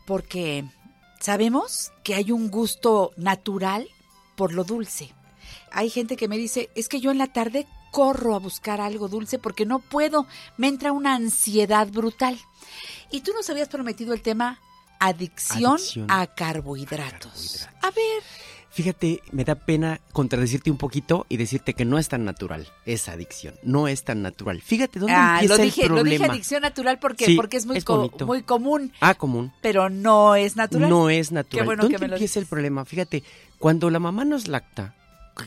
porque 0.06 0.66
sabemos 1.20 1.92
que 2.04 2.16
hay 2.16 2.32
un 2.32 2.50
gusto 2.50 3.12
natural 3.18 3.88
por 4.36 4.54
lo 4.54 4.64
dulce. 4.64 5.14
Hay 5.72 5.90
gente 5.90 6.16
que 6.18 6.28
me 6.28 6.38
dice, 6.38 6.70
es 6.76 6.88
que 6.90 7.00
yo 7.00 7.12
en 7.12 7.18
la 7.18 7.28
tarde 7.34 7.68
corro 7.92 8.36
a 8.36 8.40
buscar 8.40 8.82
algo 8.82 9.08
dulce 9.08 9.38
porque 9.38 9.66
no 9.66 9.80
puedo, 9.80 10.26
me 10.58 10.68
entra 10.68 10.92
una 10.92 11.16
ansiedad 11.16 11.88
brutal. 11.88 12.40
Y 13.12 13.22
tú 13.22 13.32
nos 13.34 13.50
habías 13.50 13.70
prometido 13.70 14.14
el 14.14 14.22
tema 14.22 14.60
adicción, 15.00 15.74
Adicción 15.74 16.08
a 16.10 16.28
carbohidratos. 16.28 17.68
carbohidratos. 17.68 17.68
A 17.82 17.92
ver, 17.92 18.24
Fíjate, 18.74 19.22
me 19.32 19.44
da 19.46 19.54
pena 19.54 20.02
contradecirte 20.14 20.72
un 20.72 20.78
poquito 20.80 21.28
y 21.30 21.38
decirte 21.38 21.76
que 21.76 21.86
no 21.86 22.00
es 22.00 22.10
tan 22.10 22.26
natural 22.26 22.68
esa 22.88 23.12
adicción. 23.12 23.54
No 23.62 23.88
es 23.88 24.04
tan 24.04 24.24
natural. 24.24 24.62
Fíjate 24.64 24.98
dónde 25.00 25.14
Ah, 25.16 25.36
empieza 25.42 25.58
lo 25.58 25.64
dije, 25.64 25.82
el 25.84 25.88
lo 25.90 25.96
problema. 25.98 26.24
dije 26.26 26.32
adicción 26.32 26.62
natural 26.64 26.98
porque, 27.00 27.26
Sí, 27.26 27.36
porque 27.36 27.58
es 27.58 27.68
muy, 27.68 27.78
es 27.78 27.84
co- 27.86 27.98
bonito. 27.98 28.26
muy 28.26 28.42
común, 28.42 28.92
Ah, 29.00 29.14
común. 29.14 29.54
pero 29.62 29.92
no 29.92 30.36
es 30.36 30.56
natural. 30.56 30.90
No 30.90 31.12
es 31.12 31.32
natural. 31.32 31.62
Qué 31.62 31.66
bueno 31.66 31.84
¿Dónde 31.84 31.98
que 31.98 32.02
me 32.02 32.08
lo 32.08 32.16
empieza 32.16 32.40
el 32.40 32.48
problema? 32.48 32.84
Fíjate, 32.84 33.24
cuando 33.60 33.92
la 33.92 34.00
mamá 34.00 34.26
nos 34.26 34.48
lacta, 34.48 34.96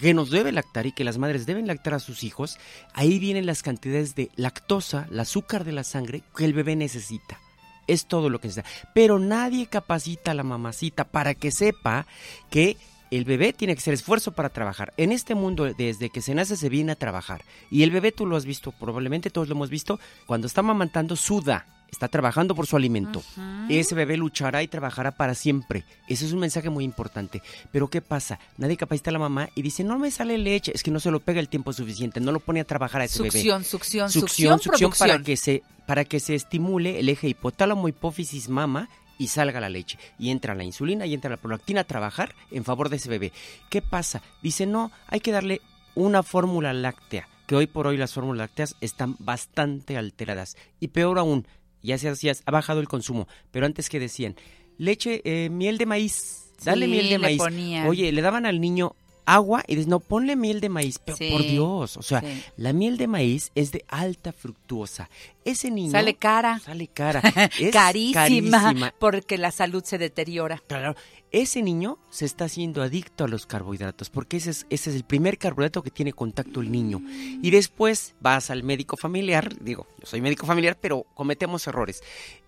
que 0.01 0.15
nos 0.15 0.31
debe 0.31 0.53
lactar 0.53 0.87
y 0.87 0.93
que 0.93 1.03
las 1.03 1.19
madres 1.19 1.47
deben 1.47 1.67
lactar 1.67 1.95
a 1.95 1.99
sus 1.99 2.23
hijos, 2.23 2.59
ahí 2.95 3.19
vienen 3.19 3.45
las 3.47 3.63
cantidades 3.65 4.15
de 4.15 4.31
lactosa, 4.37 5.09
el 5.11 5.19
azúcar 5.19 5.65
de 5.65 5.73
la 5.73 5.83
sangre 5.83 6.23
que 6.37 6.45
el 6.45 6.53
bebé 6.53 6.77
necesita. 6.77 7.41
Es 7.89 8.07
todo 8.07 8.31
lo 8.31 8.41
que 8.41 8.47
necesita. 8.49 8.69
Pero 8.95 9.19
nadie 9.19 9.67
capacita 9.67 10.31
a 10.31 10.35
la 10.35 10.43
mamacita 10.45 11.05
para 11.05 11.35
que 11.35 11.51
sepa 11.51 12.07
que 12.51 12.77
el 13.11 13.25
bebé 13.25 13.53
tiene 13.53 13.75
que 13.75 13.81
hacer 13.81 13.95
esfuerzo 13.95 14.33
para 14.33 14.51
trabajar. 14.51 14.93
En 14.97 15.13
este 15.13 15.35
mundo, 15.35 15.65
desde 15.65 16.11
que 16.11 16.21
se 16.21 16.35
nace, 16.35 16.57
se 16.57 16.69
viene 16.69 16.93
a 16.93 16.97
trabajar. 16.97 17.45
Y 17.71 17.83
el 17.83 17.91
bebé, 17.91 18.13
tú 18.13 18.27
lo 18.27 18.37
has 18.37 18.45
visto, 18.45 18.73
probablemente 18.73 19.31
todos 19.31 19.49
lo 19.49 19.55
hemos 19.55 19.71
visto, 19.71 20.01
cuando 20.27 20.47
está 20.47 20.63
mamantando, 20.63 21.17
suda. 21.17 21.67
Está 21.91 22.09
trabajando 22.09 22.57
por 22.57 22.67
su 22.67 22.77
alimento. 22.77 23.23
Ese 23.69 23.95
bebé 23.95 24.17
luchará 24.17 24.61
y 24.63 24.69
trabajará 24.69 25.13
para 25.13 25.35
siempre. 25.35 25.85
Ese 26.09 26.27
es 26.27 26.33
un 26.33 26.41
mensaje 26.41 26.69
muy 26.69 26.85
importante. 26.85 27.43
Pero 27.71 27.89
¿qué 27.89 28.03
pasa? 28.03 28.41
Nadie 28.59 28.77
capacita 28.77 29.11
a 29.11 29.13
la 29.13 29.21
mamá 29.21 29.51
y 29.55 29.63
dice, 29.63 29.85
no 29.85 29.97
me 29.97 30.11
sale 30.11 30.37
leche. 30.37 30.73
Es 30.75 30.83
que 30.83 30.91
no 30.91 30.99
se 30.99 31.13
lo 31.13 31.21
pega 31.21 31.39
el 31.39 31.49
tiempo 31.49 31.73
suficiente, 31.73 32.21
no 32.21 32.33
lo 32.33 32.41
pone 32.41 32.61
a 32.61 32.65
trabajar 32.65 33.03
a 33.03 33.05
ese 33.05 33.23
bebé 33.23 33.31
Succión, 33.31 33.63
succión, 33.63 34.11
succión, 34.11 34.59
succión, 34.59 34.81
succión 34.81 34.93
para 34.99 35.23
que 35.23 35.37
se 35.37 35.63
para 35.87 36.05
que 36.05 36.19
se 36.19 36.35
estimule 36.35 36.99
el 36.99 37.09
eje 37.09 37.29
hipotálamo 37.29 37.89
hipófisis 37.89 38.49
mama 38.49 38.89
y 39.19 39.29
salga 39.29 39.61
la 39.61 39.69
leche 39.69 39.99
y 40.19 40.31
entra 40.31 40.55
la 40.55 40.65
insulina 40.65 41.07
y 41.07 41.15
entra 41.15 41.31
la 41.31 41.37
prolactina 41.37 41.83
a 41.83 41.85
trabajar 41.85 42.35
en 42.51 42.65
favor 42.65 42.89
de 42.89 42.97
ese 42.97 43.09
bebé. 43.09 43.33
¿Qué 43.71 43.83
pasa? 43.83 44.23
Dice, 44.43 44.67
"No, 44.67 44.91
hay 45.07 45.21
que 45.21 45.33
darle 45.33 45.61
una 45.95 46.23
fórmula 46.23 46.73
láctea." 46.73 47.29
Que 47.47 47.55
hoy 47.55 47.67
por 47.67 47.87
hoy 47.87 47.97
las 47.97 48.13
fórmulas 48.13 48.39
lácteas 48.49 48.77
están 48.81 49.15
bastante 49.21 49.97
alteradas 49.97 50.57
y 50.81 50.89
peor 50.89 51.19
aún, 51.19 51.47
ya 51.83 51.97
se 51.97 52.09
hacía, 52.09 52.33
ha 52.45 52.51
bajado 52.51 52.81
el 52.81 52.89
consumo, 52.89 53.29
pero 53.53 53.67
antes 53.67 53.89
que 53.89 54.01
decían, 54.01 54.35
leche, 54.79 55.23
eh, 55.25 55.49
miel 55.49 55.79
de 55.79 55.87
maíz, 55.87 56.53
dale 56.65 56.87
Sí, 56.87 56.91
miel 56.91 57.09
de 57.09 57.19
maíz. 57.19 57.41
Oye, 57.87 58.11
le 58.11 58.23
daban 58.23 58.47
al 58.47 58.61
niño 58.61 58.97
agua 59.27 59.63
y 59.67 59.75
dices, 59.75 59.89
no, 59.89 60.01
ponle 60.01 60.37
miel 60.37 60.61
de 60.61 60.69
maíz, 60.69 60.99
pero 60.99 61.17
Sí, 61.19 61.31
por 61.31 61.43
Dios, 61.43 61.97
o 61.97 62.03
sea, 62.03 62.21
sí. 62.21 62.43
la 62.57 62.73
miel 62.73 62.97
de 62.97 63.07
maíz 63.09 63.51
es 63.55 63.73
de 63.73 63.85
alta 63.89 64.33
fructuosa. 64.33 65.11
Ese 65.45 65.71
niño 65.71 65.91
Sale 65.93 66.15
cara. 66.15 66.59
sale 66.61 66.89
cara, 66.89 67.21
es 67.61 67.73
carísima, 67.73 68.63
carísima. 68.63 68.95
porque 68.99 69.37
la 69.39 69.51
salud 69.53 69.85
se 69.85 69.99
deteriora. 69.99 70.63
Claro, 70.67 70.95
ese 71.31 71.61
niño 71.63 71.99
se 72.09 72.25
está 72.25 72.45
haciendo 72.47 72.83
adicto 72.83 73.25
a 73.25 73.29
los 73.29 73.47
carbohidratos, 73.47 74.09
porque 74.11 74.39
ese 74.39 74.51
es, 74.51 74.67
ese 74.71 74.91
es 74.91 74.97
el 74.97 75.05
primer 75.05 75.39
carbohidrato 75.39 75.83
que 75.83 75.91
tiene 75.91 76.13
contacto 76.13 76.61
el 76.61 76.71
niño. 76.73 77.01
Y 77.43 77.51
después 77.51 78.15
vas 78.21 78.51
al 78.51 78.63
médico 78.63 78.97
familiar, 78.97 79.55
digo, 79.61 79.87
yo 80.01 80.07
soy 80.07 80.21
médico 80.21 80.47
familiar, 80.47 80.79
pero 80.81 81.05
cometemos 81.15 81.67
errores. 81.67 82.03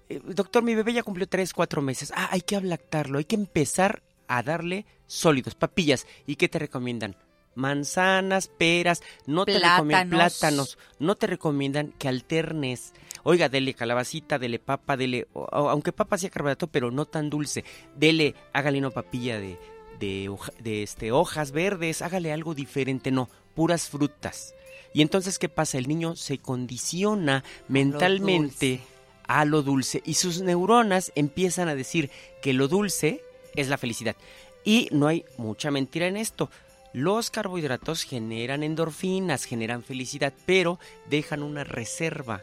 Eh, 0.09 0.21
doctor, 0.25 0.63
mi 0.63 0.75
bebé 0.75 0.93
ya 0.95 1.03
cumplió 1.03 1.29
tres, 1.29 1.53
cuatro 1.53 1.83
meses. 1.83 2.13
Ah, 2.17 2.29
hay 2.33 2.41
que 2.41 2.59
lactarlo, 2.61 3.19
hay 3.19 3.25
que 3.27 3.35
empezar 3.37 4.03
a 4.29 4.43
darle 4.43 4.87
sólidos, 5.07 5.55
papillas. 5.55 6.07
¿Y 6.27 6.37
qué 6.37 6.49
te 6.49 6.59
recomiendan? 6.59 7.17
Manzanas, 7.55 8.47
peras, 8.49 9.03
no 9.27 9.45
te 9.45 9.59
recomiendan 9.59 10.11
Plátanos. 10.11 10.79
no 11.01 11.17
te 11.17 11.27
recomiendan 11.27 11.93
que 11.99 12.07
alternes. 12.09 12.93
Oiga, 13.25 13.49
dele 13.49 13.75
calabacita, 13.75 14.39
dele 14.39 14.61
papa, 14.61 14.97
dele, 14.97 15.27
o- 15.33 15.49
aunque 15.69 15.91
papa 15.93 16.19
sea 16.19 16.31
carbohidrato, 16.31 16.69
pero 16.69 16.91
no 16.93 17.05
tan 17.07 17.31
dulce. 17.31 17.65
Dele, 17.97 18.35
hágale 18.53 18.79
una 18.79 18.91
papilla 18.91 19.41
de, 19.41 19.59
de, 19.99 20.29
hoja- 20.29 20.53
de 20.61 20.85
este, 20.85 21.11
hojas 21.11 21.51
verdes, 21.51 22.01
hágale 22.01 22.33
algo 22.33 22.55
diferente, 22.55 23.11
no, 23.11 23.29
puras 23.57 23.89
frutas. 23.89 24.55
Y 24.95 25.03
entonces, 25.03 25.39
¿qué 25.41 25.49
pasa? 25.49 25.79
El 25.79 25.89
niño 25.89 26.15
se 26.15 26.39
condiciona 26.39 27.43
mentalmente 27.69 28.81
a 29.27 29.45
lo 29.45 29.63
dulce 29.63 30.03
y 30.07 30.15
sus 30.15 30.41
neuronas 30.41 31.13
empiezan 31.17 31.69
a 31.69 31.75
decir 31.75 32.11
que 32.41 32.53
lo 32.53 32.69
dulce 32.69 33.21
es 33.55 33.69
la 33.69 33.79
felicidad. 33.79 34.17
Y 34.65 34.89
no 34.93 35.07
hay 35.07 35.25
mucha 35.37 35.71
mentira 35.71 36.07
en 36.07 36.17
esto. 36.17 36.51
Los 36.93 37.31
carbohidratos 37.31 38.03
generan 38.03 38.63
endorfinas, 38.63 39.45
generan 39.45 39.83
felicidad, 39.83 40.33
pero 40.47 40.79
dejan 41.09 41.43
una 41.43 41.65
reserva 41.65 42.43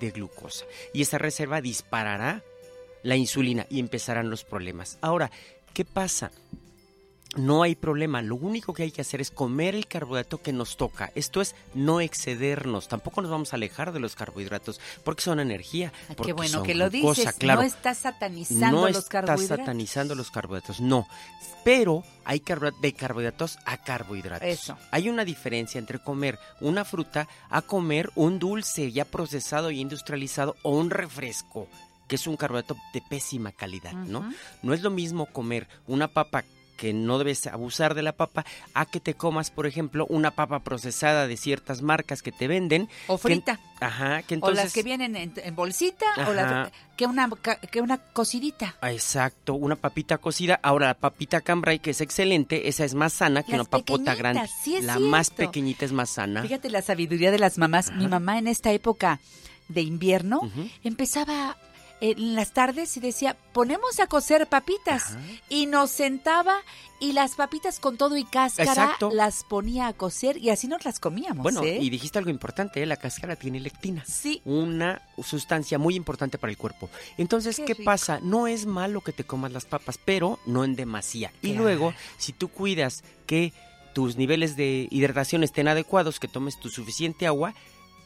de 0.00 0.10
glucosa. 0.10 0.64
Y 0.92 1.02
esa 1.02 1.18
reserva 1.18 1.60
disparará 1.60 2.42
la 3.02 3.16
insulina 3.16 3.66
y 3.68 3.80
empezarán 3.80 4.30
los 4.30 4.44
problemas. 4.44 4.98
Ahora, 5.00 5.30
¿qué 5.74 5.84
pasa? 5.84 6.30
No 7.36 7.62
hay 7.62 7.74
problema, 7.76 8.22
lo 8.22 8.36
único 8.36 8.72
que 8.72 8.84
hay 8.84 8.90
que 8.90 9.02
hacer 9.02 9.20
es 9.20 9.30
comer 9.30 9.74
el 9.74 9.86
carbohidrato 9.86 10.40
que 10.40 10.52
nos 10.52 10.78
toca. 10.78 11.12
Esto 11.14 11.42
es 11.42 11.54
no 11.74 12.00
excedernos, 12.00 12.88
tampoco 12.88 13.20
nos 13.20 13.30
vamos 13.30 13.52
a 13.52 13.56
alejar 13.56 13.92
de 13.92 14.00
los 14.00 14.14
carbohidratos 14.16 14.80
porque 15.04 15.22
son 15.22 15.38
energía. 15.38 15.92
Ah, 16.08 16.14
porque 16.16 16.30
Qué 16.30 16.32
bueno 16.32 16.50
son 16.58 16.62
que 16.66 16.74
lo 16.74 16.88
glucosa, 16.88 17.20
dices. 17.20 17.36
claro. 17.36 17.60
No 17.60 17.66
estás 17.66 17.98
satanizando 17.98 18.78
No 18.78 18.86
los 18.88 18.96
estás 18.96 19.08
carbohidratos. 19.10 19.58
satanizando 19.58 20.14
los 20.14 20.30
carbohidratos, 20.30 20.80
no. 20.80 21.06
Pero 21.64 22.02
hay 22.24 22.40
carbo- 22.40 22.72
de 22.80 22.92
carbohidratos 22.94 23.58
a 23.66 23.76
carbohidratos. 23.76 24.48
Eso. 24.48 24.78
Hay 24.90 25.10
una 25.10 25.24
diferencia 25.26 25.78
entre 25.78 25.98
comer 25.98 26.38
una 26.60 26.84
fruta 26.86 27.28
a 27.50 27.60
comer 27.60 28.10
un 28.14 28.38
dulce 28.38 28.90
ya 28.90 29.04
procesado 29.04 29.70
y 29.70 29.80
industrializado 29.80 30.56
o 30.62 30.70
un 30.70 30.88
refresco, 30.88 31.68
que 32.08 32.16
es 32.16 32.26
un 32.26 32.38
carbohidrato 32.38 32.74
de 32.94 33.02
pésima 33.02 33.52
calidad, 33.52 33.92
¿no? 33.92 34.32
No 34.62 34.72
es 34.72 34.80
lo 34.80 34.90
mismo 34.90 35.26
comer 35.26 35.68
una 35.86 36.08
papa 36.08 36.42
que 36.78 36.92
no 36.94 37.18
debes 37.18 37.46
abusar 37.48 37.94
de 37.94 38.02
la 38.02 38.12
papa, 38.12 38.46
a 38.72 38.86
que 38.86 39.00
te 39.00 39.14
comas, 39.14 39.50
por 39.50 39.66
ejemplo, 39.66 40.06
una 40.08 40.30
papa 40.30 40.60
procesada 40.60 41.26
de 41.26 41.36
ciertas 41.36 41.82
marcas 41.82 42.22
que 42.22 42.30
te 42.32 42.46
venden. 42.46 42.88
O 43.08 43.16
que- 43.18 43.22
frita. 43.24 43.58
ajá, 43.80 44.22
que 44.22 44.34
o 44.34 44.36
entonces... 44.36 44.64
las 44.64 44.72
que 44.72 44.82
vienen 44.84 45.16
en, 45.16 45.32
en 45.36 45.56
bolsita 45.56 46.06
o 46.28 46.32
las 46.32 46.70
que 46.96 47.06
una 47.06 47.28
que 47.70 47.80
una 47.80 47.98
cocidita. 47.98 48.76
Exacto, 48.82 49.54
una 49.54 49.74
papita 49.76 50.18
cocida. 50.18 50.58
Ahora 50.62 50.86
la 50.86 50.94
papita 50.94 51.40
cambray, 51.40 51.80
que 51.80 51.90
es 51.90 52.00
excelente, 52.00 52.68
esa 52.68 52.84
es 52.84 52.94
más 52.94 53.12
sana 53.12 53.42
que 53.42 53.52
Las 53.52 53.62
una 53.62 53.70
papota 53.70 54.14
grande. 54.14 54.48
sí 54.62 54.76
es 54.76 54.84
la 54.84 54.98
más 55.00 55.30
pequeñita 55.30 55.84
es 55.84 55.92
más 55.92 56.10
sana. 56.10 56.42
Fíjate 56.42 56.70
la 56.70 56.80
sabiduría 56.82 57.30
de 57.32 57.38
las 57.40 57.58
mamás. 57.58 57.90
Mi 57.92 58.06
mamá 58.06 58.38
en 58.38 58.46
esta 58.46 58.70
época 58.72 59.18
de 59.68 59.82
invierno 59.82 60.38
Ujú. 60.42 60.68
empezaba 60.82 61.56
eh, 61.60 61.67
en 62.00 62.34
las 62.34 62.52
tardes 62.52 62.96
y 62.96 63.00
decía, 63.00 63.36
ponemos 63.52 64.00
a 64.00 64.06
cocer 64.06 64.46
papitas. 64.46 65.16
Y 65.48 65.66
nos 65.66 65.90
sentaba 65.90 66.58
y 67.00 67.12
las 67.12 67.34
papitas 67.36 67.78
con 67.78 67.96
todo 67.96 68.16
y 68.16 68.24
cáscara 68.24 68.72
Exacto. 68.72 69.10
las 69.12 69.44
ponía 69.44 69.86
a 69.86 69.92
cocer 69.92 70.36
y 70.36 70.50
así 70.50 70.66
nos 70.66 70.84
las 70.84 70.98
comíamos. 70.98 71.42
Bueno, 71.42 71.62
¿eh? 71.62 71.78
y 71.80 71.90
dijiste 71.90 72.18
algo 72.18 72.30
importante, 72.30 72.82
¿eh? 72.82 72.86
la 72.86 72.96
cáscara 72.96 73.36
tiene 73.36 73.60
lectina. 73.60 74.04
Sí. 74.06 74.42
Una 74.44 75.02
sustancia 75.22 75.78
muy 75.78 75.94
importante 75.94 76.38
para 76.38 76.50
el 76.50 76.56
cuerpo. 76.56 76.90
Entonces, 77.16 77.56
Qué 77.56 77.64
¿qué, 77.64 77.74
rico. 77.74 77.84
pasa? 77.84 78.20
No 78.22 78.46
es 78.46 78.66
malo 78.66 79.00
que 79.00 79.12
te 79.12 79.24
comas 79.24 79.52
las 79.52 79.64
papas, 79.64 79.98
pero 80.04 80.38
no 80.46 80.64
en 80.64 80.74
demasía. 80.76 81.32
Y 81.42 81.54
luego, 81.54 81.94
si 82.16 82.32
tú 82.32 82.48
cuidas 82.48 83.04
que 83.26 83.52
tus 83.94 84.16
niveles 84.16 84.56
de 84.56 84.88
hidratación 84.90 85.42
estén 85.44 85.68
adecuados, 85.68 86.20
que 86.20 86.28
tomes 86.28 86.58
tu 86.58 86.68
suficiente 86.68 87.26
agua, 87.26 87.54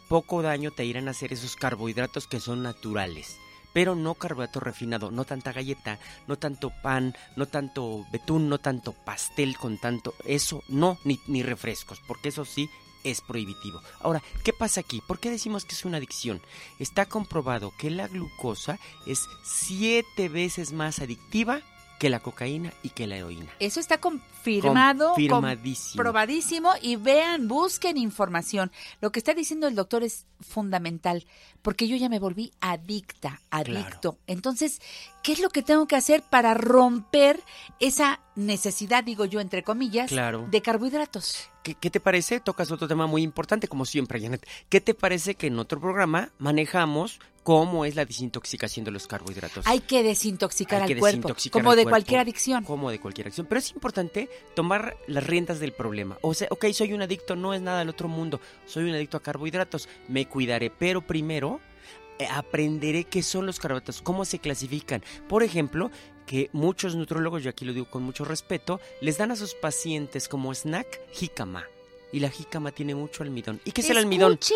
poco 0.09 0.43
daño 0.43 0.71
te 0.71 0.85
irán 0.85 1.09
a 1.09 1.13
hacer 1.13 1.33
esos 1.33 1.57
carbohidratos 1.57 2.27
que 2.27 2.41
son 2.41 2.63
naturales. 2.63 3.37
Pero 3.73 3.95
no 3.95 4.15
carbohidrato 4.15 4.61
refinado, 4.61 5.11
no 5.11 5.25
tanta 5.25 5.53
galleta, 5.53 5.99
no 6.27 6.37
tanto 6.37 6.71
pan, 6.83 7.15
no 7.37 7.47
tanto 7.47 8.07
betún, 8.13 8.49
no 8.49 8.59
tanto 8.59 8.93
pastel 8.93 9.57
con 9.57 9.79
tanto... 9.79 10.15
Eso 10.25 10.63
no, 10.69 10.99
ni, 11.05 11.21
ni 11.27 11.43
refrescos, 11.43 12.01
porque 12.07 12.29
eso 12.29 12.45
sí 12.45 12.69
es 13.05 13.21
prohibitivo. 13.21 13.81
Ahora, 14.01 14.23
¿qué 14.45 14.53
pasa 14.53 14.81
aquí? 14.81 15.03
¿Por 15.07 15.19
qué 15.19 15.31
decimos 15.31 15.65
que 15.65 15.75
es 15.75 15.85
una 15.85 15.97
adicción? 15.97 16.41
Está 16.79 17.07
comprobado 17.07 17.73
que 17.79 17.91
la 17.91 18.09
glucosa 18.09 18.79
es 19.07 19.29
siete 19.45 20.29
veces 20.29 20.73
más 20.73 21.01
adictiva 21.01 21.63
que 22.03 22.11
la 22.11 22.19
cocaína 22.19 22.73
y 22.83 22.89
que 22.89 23.07
la 23.07 23.17
heroína. 23.17 23.47
Eso 23.61 23.79
está 23.79 23.99
confirmado, 23.99 25.11
Confirmadísimo. 25.11 25.91
comprobadísimo 25.93 26.73
y 26.83 26.97
vean, 26.97 27.47
busquen 27.47 27.97
información. 27.97 28.73
Lo 29.01 29.13
que 29.13 29.21
está 29.21 29.35
diciendo 29.35 29.69
el 29.69 29.77
doctor 29.77 30.03
es 30.03 30.27
fundamental, 30.41 31.25
porque 31.63 31.87
yo 31.87 31.95
ya 31.95 32.09
me 32.09 32.19
volví 32.19 32.51
adicta, 32.61 33.41
adicto. 33.51 34.19
Entonces, 34.27 34.81
¿qué 35.23 35.31
es 35.31 35.39
lo 35.39 35.51
que 35.51 35.63
tengo 35.63 35.87
que 35.87 35.95
hacer 35.95 36.25
para 36.29 36.55
romper 36.55 37.41
esa 37.79 38.19
necesidad, 38.35 39.05
digo 39.05 39.25
yo, 39.25 39.41
entre 39.41 39.63
comillas, 39.63 40.09
Claro. 40.09 40.47
de 40.51 40.63
carbohidratos? 40.63 41.49
¿Qué, 41.63 41.75
qué 41.75 41.91
te 41.91 42.01
parece? 42.01 42.41
Tocas 42.41 42.71
otro 42.71 42.89
tema 42.89 43.07
muy 43.07 43.23
importante, 43.23 43.69
como 43.69 43.85
siempre, 43.85 44.21
Janet. 44.21 44.47
¿Qué 44.69 44.81
te 44.81 44.95
parece 44.95 45.35
que 45.35 45.47
en 45.47 45.59
otro 45.59 45.81
programa 45.81 46.31
manejamos 46.39 47.21
cómo 47.45 47.85
es 47.85 47.95
la 47.95 48.05
desintoxicación 48.05 48.85
de 48.85 48.91
los 48.91 49.07
carbohidratos? 49.07 49.67
Hay 49.67 49.81
que 49.81 50.03
desintoxicar 50.03 50.83
Hay 50.83 50.89
que 50.89 50.95
al 50.95 50.99
cuerpo, 50.99 51.17
desintoxicar 51.19 51.61
como 51.61 51.71
al 51.71 51.77
de 51.77 51.83
cuerpo, 51.85 51.93
cualquier 51.93 52.21
adicción. 52.21 52.65
Como 52.65 52.91
de 52.91 52.99
cualquier 53.01 53.29
acción. 53.29 53.47
Pero 53.49 53.59
es 53.59 53.71
importante 53.73 54.29
tomar 54.55 54.97
las 55.07 55.25
riendas 55.25 55.61
del 55.61 55.73
problema. 55.73 56.19
O 56.23 56.35
sea, 56.35 56.49
ok, 56.51 56.67
soy 56.73 56.93
un 56.95 57.03
adicto, 57.03 57.37
no 57.37 57.55
es 57.55 57.61
nada 57.61 57.81
del 57.81 57.89
otro 57.91 58.09
mundo. 58.09 58.41
Soy 58.67 58.85
un 58.85 58.95
adicto 58.95 59.17
a 59.17 59.23
carbohidratos, 59.23 59.89
me 60.09 60.27
cuidaré. 60.27 60.71
Pero 60.71 61.03
primero 61.07 61.61
eh, 62.19 62.27
aprenderé 62.31 63.05
qué 63.05 63.23
son 63.23 63.47
los 63.47 63.59
carbohidratos, 63.59 64.03
cómo 64.03 64.25
se 64.25 64.39
clasifican. 64.39 65.03
Por 65.29 65.43
ejemplo, 65.43 65.91
que 66.27 66.51
muchos 66.53 66.95
nutrólogos, 66.95 67.43
yo 67.43 67.51
aquí 67.51 67.65
lo 67.65 67.73
digo 67.73 67.87
con 67.91 68.03
mucho 68.03 68.25
respeto, 68.25 68.81
les 69.01 69.19
dan 69.19 69.31
a 69.31 69.37
sus 69.37 69.55
pacientes 69.55 70.29
como 70.29 70.55
snack 70.55 71.01
jícama. 71.13 71.67
Y 72.13 72.21
la 72.21 72.29
jícama 72.29 72.73
tiene 72.73 72.95
mucho 72.95 73.23
almidón. 73.23 73.61
¿Y 73.65 73.73
qué 73.73 73.81
es 73.81 73.91
el 73.91 73.97
almidón? 73.97 74.39
Eso. 74.39 74.55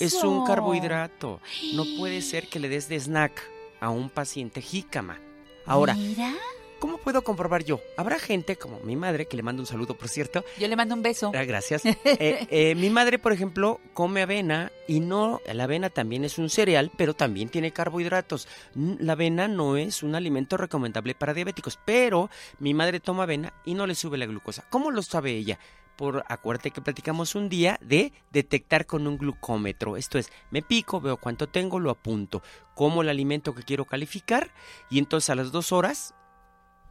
Es 0.00 0.14
un 0.22 0.46
carbohidrato. 0.46 1.40
No 1.74 1.84
puede 1.98 2.22
ser 2.22 2.48
que 2.48 2.60
le 2.60 2.68
des 2.68 2.88
de 2.88 3.00
snack 3.00 3.42
a 3.80 3.90
un 3.90 4.10
paciente 4.10 4.62
jícama. 4.62 5.20
Ahora, 5.66 5.94
Mira. 5.94 6.34
¿Cómo 6.78 6.98
puedo 6.98 7.22
comprobar 7.22 7.64
yo? 7.64 7.80
Habrá 7.96 8.18
gente 8.18 8.56
como 8.56 8.80
mi 8.80 8.96
madre, 8.96 9.26
que 9.26 9.36
le 9.36 9.42
mando 9.42 9.62
un 9.62 9.66
saludo, 9.66 9.94
por 9.94 10.08
cierto. 10.08 10.44
Yo 10.58 10.68
le 10.68 10.76
mando 10.76 10.94
un 10.94 11.02
beso. 11.02 11.32
Ah, 11.34 11.44
gracias. 11.44 11.82
Eh, 12.20 12.46
eh, 12.50 12.74
mi 12.74 12.90
madre, 12.90 13.18
por 13.18 13.32
ejemplo, 13.32 13.80
come 13.92 14.22
avena 14.22 14.72
y 14.88 15.00
no, 15.00 15.40
la 15.52 15.64
avena 15.64 15.90
también 15.90 16.24
es 16.24 16.38
un 16.38 16.48
cereal, 16.48 16.90
pero 16.96 17.14
también 17.14 17.48
tiene 17.48 17.70
carbohidratos. 17.70 18.48
La 18.74 19.12
avena 19.12 19.46
no 19.46 19.76
es 19.76 20.02
un 20.02 20.14
alimento 20.14 20.56
recomendable 20.56 21.14
para 21.14 21.34
diabéticos, 21.34 21.78
pero 21.84 22.30
mi 22.58 22.74
madre 22.74 23.00
toma 23.00 23.24
avena 23.24 23.52
y 23.64 23.74
no 23.74 23.86
le 23.86 23.94
sube 23.94 24.18
la 24.18 24.26
glucosa. 24.26 24.64
¿Cómo 24.70 24.90
lo 24.90 25.02
sabe 25.02 25.32
ella? 25.32 25.58
Por 25.96 26.24
acuérdate 26.28 26.70
que 26.70 26.80
platicamos 26.80 27.34
un 27.34 27.48
día 27.48 27.78
de 27.82 28.12
detectar 28.32 28.86
con 28.86 29.06
un 29.06 29.18
glucómetro. 29.18 29.96
Esto 29.96 30.18
es, 30.18 30.30
me 30.50 30.62
pico, 30.62 31.00
veo 31.00 31.16
cuánto 31.16 31.48
tengo, 31.48 31.78
lo 31.78 31.90
apunto, 31.90 32.42
como 32.74 33.02
el 33.02 33.08
alimento 33.08 33.54
que 33.54 33.64
quiero 33.64 33.84
calificar 33.84 34.50
y 34.90 34.98
entonces 34.98 35.30
a 35.30 35.34
las 35.34 35.52
dos 35.52 35.72
horas 35.72 36.14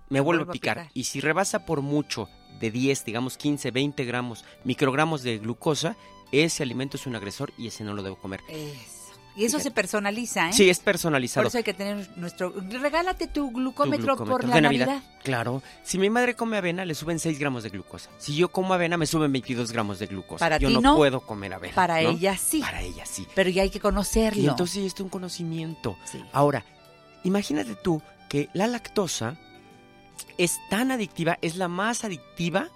me 0.10 0.20
vuelvo 0.20 0.40
vuelvo 0.40 0.52
a 0.52 0.52
a 0.52 0.54
picar. 0.54 0.90
Y 0.94 1.06
si 1.06 1.20
rebasa 1.20 1.66
por 1.66 1.82
mucho 1.82 2.30
de 2.60 2.72
10, 2.72 3.06
digamos 3.06 3.38
15, 3.38 3.72
20 3.72 4.06
gramos, 4.06 4.46
microgramos 4.64 5.24
de 5.24 5.38
glucosa, 5.38 5.96
ese 6.32 6.64
alimento 6.64 6.98
es 6.98 7.08
un 7.08 7.16
agresor 7.16 7.54
y 7.58 7.68
ese 7.68 7.84
no 7.84 7.94
lo 7.94 8.04
debo 8.04 8.18
comer. 8.18 8.42
Eso. 8.50 8.98
Y 9.38 9.46
eso 9.46 9.60
se 9.60 9.70
personaliza, 9.70 10.50
¿eh? 10.50 10.54
Sí, 10.54 10.68
es 10.68 10.80
Por 10.80 10.86
personalizado. 10.86 11.48
eso 11.48 11.60
hay 11.60 11.64
que 11.64 11.76
tener 11.76 12.10
nuestro... 12.18 12.56
Regálate 12.82 13.28
tu 13.28 13.50
Tu 13.50 13.52
glucómetro, 13.52 14.18
por 14.18 14.44
la 14.44 14.56
de 14.56 14.62
Navidad. 14.62 15.04
Claro. 15.24 15.62
Si 15.84 16.00
mi 16.00 16.10
madre 16.10 16.36
come 16.36 16.58
avena, 16.58 16.86
le 16.86 16.96
suben 16.96 17.20
6 17.20 17.38
gramos 17.38 17.62
de 17.62 17.70
glucosa. 17.70 18.10
Si 18.18 18.36
yo 18.36 18.50
como 18.50 18.74
avena, 18.74 18.98
me 18.98 19.06
suben 19.06 19.32
22 19.32 19.72
gramos 19.72 20.00
de 20.00 20.08
glucosa. 20.08 20.40
Para 20.40 20.58
yo 20.58 20.70
ti 20.70 20.74
no, 20.74 20.82
no, 20.82 20.96
puedo 20.96 21.20
comer 21.20 21.54
avena. 21.54 21.76
Para 21.76 22.02
¿no? 22.02 22.10
ella 22.10 22.36
sí. 22.36 22.62
Para 22.62 22.82
ella 22.82 23.06
sí. 23.06 23.28
Pero 23.36 23.52
ya 23.52 23.62
hay 23.62 23.70
que 23.70 23.80
conocerlo. 23.80 24.42
Y 24.42 24.48
entonces 24.48 24.78
esto 24.84 25.04
es 25.04 25.06
un 25.06 25.10
conocimiento. 25.10 26.00
Sí. 26.06 26.20
Ahora, 26.34 26.66
imagínate 27.24 27.76
tú 27.76 28.02
que 28.30 28.50
la 28.54 28.66
lactosa 28.66 29.38
es 30.38 30.60
tan 30.70 30.92
adictiva, 30.92 31.38
es 31.42 31.56
la 31.56 31.68
más 31.68 32.04
adictiva 32.04 32.70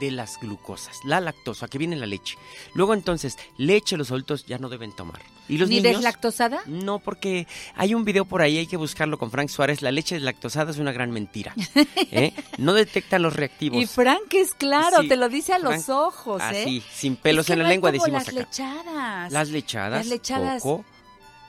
de 0.00 0.10
las 0.10 0.40
glucosas, 0.40 0.98
la 1.04 1.20
lactosa 1.20 1.68
que 1.68 1.78
viene 1.78 1.94
en 1.94 2.00
la 2.00 2.06
leche. 2.06 2.36
Luego 2.74 2.94
entonces, 2.94 3.38
leche 3.58 3.96
los 3.96 4.10
adultos 4.10 4.44
ya 4.44 4.58
no 4.58 4.68
deben 4.68 4.90
tomar. 4.90 5.20
¿Y 5.48 5.56
los 5.58 5.68
¿Ni 5.68 5.76
niños? 5.76 5.92
deslactosada? 5.96 6.62
No, 6.66 6.98
porque 6.98 7.46
hay 7.76 7.94
un 7.94 8.04
video 8.04 8.24
por 8.24 8.42
ahí, 8.42 8.58
hay 8.58 8.66
que 8.66 8.76
buscarlo 8.76 9.18
con 9.18 9.30
Frank 9.30 9.50
Suárez, 9.50 9.82
la 9.82 9.92
leche 9.92 10.16
deslactosada 10.16 10.72
es 10.72 10.78
una 10.78 10.90
gran 10.90 11.12
mentira. 11.12 11.54
¿eh? 12.10 12.32
No 12.58 12.72
detectan 12.72 13.22
los 13.22 13.36
reactivos. 13.36 13.80
Y 13.80 13.86
Frank 13.86 14.32
es 14.32 14.52
claro, 14.54 15.02
Sí, 15.02 15.08
te 15.08 15.16
lo 15.16 15.28
dice 15.28 15.52
a 15.52 15.60
los 15.60 15.88
ojos, 15.88 16.42
¿eh? 16.42 16.62
Así, 16.62 16.82
sin 16.92 17.14
pelos 17.14 17.42
Es 17.44 17.46
que 17.48 17.52
en 17.52 17.58
la 17.60 17.64
no 17.66 17.70
lengua 17.70 17.92
como 17.92 18.02
decimos 18.02 18.22
las 18.24 18.28
acá. 18.34 18.40
lechadas. 18.40 19.32
Las 19.32 19.48
lechadas, 19.50 19.98
Las 19.98 20.06
lechadas. 20.08 20.62
coco, 20.62 20.84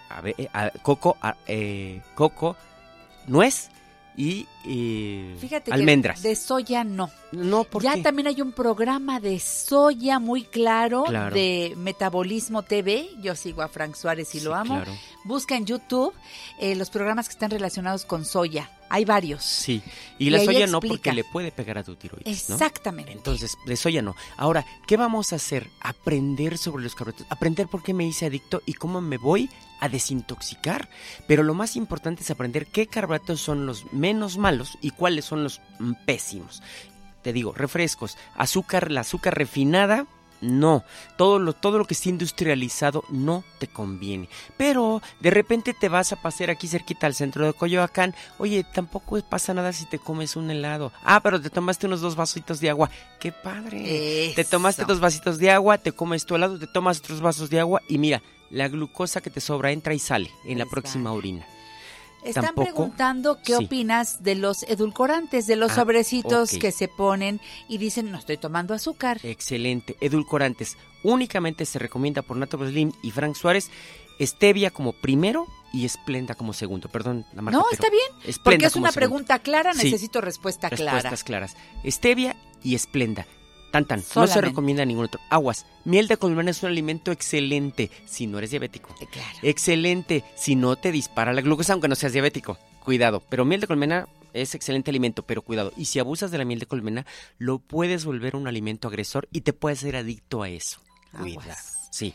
a 0.10 0.22
ver, 0.22 0.36
eh, 0.38 0.50
a- 0.54 0.70
coco, 0.84 1.18
a- 1.20 1.38
eh, 1.48 2.02
coco, 2.14 2.56
nuez 3.26 3.70
y 4.18 4.48
eh, 4.66 5.36
Fíjate 5.40 5.72
almendras. 5.72 6.22
que 6.22 6.30
de 6.30 6.36
soya 6.36 6.84
no. 6.84 7.10
No, 7.32 7.66
¿por 7.66 7.84
ya 7.84 8.02
también 8.02 8.28
hay 8.28 8.42
un 8.42 8.54
programa 8.54 9.20
de 9.20 9.40
soya 9.40 10.20
muy 10.20 10.44
claro, 10.44 11.04
Claro. 11.04 11.36
de 11.36 11.74
Metabolismo 11.78 12.64
TV. 12.64 13.10
Yo 13.22 13.36
sigo 13.36 13.62
a 13.62 13.68
Frank 13.68 13.96
Suárez 13.96 14.34
y 14.36 14.40
Sí, 14.40 14.46
lo 14.46 14.56
amo. 14.56 14.76
claro. 14.76 14.94
Busca 15.26 15.56
en 15.58 15.66
YouTube 15.66 16.14
eh, 16.60 16.76
los 16.76 16.90
programas 16.90 17.28
que 17.28 17.34
están 17.34 17.52
relacionados 17.52 18.06
con 18.06 18.24
soya. 18.26 18.70
Hay 18.88 19.04
varios. 19.04 19.44
Sí, 19.44 19.82
y, 20.20 20.30
la 20.30 20.40
soya 20.46 20.68
no 20.68 20.80
porque 20.80 21.12
le 21.12 21.24
puede 21.24 21.52
pegar 21.52 21.78
a 21.80 21.84
tu 21.84 21.96
tiroides, 21.96 22.50
¿no? 22.50 22.56
Exactamente. 22.56 23.12
Entonces, 23.12 23.58
de 23.66 23.76
soya 23.76 24.02
no. 24.04 24.16
Ahora, 24.38 24.64
¿qué 24.88 24.96
vamos 24.96 25.34
a 25.34 25.38
hacer? 25.38 25.68
Aprender 25.82 26.58
sobre 26.60 26.84
los 26.84 26.94
carbohidratos, 26.94 27.32
aprender 27.32 27.68
por 27.68 27.82
qué 27.82 27.94
me 27.96 28.06
hice 28.06 28.28
adicto 28.28 28.62
y 28.66 28.74
cómo 28.74 29.02
me 29.02 29.18
voy 29.18 29.50
a 29.80 29.90
desintoxicar. 29.90 30.90
Pero 31.28 31.44
lo 31.44 31.54
más 31.54 31.76
importante 31.76 32.24
es 32.24 32.32
aprender 32.32 32.68
qué 32.68 32.88
carbohidratos 32.88 33.42
son 33.42 33.66
los 33.66 33.92
menos 33.94 34.38
malos 34.38 34.78
y 34.82 34.92
cuáles 34.92 35.26
son 35.26 35.44
los 35.44 35.62
pésimos. 36.06 36.62
Te 37.22 37.34
digo, 37.34 37.54
refrescos, 37.54 38.18
azúcar, 38.36 38.92
la 38.92 39.02
azúcar 39.02 39.36
refinada, 39.36 40.06
no. 40.42 40.84
Todo 41.18 41.40
lo, 41.40 41.54
todo 41.54 41.78
lo 41.78 41.86
que 41.86 41.94
esté 41.94 42.10
industrializado 42.10 43.04
no 43.10 43.44
te 43.60 43.68
conviene. 43.68 44.30
Pero 44.58 45.02
de 45.20 45.32
repente 45.32 45.74
te 45.74 45.90
vas 45.90 46.12
a 46.12 46.22
pasear 46.22 46.50
aquí 46.50 46.68
cerquita 46.68 47.08
al 47.08 47.16
centro 47.16 47.46
de 47.46 47.54
Coyoacán. 47.54 48.14
Oye, 48.38 48.64
tampoco 48.64 49.20
pasa 49.22 49.54
nada 49.54 49.74
si 49.74 49.86
te 49.86 50.00
comes 50.00 50.36
un 50.36 50.52
helado. 50.52 50.92
Ah, 51.04 51.22
pero 51.22 51.42
te 51.42 51.50
tomaste 51.50 51.88
unos 51.88 52.02
dos 52.02 52.16
vasitos 52.16 52.60
de 52.60 52.70
agua. 52.70 52.90
¡Qué 53.20 53.32
padre! 53.32 54.34
Te 54.36 54.46
tomaste 54.46 54.86
dos 54.86 55.00
vasitos 55.00 55.38
de 55.38 55.52
agua, 55.52 55.78
te 55.78 55.92
comes 55.92 56.26
tu 56.26 56.36
helado, 56.36 56.60
te 56.60 56.68
tomas 56.68 57.00
otros 57.00 57.22
vasos 57.22 57.50
de 57.50 57.60
agua 57.60 57.82
y 57.88 57.98
mira, 57.98 58.22
la 58.56 58.68
glucosa 58.70 59.22
que 59.22 59.30
te 59.30 59.42
sobra 59.42 59.72
entra 59.72 59.94
y 59.94 60.00
sale 60.00 60.32
en 60.46 60.58
la 60.58 60.66
próxima 60.66 61.12
orina. 61.12 61.46
Están 62.24 62.46
Tampoco- 62.46 62.66
preguntando 62.72 63.38
qué 63.44 63.56
Sí. 63.58 63.66
opinas 63.66 64.24
de 64.24 64.34
los 64.36 64.64
edulcorantes, 64.64 65.46
de 65.46 65.56
los 65.58 65.74
Ah, 65.74 65.76
sobrecitos 65.76 66.52
que 66.58 66.72
se 66.72 66.88
ponen 66.88 67.40
y 67.68 67.78
dicen, 67.78 68.12
no 68.12 68.18
estoy 68.18 68.38
tomando 68.38 68.74
azúcar. 68.74 69.20
Excelente. 69.24 69.96
Edulcorantes. 70.02 70.78
Únicamente 71.04 71.66
se 71.66 71.78
recomienda 71.78 72.24
por 72.24 72.38
Natural 72.38 72.70
Slim 72.70 72.92
y 73.04 73.12
Frank 73.12 73.36
Suárez 73.36 73.70
stevia 74.20 74.72
como 74.72 74.94
primero 74.94 75.46
y 75.74 75.86
Esplenda 75.86 76.34
como 76.34 76.54
segundo. 76.54 76.88
Perdón, 76.90 77.26
la 77.36 77.42
marca. 77.44 77.60
No, 77.60 77.66
está 77.72 77.90
bien, 77.92 78.34
Splenda 78.34 78.42
porque 78.44 78.66
es 78.66 78.76
una 78.76 78.92
segundo. 78.92 78.94
pregunta 78.94 79.40
clara, 79.40 79.74
Sí. 79.74 79.84
necesito 79.84 80.22
respuesta 80.22 80.70
clara. 80.70 80.94
Respuestas 80.94 81.24
claras. 81.26 81.58
Stevia 81.86 82.36
y 82.64 82.74
Esplenda. 82.74 83.28
Tan 83.76 83.84
tan. 83.84 84.04
No 84.16 84.26
se 84.26 84.40
recomienda 84.40 84.86
ningún 84.86 85.04
otro. 85.04 85.20
Aguas. 85.30 85.66
Miel 85.84 86.08
de 86.08 86.16
colmena 86.16 86.52
es 86.52 86.64
un 86.64 86.70
alimento 86.70 87.12
excelente 87.12 87.92
si 88.06 88.26
no 88.26 88.38
eres 88.38 88.52
diabético. 88.52 88.96
Eh, 89.02 89.08
Claro. 89.12 89.38
Excelente 89.42 90.24
si 90.36 90.56
no 90.56 90.78
te 90.78 90.94
dispara 90.94 91.34
la 91.34 91.42
glucosa 91.42 91.74
aunque 91.74 91.90
no 91.90 91.96
seas 91.96 92.14
diabético. 92.14 92.58
Cuidado. 92.86 93.22
Pero 93.28 93.44
miel 93.44 93.60
de 93.60 93.68
colmena 93.68 94.08
es 94.32 94.56
excelente 94.56 94.92
alimento, 94.92 95.24
pero 95.24 95.42
cuidado. 95.42 95.74
Y 95.76 95.86
si 95.86 96.00
abusas 96.00 96.32
de 96.32 96.38
la 96.38 96.46
miel 96.46 96.60
de 96.60 96.68
colmena, 96.68 97.06
lo 97.38 97.60
puedes 97.60 98.06
volver 98.06 98.38
un 98.38 98.48
alimento 98.48 98.88
agresor 98.88 99.28
y 99.34 99.42
te 99.42 99.52
puedes 99.52 99.80
ser 99.80 99.98
adicto 99.98 100.42
a 100.42 100.48
eso. 100.48 100.80
Cuidado. 101.12 101.42
Aguas. 101.42 101.90
Sí. 101.92 102.14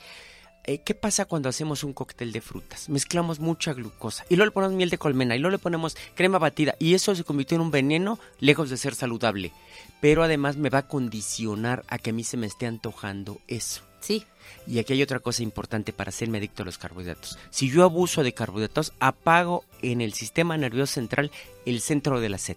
Eh, 0.65 0.78
¿Qué 0.78 0.95
pasa 0.95 1.24
cuando 1.24 1.49
hacemos 1.49 1.85
un 1.85 1.93
cóctel 1.93 2.32
de 2.32 2.41
frutas? 2.41 2.89
Mezclamos 2.89 3.41
mucha 3.41 3.73
glucosa 3.73 4.24
y 4.28 4.37
luego 4.37 4.47
le 4.47 4.53
ponemos 4.53 4.77
miel 4.77 4.91
de 4.91 4.99
colmena 4.99 5.35
y 5.35 5.39
luego 5.39 5.53
le 5.53 5.59
ponemos 5.59 5.97
crema 6.15 6.39
batida 6.39 6.74
y 6.78 6.95
eso 6.95 7.15
se 7.15 7.24
convirtió 7.24 7.57
en 7.57 7.62
un 7.62 7.70
veneno 7.70 8.19
lejos 8.41 8.69
de 8.69 8.77
ser 8.77 8.95
saludable. 8.95 9.53
Pero 10.01 10.23
además 10.23 10.57
me 10.57 10.70
va 10.70 10.78
a 10.78 10.89
condicionar 10.89 11.85
a 11.89 11.99
que 11.99 12.11
a 12.11 12.12
mí 12.12 12.24
se 12.24 12.37
me 12.37 12.47
esté 12.47 12.66
antojando 12.66 13.41
eso. 13.49 13.82
Sí. 14.01 14.24
Y 14.66 14.78
aquí 14.78 14.93
hay 14.93 15.03
otra 15.03 15.20
cosa 15.20 15.43
importante 15.43 15.93
para 15.93 16.11
hacerme 16.11 16.39
adicto 16.39 16.62
a 16.62 16.66
los 16.66 16.78
carbohidratos. 16.78 17.39
Si 17.51 17.70
yo 17.70 17.85
abuso 17.85 18.23
de 18.23 18.35
carbohidratos, 18.35 18.93
apago 18.99 19.65
en 19.82 20.01
el 20.01 20.12
sistema 20.12 20.57
nervioso 20.57 20.95
central 20.95 21.31
el 21.66 21.81
centro 21.81 22.20
de 22.20 22.28
la 22.28 22.39
sed. 22.39 22.57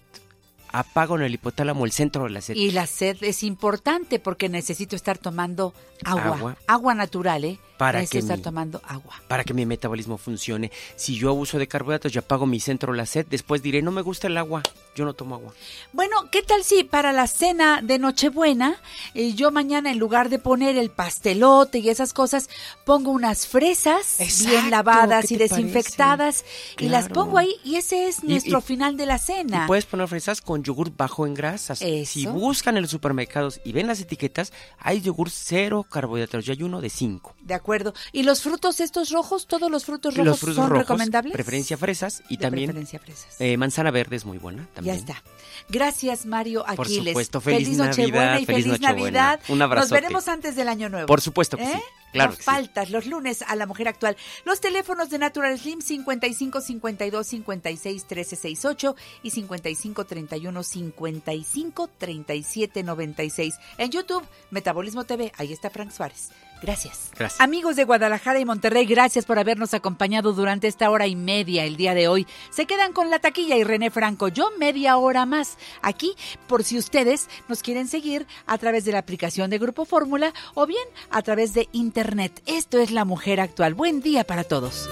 Apago 0.74 1.16
en 1.16 1.22
el 1.22 1.34
hipotálamo 1.34 1.86
el 1.86 1.92
centro 1.92 2.24
de 2.26 2.32
la 2.32 2.42
sed. 2.42 2.56
Y 2.56 2.72
la 2.72 2.88
sed 2.88 3.18
es 3.22 3.44
importante 3.44 4.20
porque 4.20 4.50
necesito 4.50 4.96
estar 4.96 5.18
tomando 5.18 5.74
agua. 6.04 6.24
Agua. 6.36 6.58
Agua, 6.68 6.94
natural, 6.96 7.46
¿eh? 7.46 7.60
Para 7.78 8.00
necesito 8.00 8.12
que 8.12 8.20
estar 8.20 8.38
mi- 8.38 8.44
tomando 8.44 8.82
agua. 8.88 9.16
para 9.28 9.44
que 9.44 9.54
mi 9.54 9.66
metabolismo 9.66 10.18
funcione. 10.18 10.72
Si 10.96 11.16
yo 11.16 11.30
abuso 11.30 11.58
de 11.60 11.68
carbohidratos 11.68 12.14
y 12.16 12.18
apago 12.20 12.46
mi 12.46 12.60
centro 12.60 12.92
de 12.94 12.98
la 12.98 13.06
sed, 13.06 13.26
después 13.30 13.62
diré, 13.62 13.82
no 13.82 13.92
me 13.92 14.02
gusta 14.02 14.28
el 14.28 14.38
agua, 14.38 14.62
yo 14.96 15.06
no 15.06 15.14
tomo 15.14 15.36
agua. 15.36 15.54
Bueno, 15.92 16.30
¿qué 16.32 16.42
tal 16.44 16.64
si 16.64 16.84
para 16.84 17.12
la 17.14 17.28
cena 17.28 17.82
de 17.82 18.00
Nochebuena, 18.00 18.78
eh, 19.16 19.34
yo 19.34 19.52
mañana 19.52 19.92
en 19.92 20.00
lugar 20.00 20.30
de 20.30 20.40
poner 20.40 20.78
el 20.78 20.92
pastelote 20.92 21.80
y 21.80 21.90
esas 21.90 22.14
cosas, 22.14 22.50
pongo 22.86 23.12
unas 23.12 23.48
fresas 23.48 24.20
Exacto, 24.20 24.50
bien 24.52 24.72
lavadas 24.72 25.26
¿qué 25.28 25.34
y 25.34 25.38
desinfectadas 25.38 26.46
y 26.80 26.90
las 26.90 27.10
pongo 27.10 27.38
ahí 27.38 27.54
y 27.64 27.76
ese 27.76 28.08
es 28.08 28.24
Y- 28.24 28.28
nuestro 28.28 28.60
y- 28.60 28.62
final 28.62 28.98
de 28.98 29.06
la 29.08 29.18
cena. 29.18 29.64
Y 29.66 29.68
puedes 29.68 29.86
poner 29.86 30.08
fresas 30.08 30.42
con 30.42 30.63
yogur 30.64 30.96
bajo 30.96 31.28
en 31.28 31.34
grasas. 31.34 31.80
Si 31.80 32.26
buscan 32.26 32.76
en 32.78 32.82
los 32.84 32.92
supermercados 32.92 33.60
y 33.64 33.72
ven 33.74 33.88
las 33.88 34.00
etiquetas, 34.00 34.52
hay 34.80 35.02
yogur 35.02 35.30
cero 35.30 35.86
carbohidratos, 35.90 36.46
yo 36.46 36.54
hay 36.54 36.64
uno 36.64 36.82
de 36.82 36.90
cinco. 36.90 37.36
De 37.42 37.54
acuerdo. 37.54 37.94
¿Y 38.12 38.24
los 38.24 38.42
frutos 38.42 38.80
estos 38.80 39.10
rojos, 39.12 39.48
todos 39.48 39.70
los 39.70 39.86
frutos 39.86 40.16
rojos 40.16 40.26
los 40.28 40.40
frutos 40.40 40.56
son 40.56 40.70
rojos, 40.70 40.84
recomendables? 40.88 41.34
preferencia 41.34 41.78
fresas 41.78 42.24
y 42.30 42.38
De 42.38 42.42
también 42.42 42.68
preferencia 42.70 43.00
fresas. 43.00 43.36
eh, 43.40 43.58
manzana 43.58 43.92
verde 43.92 44.16
es 44.16 44.26
muy 44.26 44.38
buena 44.38 44.68
también. 44.74 44.96
Ya 44.96 45.00
está. 45.00 45.24
Gracias, 45.70 46.26
Mario 46.26 46.64
Por 46.76 46.86
Aquiles. 46.88 47.08
supuesto, 47.12 47.42
feliz 47.42 47.78
Nochebuena 47.78 48.26
Navidad, 48.26 48.40
y 48.40 48.46
feliz 48.46 48.64
feliz, 48.66 48.82
Nochebuena. 48.82 49.22
Navidad. 49.22 49.40
Un 49.50 49.58
Nos 49.60 49.66
abrazote. 49.66 49.94
veremos 49.96 50.28
antes 50.28 50.56
del 50.56 50.68
año 50.68 50.90
nuevo. 50.90 51.06
Por 51.08 51.22
supuesto 51.22 51.58
que 51.58 51.66
sí, 51.66 51.82
claro 52.14 52.32
no 52.32 52.38
que 52.38 52.44
sí. 52.44 52.46
faltas 52.46 52.90
los 52.90 53.06
lunes 53.06 53.42
a 53.42 53.56
la 53.56 53.66
mujer 53.66 53.88
actual. 53.90 54.16
Los 54.46 54.62
teléfonos 54.62 55.10
de 55.10 55.20
Natural 55.20 55.60
Slim 55.60 55.82
55 55.82 56.62
52 56.62 57.28
56 57.28 58.06
13 58.08 58.36
68 58.36 58.96
y 59.24 59.30
55 59.32 60.06
31 60.06 60.64
55 60.64 61.90
37 61.98 62.84
96. 62.84 63.56
En 63.78 63.92
YouTube, 63.92 64.24
Metabolismo 64.52 65.04
TV. 65.04 65.32
Ahí 65.38 65.52
está 65.52 65.70
Frank 65.70 65.92
Suárez. 65.92 66.30
Gracias. 66.64 67.12
Gracias. 67.18 67.42
Amigos 67.42 67.76
de 67.76 67.84
Guadalajara 67.84 68.40
y 68.40 68.46
Monterrey, 68.46 68.86
gracias 68.86 69.26
por 69.26 69.38
habernos 69.38 69.74
acompañado 69.74 70.32
durante 70.32 70.68
esta 70.68 70.90
hora 70.90 71.08
y 71.08 71.16
media 71.16 71.66
el 71.66 71.76
día 71.76 71.94
de 71.94 72.08
hoy. 72.08 72.26
Se 72.52 72.66
quedan 72.66 72.94
con 72.94 73.10
la 73.10 73.20
taquilla 73.20 73.58
y 73.58 73.66
René 73.66 73.92
Franco, 73.92 74.30
yo 74.30 74.50
media 74.58 74.96
hora 74.96 75.26
más 75.26 75.58
aquí, 75.82 76.16
por 76.48 76.64
si 76.64 76.78
ustedes 76.78 77.28
nos 77.50 77.62
quieren 77.62 77.90
seguir 77.90 78.26
a 78.48 78.58
través 78.58 78.86
de 78.86 78.94
la 78.94 79.00
aplicación 79.00 79.50
de 79.50 79.60
Grupo 79.60 79.84
Fórmula 79.84 80.34
o 80.54 80.66
bien 80.66 80.88
a 81.12 81.22
través 81.22 81.54
de 81.54 81.68
Internet. 81.74 82.42
Esto 82.46 82.80
es 82.80 82.92
La 82.92 83.04
Mujer 83.04 83.42
Actual. 83.42 83.74
Buen 83.74 84.00
día 84.00 84.24
para 84.24 84.46
todos. 84.46 84.88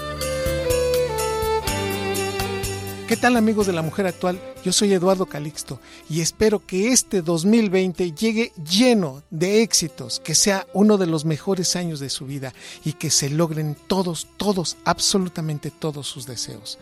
¿Qué 3.12 3.18
tal 3.18 3.36
amigos 3.36 3.66
de 3.66 3.74
la 3.74 3.82
mujer 3.82 4.06
actual? 4.06 4.40
Yo 4.64 4.72
soy 4.72 4.94
Eduardo 4.94 5.26
Calixto 5.26 5.78
y 6.08 6.22
espero 6.22 6.64
que 6.64 6.92
este 6.92 7.20
2020 7.20 8.12
llegue 8.12 8.52
lleno 8.66 9.22
de 9.28 9.60
éxitos, 9.60 10.18
que 10.18 10.34
sea 10.34 10.66
uno 10.72 10.96
de 10.96 11.06
los 11.06 11.26
mejores 11.26 11.76
años 11.76 12.00
de 12.00 12.08
su 12.08 12.24
vida 12.24 12.54
y 12.86 12.94
que 12.94 13.10
se 13.10 13.28
logren 13.28 13.76
todos, 13.86 14.28
todos, 14.38 14.78
absolutamente 14.86 15.70
todos 15.70 16.06
sus 16.06 16.24
deseos. 16.24 16.78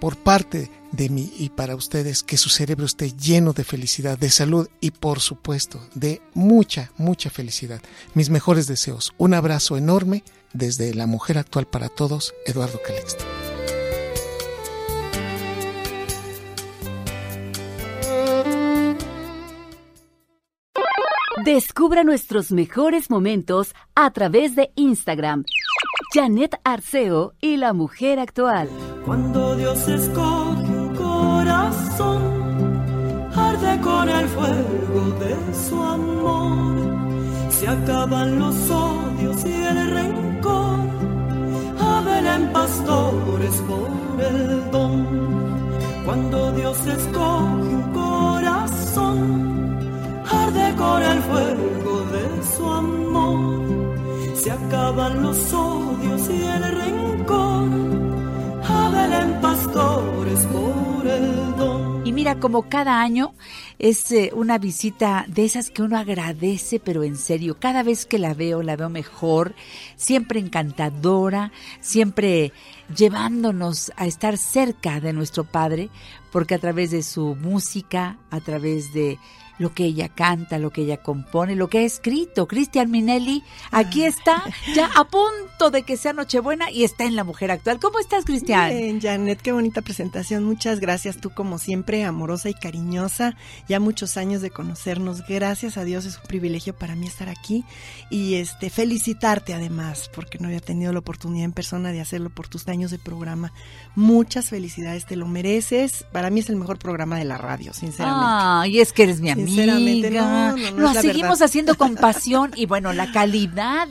Por 0.00 0.16
parte 0.16 0.68
de 0.90 1.08
mí 1.08 1.32
y 1.38 1.50
para 1.50 1.76
ustedes, 1.76 2.24
que 2.24 2.38
su 2.38 2.48
cerebro 2.48 2.84
esté 2.84 3.12
lleno 3.12 3.52
de 3.52 3.62
felicidad, 3.62 4.18
de 4.18 4.30
salud 4.32 4.68
y 4.80 4.90
por 4.90 5.20
supuesto 5.20 5.80
de 5.94 6.20
mucha, 6.34 6.90
mucha 6.96 7.30
felicidad. 7.30 7.80
Mis 8.14 8.30
mejores 8.30 8.66
deseos. 8.66 9.14
Un 9.16 9.32
abrazo 9.32 9.76
enorme 9.76 10.24
desde 10.52 10.92
La 10.92 11.06
Mujer 11.06 11.38
Actual 11.38 11.68
para 11.68 11.88
Todos, 11.88 12.34
Eduardo 12.46 12.80
Calixto. 12.84 13.41
Descubra 21.44 22.04
nuestros 22.04 22.52
mejores 22.52 23.10
momentos 23.10 23.74
a 23.96 24.12
través 24.12 24.54
de 24.54 24.70
Instagram. 24.76 25.44
Janet 26.14 26.60
Arceo 26.62 27.32
y 27.40 27.56
la 27.56 27.72
mujer 27.72 28.20
actual. 28.20 28.68
Cuando 29.04 29.56
Dios 29.56 29.88
escoge 29.88 30.70
un 30.70 30.94
corazón, 30.94 32.22
arde 33.34 33.80
con 33.80 34.08
el 34.08 34.28
fuego 34.28 35.10
de 35.18 35.36
su 35.68 35.82
amor. 35.82 36.76
Se 37.50 37.66
acaban 37.66 38.38
los 38.38 38.70
odios 38.70 39.44
y 39.44 39.52
el 39.52 39.90
rencor. 39.90 40.78
Abelen 41.80 42.52
pastores 42.52 43.56
por 43.62 43.90
el 44.20 44.70
don. 44.70 45.06
Cuando 46.04 46.52
Dios 46.52 46.78
escoge 46.86 47.74
un 47.74 47.92
corazón, 47.92 49.51
con 50.76 51.02
el 51.02 51.20
fuego 51.22 52.00
de 52.12 52.56
su 52.56 52.64
amor. 52.66 54.36
Se 54.36 54.50
acaban 54.50 55.22
los 55.22 55.52
odios 55.52 56.28
y 56.30 56.42
el 56.42 56.62
rencor. 56.62 58.02
Y 62.04 62.12
mira, 62.12 62.38
como 62.40 62.68
cada 62.68 63.00
año 63.00 63.32
es 63.78 64.10
eh, 64.12 64.30
una 64.34 64.58
visita 64.58 65.24
de 65.28 65.44
esas 65.44 65.70
que 65.70 65.82
uno 65.82 65.96
agradece, 65.96 66.80
pero 66.80 67.04
en 67.04 67.16
serio, 67.16 67.56
cada 67.58 67.82
vez 67.82 68.06
que 68.06 68.18
la 68.18 68.34
veo, 68.34 68.62
la 68.62 68.76
veo 68.76 68.88
mejor, 68.88 69.54
siempre 69.96 70.40
encantadora, 70.40 71.52
siempre 71.80 72.52
llevándonos 72.96 73.92
a 73.96 74.06
estar 74.06 74.36
cerca 74.36 75.00
de 75.00 75.12
nuestro 75.12 75.44
Padre, 75.44 75.90
porque 76.32 76.54
a 76.54 76.58
través 76.58 76.90
de 76.90 77.02
su 77.02 77.36
música, 77.36 78.18
a 78.30 78.40
través 78.40 78.92
de 78.92 79.18
lo 79.58 79.72
que 79.72 79.84
ella 79.84 80.08
canta, 80.08 80.58
lo 80.58 80.70
que 80.70 80.82
ella 80.82 80.96
compone, 80.96 81.56
lo 81.56 81.68
que 81.68 81.78
ha 81.78 81.82
escrito. 81.82 82.46
Cristian 82.48 82.90
Minelli, 82.90 83.42
aquí 83.70 84.04
está, 84.04 84.42
ya 84.74 84.90
a 84.94 85.04
punto 85.04 85.70
de 85.70 85.82
que 85.82 85.96
sea 85.96 86.12
Nochebuena 86.12 86.70
y 86.70 86.84
está 86.84 87.04
en 87.04 87.16
La 87.16 87.24
Mujer 87.24 87.50
Actual. 87.50 87.78
¿Cómo 87.78 87.98
estás, 87.98 88.24
Cristian? 88.24 88.70
Bien, 88.70 89.00
Janet, 89.00 89.40
qué 89.40 89.52
bonita 89.52 89.82
presentación. 89.82 90.44
Muchas 90.44 90.80
gracias. 90.80 91.18
Tú, 91.18 91.30
como 91.30 91.58
siempre, 91.58 92.04
amorosa 92.04 92.48
y 92.48 92.54
cariñosa. 92.54 93.36
Ya 93.68 93.80
muchos 93.80 94.16
años 94.16 94.42
de 94.42 94.50
conocernos. 94.50 95.26
Gracias 95.26 95.76
a 95.76 95.84
Dios, 95.84 96.04
es 96.04 96.18
un 96.18 96.24
privilegio 96.24 96.74
para 96.74 96.96
mí 96.96 97.06
estar 97.06 97.28
aquí. 97.28 97.64
Y 98.10 98.34
este 98.34 98.70
felicitarte, 98.70 99.54
además, 99.54 100.10
porque 100.14 100.38
no 100.38 100.48
había 100.48 100.60
tenido 100.60 100.92
la 100.92 100.98
oportunidad 100.98 101.44
en 101.44 101.52
persona 101.52 101.92
de 101.92 102.00
hacerlo 102.00 102.30
por 102.30 102.48
tus 102.48 102.66
años 102.68 102.90
de 102.90 102.98
programa. 102.98 103.52
Muchas 103.94 104.48
felicidades, 104.48 105.06
te 105.06 105.16
lo 105.16 105.26
mereces. 105.26 106.04
Para 106.12 106.30
mí 106.30 106.40
es 106.40 106.48
el 106.48 106.56
mejor 106.56 106.78
programa 106.78 107.18
de 107.18 107.24
la 107.24 107.38
radio, 107.38 107.72
sinceramente. 107.72 108.26
Ah, 108.26 108.64
y 108.66 108.80
es 108.80 108.92
que 108.92 109.04
eres 109.04 109.20
mi 109.20 109.30
amiga. 109.30 109.41
Sinceramente, 109.46 110.10
no, 110.10 110.56
no, 110.56 110.70
no, 110.70 110.76
Lo 110.78 110.94
seguimos 110.94 111.38
verdad. 111.38 111.42
haciendo 111.42 111.76
con 111.76 111.94
pasión 111.94 112.52
y 112.56 112.66
bueno, 112.66 112.92
la 112.92 113.10
calidad 113.12 113.88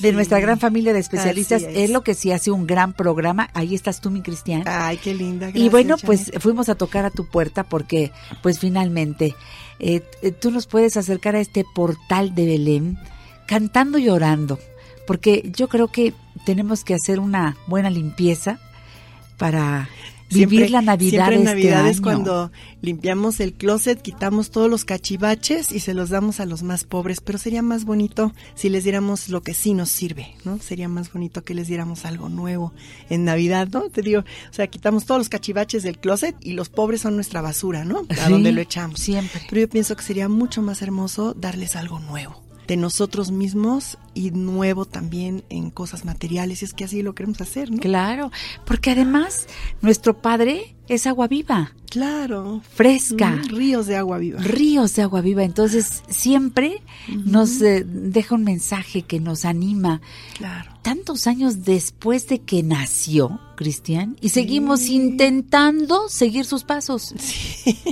de 0.00 0.12
nuestra 0.12 0.40
gran 0.40 0.58
familia 0.58 0.92
de 0.92 1.00
especialistas 1.00 1.62
es. 1.62 1.76
es. 1.76 1.90
lo 1.90 2.02
que 2.02 2.14
sí 2.14 2.32
hace 2.32 2.50
un 2.50 2.66
gran 2.66 2.92
programa. 2.92 3.50
Ahí 3.54 3.74
estás 3.74 4.00
tú, 4.00 4.10
mi 4.10 4.22
Cristian. 4.22 4.64
Ay, 4.66 4.98
qué 4.98 5.14
linda. 5.14 5.48
y 5.48 5.52
gracias, 5.52 5.70
bueno, 5.70 5.96
pues 5.98 6.26
Janet. 6.26 6.42
fuimos 6.42 6.68
a 6.68 6.74
tocar 6.74 7.04
a 7.04 7.10
tu 7.10 7.26
puerta 7.26 7.64
porque, 7.64 8.12
pues 8.42 8.58
finalmente, 8.58 9.34
eh, 9.78 10.00
tú 10.40 10.50
nos 10.50 10.66
puedes 10.66 10.96
acercar 10.96 11.36
a 11.36 11.40
este 11.40 11.64
portal 11.74 12.34
de 12.34 12.46
Belén 12.46 12.98
cantando 13.46 13.98
y 13.98 14.08
orando, 14.08 14.58
porque 15.06 15.50
yo 15.54 15.68
creo 15.68 15.88
que 15.88 16.14
tenemos 16.44 16.84
que 16.84 16.94
hacer 16.94 17.20
una 17.20 17.56
buena 17.66 17.90
limpieza 17.90 18.58
para 19.36 19.88
vivir 20.30 20.70
la 20.70 20.82
Navidad 20.82 21.28
siempre 21.28 21.36
en 21.36 21.44
de 21.44 21.50
este 21.52 21.90
es 21.90 21.96
año. 21.96 22.02
cuando 22.02 22.52
limpiamos 22.82 23.40
el 23.40 23.52
closet, 23.52 24.00
quitamos 24.00 24.50
todos 24.50 24.70
los 24.70 24.84
cachivaches 24.84 25.72
y 25.72 25.80
se 25.80 25.94
los 25.94 26.10
damos 26.10 26.40
a 26.40 26.46
los 26.46 26.62
más 26.62 26.84
pobres. 26.84 27.20
Pero 27.20 27.38
sería 27.38 27.62
más 27.62 27.84
bonito 27.84 28.32
si 28.54 28.68
les 28.68 28.84
diéramos 28.84 29.28
lo 29.28 29.42
que 29.42 29.54
sí 29.54 29.74
nos 29.74 29.90
sirve, 29.90 30.34
¿no? 30.44 30.58
Sería 30.58 30.88
más 30.88 31.12
bonito 31.12 31.42
que 31.42 31.54
les 31.54 31.68
diéramos 31.68 32.04
algo 32.04 32.28
nuevo 32.28 32.72
en 33.10 33.24
Navidad, 33.24 33.68
¿no? 33.72 33.88
Te 33.90 34.02
digo, 34.02 34.20
o 34.20 34.54
sea, 34.54 34.66
quitamos 34.66 35.06
todos 35.06 35.18
los 35.18 35.28
cachivaches 35.28 35.82
del 35.82 35.98
closet 35.98 36.36
y 36.40 36.52
los 36.52 36.68
pobres 36.68 37.02
son 37.02 37.14
nuestra 37.14 37.40
basura, 37.40 37.84
¿no? 37.84 38.06
A 38.10 38.26
Sí, 38.26 38.30
donde 38.30 38.52
lo 38.52 38.60
echamos. 38.60 39.00
Siempre. 39.00 39.42
Pero 39.48 39.62
yo 39.62 39.68
pienso 39.68 39.96
que 39.96 40.02
sería 40.02 40.28
mucho 40.28 40.62
más 40.62 40.82
hermoso 40.82 41.34
darles 41.34 41.76
algo 41.76 42.00
nuevo 42.00 42.43
de 42.66 42.76
nosotros 42.76 43.30
mismos 43.30 43.98
y 44.14 44.30
nuevo 44.30 44.84
también 44.84 45.44
en 45.48 45.70
cosas 45.70 46.04
materiales, 46.04 46.62
y 46.62 46.64
es 46.64 46.74
que 46.74 46.84
así 46.84 47.02
lo 47.02 47.14
queremos 47.14 47.40
hacer, 47.40 47.70
¿no? 47.70 47.78
Claro, 47.78 48.30
porque 48.64 48.90
además 48.90 49.46
nuestro 49.80 50.20
Padre 50.20 50.74
es 50.88 51.06
agua 51.06 51.28
viva. 51.28 51.72
Claro. 51.94 52.60
Fresca. 52.74 53.30
Mm, 53.30 53.48
ríos 53.54 53.86
de 53.86 53.96
agua 53.96 54.18
viva. 54.18 54.40
Ríos 54.40 54.96
de 54.96 55.02
agua 55.02 55.20
viva. 55.20 55.44
Entonces 55.44 56.02
siempre 56.08 56.82
nos 57.08 57.62
eh, 57.62 57.84
deja 57.86 58.34
un 58.34 58.42
mensaje 58.42 59.02
que 59.02 59.20
nos 59.20 59.44
anima. 59.44 60.00
Claro. 60.36 60.72
Tantos 60.82 61.26
años 61.26 61.64
después 61.64 62.26
de 62.26 62.40
que 62.40 62.62
nació 62.62 63.40
Cristian 63.54 64.16
y 64.20 64.30
seguimos 64.30 64.88
intentando 64.88 66.08
seguir 66.08 66.44
sus 66.44 66.64
pasos. 66.64 67.14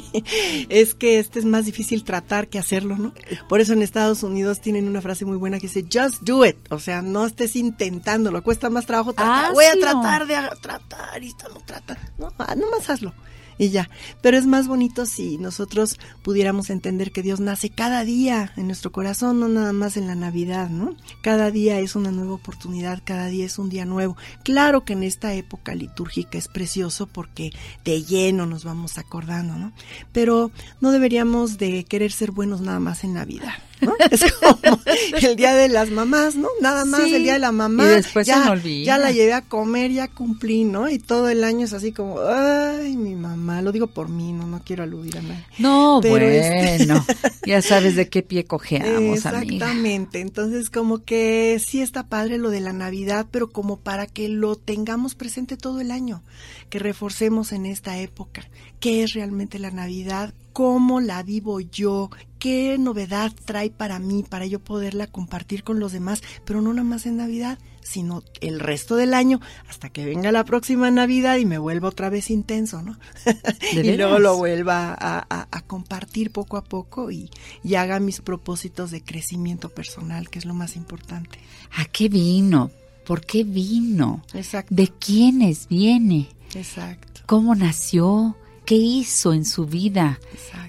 es 0.69 0.94
que 0.94 1.19
este 1.19 1.39
es 1.39 1.44
más 1.44 1.64
difícil 1.64 2.05
tratar 2.05 2.48
que 2.48 2.59
hacerlo, 2.59 2.98
¿no? 2.98 3.14
Por 3.48 3.60
eso 3.60 3.73
en 3.73 3.82
Estados 3.82 4.23
Unidos 4.23 4.60
tienen 4.60 4.89
una 4.89 5.01
frase 5.01 5.24
muy 5.24 5.36
buena 5.36 5.59
que 5.59 5.69
dice, 5.69 5.86
just 5.90 6.23
do 6.23 6.44
it. 6.44 6.56
O 6.70 6.78
sea, 6.78 7.01
no 7.01 7.24
estés 7.24 7.56
intentándolo, 7.56 8.43
cuesta 8.43 8.69
más 8.69 8.85
trabajo 8.85 9.12
tratar. 9.12 9.55
Voy 9.55 9.64
a 9.64 9.78
tratar 9.78 10.27
de 10.27 10.36
tratar 10.60 11.23
y 11.23 11.28
esto 11.28 11.48
lo 11.48 11.60
trata. 11.60 11.97
No, 12.19 12.32
ah, 12.39 12.55
nomás 12.55 12.81
hazlo. 12.88 13.12
Y 13.59 13.68
ya. 13.68 13.88
Pero 14.22 14.36
es 14.38 14.46
más 14.46 14.66
bonito 14.66 15.06
si 15.06 15.38
nosotros 15.38 15.98
pudiéramos 16.22 16.70
entender 16.70 17.12
que 17.12 17.22
Dios 17.22 17.40
nace 17.40 17.70
cada 17.70 18.04
día 18.04 18.52
en 18.56 18.66
nuestro 18.66 18.92
corazón, 18.92 19.40
no 19.40 19.48
nada 19.48 19.72
más 19.72 19.96
en 19.96 20.06
la 20.06 20.14
Navidad, 20.14 20.68
¿no? 20.70 20.96
Cada 21.20 21.50
día 21.50 21.78
es 21.78 21.94
una 21.94 22.10
nueva 22.10 22.32
oportunidad, 22.32 23.02
cada 23.04 23.26
día 23.26 23.44
es 23.44 23.59
un 23.59 23.68
día 23.68 23.84
nuevo. 23.84 24.16
Claro 24.42 24.84
que 24.84 24.94
en 24.94 25.02
esta 25.02 25.34
época 25.34 25.74
litúrgica 25.74 26.38
es 26.38 26.48
precioso 26.48 27.06
porque 27.06 27.50
de 27.84 28.02
lleno 28.02 28.46
nos 28.46 28.64
vamos 28.64 28.98
acordando, 28.98 29.56
¿no? 29.56 29.72
Pero 30.12 30.50
no 30.80 30.90
deberíamos 30.90 31.59
de 31.59 31.84
querer 31.84 32.12
ser 32.12 32.30
buenos 32.30 32.62
nada 32.62 32.80
más 32.80 33.04
en 33.04 33.14
Navidad. 33.14 33.54
¿No? 33.82 33.94
Es 34.10 34.24
como 34.32 34.80
el 35.20 35.36
día 35.36 35.54
de 35.54 35.68
las 35.68 35.90
mamás, 35.90 36.36
¿no? 36.36 36.48
Nada 36.60 36.84
más 36.84 37.02
Sí, 37.04 37.14
el 37.14 37.22
día 37.24 37.34
de 37.34 37.38
la 37.38 37.52
mamá. 37.52 37.84
y 37.84 37.88
después 37.88 38.26
se 38.26 38.32
ya, 38.32 38.44
me 38.44 38.50
olvida. 38.50 38.84
ya 38.86 38.98
la 38.98 39.10
llevé 39.12 39.32
a 39.34 39.42
comer, 39.42 39.90
ya 39.92 40.09
cumplí, 40.09 40.64
¿no? 40.64 40.88
Y 40.88 40.98
todo 40.98 41.28
el 41.28 41.44
año 41.44 41.64
es 41.66 41.72
así 41.72 41.92
como, 41.92 42.20
ay, 42.20 42.96
mi 42.96 43.14
mamá, 43.14 43.60
lo 43.62 43.72
digo 43.72 43.88
por 43.88 44.09
mí, 44.09 44.32
no, 44.32 44.46
no 44.46 44.62
quiero 44.64 44.82
aludir 44.84 45.18
a 45.18 45.22
nadie. 45.22 45.44
No, 45.59 45.98
Pero 46.02 46.26
este- 46.28 46.84
bueno, 46.86 47.04
ya 47.46 47.60
sabes 47.62 47.96
de 47.96 48.09
qué 48.09 48.22
pie 48.22 48.44
cojeamos, 48.44 49.26
amiga. 49.26 49.42
Exactamente, 49.42 50.20
entonces 50.20 50.70
como 50.70 51.04
que 51.04 51.60
sí 51.64 51.80
está 51.82 52.06
padre 52.09 52.38
lo 52.38 52.50
de 52.50 52.60
la 52.60 52.72
Navidad, 52.72 53.26
pero 53.30 53.50
como 53.50 53.78
para 53.78 54.06
que 54.06 54.28
lo 54.28 54.56
tengamos 54.56 55.14
presente 55.14 55.56
todo 55.56 55.80
el 55.80 55.90
año, 55.90 56.22
que 56.70 56.78
reforcemos 56.78 57.52
en 57.52 57.66
esta 57.66 57.98
época, 57.98 58.48
qué 58.80 59.02
es 59.02 59.12
realmente 59.14 59.59
la 59.59 59.70
Navidad, 59.70 60.34
cómo 60.52 61.00
la 61.00 61.22
vivo 61.22 61.60
yo, 61.60 62.10
qué 62.43 62.77
novedad 62.77 63.32
trae 63.44 63.70
para 63.70 64.01
mí, 64.01 64.24
para 64.28 64.47
yo 64.47 64.59
poderla 64.59 65.06
compartir 65.06 65.62
con 65.62 65.78
los 65.78 65.93
demás, 65.93 66.23
pero 66.44 66.60
no 66.60 66.73
nada 66.73 66.82
más 66.82 67.06
en 67.06 67.16
Navidad, 67.19 67.56
sino 67.82 68.24
el 68.40 68.59
resto 68.59 68.97
del 68.97 69.14
año, 69.14 69.40
hasta 69.69 69.90
que 69.90 70.05
venga 70.05 70.32
la 70.32 70.44
próxima 70.44 70.90
Navidad 70.90 71.36
y 71.36 71.44
me 71.44 71.59
vuelva 71.59 71.89
otra 71.90 72.10
vez 72.10 72.31
intenso, 72.31 72.82
¿no? 72.82 72.98
y 73.73 73.97
luego 73.97 74.19
lo 74.19 74.36
vuelva 74.39 74.93
a, 74.93 75.24
a- 75.31 75.48
a 75.52 75.60
compartir 75.62 76.32
poco 76.32 76.56
a 76.56 76.64
poco 76.64 77.12
y, 77.12 77.31
y 77.62 77.77
haga 77.77 78.01
mis 78.01 78.20
propósitos 78.20 78.90
de 78.90 79.02
crecimiento 79.05 79.69
personal, 79.69 80.28
que 80.28 80.40
es 80.40 80.44
lo 80.44 80.55
más 80.55 80.74
importante. 80.74 81.39
¿A 81.77 81.85
qué 81.85 82.09
vino? 82.09 82.73
¿Por 83.06 83.24
qué 83.24 83.44
vino? 83.44 84.24
Exacto. 84.35 84.74
¿De 84.74 84.89
quiénes 84.89 85.69
viene? 85.69 86.28
Exacto. 86.56 87.20
¿Cómo 87.27 87.55
nació? 87.55 88.36
¿Qué 88.64 88.74
hizo 88.76 89.32
en 89.32 89.44
su 89.44 89.66
vida? 89.66 90.20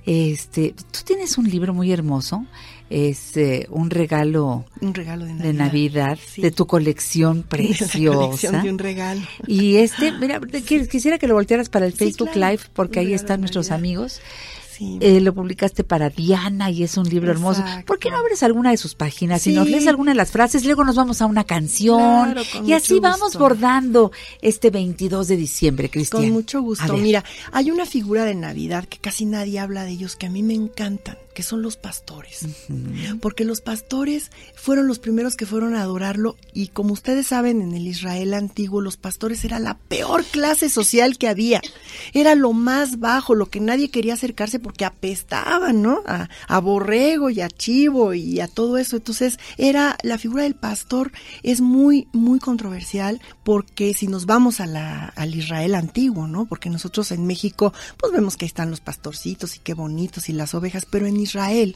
Este, 0.05 0.73
tú 0.91 0.99
tienes 1.05 1.37
un 1.37 1.49
libro 1.49 1.73
muy 1.73 1.91
hermoso, 1.91 2.45
es 2.89 3.37
eh, 3.37 3.67
un 3.69 3.89
regalo 3.89 4.65
Un 4.81 4.93
regalo 4.93 5.25
de 5.25 5.31
Navidad. 5.33 5.45
de 5.47 5.53
Navidad 5.53 6.19
Sí. 6.25 6.41
de 6.41 6.51
tu 6.51 6.65
colección 6.67 7.37
De 7.37 7.41
la 7.41 7.47
preciosa. 7.49 8.17
colección 8.17 8.63
de 8.63 8.69
un 8.71 8.79
regalo. 8.79 9.21
Y 9.47 9.75
este, 9.77 10.11
mira, 10.11 10.41
qui- 10.41 10.87
quisiera 10.87 11.17
que 11.17 11.27
lo 11.27 11.35
voltearas 11.35 11.69
para 11.69 11.85
el 11.85 11.93
Facebook 11.93 12.31
claro. 12.31 12.53
Live 12.53 12.63
porque 12.73 12.99
Un 12.99 13.07
ahí 13.07 13.13
están 13.13 13.39
nuestros 13.41 13.71
amigos. 13.71 14.19
Sí. 14.77 14.97
Eh, 15.01 15.19
lo 15.21 15.33
publicaste 15.33 15.83
para 15.83 16.09
Diana 16.09 16.69
y 16.69 16.83
es 16.83 16.97
un 16.97 17.07
libro 17.07 17.31
hermoso. 17.31 17.63
¿Por 17.85 17.99
qué 17.99 18.09
no 18.09 18.17
abres 18.17 18.43
alguna 18.43 18.71
de 18.71 18.77
sus 18.77 18.95
páginas 18.95 19.45
y 19.47 19.51
Sí. 19.51 19.55
nos 19.55 19.67
lees 19.69 19.87
alguna 19.87 20.11
de 20.11 20.15
las 20.17 20.31
frases? 20.31 20.65
Luego 20.65 20.83
nos 20.83 20.95
vamos 20.95 21.21
a 21.21 21.25
una 21.25 21.43
canción 21.43 22.33
Claro, 22.33 22.41
y 22.65 22.73
así 22.73 22.99
vamos 22.99 23.35
bordando 23.37 24.11
este 24.41 24.69
22 24.69 25.27
de 25.27 25.37
diciembre, 25.37 25.89
Cristian. 25.89 26.23
Con 26.23 26.31
mucho 26.31 26.61
gusto. 26.61 26.97
Mira, 26.97 27.23
hay 27.51 27.71
una 27.71 27.85
figura 27.85 28.25
de 28.25 28.35
Navidad 28.35 28.85
que 28.85 28.97
casi 28.97 29.25
nadie 29.25 29.59
habla 29.59 29.83
de 29.83 29.91
ellos, 29.91 30.15
que 30.15 30.25
a 30.25 30.29
mí 30.29 30.43
me 30.43 30.53
encantan, 30.53 31.17
que 31.33 31.43
son 31.43 31.61
los 31.61 31.77
pastores. 31.77 32.45
Porque 33.21 33.45
los 33.45 33.61
pastores 33.61 34.31
fueron 34.55 34.87
los 34.87 34.99
primeros 34.99 35.35
que 35.35 35.45
fueron 35.45 35.75
a 35.75 35.81
adorarlo 35.81 36.37
y 36.53 36.67
como 36.67 36.93
ustedes 36.93 37.27
saben, 37.27 37.61
en 37.61 37.73
el 37.73 37.87
Israel 37.87 38.33
antiguo 38.33 38.81
los 38.81 38.97
pastores 38.97 39.43
era 39.45 39.59
la 39.59 39.77
peor 39.77 40.23
clase 40.23 40.69
social 40.69 41.17
que 41.17 41.27
había. 41.27 41.61
Era 42.13 42.35
lo 42.35 42.53
más 42.53 42.99
bajo, 42.99 43.35
lo 43.35 43.47
que 43.47 43.59
nadie 43.59 43.89
quería 43.89 44.13
acercarse 44.13 44.59
porque 44.59 44.85
apestaban, 44.85 45.81
¿no? 45.81 46.03
A, 46.05 46.29
a 46.47 46.59
borrego 46.59 47.29
y 47.29 47.41
a 47.41 47.49
chivo 47.49 48.13
y 48.13 48.39
a 48.39 48.47
todo 48.47 48.77
eso. 48.77 48.97
Entonces, 48.97 49.39
era 49.57 49.97
la 50.03 50.17
figura 50.17 50.43
del 50.43 50.55
pastor 50.55 51.11
es 51.41 51.61
muy 51.61 52.07
muy 52.11 52.39
controversial 52.39 53.21
porque 53.43 53.93
si 53.93 54.07
nos 54.07 54.25
vamos 54.25 54.59
a 54.59 54.67
la, 54.67 55.05
al 55.15 55.35
Israel 55.35 55.75
antiguo, 55.75 56.27
¿no? 56.27 56.45
Porque 56.45 56.69
nosotros 56.69 57.11
en 57.11 57.25
México 57.25 57.73
pues 57.97 58.11
vemos 58.11 58.37
que 58.37 58.45
ahí 58.45 58.47
están 58.47 58.69
los 58.69 58.81
pastorcitos 58.81 59.55
y 59.55 59.59
qué 59.59 59.73
bonitos 59.73 60.29
y 60.29 60.33
las 60.33 60.53
ovejas, 60.53 60.85
pero 60.89 61.07
en 61.07 61.17
Israel. 61.23 61.75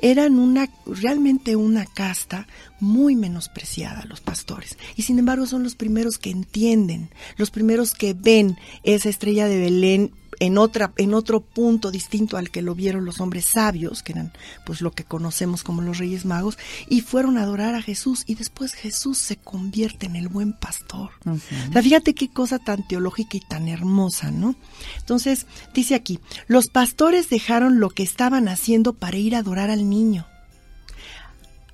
Eran 0.00 0.38
una 0.38 0.68
realmente 0.86 1.56
una 1.56 1.86
casta 1.86 2.46
muy 2.80 3.16
menospreciada 3.16 4.04
los 4.04 4.20
pastores. 4.20 4.76
Y 4.96 5.02
sin 5.02 5.18
embargo 5.18 5.46
son 5.46 5.62
los 5.62 5.74
primeros 5.74 6.18
que 6.18 6.30
entienden, 6.30 7.10
los 7.36 7.50
primeros 7.50 7.94
que 7.94 8.14
ven 8.14 8.56
esa 8.82 9.08
estrella 9.08 9.48
de 9.48 9.58
Belén 9.58 10.12
en 10.40 10.58
otra 10.58 10.92
en 10.96 11.14
otro 11.14 11.40
punto 11.40 11.90
distinto 11.90 12.36
al 12.36 12.50
que 12.50 12.62
lo 12.62 12.74
vieron 12.74 13.04
los 13.04 13.20
hombres 13.20 13.46
sabios, 13.46 14.02
que 14.02 14.12
eran 14.12 14.32
pues 14.64 14.80
lo 14.80 14.92
que 14.92 15.04
conocemos 15.04 15.62
como 15.62 15.82
los 15.82 15.98
Reyes 15.98 16.24
Magos 16.24 16.58
y 16.88 17.00
fueron 17.00 17.38
a 17.38 17.42
adorar 17.42 17.74
a 17.74 17.82
Jesús 17.82 18.24
y 18.26 18.34
después 18.34 18.74
Jesús 18.74 19.18
se 19.18 19.36
convierte 19.36 20.06
en 20.06 20.16
el 20.16 20.28
buen 20.28 20.52
pastor. 20.52 21.10
O 21.26 21.36
sea, 21.72 21.82
fíjate 21.82 22.14
qué 22.14 22.28
cosa 22.28 22.58
tan 22.58 22.86
teológica 22.86 23.36
y 23.36 23.40
tan 23.40 23.68
hermosa, 23.68 24.30
¿no? 24.30 24.54
Entonces, 24.98 25.46
dice 25.74 25.94
aquí, 25.94 26.20
los 26.46 26.68
pastores 26.68 27.28
dejaron 27.28 27.80
lo 27.80 27.90
que 27.90 28.02
estaban 28.02 28.48
haciendo 28.48 28.92
para 28.92 29.16
ir 29.16 29.34
a 29.34 29.38
adorar 29.38 29.70
al 29.70 29.88
niño. 29.88 30.26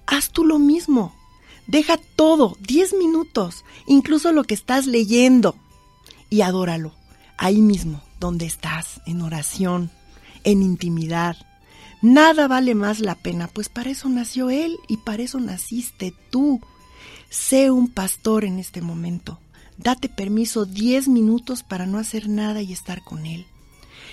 Haz 0.06 0.30
tú 0.30 0.44
lo 0.44 0.58
mismo. 0.58 1.14
Deja 1.66 1.98
todo, 2.16 2.56
10 2.60 2.94
minutos, 2.94 3.64
incluso 3.86 4.32
lo 4.32 4.44
que 4.44 4.52
estás 4.52 4.86
leyendo, 4.86 5.56
y 6.28 6.42
adóralo, 6.42 6.92
ahí 7.38 7.62
mismo, 7.62 8.02
donde 8.24 8.46
estás, 8.46 9.02
en 9.04 9.20
oración, 9.20 9.90
en 10.44 10.62
intimidad. 10.62 11.36
Nada 12.00 12.48
vale 12.48 12.74
más 12.74 13.00
la 13.00 13.16
pena, 13.16 13.48
pues 13.48 13.68
para 13.68 13.90
eso 13.90 14.08
nació 14.08 14.48
Él 14.48 14.78
y 14.88 14.96
para 14.96 15.24
eso 15.24 15.40
naciste 15.40 16.14
tú. 16.30 16.62
Sé 17.28 17.70
un 17.70 17.88
pastor 17.88 18.46
en 18.46 18.58
este 18.58 18.80
momento. 18.80 19.40
Date 19.76 20.08
permiso 20.08 20.64
10 20.64 21.08
minutos 21.08 21.62
para 21.62 21.84
no 21.84 21.98
hacer 21.98 22.30
nada 22.30 22.62
y 22.62 22.72
estar 22.72 23.04
con 23.04 23.26
Él. 23.26 23.44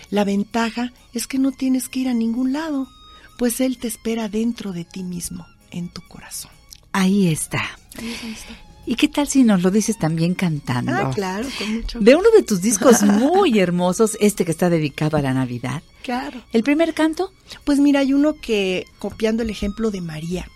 La 0.09 0.25
ventaja 0.25 0.91
es 1.13 1.25
que 1.25 1.39
no 1.39 1.53
tienes 1.53 1.87
que 1.87 2.01
ir 2.01 2.09
a 2.09 2.13
ningún 2.13 2.51
lado, 2.51 2.89
pues 3.37 3.61
Él 3.61 3.77
te 3.77 3.87
espera 3.87 4.27
dentro 4.27 4.73
de 4.73 4.83
ti 4.83 5.03
mismo, 5.03 5.45
en 5.71 5.87
tu 5.87 6.01
corazón. 6.09 6.51
Ahí 6.91 7.29
está. 7.29 7.63
¿Y 8.85 8.95
qué 8.95 9.07
tal 9.07 9.27
si 9.27 9.43
nos 9.43 9.61
lo 9.61 9.69
dices 9.69 9.97
también 9.97 10.33
cantando? 10.33 10.91
Ah, 10.91 11.11
claro, 11.13 11.47
con 11.57 11.75
mucho 11.75 11.99
De 11.99 12.15
uno 12.15 12.29
de 12.35 12.43
tus 12.43 12.61
discos 12.61 13.01
muy 13.03 13.59
hermosos, 13.59 14.17
este 14.19 14.43
que 14.43 14.51
está 14.51 14.69
dedicado 14.69 15.17
a 15.17 15.21
la 15.21 15.33
Navidad. 15.33 15.83
Claro. 16.01 16.41
¿El 16.51 16.63
primer 16.63 16.93
canto? 16.93 17.31
Pues 17.63 17.79
mira, 17.79 17.99
hay 17.99 18.13
uno 18.13 18.35
que, 18.41 18.85
copiando 18.97 19.43
el 19.43 19.49
ejemplo 19.49 19.91
de 19.91 20.01
María, 20.01 20.47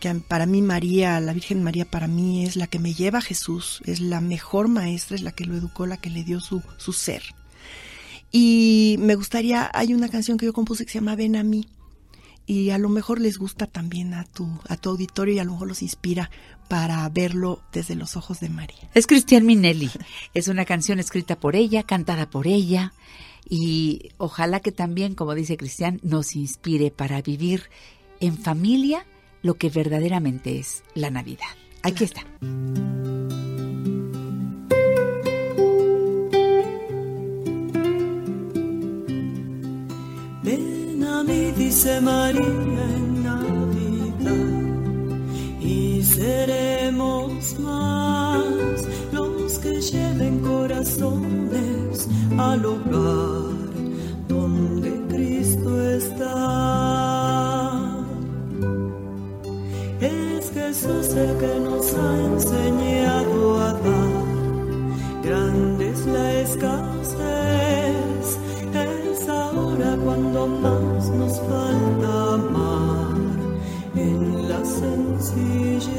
que 0.00 0.12
para 0.14 0.46
mí 0.46 0.60
María, 0.60 1.20
la 1.20 1.32
Virgen 1.32 1.62
María 1.62 1.84
para 1.84 2.08
mí 2.08 2.44
es 2.44 2.56
la 2.56 2.66
que 2.66 2.80
me 2.80 2.94
lleva 2.94 3.18
a 3.18 3.22
Jesús, 3.22 3.80
es 3.86 4.00
la 4.00 4.20
mejor 4.20 4.66
maestra, 4.66 5.14
es 5.14 5.22
la 5.22 5.30
que 5.30 5.44
lo 5.44 5.54
educó, 5.54 5.86
la 5.86 5.98
que 5.98 6.10
le 6.10 6.24
dio 6.24 6.40
su, 6.40 6.62
su 6.78 6.92
ser. 6.92 7.22
Y 8.32 8.96
me 8.98 9.14
gustaría, 9.14 9.70
hay 9.72 9.94
una 9.94 10.08
canción 10.08 10.38
que 10.38 10.46
yo 10.46 10.52
compuse 10.52 10.84
que 10.84 10.90
se 10.90 10.98
llama 10.98 11.14
Ven 11.14 11.36
a 11.36 11.44
mí, 11.44 11.68
y 12.46 12.70
a 12.70 12.78
lo 12.78 12.88
mejor 12.88 13.20
les 13.20 13.38
gusta 13.38 13.66
también 13.66 14.14
a 14.14 14.24
tu, 14.24 14.48
a 14.68 14.76
tu 14.76 14.90
auditorio 14.90 15.34
y 15.34 15.38
a 15.38 15.44
lo 15.44 15.52
mejor 15.52 15.68
los 15.68 15.82
inspira 15.82 16.30
para 16.72 17.06
verlo 17.10 17.60
desde 17.70 17.94
los 17.96 18.16
ojos 18.16 18.40
de 18.40 18.48
María. 18.48 18.88
Es 18.94 19.06
Cristian 19.06 19.44
Minelli. 19.44 19.90
Es 20.32 20.48
una 20.48 20.64
canción 20.64 21.00
escrita 21.00 21.36
por 21.36 21.54
ella, 21.54 21.82
cantada 21.82 22.30
por 22.30 22.46
ella. 22.46 22.94
Y 23.46 24.08
ojalá 24.16 24.60
que 24.60 24.72
también, 24.72 25.14
como 25.14 25.34
dice 25.34 25.58
Cristian, 25.58 26.00
nos 26.02 26.34
inspire 26.34 26.90
para 26.90 27.20
vivir 27.20 27.64
en 28.20 28.38
familia 28.38 29.04
lo 29.42 29.52
que 29.56 29.68
verdaderamente 29.68 30.58
es 30.58 30.82
la 30.94 31.10
Navidad. 31.10 31.44
Aquí 31.82 32.04
está. 32.04 32.22
Ven 40.42 41.04
a 41.04 41.22
mí, 41.22 41.52
dice 41.54 42.00
María 42.00 43.21
seremos 46.14 47.58
más 47.60 48.86
los 49.12 49.58
que 49.58 49.80
lleven 49.80 50.40
corazones 50.40 52.08
al 52.38 52.64
hogar 52.64 53.72
donde 54.28 54.90
Cristo 55.08 55.70
está. 55.98 56.32
Es 60.00 60.50
Jesús 60.52 61.08
el 61.14 61.38
que 61.38 61.60
nos 61.60 61.94
ha 61.94 62.10
enseñado 62.32 63.60
a 63.60 63.72
dar, 63.72 64.12
grande 65.24 65.90
es 65.90 66.06
la 66.06 66.32
escasez, 66.40 68.26
es 68.74 69.28
ahora 69.28 69.96
cuando 70.04 70.46
más 70.46 71.10
nos 71.10 71.40
falta 71.40 72.01
sencillez. 74.82 75.92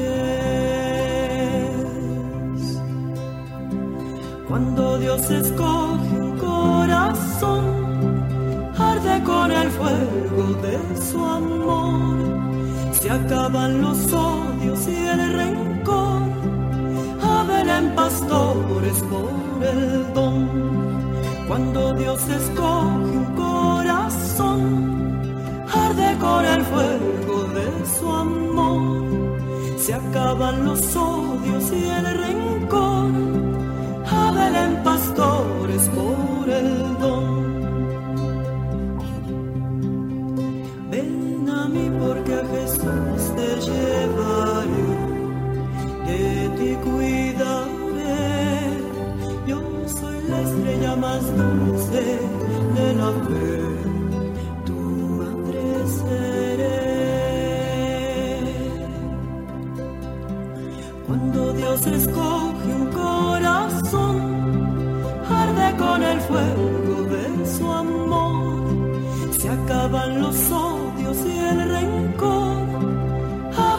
Cuando 4.47 4.97
Dios 4.97 5.21
escoge 5.29 6.15
un 6.25 6.37
corazón, 6.37 7.65
arde 8.77 9.23
con 9.23 9.51
el 9.51 9.69
fuego 9.77 10.43
de 10.65 10.75
su 11.09 11.19
amor, 11.23 12.17
se 12.91 13.09
acaban 13.09 13.81
los 13.81 13.99
odios 14.13 14.87
y 14.87 14.95
el 14.95 15.33
rencor, 15.33 16.21
en 17.77 17.95
pastores 17.95 18.97
por 19.11 19.31
el 19.63 20.13
don. 20.13 20.37
Cuando 21.47 21.93
Dios 21.93 22.21
escoge 22.27 23.11
un 23.21 23.29
corazón, 23.35 24.61
arde 25.71 26.09
con 26.19 26.45
el 26.45 26.61
fuego 26.71 27.32
su 27.85 28.07
amor. 28.07 29.03
Se 29.77 29.93
acaban 29.93 30.65
los 30.65 30.95
odios 30.95 31.71
y 31.71 31.83
el 31.83 32.05
rencor. 32.23 33.11
en 34.65 34.83
pastores 34.83 35.89
por 35.89 36.49
el 36.49 36.97
don. 36.99 37.43
Ven 40.91 41.49
a 41.49 41.67
mí 41.67 41.91
porque 41.99 42.33
a 42.33 42.45
Jesús 42.53 43.21
te 43.37 43.47
llevaré, 43.67 44.87
de 46.07 46.49
ti 46.57 46.75
cuidaré. 46.85 48.23
Yo 49.47 49.59
soy 49.99 50.17
la 50.29 50.41
estrella 50.41 50.95
más 50.95 51.21
dulce 51.37 52.03
de 52.75 52.93
la 52.95 53.11
fe, 53.25 53.62
los 70.23 70.51
odios 70.51 71.17
y 71.25 71.37
el 71.37 71.59
rencor. 71.75 72.63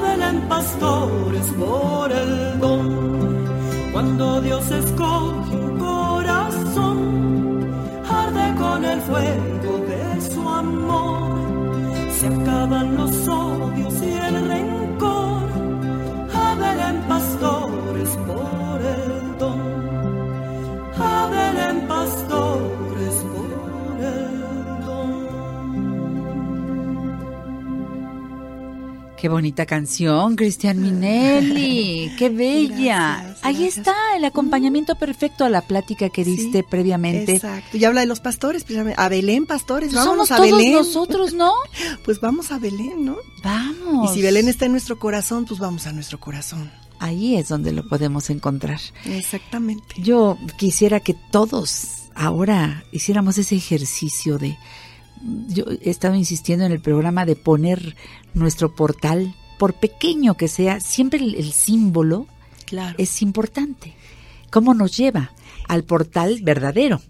Belén 0.02 0.38
pastores 0.48 1.46
por 1.58 2.12
el 2.12 2.60
don. 2.60 2.86
Cuando 3.92 4.40
Dios 4.42 4.64
escoge 4.70 5.56
un 5.66 5.78
corazón, 5.78 6.98
arde 8.22 8.46
con 8.62 8.84
el 8.92 9.00
fuego 9.08 9.72
de 9.90 10.02
su 10.30 10.42
amor. 10.48 11.32
Se 12.18 12.26
acaban 12.26 12.96
los 12.96 13.12
odios 13.28 13.94
y 14.02 14.12
el 14.28 14.48
rencor. 14.48 14.73
Qué 29.24 29.30
bonita 29.30 29.64
canción, 29.64 30.36
Cristian 30.36 30.82
Minelli. 30.82 32.12
Qué 32.18 32.28
bella. 32.28 33.20
Gracias, 33.22 33.38
Ahí 33.42 33.54
gracias. 33.54 33.78
está 33.78 33.94
el 34.18 34.24
acompañamiento 34.26 34.96
perfecto 34.96 35.46
a 35.46 35.48
la 35.48 35.62
plática 35.62 36.10
que 36.10 36.26
diste 36.26 36.62
previamente. 36.62 37.36
Exacto. 37.36 37.74
Y 37.74 37.86
habla 37.86 38.02
de 38.02 38.06
los 38.06 38.20
pastores, 38.20 38.64
precisamente. 38.64 39.00
A 39.00 39.08
Belén, 39.08 39.46
pastores. 39.46 39.92
Pues 39.92 40.04
Vámonos 40.04 40.28
somos 40.28 40.30
a 40.30 40.44
todos 40.44 40.58
Belén. 40.58 40.74
nosotros, 40.74 41.32
¿no? 41.32 41.54
Pues 42.04 42.20
vamos 42.20 42.52
a 42.52 42.58
Belén, 42.58 43.06
¿no? 43.06 43.16
Vamos. 43.42 44.10
Y 44.10 44.14
si 44.14 44.20
Belén 44.20 44.46
está 44.46 44.66
en 44.66 44.72
nuestro 44.72 44.98
corazón, 44.98 45.46
pues 45.46 45.58
vamos 45.58 45.86
a 45.86 45.92
nuestro 45.94 46.20
corazón. 46.20 46.70
Ahí 46.98 47.36
es 47.36 47.48
donde 47.48 47.72
lo 47.72 47.88
podemos 47.88 48.28
encontrar. 48.28 48.78
Exactamente. 49.06 49.94
Yo 49.96 50.36
quisiera 50.58 51.00
que 51.00 51.16
todos 51.30 52.10
ahora 52.14 52.84
hiciéramos 52.92 53.38
ese 53.38 53.56
ejercicio 53.56 54.36
de... 54.36 54.58
Yo 55.48 55.64
he 55.80 55.90
estado 55.90 56.14
insistiendo 56.14 56.64
en 56.64 56.72
el 56.72 56.80
programa 56.80 57.24
de 57.24 57.36
poner 57.36 57.96
nuestro 58.34 58.74
portal, 58.74 59.34
por 59.58 59.74
pequeño 59.74 60.36
que 60.36 60.48
sea, 60.48 60.80
siempre 60.80 61.20
el, 61.20 61.34
el 61.36 61.52
símbolo 61.52 62.26
Claro. 62.66 62.94
es 62.98 63.22
importante. 63.22 63.94
¿Cómo 64.50 64.74
nos 64.74 64.96
lleva 64.96 65.32
al 65.68 65.84
portal 65.84 66.40
verdadero? 66.42 67.00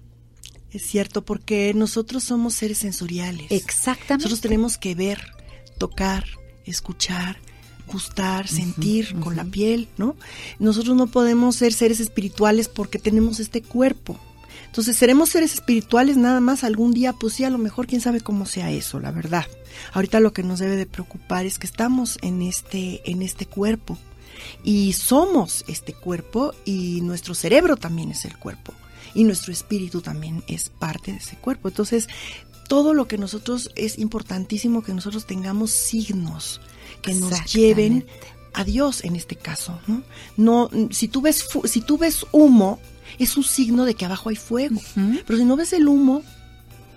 Es 0.71 0.83
cierto, 0.83 1.25
porque 1.25 1.73
nosotros 1.75 2.25
somos 2.25 2.55
seres 2.55 2.79
sensoriales. 2.79 3.47
Exactamente. 3.51 4.25
Nosotros 4.25 4.41
tenemos 4.41 4.77
que 4.79 4.95
ver, 4.95 5.21
tocar, 5.79 6.25
escuchar, 6.65 7.39
gustar, 7.87 8.49
sentir 8.49 9.15
con 9.21 9.37
la 9.37 9.45
piel, 9.45 9.89
¿no? 9.99 10.17
Nosotros 10.59 10.97
no 10.97 11.07
podemos 11.07 11.57
ser 11.57 11.73
seres 11.73 12.01
espirituales 12.01 12.69
porque 12.69 12.99
tenemos 12.99 13.41
este 13.41 13.63
cuerpo. 13.63 14.19
Entonces, 14.75 14.97
seremos 14.97 15.29
seres 15.29 15.55
espirituales 15.55 16.17
nada 16.17 16.41
más 16.41 16.65
algún 16.65 16.93
día, 16.93 17.13
pues 17.13 17.35
sí, 17.35 17.45
a 17.45 17.51
lo 17.51 17.59
mejor 17.59 17.87
quién 17.87 18.01
sabe 18.01 18.21
cómo 18.21 18.45
sea 18.45 18.73
eso, 18.73 18.99
la 18.99 19.13
verdad. 19.13 19.47
Ahorita 19.93 20.19
lo 20.19 20.33
que 20.33 20.43
nos 20.43 20.59
debe 20.59 20.75
de 20.75 20.85
preocupar 20.85 21.47
es 21.47 21.61
que 21.61 21.67
estamos 21.69 22.19
en 22.23 22.43
este 22.43 23.09
en 23.09 23.23
este 23.23 23.47
cuerpo 23.47 23.97
y 24.65 24.93
somos 24.95 25.65
este 25.69 25.93
cuerpo 25.93 26.55
y 26.65 27.03
nuestro 27.03 27.37
cerebro 27.37 27.77
también 27.77 28.11
es 28.11 28.25
el 28.25 28.37
cuerpo 28.37 28.75
y 29.15 29.23
nuestro 29.23 29.53
espíritu 29.53 30.01
también 30.01 30.43
es 30.49 30.71
parte 30.71 31.13
de 31.13 31.19
ese 31.19 31.37
cuerpo. 31.37 31.69
Entonces, 31.69 32.09
todo 32.67 32.95
lo 32.95 33.07
que 33.07 33.17
nosotros 33.17 33.71
es 33.77 33.97
importantísimo 34.01 34.83
que 34.83 34.93
nosotros 34.93 35.25
tengamos 35.25 35.71
signos 35.71 36.61
que 37.01 37.15
nos 37.15 37.45
lleven 37.53 38.07
a 38.55 38.65
Dios 38.65 39.05
en 39.05 39.15
este 39.15 39.37
caso, 39.37 39.79
¿no? 39.87 40.03
No 40.37 40.69
si 40.91 41.07
tú 41.07 41.21
ves 41.21 41.47
si 41.67 41.81
tú 41.81 41.97
ves 41.97 42.27
humo 42.33 42.81
es 43.19 43.37
un 43.37 43.45
signo 43.45 43.85
de 43.85 43.95
que 43.95 44.05
abajo 44.05 44.29
hay 44.29 44.37
fuego, 44.37 44.81
pero 45.27 45.39
si 45.39 45.45
no 45.45 45.57
ves 45.57 45.73
el 45.73 45.89
humo 45.89 46.23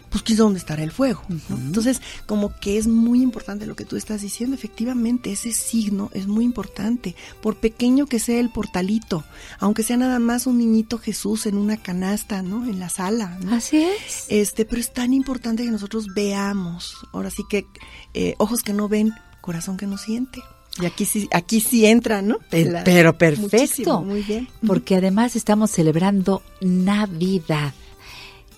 pues 0.10 0.24
sabe 0.24 0.36
dónde 0.36 0.60
estará 0.60 0.84
el 0.84 0.92
fuego. 0.92 1.22
¿no? 1.28 1.58
Entonces, 1.58 2.02
como 2.26 2.56
que 2.60 2.78
es 2.78 2.88
muy 2.88 3.22
importante 3.22 3.66
lo 3.66 3.76
que 3.76 3.86
tú 3.86 3.96
estás 3.96 4.22
diciendo, 4.22 4.56
efectivamente, 4.56 5.32
ese 5.32 5.52
signo 5.52 6.10
es 6.14 6.28
muy 6.28 6.46
importante, 6.46 7.16
por 7.42 7.58
pequeño 7.58 8.06
que 8.06 8.20
sea 8.20 8.40
el 8.40 8.50
portalito, 8.50 9.24
aunque 9.60 9.84
sea 9.84 9.98
nada 9.98 10.20
más 10.20 10.48
un 10.48 10.58
niñito 10.58 10.98
Jesús 10.98 11.46
en 11.46 11.58
una 11.58 11.78
canasta, 11.78 12.42
¿no? 12.42 12.66
En 12.66 12.80
la 12.80 12.90
sala. 12.90 13.38
¿no? 13.42 13.56
Así 13.56 13.78
es. 13.78 14.26
Este, 14.30 14.66
pero 14.66 14.80
es 14.80 14.94
tan 14.94 15.14
importante 15.14 15.64
que 15.64 15.72
nosotros 15.72 16.08
veamos, 16.16 16.96
ahora 17.14 17.30
sí 17.30 17.44
que 17.50 17.66
eh, 18.14 18.36
ojos 18.38 18.64
que 18.64 18.74
no 18.74 18.88
ven, 18.88 19.14
corazón 19.42 19.78
que 19.78 19.88
no 19.88 19.98
siente. 19.98 20.42
Y 20.80 20.86
aquí 20.86 21.06
sí, 21.06 21.28
aquí 21.34 21.60
sí 21.62 21.86
entra, 21.86 22.22
¿no? 22.22 22.38
La- 22.52 22.84
pero 22.84 23.18
perfecto. 23.18 23.58
Muchísimo, 23.58 24.02
muy 24.04 24.22
bien. 24.22 24.48
Porque 24.66 24.96
además 24.96 25.36
estamos 25.36 25.72
celebrando 25.72 26.44
Navidad. 26.62 27.74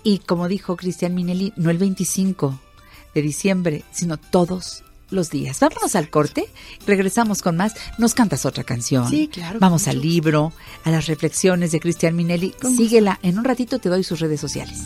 Y 0.04 0.20
como 0.20 0.48
dijo 0.48 0.76
Cristian 0.76 1.14
Minelli, 1.16 1.54
no 1.56 1.70
el 1.70 1.78
25 1.78 2.60
de 3.14 3.22
diciembre, 3.22 3.84
sino 3.92 4.18
todos 4.18 4.84
los 5.10 5.30
días. 5.30 5.60
Vámonos 5.60 5.96
al 5.96 6.10
corte, 6.10 6.46
regresamos 6.86 7.42
con 7.42 7.58
más. 7.58 7.74
Nos 7.98 8.14
cantas 8.14 8.46
otra 8.46 8.64
canción. 8.64 9.10
Sí, 9.10 9.28
claro, 9.28 9.60
Vamos 9.60 9.88
al 9.88 10.02
libro, 10.02 10.54
a 10.84 10.92
las 10.92 11.08
reflexiones 11.08 11.72
de 11.72 11.80
Cristian 11.80 12.16
Minelli. 12.16 12.54
Síguela. 12.76 13.20
En 13.24 13.38
un 13.40 13.44
ratito 13.46 13.80
te 13.80 13.90
doy 13.90 14.04
sus 14.04 14.20
redes 14.20 14.40
sociales. 14.40 14.78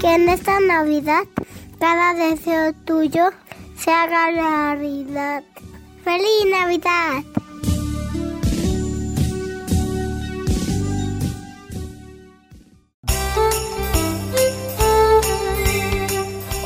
Que 0.00 0.14
en 0.14 0.28
esta 0.28 0.60
Navidad 0.60 1.22
cada 1.78 2.14
deseo 2.14 2.72
tuyo 2.84 3.30
se 3.84 3.90
haga 3.90 4.30
realidad. 4.30 5.44
¡Feliz 6.04 6.46
Navidad! 6.50 7.22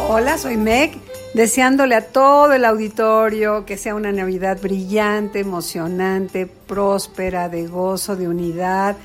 Hola, 0.08 0.38
soy 0.38 0.56
Meg, 0.56 0.92
deseándole 1.34 1.96
a 1.96 2.06
todo 2.06 2.52
el 2.52 2.64
auditorio 2.64 3.66
que 3.66 3.76
sea 3.76 3.96
una 3.96 4.12
Navidad 4.12 4.58
brillante, 4.62 5.40
emocionante, 5.40 6.46
próspera, 6.46 7.48
de 7.48 7.66
gozo, 7.66 8.14
de 8.14 8.28
unidad, 8.28 8.96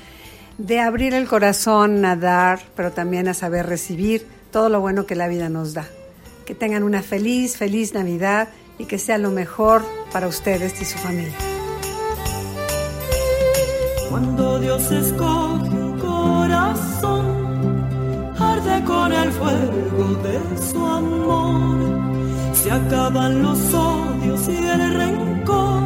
de 0.56 0.80
abrir 0.80 1.14
el 1.14 1.26
corazón 1.26 2.04
a 2.04 2.14
dar, 2.14 2.60
pero 2.76 2.92
también 2.92 3.26
a 3.26 3.34
saber 3.34 3.66
recibir 3.66 4.26
todo 4.52 4.68
lo 4.68 4.80
bueno 4.80 5.04
que 5.04 5.16
la 5.16 5.26
vida 5.26 5.48
nos 5.48 5.74
da. 5.74 5.88
Que 6.46 6.54
tengan 6.54 6.82
una 6.82 7.02
feliz, 7.02 7.56
feliz 7.56 7.94
Navidad 7.94 8.48
y 8.78 8.84
que 8.84 8.98
sea 8.98 9.18
lo 9.18 9.30
mejor 9.30 9.84
para 10.12 10.26
ustedes 10.28 10.80
y 10.80 10.84
su 10.84 10.98
familia. 10.98 11.32
Cuando 14.10 14.58
Dios 14.60 14.92
escoge 14.92 15.68
un 15.70 15.98
corazón, 15.98 17.26
arde 18.38 18.84
con 18.84 19.12
el 19.12 19.32
fuego 19.32 20.14
de 20.22 20.40
su 20.70 20.84
amor. 20.84 22.54
Se 22.54 22.70
acaban 22.70 23.42
los 23.42 23.74
odios 23.74 24.48
y 24.48 24.56
el 24.56 24.94
rencor. 24.94 25.82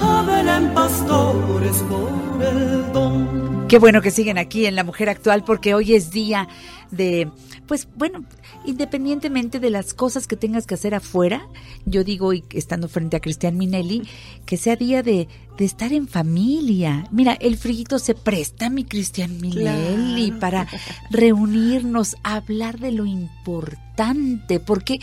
A 0.00 0.24
Belén 0.26 0.74
pastores 0.74 1.76
por 1.88 2.42
el 2.42 2.92
don. 2.92 3.66
Qué 3.68 3.78
bueno 3.78 4.02
que 4.02 4.10
siguen 4.10 4.36
aquí 4.36 4.66
en 4.66 4.74
La 4.76 4.84
Mujer 4.84 5.08
Actual 5.08 5.44
porque 5.44 5.74
hoy 5.74 5.94
es 5.94 6.10
día 6.10 6.48
de, 6.90 7.30
pues 7.66 7.88
bueno, 7.96 8.24
independientemente 8.64 9.60
de 9.60 9.70
las 9.70 9.94
cosas 9.94 10.26
que 10.26 10.36
tengas 10.36 10.66
que 10.66 10.74
hacer 10.74 10.94
afuera, 10.94 11.46
yo 11.84 12.04
digo, 12.04 12.32
y 12.32 12.44
estando 12.50 12.88
frente 12.88 13.16
a 13.16 13.20
Cristian 13.20 13.56
Minelli, 13.56 14.02
que 14.46 14.56
sea 14.56 14.76
día 14.76 15.02
de, 15.02 15.28
de 15.58 15.64
estar 15.64 15.92
en 15.92 16.08
familia. 16.08 17.06
Mira, 17.10 17.32
el 17.34 17.56
friguito 17.56 17.98
se 17.98 18.14
presta, 18.14 18.70
mi 18.70 18.84
Cristian 18.84 19.40
Minelli, 19.40 20.26
Claro. 20.28 20.40
para 20.40 20.68
reunirnos, 21.10 22.16
hablar 22.22 22.78
de 22.78 22.92
lo 22.92 23.06
importante, 23.06 24.60
porque 24.60 25.00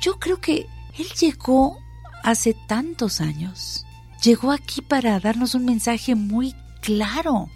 yo 0.00 0.18
creo 0.18 0.40
que 0.40 0.66
él 0.98 1.06
llegó 1.20 1.78
hace 2.22 2.54
tantos 2.68 3.20
años, 3.20 3.84
llegó 4.22 4.50
aquí 4.52 4.82
para 4.82 5.18
darnos 5.20 5.54
un 5.54 5.64
mensaje 5.64 6.14
muy 6.14 6.54
claro. 6.80 7.48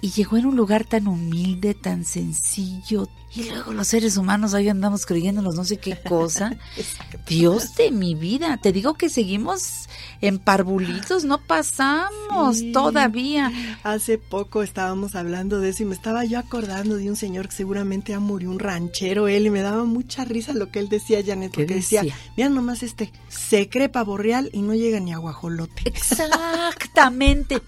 Y 0.00 0.10
llegó 0.10 0.36
en 0.36 0.46
un 0.46 0.56
lugar 0.56 0.84
tan 0.84 1.08
humilde, 1.08 1.74
tan 1.74 2.04
sencillo. 2.04 3.08
Y 3.34 3.50
luego 3.50 3.72
los 3.72 3.88
seres 3.88 4.16
humanos 4.16 4.54
ahí 4.54 4.68
andamos 4.68 5.04
creyéndonos 5.04 5.54
no 5.54 5.64
sé 5.64 5.76
qué 5.78 5.98
cosa. 6.00 6.56
Dios 7.28 7.74
de 7.74 7.90
mi 7.90 8.14
vida, 8.14 8.56
te 8.56 8.72
digo 8.72 8.94
que 8.94 9.10
seguimos 9.10 9.88
en 10.20 10.38
parvulitos, 10.38 11.24
no 11.24 11.38
pasamos 11.38 12.58
Sí. 12.58 12.72
todavía. 12.72 13.52
Hace 13.82 14.16
poco 14.18 14.62
estábamos 14.62 15.14
hablando 15.14 15.60
de 15.60 15.70
eso 15.70 15.82
y 15.82 15.86
me 15.86 15.94
estaba 15.94 16.24
yo 16.24 16.38
acordando 16.38 16.96
de 16.96 17.10
un 17.10 17.16
señor 17.16 17.48
que 17.48 17.56
seguramente 17.56 18.12
ya 18.12 18.20
murió, 18.20 18.50
un 18.50 18.60
ranchero 18.60 19.28
él, 19.28 19.46
y 19.46 19.50
me 19.50 19.60
daba 19.62 19.84
mucha 19.84 20.24
risa 20.24 20.54
lo 20.54 20.70
que 20.70 20.78
él 20.78 20.88
decía, 20.88 21.20
Janet, 21.24 21.52
¿Qué 21.52 21.62
porque 21.62 21.74
decía, 21.74 22.02
decía? 22.02 22.16
mira 22.36 22.48
nomás 22.48 22.82
este, 22.82 23.12
se 23.28 23.68
cree 23.68 23.88
pavo 23.90 24.16
real 24.16 24.48
y 24.52 24.62
no 24.62 24.74
llega 24.74 25.00
ni 25.00 25.12
a 25.12 25.18
guajolote. 25.18 25.82
Exactamente. 25.84 27.60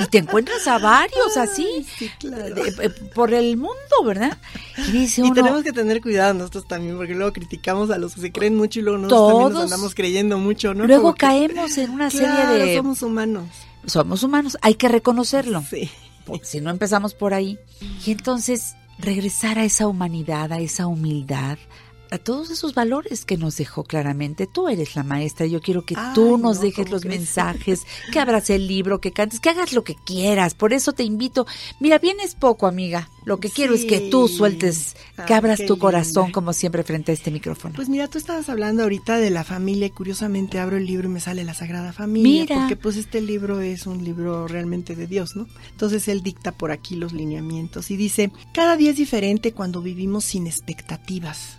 Y 0.00 0.06
te 0.06 0.18
encuentras 0.18 0.66
a 0.68 0.78
varios 0.78 1.36
así, 1.36 1.86
Sí, 1.98 2.10
claro. 2.18 2.54
de- 2.54 2.68
eh, 2.86 2.90
por 3.14 3.32
el 3.34 3.56
mundo, 3.56 3.76
¿verdad? 4.04 4.38
Y 4.88 4.90
dice 4.92 5.20
Y 5.20 5.24
uno, 5.24 5.34
tenemos 5.34 5.62
que 5.62 5.72
tener 5.72 6.00
cuidado 6.00 6.32
nosotros 6.34 6.66
también, 6.66 6.96
porque 6.96 7.14
luego 7.14 7.32
criticamos 7.32 7.90
a 7.90 7.98
los 7.98 8.14
que 8.14 8.20
se 8.22 8.32
creen 8.32 8.56
mucho 8.56 8.78
y 8.78 8.82
luego 8.82 8.98
nosotros 8.98 9.28
también 9.28 9.48
Todos. 9.50 9.52
nos 9.64 9.72
andamos 9.72 9.94
creyendo 9.94 10.38
mucho, 10.38 10.72
¿no? 10.74 10.86
luego 10.86 11.02
Como 11.02 11.14
que- 11.14 11.18
caemos 11.20 11.76
en 11.78 11.90
una 11.90 12.08
Claro, 12.08 12.52
serie 12.52 12.66
de... 12.66 12.76
somos 12.76 13.02
humanos. 13.02 13.48
somos 13.86 14.22
humanos, 14.22 14.56
hay 14.62 14.74
que 14.74 14.88
reconocerlo. 14.88 15.62
Sí. 15.68 15.90
si 16.42 16.60
no 16.60 16.70
empezamos 16.70 17.14
por 17.14 17.34
ahí. 17.34 17.58
Y 18.06 18.12
entonces 18.12 18.74
regresar 18.98 19.58
a 19.58 19.64
esa 19.64 19.88
humanidad, 19.88 20.52
a 20.52 20.60
esa 20.60 20.86
humildad, 20.86 21.58
a 22.12 22.18
todos 22.18 22.50
esos 22.50 22.74
valores 22.74 23.24
que 23.24 23.38
nos 23.38 23.56
dejó 23.56 23.84
claramente. 23.84 24.46
Tú 24.46 24.68
eres 24.68 24.96
la 24.96 25.02
maestra, 25.02 25.46
yo 25.46 25.60
quiero 25.62 25.86
que 25.86 25.94
tú 26.14 26.36
Ay, 26.36 26.42
nos 26.42 26.56
no, 26.58 26.62
dejes 26.62 26.84
¿cómo 26.84 26.92
los 26.96 27.02
crees? 27.02 27.18
mensajes, 27.20 27.80
que 28.12 28.20
abras 28.20 28.50
el 28.50 28.66
libro, 28.68 29.00
que 29.00 29.12
cantes, 29.12 29.40
que 29.40 29.48
hagas 29.48 29.72
lo 29.72 29.82
que 29.82 29.94
quieras. 29.94 30.54
Por 30.54 30.74
eso 30.74 30.92
te 30.92 31.04
invito. 31.04 31.46
Mira, 31.80 31.98
vienes 31.98 32.34
poco, 32.34 32.66
amiga. 32.66 33.08
Lo 33.24 33.38
que 33.38 33.48
quiero 33.50 33.72
es 33.72 33.84
que 33.84 34.10
tú 34.10 34.28
sueltes, 34.28 34.96
que 35.26 35.32
abras 35.32 35.64
tu 35.64 35.78
corazón, 35.78 36.24
linda. 36.24 36.34
como 36.34 36.52
siempre, 36.52 36.82
frente 36.82 37.12
a 37.12 37.14
este 37.14 37.30
micrófono. 37.30 37.74
Pues 37.74 37.88
mira, 37.88 38.08
tú 38.08 38.18
estabas 38.18 38.48
hablando 38.48 38.82
ahorita 38.82 39.16
de 39.18 39.30
la 39.30 39.44
familia 39.44 39.86
y 39.86 39.90
curiosamente 39.90 40.58
abro 40.58 40.76
el 40.76 40.86
libro 40.86 41.08
y 41.08 41.12
me 41.12 41.20
sale 41.20 41.44
la 41.44 41.54
Sagrada 41.54 41.92
Familia. 41.92 42.42
Mira. 42.42 42.56
Porque 42.56 42.76
pues 42.76 42.96
este 42.96 43.20
libro 43.20 43.60
es 43.60 43.86
un 43.86 44.04
libro 44.04 44.48
realmente 44.48 44.96
de 44.96 45.06
Dios, 45.06 45.36
¿no? 45.36 45.46
Entonces 45.70 46.08
él 46.08 46.22
dicta 46.22 46.52
por 46.52 46.72
aquí 46.72 46.96
los 46.96 47.12
lineamientos 47.12 47.90
y 47.92 47.96
dice, 47.96 48.32
cada 48.52 48.76
día 48.76 48.90
es 48.90 48.96
diferente 48.96 49.52
cuando 49.52 49.80
vivimos 49.82 50.24
sin 50.24 50.46
expectativas, 50.48 51.58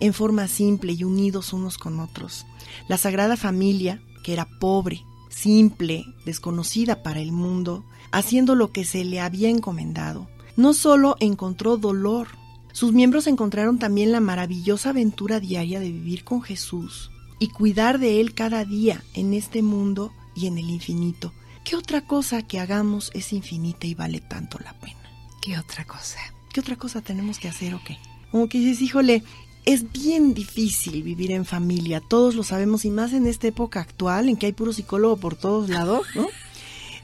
en 0.00 0.12
forma 0.14 0.48
simple 0.48 0.92
y 0.92 1.04
unidos 1.04 1.52
unos 1.52 1.78
con 1.78 2.00
otros. 2.00 2.46
La 2.88 2.96
Sagrada 2.96 3.36
Familia, 3.36 4.02
que 4.22 4.32
era 4.32 4.48
pobre, 4.58 5.04
simple, 5.28 6.04
desconocida 6.24 7.02
para 7.02 7.20
el 7.20 7.32
mundo, 7.32 7.84
haciendo 8.10 8.54
lo 8.54 8.72
que 8.72 8.84
se 8.84 9.04
le 9.04 9.20
había 9.20 9.48
encomendado, 9.48 10.28
no 10.56 10.74
solo 10.74 11.16
encontró 11.20 11.76
dolor, 11.76 12.28
sus 12.72 12.92
miembros 12.92 13.26
encontraron 13.26 13.78
también 13.78 14.12
la 14.12 14.20
maravillosa 14.20 14.90
aventura 14.90 15.40
diaria 15.40 15.80
de 15.80 15.90
vivir 15.90 16.24
con 16.24 16.42
Jesús 16.42 17.10
y 17.38 17.48
cuidar 17.48 17.98
de 17.98 18.20
Él 18.20 18.34
cada 18.34 18.64
día 18.64 19.02
en 19.14 19.34
este 19.34 19.62
mundo 19.62 20.12
y 20.34 20.46
en 20.46 20.58
el 20.58 20.70
infinito. 20.70 21.32
¿Qué 21.64 21.76
otra 21.76 22.06
cosa 22.06 22.42
que 22.42 22.58
hagamos 22.58 23.10
es 23.14 23.32
infinita 23.32 23.86
y 23.86 23.94
vale 23.94 24.20
tanto 24.20 24.58
la 24.58 24.72
pena? 24.78 25.00
¿Qué 25.42 25.58
otra 25.58 25.84
cosa? 25.84 26.18
¿Qué 26.52 26.60
otra 26.60 26.76
cosa 26.76 27.00
tenemos 27.00 27.38
que 27.38 27.48
hacer 27.48 27.74
o 27.74 27.80
qué? 27.84 27.98
Como 28.30 28.48
que 28.48 28.58
dices, 28.58 28.82
híjole, 28.82 29.24
es 29.64 29.92
bien 29.92 30.34
difícil 30.34 31.02
vivir 31.02 31.32
en 31.32 31.44
familia, 31.44 32.00
todos 32.00 32.34
lo 32.34 32.42
sabemos, 32.42 32.84
y 32.84 32.90
más 32.90 33.12
en 33.12 33.26
esta 33.26 33.46
época 33.48 33.80
actual 33.80 34.28
en 34.28 34.36
que 34.36 34.46
hay 34.46 34.52
puro 34.52 34.72
psicólogo 34.72 35.16
por 35.16 35.36
todos 35.36 35.68
lados, 35.68 36.06
¿no? 36.14 36.26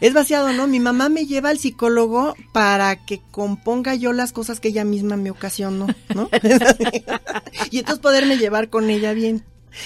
Es 0.01 0.13
vaciado, 0.13 0.53
¿no? 0.53 0.67
Mi 0.67 0.79
mamá 0.79 1.09
me 1.09 1.25
lleva 1.25 1.49
al 1.49 1.59
psicólogo 1.59 2.35
para 2.53 3.07
que 3.07 3.23
componga 3.31 3.95
yo 3.95 4.13
las 4.13 4.33
cosas 4.33 4.61
que 4.61 4.69
ella 4.69 4.85
misma 4.85 5.17
me 5.17 5.31
ocasionó, 5.31 5.87
¿no? 6.15 6.29
y 7.71 7.79
entonces 7.79 8.03
poderme 8.03 8.37
llevar 8.37 8.69
con 8.69 8.91
ella 8.91 9.15
bien. 9.15 9.43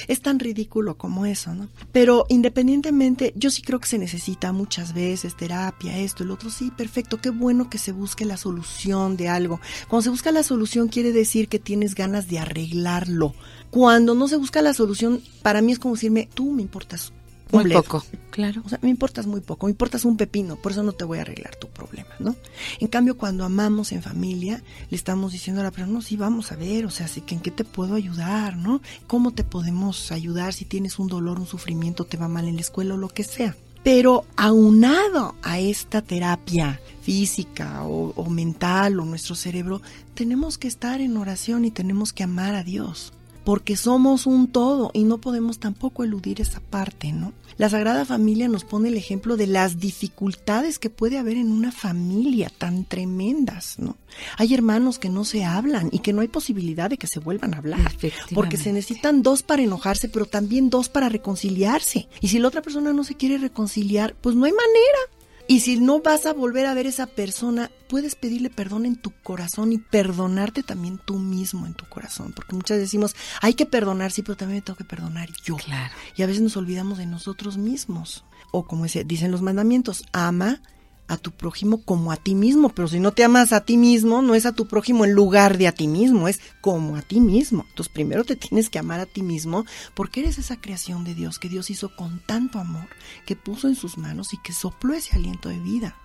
Es 0.09 0.21
tan 0.21 0.39
ridículo 0.39 0.97
como 0.97 1.27
eso, 1.27 1.55
¿no? 1.55 1.69
Pero 1.93 2.27
independientemente, 2.29 3.33
yo 3.37 3.51
sí 3.51 3.63
creo 3.63 3.81
que 3.81 3.89
se 3.89 3.99
necesita 3.99 4.53
muchas 4.53 4.95
veces 4.95 5.37
terapia, 5.37 5.99
esto, 5.99 6.23
el 6.23 6.31
otro, 6.31 6.51
sí, 6.51 6.71
perfecto, 6.71 7.21
qué 7.21 7.31
bueno 7.31 7.71
que 7.71 7.79
se 7.79 7.93
busque 7.93 8.25
la 8.25 8.37
solución 8.37 9.17
de 9.17 9.29
algo. 9.29 9.61
Cuando 9.89 10.03
se 10.03 10.11
busca 10.11 10.33
la 10.33 10.43
solución 10.43 10.89
quiere 10.89 11.13
decir 11.13 11.49
que 11.49 11.59
tienes 11.59 11.95
ganas 11.95 12.29
de 12.29 12.39
arreglarlo. 12.39 13.35
Cuando 13.71 14.15
no 14.15 14.29
se 14.29 14.37
busca 14.37 14.63
la 14.63 14.75
solución, 14.75 15.23
para 15.43 15.63
mí 15.63 15.73
es 15.73 15.79
como 15.79 15.95
decirme, 15.95 16.29
tú 16.35 16.51
me 16.51 16.63
importas 16.63 17.13
Muy 17.53 17.65
bledo. 17.65 17.83
poco, 17.83 18.05
claro. 18.31 18.63
O 18.65 18.69
sea, 18.69 18.79
me 18.83 18.91
importas 18.91 19.27
muy 19.27 19.41
poco, 19.41 19.67
me 19.67 19.73
importas 19.73 20.05
un 20.05 20.17
pepino, 20.17 20.57
por 20.57 20.73
eso 20.73 20.83
no 20.83 20.93
te 20.93 21.05
voy 21.05 21.19
a 21.19 21.23
arreglar 21.23 21.57
tu 21.57 21.69
problema, 21.69 22.11
¿no? 22.19 22.37
En 22.79 22.89
cambio, 22.89 23.17
cuando 23.17 23.45
amamos 23.45 23.93
en 23.93 24.03
familia, 24.03 24.63
le 24.89 24.97
estamos 24.97 25.33
diciendo 25.33 25.61
a 25.61 25.65
la 25.65 25.71
persona, 25.71 25.93
no, 25.93 26.03
sí, 26.03 26.17
vamos 26.17 26.53
a 26.53 26.57
ver, 26.57 26.87
o 26.87 26.91
sea, 26.91 27.09
sí, 27.09 27.21
que 27.21 27.35
¿en 27.35 27.41
qué 27.41 27.51
te 27.51 27.65
puedo 27.65 27.95
ayudar, 27.95 28.57
no? 28.57 28.81
¿Cómo 29.07 29.33
te 29.33 29.45
podemos 29.45 30.13
ayudar 30.13 30.53
si 30.53 30.65
tienes 30.65 30.99
un 30.99 31.09
dolor, 31.09 31.39
un 31.39 31.47
sufrimiento, 31.47 32.05
te 32.05 32.17
va 32.17 32.29
mal 32.29 32.47
en 32.47 32.57
la 32.57 32.63
escuela 32.63 32.95
o 32.95 32.99
lo 32.99 33.09
que 33.09 33.25
sea? 33.25 33.57
Pero 33.83 34.27
aunado 34.37 35.35
a 35.43 35.59
esta 35.59 36.03
terapia 36.03 36.81
física 37.01 37.83
o, 37.85 38.13
o 38.15 38.29
mental 38.29 39.01
o 39.01 39.07
nuestro 39.07 39.35
cerebro, 39.35 39.81
tenemos 40.15 40.59
que 40.59 40.69
estar 40.69 41.01
en 41.01 41.17
oración 41.17 41.65
y 41.65 41.71
tenemos 41.71 42.13
que 42.13 42.23
amar 42.23 42.55
a 42.55 42.63
Dios 42.63 43.15
porque 43.45 43.77
somos 43.77 44.27
un 44.27 44.49
todo 44.49 44.91
y 44.93 45.05
no 45.05 45.19
podemos 45.19 45.59
tampoco 45.59 46.05
eludir 46.05 46.41
esa 46.41 46.61
parte, 46.61 47.13
¿no? 47.13 47.33
La 47.57 47.69
Sagrada 47.69 48.07
Familia 48.07 48.49
nos 48.49 48.65
pone 48.65 48.89
el 48.89 48.97
ejemplo 48.97 49.37
de 49.37 49.47
las 49.47 49.79
dificultades 49.79 50.79
que 50.79 50.89
puede 50.89 51.19
haber 51.19 51.37
en 51.37 51.53
una 51.53 51.73
familia 51.73 52.51
tan 52.57 52.85
tremendas, 52.85 53.79
¿no? 53.79 53.97
Hay 54.39 54.55
hermanos 54.55 54.99
que 54.99 55.11
no 55.11 55.25
se 55.25 55.45
hablan 55.45 55.91
y 55.93 55.99
que 55.99 56.13
no 56.13 56.23
hay 56.23 56.29
posibilidad 56.29 56.89
de 56.89 56.97
que 56.97 57.07
se 57.07 57.21
vuelvan 57.21 57.55
a 57.55 57.59
hablar, 57.59 57.93
porque 58.35 58.57
se 58.57 58.73
necesitan 58.73 59.23
dos 59.23 59.43
para 59.43 59.63
enojarse, 59.63 60.09
pero 60.09 60.25
también 60.25 60.71
dos 60.71 60.89
para 60.89 61.09
reconciliarse. 61.09 62.09
Y 62.21 62.29
si 62.29 62.39
la 62.39 62.49
otra 62.49 62.63
persona 62.63 62.93
no 62.93 63.05
se 63.05 63.15
quiere 63.15 63.39
reconciliar, 63.39 64.15
pues 64.21 64.35
no 64.37 64.47
hay 64.47 64.53
manera. 64.53 65.20
Y 65.51 65.59
si 65.61 65.81
no 65.81 66.01
vas 66.01 66.27
a 66.27 66.33
volver 66.33 66.65
a 66.67 66.75
ver 66.75 66.87
esa 66.87 67.09
persona, 67.09 67.73
puedes 67.89 68.15
pedirle 68.15 68.51
perdón 68.51 68.87
en 68.87 68.95
tu 68.95 69.11
corazón 69.11 69.73
y 69.73 69.79
perdonarte 69.79 70.63
también 70.63 71.01
tú 71.05 71.19
mismo 71.19 71.67
en 71.67 71.75
tu 71.75 71.87
corazón. 71.89 72.33
Porque 72.37 72.55
muchas 72.55 72.77
veces 72.77 72.89
decimos, 72.91 73.17
hay 73.43 73.55
que 73.55 73.67
perdonar, 73.67 74.13
sí, 74.13 74.23
pero 74.23 74.37
también 74.37 74.59
me 74.59 74.63
tengo 74.63 74.77
que 74.77 74.85
perdonar 74.85 75.29
yo. 75.43 75.57
Claro. 75.57 75.93
Y 76.15 76.23
a 76.23 76.27
veces 76.27 76.41
nos 76.41 76.57
olvidamos 76.57 76.99
de 76.99 77.07
nosotros 77.07 77.59
mismos. 77.59 78.25
O 78.53 78.65
como 78.65 78.85
dice- 78.85 79.03
dicen 79.03 79.33
los 79.33 79.43
mandamientos, 79.43 80.05
ama 80.13 80.63
a 81.11 81.17
tu 81.17 81.33
prójimo 81.33 81.83
como 81.83 82.13
a 82.13 82.17
ti 82.17 82.35
mismo. 82.35 82.69
Pero 82.71 82.89
si 82.89 83.01
no 83.01 83.13
te 83.13 83.25
amas 83.25 83.53
a 83.53 83.65
ti 83.65 83.77
mismo, 83.77 84.23
no 84.23 84.35
es 84.35 84.47
a 84.47 84.55
tu 84.55 84.67
prójimo 84.67 85.05
en 85.05 85.13
lugar 85.13 85.59
de 85.59 85.67
a 85.67 85.73
ti 85.73 85.89
mismo, 85.89 86.29
es 86.29 86.41
como 86.61 86.97
a 86.97 87.03
ti 87.03 87.21
mismo. 87.21 87.67
Entonces 87.69 87.93
primero 87.93 88.25
te 88.25 88.37
tienes 88.37 88.71
que 88.71 88.79
amar 88.79 89.01
a 89.01 89.07
ti 89.07 89.23
mismo 89.23 89.67
porque 89.95 90.21
eres 90.21 90.39
esa 90.39 90.61
creación 90.61 91.05
de 91.05 91.15
Dios 91.15 91.39
que 91.39 91.49
Dios 91.49 91.69
hizo 91.71 91.95
con 91.97 92.21
tanto 92.27 92.59
amor, 92.59 92.87
que 93.27 93.37
puso 93.37 93.67
en 93.67 93.75
sus 93.75 93.99
manos 93.99 94.33
y 94.33 94.39
que 94.39 94.53
sopló 94.53 94.95
ese 94.95 95.17
aliento 95.17 95.49
de 95.49 95.59
vida. 95.59 95.97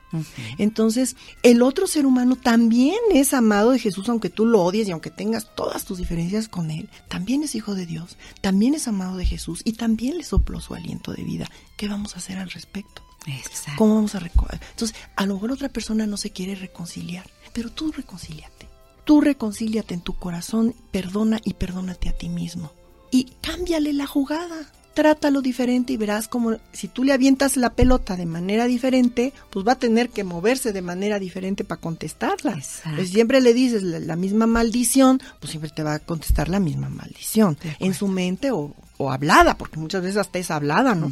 Entonces, 0.58 1.18
el 1.44 1.62
otro 1.62 1.88
ser 1.88 2.06
humano 2.06 2.38
también 2.38 3.00
es 3.12 3.34
amado 3.34 3.72
de 3.72 3.80
Jesús, 3.80 4.08
aunque 4.08 4.30
tú 4.30 4.46
lo 4.46 4.62
odies 4.62 4.88
y 4.88 4.92
aunque 4.92 5.10
tengas 5.10 5.54
todas 5.56 5.84
tus 5.84 5.98
diferencias 5.98 6.48
con 6.48 6.72
él, 6.72 6.90
también 7.10 7.44
es 7.44 7.54
hijo 7.54 7.76
de 7.76 7.86
Dios, 7.86 8.18
también 8.40 8.76
es 8.76 8.88
amado 8.88 9.18
de 9.18 9.26
Jesús 9.26 9.62
y 9.66 9.74
también 9.74 10.18
le 10.18 10.24
sopló 10.24 10.62
su 10.62 10.74
aliento 10.74 11.12
de 11.12 11.24
vida. 11.24 11.50
¿Qué 11.76 11.90
vamos 11.90 12.16
a 12.16 12.20
hacer 12.20 12.38
al 12.38 12.50
respecto? 12.50 13.04
Exacto. 13.28 13.72
¿Cómo 13.78 13.96
vamos 13.96 14.16
a 14.16 14.20
Entonces, 14.20 14.96
a 15.16 15.26
lo 15.26 15.36
mejor 15.36 15.52
otra 15.52 15.70
persona 15.70 16.06
no 16.06 16.18
se 16.18 16.32
quiere 16.32 16.56
reconciliar, 16.56 17.30
pero 17.54 17.70
tú 17.72 17.92
reconcíliate. 17.92 18.68
Tú 19.04 19.22
reconcíliate 19.22 19.94
en 19.94 20.02
tu 20.02 20.18
corazón, 20.18 20.76
perdona 20.92 21.40
y 21.44 21.54
perdónate 21.54 22.10
a 22.10 22.14
ti 22.14 22.30
mismo. 22.30 22.72
Y 23.12 23.26
cámbiale 23.42 23.94
la 23.94 24.08
jugada. 24.08 24.72
Trátalo 24.96 25.42
diferente 25.42 25.92
y 25.92 25.98
verás 25.98 26.30
como 26.30 26.56
si 26.72 26.88
tú 26.88 27.04
le 27.04 27.12
avientas 27.12 27.58
la 27.58 27.74
pelota 27.74 28.16
de 28.16 28.26
manera 28.26 28.66
diferente, 28.66 29.34
pues 29.50 29.68
va 29.68 29.74
a 29.74 29.80
tener 29.80 30.10
que 30.10 30.24
moverse 30.24 30.72
de 30.72 30.82
manera 30.82 31.20
diferente 31.20 31.66
para 31.66 31.82
contestarla. 31.82 32.58
Pues 32.96 33.10
siempre 33.10 33.42
le 33.42 33.54
dices 33.54 33.84
la, 33.84 34.00
la 34.00 34.16
misma 34.16 34.48
maldición, 34.48 35.22
pues 35.42 35.52
siempre 35.52 35.70
te 35.70 35.84
va 35.84 35.96
a 35.96 36.00
contestar 36.00 36.48
la 36.48 36.62
misma 36.62 36.88
maldición. 36.88 37.58
En 37.80 37.94
su 37.94 38.08
mente 38.08 38.52
o, 38.52 38.74
o 38.98 39.12
hablada, 39.12 39.58
porque 39.58 39.80
muchas 39.80 40.02
veces 40.02 40.18
hasta 40.18 40.40
es 40.40 40.50
hablada, 40.52 40.96
¿no? 40.96 41.12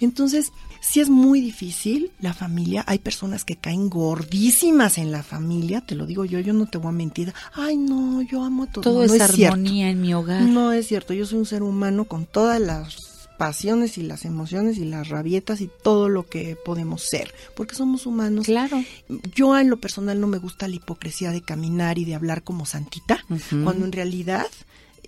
Entonces, 0.00 0.52
si 0.80 1.00
es 1.00 1.08
muy 1.08 1.40
difícil 1.40 2.10
la 2.20 2.32
familia, 2.32 2.84
hay 2.86 2.98
personas 2.98 3.44
que 3.44 3.56
caen 3.56 3.88
gordísimas 3.88 4.98
en 4.98 5.12
la 5.12 5.22
familia, 5.22 5.80
te 5.80 5.94
lo 5.94 6.06
digo 6.06 6.24
yo, 6.24 6.40
yo 6.40 6.52
no 6.52 6.66
te 6.66 6.78
voy 6.78 6.90
a 6.90 6.92
mentir. 6.92 7.32
Ay, 7.54 7.76
no, 7.76 8.22
yo 8.22 8.42
amo 8.42 8.64
a 8.64 8.66
todo. 8.66 8.82
Todo 8.82 9.06
no, 9.06 9.14
es 9.14 9.32
cierto. 9.32 9.54
armonía 9.54 9.90
en 9.90 10.00
mi 10.00 10.14
hogar. 10.14 10.42
No 10.42 10.72
es 10.72 10.86
cierto, 10.86 11.14
yo 11.14 11.26
soy 11.26 11.38
un 11.38 11.46
ser 11.46 11.62
humano 11.62 12.04
con 12.04 12.26
todas 12.26 12.60
las 12.60 13.16
pasiones 13.36 13.98
y 13.98 14.02
las 14.02 14.24
emociones 14.24 14.78
y 14.78 14.84
las 14.84 15.08
rabietas 15.08 15.60
y 15.60 15.70
todo 15.82 16.08
lo 16.08 16.26
que 16.26 16.56
podemos 16.56 17.02
ser, 17.02 17.32
porque 17.54 17.74
somos 17.74 18.06
humanos. 18.06 18.46
Claro. 18.46 18.82
Yo 19.34 19.58
en 19.58 19.70
lo 19.70 19.78
personal 19.78 20.20
no 20.20 20.26
me 20.26 20.38
gusta 20.38 20.68
la 20.68 20.76
hipocresía 20.76 21.30
de 21.30 21.42
caminar 21.42 21.98
y 21.98 22.04
de 22.04 22.14
hablar 22.14 22.42
como 22.42 22.66
santita, 22.66 23.24
cuando 23.62 23.84
en 23.84 23.92
realidad 23.92 24.46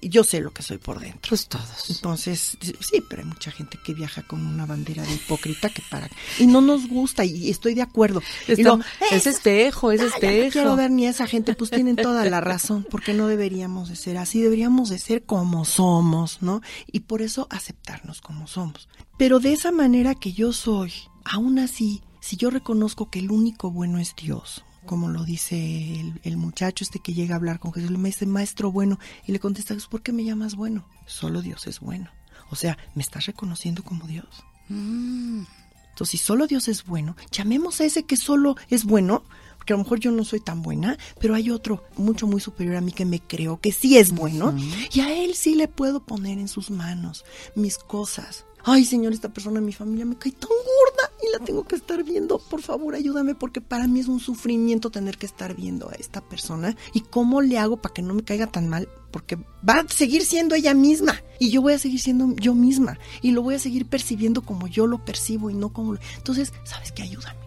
yo 0.02 0.24
sé 0.24 0.40
lo 0.40 0.52
que 0.52 0.62
soy 0.62 0.78
por 0.78 1.00
dentro. 1.00 1.28
Pues 1.28 1.48
todos. 1.48 1.90
Entonces, 1.90 2.56
sí, 2.60 3.02
pero 3.08 3.22
hay 3.22 3.28
mucha 3.28 3.50
gente 3.50 3.78
que 3.84 3.94
viaja 3.94 4.22
con 4.22 4.44
una 4.46 4.66
bandera 4.66 5.02
de 5.02 5.14
hipócrita 5.14 5.68
que 5.70 5.82
para 5.90 6.08
y 6.38 6.46
no 6.46 6.60
nos 6.60 6.88
gusta 6.88 7.24
y 7.24 7.50
estoy 7.50 7.74
de 7.74 7.82
acuerdo. 7.82 8.22
Y 8.46 8.62
es 9.10 9.26
espejo, 9.26 9.92
es 9.92 10.00
"Ay, 10.00 10.08
ya 10.08 10.14
espejo. 10.14 10.44
No 10.46 10.50
quiero 10.52 10.76
ver 10.76 10.90
ni 10.90 11.06
a 11.06 11.10
esa 11.10 11.26
gente, 11.26 11.54
pues 11.54 11.70
tienen 11.70 11.96
toda 11.96 12.24
la 12.26 12.40
razón, 12.40 12.86
porque 12.90 13.14
no 13.14 13.26
deberíamos 13.28 13.88
de 13.88 13.96
ser 13.96 14.16
así, 14.18 14.40
deberíamos 14.40 14.88
de 14.90 14.98
ser 14.98 15.24
como 15.24 15.64
somos, 15.64 16.42
¿no? 16.42 16.60
Y 16.90 17.00
por 17.00 17.22
eso 17.22 17.46
aceptarnos 17.50 18.20
como 18.20 18.46
somos. 18.46 18.88
Pero 19.16 19.40
de 19.40 19.52
esa 19.52 19.72
manera 19.72 20.14
que 20.14 20.32
yo 20.32 20.52
soy, 20.52 20.92
aún 21.24 21.58
así, 21.58 22.02
si 22.20 22.36
yo 22.36 22.50
reconozco 22.50 23.10
que 23.10 23.18
el 23.18 23.30
único 23.30 23.70
bueno 23.70 23.98
es 23.98 24.14
Dios, 24.16 24.64
como 24.88 25.08
lo 25.08 25.22
dice 25.24 26.00
el, 26.00 26.18
el 26.24 26.38
muchacho 26.38 26.82
este 26.82 26.98
que 26.98 27.12
llega 27.12 27.34
a 27.34 27.36
hablar 27.36 27.58
con 27.60 27.74
Jesús, 27.74 27.90
le 27.90 27.98
dice, 27.98 28.24
maestro 28.24 28.72
bueno, 28.72 28.98
y 29.26 29.32
le 29.32 29.38
contesta, 29.38 29.76
¿por 29.90 30.02
qué 30.02 30.12
me 30.12 30.24
llamas 30.24 30.56
bueno? 30.56 30.88
Solo 31.06 31.42
Dios 31.42 31.66
es 31.66 31.80
bueno. 31.80 32.10
O 32.50 32.56
sea, 32.56 32.78
¿me 32.94 33.02
estás 33.02 33.26
reconociendo 33.26 33.84
como 33.84 34.06
Dios? 34.06 34.44
Entonces, 34.70 36.10
si 36.10 36.16
solo 36.16 36.46
Dios 36.46 36.68
es 36.68 36.84
bueno, 36.84 37.16
llamemos 37.30 37.80
a 37.80 37.84
ese 37.84 38.04
que 38.04 38.16
solo 38.16 38.56
es 38.70 38.84
bueno, 38.84 39.24
porque 39.68 39.74
a 39.74 39.76
lo 39.76 39.82
mejor 39.84 40.00
yo 40.00 40.10
no 40.12 40.24
soy 40.24 40.40
tan 40.40 40.62
buena, 40.62 40.96
pero 41.20 41.34
hay 41.34 41.50
otro 41.50 41.84
mucho, 41.98 42.26
muy 42.26 42.40
superior 42.40 42.76
a 42.76 42.80
mí 42.80 42.90
que 42.90 43.04
me 43.04 43.20
creo 43.20 43.60
que 43.60 43.70
sí 43.70 43.98
es 43.98 44.12
bueno 44.12 44.54
y 44.94 45.00
a 45.00 45.12
él 45.14 45.34
sí 45.34 45.54
le 45.56 45.68
puedo 45.68 46.00
poner 46.00 46.38
en 46.38 46.48
sus 46.48 46.70
manos 46.70 47.26
mis 47.54 47.76
cosas. 47.76 48.46
Ay, 48.64 48.84
señor, 48.86 49.12
esta 49.12 49.28
persona 49.32 49.58
en 49.58 49.66
mi 49.66 49.72
familia 49.72 50.04
me 50.06 50.16
cae 50.16 50.32
tan 50.32 50.48
gorda 50.48 51.12
y 51.22 51.32
la 51.38 51.44
tengo 51.44 51.64
que 51.64 51.76
estar 51.76 52.02
viendo. 52.02 52.38
Por 52.38 52.60
favor, 52.62 52.94
ayúdame 52.94 53.34
porque 53.34 53.60
para 53.60 53.86
mí 53.86 54.00
es 54.00 54.08
un 54.08 54.20
sufrimiento 54.20 54.90
tener 54.90 55.16
que 55.18 55.26
estar 55.26 55.54
viendo 55.54 55.88
a 55.90 55.92
esta 55.94 56.20
persona. 56.22 56.74
¿Y 56.94 57.02
cómo 57.02 57.40
le 57.42 57.58
hago 57.58 57.76
para 57.76 57.92
que 57.94 58.02
no 58.02 58.14
me 58.14 58.24
caiga 58.24 58.46
tan 58.46 58.68
mal? 58.68 58.88
Porque 59.10 59.36
va 59.36 59.80
a 59.80 59.88
seguir 59.88 60.24
siendo 60.24 60.54
ella 60.54 60.74
misma 60.74 61.22
y 61.38 61.50
yo 61.50 61.62
voy 61.62 61.74
a 61.74 61.78
seguir 61.78 62.00
siendo 62.00 62.34
yo 62.36 62.54
misma 62.54 62.98
y 63.22 63.30
lo 63.30 63.42
voy 63.42 63.54
a 63.54 63.58
seguir 63.58 63.86
percibiendo 63.86 64.42
como 64.42 64.66
yo 64.66 64.86
lo 64.86 65.04
percibo 65.04 65.50
y 65.50 65.54
no 65.54 65.72
como... 65.72 65.92
lo- 65.94 66.00
Entonces, 66.16 66.52
¿sabes 66.64 66.90
qué? 66.92 67.02
Ayúdame. 67.02 67.38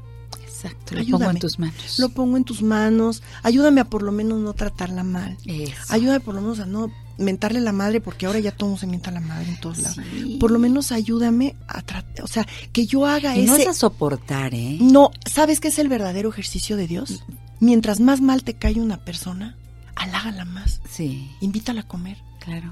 Exacto, 0.63 0.95
lo 0.95 1.05
pongo 1.17 1.31
en 1.31 1.39
tus 1.39 1.59
manos. 1.59 1.99
Lo 1.99 2.09
pongo 2.09 2.38
en 2.38 2.43
tus 2.43 2.61
manos. 2.61 3.23
Ayúdame 3.43 3.81
a 3.81 3.85
por 3.85 4.03
lo 4.03 4.11
menos 4.11 4.39
no 4.39 4.53
tratarla 4.53 5.03
mal. 5.03 5.38
Eso. 5.45 5.73
Ayúdame 5.89 6.19
por 6.19 6.35
lo 6.35 6.41
menos 6.41 6.59
a 6.59 6.65
no 6.65 6.91
mentarle 7.17 7.61
la 7.61 7.71
madre, 7.71 8.01
porque 8.01 8.25
ahora 8.25 8.39
ya 8.39 8.51
todo 8.51 8.77
se 8.77 8.88
mienta 8.88 9.11
la 9.11 9.19
madre 9.19 9.49
en 9.49 9.59
todos 9.59 9.79
lados. 9.79 9.99
Por 10.39 10.51
lo 10.51 10.59
menos 10.59 10.91
ayúdame 10.91 11.55
a 11.67 11.81
tratar, 11.81 12.23
o 12.23 12.27
sea, 12.27 12.47
que 12.71 12.85
yo 12.85 13.05
haga 13.05 13.35
Y 13.35 13.45
no 13.45 13.53
ese... 13.53 13.63
es 13.63 13.69
a 13.69 13.73
soportar, 13.73 14.53
¿eh? 14.53 14.77
No, 14.81 15.11
¿sabes 15.29 15.59
qué 15.59 15.69
es 15.69 15.79
el 15.79 15.88
verdadero 15.88 16.29
ejercicio 16.29 16.77
de 16.77 16.88
Dios? 16.88 17.23
Mientras 17.59 17.99
más 17.99 18.21
mal 18.21 18.43
te 18.43 18.55
cae 18.55 18.81
una 18.81 18.97
persona, 18.97 19.55
halágala 19.95 20.45
más. 20.45 20.81
Sí. 20.89 21.29
Invítala 21.41 21.81
a 21.81 21.88
comer. 21.88 22.17
Claro. 22.39 22.71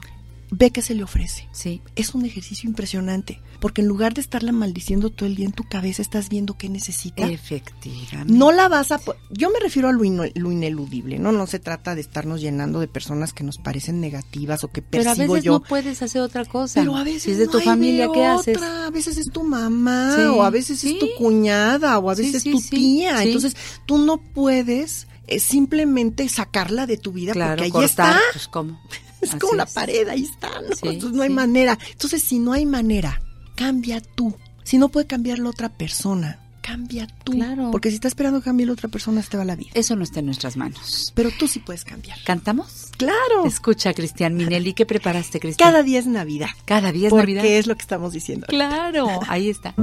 Ve 0.51 0.71
qué 0.71 0.81
se 0.81 0.95
le 0.95 1.03
ofrece. 1.03 1.47
Sí. 1.51 1.81
Es 1.95 2.15
un 2.15 2.25
ejercicio 2.25 2.67
impresionante, 2.67 3.39
porque 3.59 3.81
en 3.81 3.87
lugar 3.87 4.15
de 4.15 4.21
estarla 4.21 4.51
maldiciendo 4.51 5.11
todo 5.11 5.27
el 5.27 5.35
día 5.35 5.45
en 5.45 5.51
tu 5.51 5.63
cabeza, 5.63 6.01
estás 6.01 6.27
viendo 6.29 6.57
qué 6.57 6.69
necesita. 6.69 7.27
Efectivamente. 7.29 8.33
No 8.33 8.51
la 8.51 8.67
vas 8.67 8.91
a... 8.91 8.99
Yo 9.29 9.51
me 9.51 9.59
refiero 9.59 9.89
a 9.89 9.91
lo, 9.91 10.03
ino- 10.03 10.23
lo 10.33 10.51
ineludible, 10.51 11.19
¿no? 11.19 11.31
No 11.31 11.45
se 11.45 11.59
trata 11.59 11.93
de 11.93 12.01
estarnos 12.01 12.41
llenando 12.41 12.79
de 12.79 12.87
personas 12.87 13.31
que 13.31 13.43
nos 13.43 13.59
parecen 13.59 14.01
negativas 14.01 14.63
o 14.63 14.69
que 14.71 14.81
Pero 14.81 15.03
a 15.11 15.13
percibo 15.15 15.33
veces 15.33 15.45
yo. 15.45 15.51
no 15.53 15.61
puedes 15.61 16.01
hacer 16.01 16.21
otra 16.21 16.45
cosa. 16.45 16.79
Pero 16.79 16.95
a 16.95 17.03
veces 17.03 17.23
si 17.23 17.31
es 17.31 17.37
de 17.37 17.45
no 17.45 17.51
tu 17.51 17.57
hay 17.59 17.65
familia, 17.65 18.07
de 18.07 18.13
¿qué 18.13 18.25
haces? 18.25 18.57
otra. 18.57 18.87
A 18.87 18.89
veces 18.89 19.17
es 19.17 19.29
tu 19.31 19.43
mamá, 19.43 20.13
Sí. 20.15 20.21
o 20.23 20.43
a 20.43 20.49
veces 20.49 20.83
es 20.83 20.97
tu 20.97 21.07
cuñada, 21.17 21.99
o 21.99 22.09
a 22.09 22.15
veces 22.15 22.41
sí, 22.41 22.51
tu 22.51 22.59
tía. 22.61 23.23
Entonces, 23.23 23.55
tú 23.85 23.97
no 23.99 24.17
puedes 24.17 25.07
eh, 25.27 25.39
simplemente 25.39 26.27
sacarla 26.27 26.87
de 26.87 26.97
tu 26.97 27.11
vida 27.11 27.33
Claro, 27.33 27.51
porque 27.51 27.65
ahí 27.65 27.71
cortar, 27.71 28.15
está. 28.15 28.19
pues 28.33 28.47
cómo. 28.47 28.79
Es 29.21 29.29
Así 29.31 29.39
como 29.39 29.53
la 29.55 29.65
pared, 29.65 30.07
ahí 30.07 30.23
está. 30.23 30.49
¿no? 30.61 30.75
Sí, 30.75 30.87
Entonces, 30.87 31.11
no 31.15 31.21
hay 31.23 31.29
sí. 31.29 31.35
manera. 31.35 31.77
Entonces, 31.91 32.23
si 32.23 32.39
no 32.39 32.53
hay 32.53 32.65
manera, 32.65 33.21
cambia 33.55 34.01
tú. 34.01 34.33
Si 34.63 34.77
no 34.77 34.89
puede 34.89 35.07
cambiar 35.07 35.39
la 35.39 35.49
otra 35.49 35.69
persona, 35.69 36.39
cambia 36.61 37.07
tú. 37.23 37.31
Claro. 37.33 37.71
Porque 37.71 37.89
si 37.89 37.95
está 37.95 38.07
esperando 38.07 38.39
que 38.39 38.45
cambie 38.45 38.65
la 38.65 38.73
otra 38.73 38.87
persona, 38.89 39.21
se 39.23 39.29
te 39.29 39.37
va 39.37 39.43
la 39.45 39.55
vida. 39.55 39.71
Eso 39.73 39.95
no 39.95 40.03
está 40.03 40.19
en 40.19 40.27
nuestras 40.27 40.55
manos. 40.57 41.11
Pero 41.15 41.31
tú 41.37 41.47
sí 41.47 41.59
puedes 41.59 41.83
cambiar. 41.83 42.17
¿Cantamos? 42.23 42.91
Claro. 42.97 43.45
Escucha, 43.45 43.93
Cristian 43.93 44.35
Minelli, 44.35 44.73
¿qué 44.73 44.85
preparaste, 44.85 45.39
Cristian? 45.39 45.71
Cada 45.71 45.83
día 45.83 45.99
es 45.99 46.05
Navidad. 46.05 46.49
Cada 46.65 46.91
día 46.91 47.07
es 47.07 47.11
porque 47.11 47.33
Navidad. 47.33 47.57
es 47.57 47.67
lo 47.67 47.75
que 47.75 47.81
estamos 47.81 48.13
diciendo. 48.13 48.45
Claro, 48.47 49.07
ahí 49.27 49.49
está. 49.49 49.73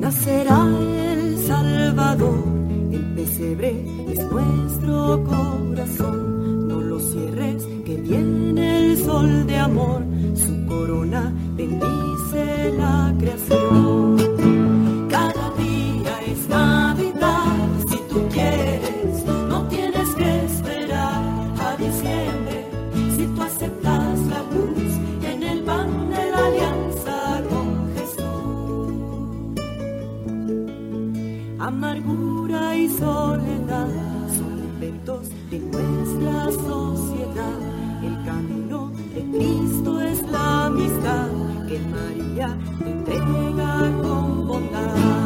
Nacerá 0.00 0.66
el 1.12 1.46
Salvador, 1.46 2.44
pesebre 3.18 3.84
es 4.12 4.20
nuestro 4.30 5.24
corazón. 5.24 6.68
No 6.68 6.80
lo 6.80 7.00
cierres, 7.00 7.66
que 7.84 7.96
viene 7.96 8.78
el 8.78 8.98
sol 8.98 9.44
de 9.46 9.56
amor, 9.56 10.02
su 10.36 10.66
corona 10.66 11.32
bendice 11.56 12.72
la 12.78 13.12
creación. 13.18 14.07
Soledad 32.98 33.88
son 34.36 34.58
inventos 34.58 35.28
de 35.50 35.58
nuestra 35.58 36.52
sociedad. 36.52 37.58
El 38.02 38.24
camino 38.24 38.90
de 39.14 39.22
Cristo 39.36 40.00
es 40.00 40.22
la 40.30 40.66
amistad 40.66 41.28
que 41.68 41.78
María 41.78 42.56
te 42.78 42.90
entrega 42.90 44.02
con 44.02 44.48
bondad. 44.48 45.17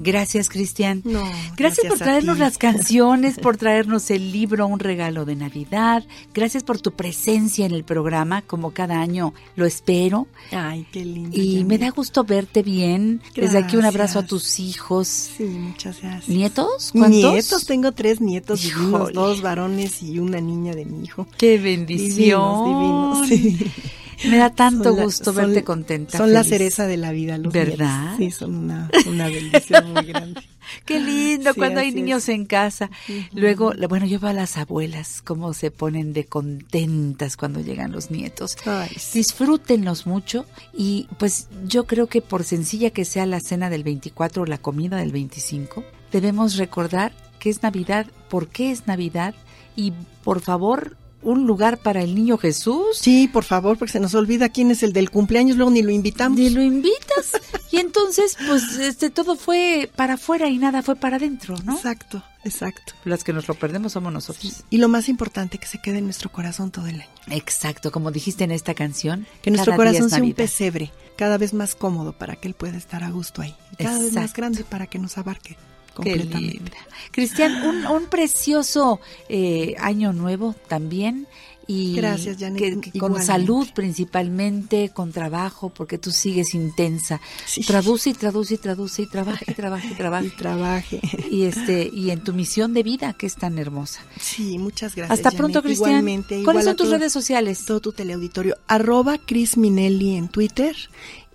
Gracias, 0.00 0.48
Cristian. 0.48 1.02
No, 1.04 1.20
Gracias, 1.20 1.56
gracias 1.56 1.88
por 1.88 1.98
traernos 1.98 2.38
las 2.38 2.56
canciones, 2.56 3.38
por 3.38 3.58
traernos 3.58 4.10
el 4.10 4.32
libro, 4.32 4.66
un 4.66 4.78
regalo 4.78 5.26
de 5.26 5.36
Navidad. 5.36 6.04
Gracias 6.32 6.62
por 6.64 6.80
tu 6.80 6.92
presencia 6.92 7.66
en 7.66 7.72
el 7.72 7.84
programa, 7.84 8.40
como 8.40 8.70
cada 8.70 8.98
año 8.98 9.34
lo 9.56 9.66
espero. 9.66 10.26
Ay, 10.52 10.86
qué 10.90 11.04
lindo. 11.04 11.36
Y 11.38 11.64
me 11.64 11.76
da 11.76 11.90
gusto 11.90 12.24
verte 12.24 12.62
bien. 12.62 13.20
Desde 13.34 13.58
aquí 13.58 13.76
un 13.76 13.84
abrazo 13.84 14.20
a 14.20 14.26
tus 14.26 14.58
hijos. 14.58 15.06
Sí, 15.08 15.44
muchas 15.44 16.00
gracias. 16.00 16.28
¿Nietos? 16.28 16.92
¿Cuántos? 16.92 17.32
Nietos, 17.32 17.66
tengo 17.66 17.92
tres 17.92 18.22
nietos 18.22 18.62
divinos, 18.62 19.12
dos 19.12 19.42
varones 19.42 20.02
y 20.02 20.18
una 20.18 20.40
niña 20.40 20.72
de 20.72 20.86
mi 20.86 21.04
hijo. 21.04 21.26
¡Qué 21.36 21.58
bendición! 21.58 22.64
Divinos, 22.64 23.28
divinos, 23.28 23.68
sí. 23.68 23.90
Me 24.28 24.36
da 24.38 24.50
tanto 24.54 24.94
la- 24.96 25.04
gusto 25.04 25.32
son- 25.32 25.36
verte 25.36 25.64
contenta. 25.64 26.18
Son 26.18 26.32
la 26.32 26.44
cereza 26.44 26.86
de 26.86 26.96
la 26.96 27.12
vida, 27.12 27.38
los 27.38 27.52
¿Verdad? 27.52 28.14
Sí, 28.18 28.30
son 28.30 28.54
una, 28.54 28.90
una 29.06 29.26
bendición 29.28 29.92
muy 29.92 30.04
grande. 30.04 30.40
Qué 30.84 31.00
lindo 31.00 31.52
Sí, 31.52 31.58
cuando 31.58 31.80
hay 31.80 31.90
niños 31.92 32.24
es. 32.24 32.28
en 32.28 32.44
casa. 32.46 32.90
Luego, 33.32 33.72
bueno, 33.88 34.06
yo 34.06 34.20
veo 34.20 34.30
a 34.30 34.34
las 34.34 34.56
abuelas 34.56 35.20
cómo 35.22 35.52
se 35.52 35.70
ponen 35.70 36.12
de 36.12 36.26
contentas 36.26 37.36
cuando 37.36 37.60
llegan 37.60 37.92
los 37.92 38.10
nietos. 38.10 38.56
Ay, 38.66 38.90
Disfrútenlos 39.12 40.06
mucho 40.06 40.44
y 40.72 41.08
pues 41.18 41.48
yo 41.66 41.86
creo 41.86 42.06
que 42.06 42.20
por 42.22 42.44
sencilla 42.44 42.90
que 42.90 43.04
sea 43.04 43.26
la 43.26 43.40
cena 43.40 43.70
del 43.70 43.84
24 43.84 44.42
o 44.42 44.46
la 44.46 44.58
comida 44.58 44.96
del 44.98 45.12
25, 45.12 45.82
debemos 46.12 46.56
recordar 46.56 47.12
que 47.38 47.50
es 47.50 47.62
Navidad, 47.62 48.06
por 48.28 48.48
qué 48.48 48.70
es 48.70 48.86
Navidad 48.86 49.34
y 49.76 49.92
por 50.22 50.40
favor 50.40 50.96
un 51.22 51.46
lugar 51.46 51.78
para 51.78 52.02
el 52.02 52.14
niño 52.14 52.38
Jesús. 52.38 52.98
Sí, 52.98 53.28
por 53.28 53.44
favor, 53.44 53.76
porque 53.78 53.92
se 53.92 54.00
nos 54.00 54.14
olvida 54.14 54.48
quién 54.48 54.70
es 54.70 54.82
el 54.82 54.92
del 54.92 55.10
cumpleaños, 55.10 55.56
luego 55.56 55.70
ni 55.70 55.82
lo 55.82 55.90
invitamos. 55.90 56.38
Ni 56.38 56.50
lo 56.50 56.62
invitas. 56.62 57.40
Y 57.70 57.78
entonces, 57.78 58.36
pues, 58.46 58.76
este, 58.78 59.10
todo 59.10 59.36
fue 59.36 59.90
para 59.94 60.14
afuera 60.14 60.48
y 60.48 60.58
nada 60.58 60.82
fue 60.82 60.96
para 60.96 61.16
adentro, 61.16 61.56
¿no? 61.64 61.76
Exacto, 61.76 62.22
exacto. 62.44 62.94
Las 63.04 63.22
que 63.22 63.32
nos 63.32 63.46
lo 63.48 63.54
perdemos 63.54 63.92
somos 63.92 64.12
nosotros. 64.12 64.64
Y 64.70 64.78
lo 64.78 64.88
más 64.88 65.08
importante, 65.08 65.58
que 65.58 65.66
se 65.66 65.80
quede 65.80 65.98
en 65.98 66.04
nuestro 66.04 66.32
corazón 66.32 66.70
todo 66.70 66.86
el 66.86 67.00
año. 67.00 67.10
Exacto, 67.28 67.92
como 67.92 68.10
dijiste 68.10 68.44
en 68.44 68.50
esta 68.50 68.74
canción. 68.74 69.26
Que 69.42 69.50
nuestro 69.50 69.76
corazón 69.76 70.06
es 70.06 70.12
sea 70.12 70.22
un 70.22 70.32
pesebre, 70.32 70.90
cada 71.16 71.38
vez 71.38 71.54
más 71.54 71.74
cómodo 71.74 72.12
para 72.12 72.36
que 72.36 72.48
él 72.48 72.54
pueda 72.54 72.76
estar 72.76 73.04
a 73.04 73.10
gusto 73.10 73.42
ahí. 73.42 73.54
Cada 73.78 73.98
vez 73.98 74.12
más 74.12 74.32
grande 74.32 74.64
para 74.64 74.86
que 74.86 74.98
nos 74.98 75.16
abarque 75.18 75.56
Qué 75.90 75.94
completamente. 76.12 76.54
linda. 76.54 76.76
Cristian, 77.10 77.62
un, 77.66 77.86
un 77.86 78.06
precioso 78.06 79.00
eh, 79.28 79.74
año 79.78 80.12
nuevo 80.12 80.54
también. 80.68 81.26
Y 81.66 81.94
Gracias, 81.94 82.38
Janet, 82.40 82.80
que- 82.80 82.90
que 82.90 82.98
con 82.98 83.22
salud 83.22 83.68
principalmente, 83.76 84.90
con 84.92 85.12
trabajo, 85.12 85.68
porque 85.70 85.98
tú 85.98 86.10
sigues 86.10 86.52
intensa. 86.54 87.20
Traduce 87.64 88.10
y 88.10 88.14
traduce 88.14 88.54
y 88.54 88.58
traduce 88.58 89.02
y 89.02 89.06
trabaja 89.06 89.44
y 89.46 89.54
trabaja 89.54 89.86
y 89.86 89.94
trabaja. 89.94 90.24
Y 90.26 90.30
trabaje. 90.30 91.00
Y, 91.30 91.44
este, 91.44 91.88
y 91.92 92.10
en 92.10 92.24
tu 92.24 92.32
misión 92.32 92.74
de 92.74 92.82
vida, 92.82 93.12
que 93.12 93.26
es 93.26 93.36
tan 93.36 93.56
hermosa. 93.58 94.00
Sí, 94.20 94.58
muchas 94.58 94.96
gracias. 94.96 95.16
Hasta 95.20 95.30
pronto. 95.36 95.62
Cristian. 95.62 95.90
Igualmente. 95.90 96.42
¿Cuáles 96.42 96.62
igual 96.62 96.64
son 96.64 96.76
tus 96.76 96.86
todo- 96.88 96.98
redes 96.98 97.12
sociales? 97.12 97.64
Todo 97.64 97.80
tu 97.80 97.92
teleauditorio. 97.92 98.56
Arroba 98.66 99.18
Cris 99.18 99.56
Minelli 99.56 100.16
en 100.16 100.28
Twitter 100.28 100.74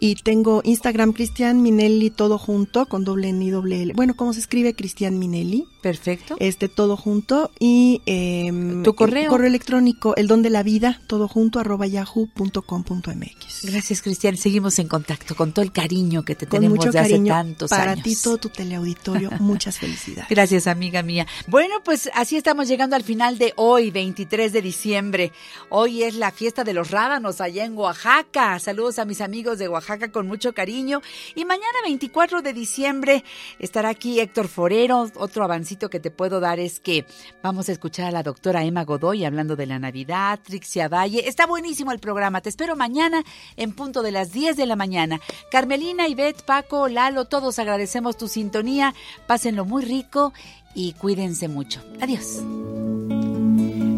y 0.06 0.14
tengo 0.14 0.62
Instagram 0.64 1.14
Cristian 1.14 1.64
Minelli 1.64 2.12
todo 2.12 2.38
junto 2.38 2.86
con 2.86 3.04
doble 3.04 3.30
N 3.30 3.44
y 3.44 3.50
doble 3.50 3.82
L. 3.82 3.94
Bueno, 3.96 4.16
¿cómo 4.16 4.34
se 4.34 4.40
escribe 4.40 4.76
Cristian 4.76 5.18
Minelli? 5.18 5.66
Perfecto. 5.86 6.36
Este 6.40 6.68
todo 6.68 6.98
junto 6.98 7.52
y 7.60 8.02
em, 8.08 8.82
¿Tu 8.82 8.96
correo? 8.96 9.30
correo 9.30 9.46
electrónico 9.46 10.16
el 10.16 10.28
don 10.28 10.42
de 10.42 10.50
la 10.50 10.64
vida 10.64 11.00
todo 11.06 11.28
junto 11.28 11.60
arroba 11.60 11.86
yahoo.com.mx. 11.86 13.66
Gracias, 13.72 14.02
Cristian. 14.02 14.36
Seguimos 14.36 14.80
en 14.80 14.88
contacto 14.88 15.36
con 15.36 15.52
todo 15.52 15.62
el 15.64 15.72
cariño 15.72 16.26
que 16.26 16.34
te 16.34 16.48
Con 16.48 16.58
tenemos 16.58 16.78
mucho 16.80 16.92
de 16.92 16.98
hace 16.98 17.12
cariño 17.12 17.34
tantos 17.34 17.70
para 17.70 17.92
años. 17.92 18.04
ti 18.04 18.16
todo 18.16 18.38
tu 18.40 18.50
teleauditorio. 18.50 19.30
Muchas 19.40 19.78
felicidades. 19.78 20.28
Gracias, 20.28 20.66
amiga 20.66 21.04
mía. 21.04 21.28
Bueno, 21.46 21.76
pues 21.86 22.10
así 22.16 22.36
estamos 22.36 22.68
llegando 22.68 22.96
al 22.96 23.04
final 23.04 23.38
de 23.38 23.54
hoy, 23.56 23.92
23 23.92 24.54
de 24.54 24.64
diciembre. 24.64 25.32
Hoy 25.70 26.02
es 26.02 26.16
la 26.16 26.32
fiesta 26.32 26.64
de 26.64 26.74
los 26.74 26.90
rábanos 26.90 27.42
allá 27.42 27.64
en 27.64 27.78
Oaxaca. 27.78 28.58
Saludos 28.58 28.98
a 28.98 29.06
mis 29.06 29.22
amigos 29.22 29.60
de 29.60 29.70
Oaxaca 29.70 30.12
con 30.12 30.26
mucho 30.26 30.52
cariño. 30.54 31.04
Y 31.36 31.46
mañana, 31.46 31.78
24 31.84 32.42
de 32.42 32.54
diciembre, 32.54 33.24
estará 33.60 33.90
aquí 33.90 34.20
Héctor 34.20 34.48
Forero. 34.48 35.12
Otro 35.14 35.44
avancito 35.44 35.75
que 35.76 36.00
te 36.00 36.12
puedo 36.12 36.40
dar 36.40 36.60
es 36.60 36.80
que 36.80 37.06
vamos 37.44 37.70
a 37.70 37.72
escuchar 37.72 38.06
a 38.08 38.12
la 38.12 38.24
doctora 38.24 38.64
Emma 38.64 38.84
Godoy 38.84 39.26
hablando 39.26 39.56
de 39.56 39.66
la 39.66 39.78
Navidad, 39.78 40.40
Trixia 40.42 40.88
Valle. 40.88 41.28
Está 41.28 41.46
buenísimo 41.46 41.92
el 41.92 42.00
programa. 42.00 42.42
Te 42.42 42.50
espero 42.50 42.76
mañana 42.76 43.24
en 43.58 43.74
punto 43.74 44.02
de 44.02 44.12
las 44.12 44.32
10 44.32 44.58
de 44.58 44.66
la 44.66 44.76
mañana. 44.76 45.20
Carmelina, 45.52 46.08
Ivette, 46.08 46.44
Paco, 46.44 46.88
Lalo, 46.88 47.26
todos 47.26 47.60
agradecemos 47.60 48.18
tu 48.18 48.28
sintonía. 48.28 48.96
Pásenlo 49.28 49.66
muy 49.66 49.84
rico 49.84 50.34
y 50.74 50.94
cuídense 50.94 51.48
mucho. 51.48 51.82
Adiós. 52.02 52.42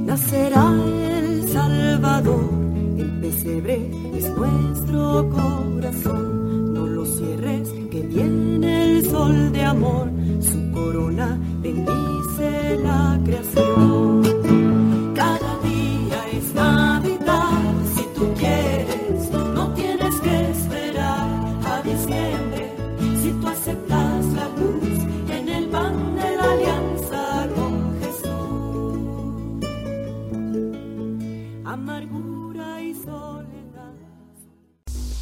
Nacerá 0.06 0.74
el 0.74 1.50
Salvador, 1.50 2.50
el 2.98 3.20
pesebre 3.22 3.92
es 4.16 4.30
nuestro 4.30 5.30
corazón. 5.30 6.74
No 6.74 6.88
lo 6.88 7.06
cierres, 7.06 7.70
que 7.92 8.02
viene 8.02 8.47
sol 9.04 9.52
de 9.52 9.64
amor, 9.64 10.10
su 10.40 10.72
corona 10.72 11.38
bendice 11.62 12.78
la 12.84 13.20
creación. 13.24 14.22
Cada 15.14 15.60
día 15.64 16.20
es 16.34 16.54
Navidad, 16.54 17.62
si 17.96 18.04
tú 18.16 18.34
quieres, 18.38 19.32
no 19.54 19.74
tienes 19.74 20.16
que 20.22 20.52
esperar 20.52 21.28
a 21.66 21.82
diciembre. 21.84 22.72
Si 23.22 23.32
tú 23.32 23.48
aceptas 23.48 24.07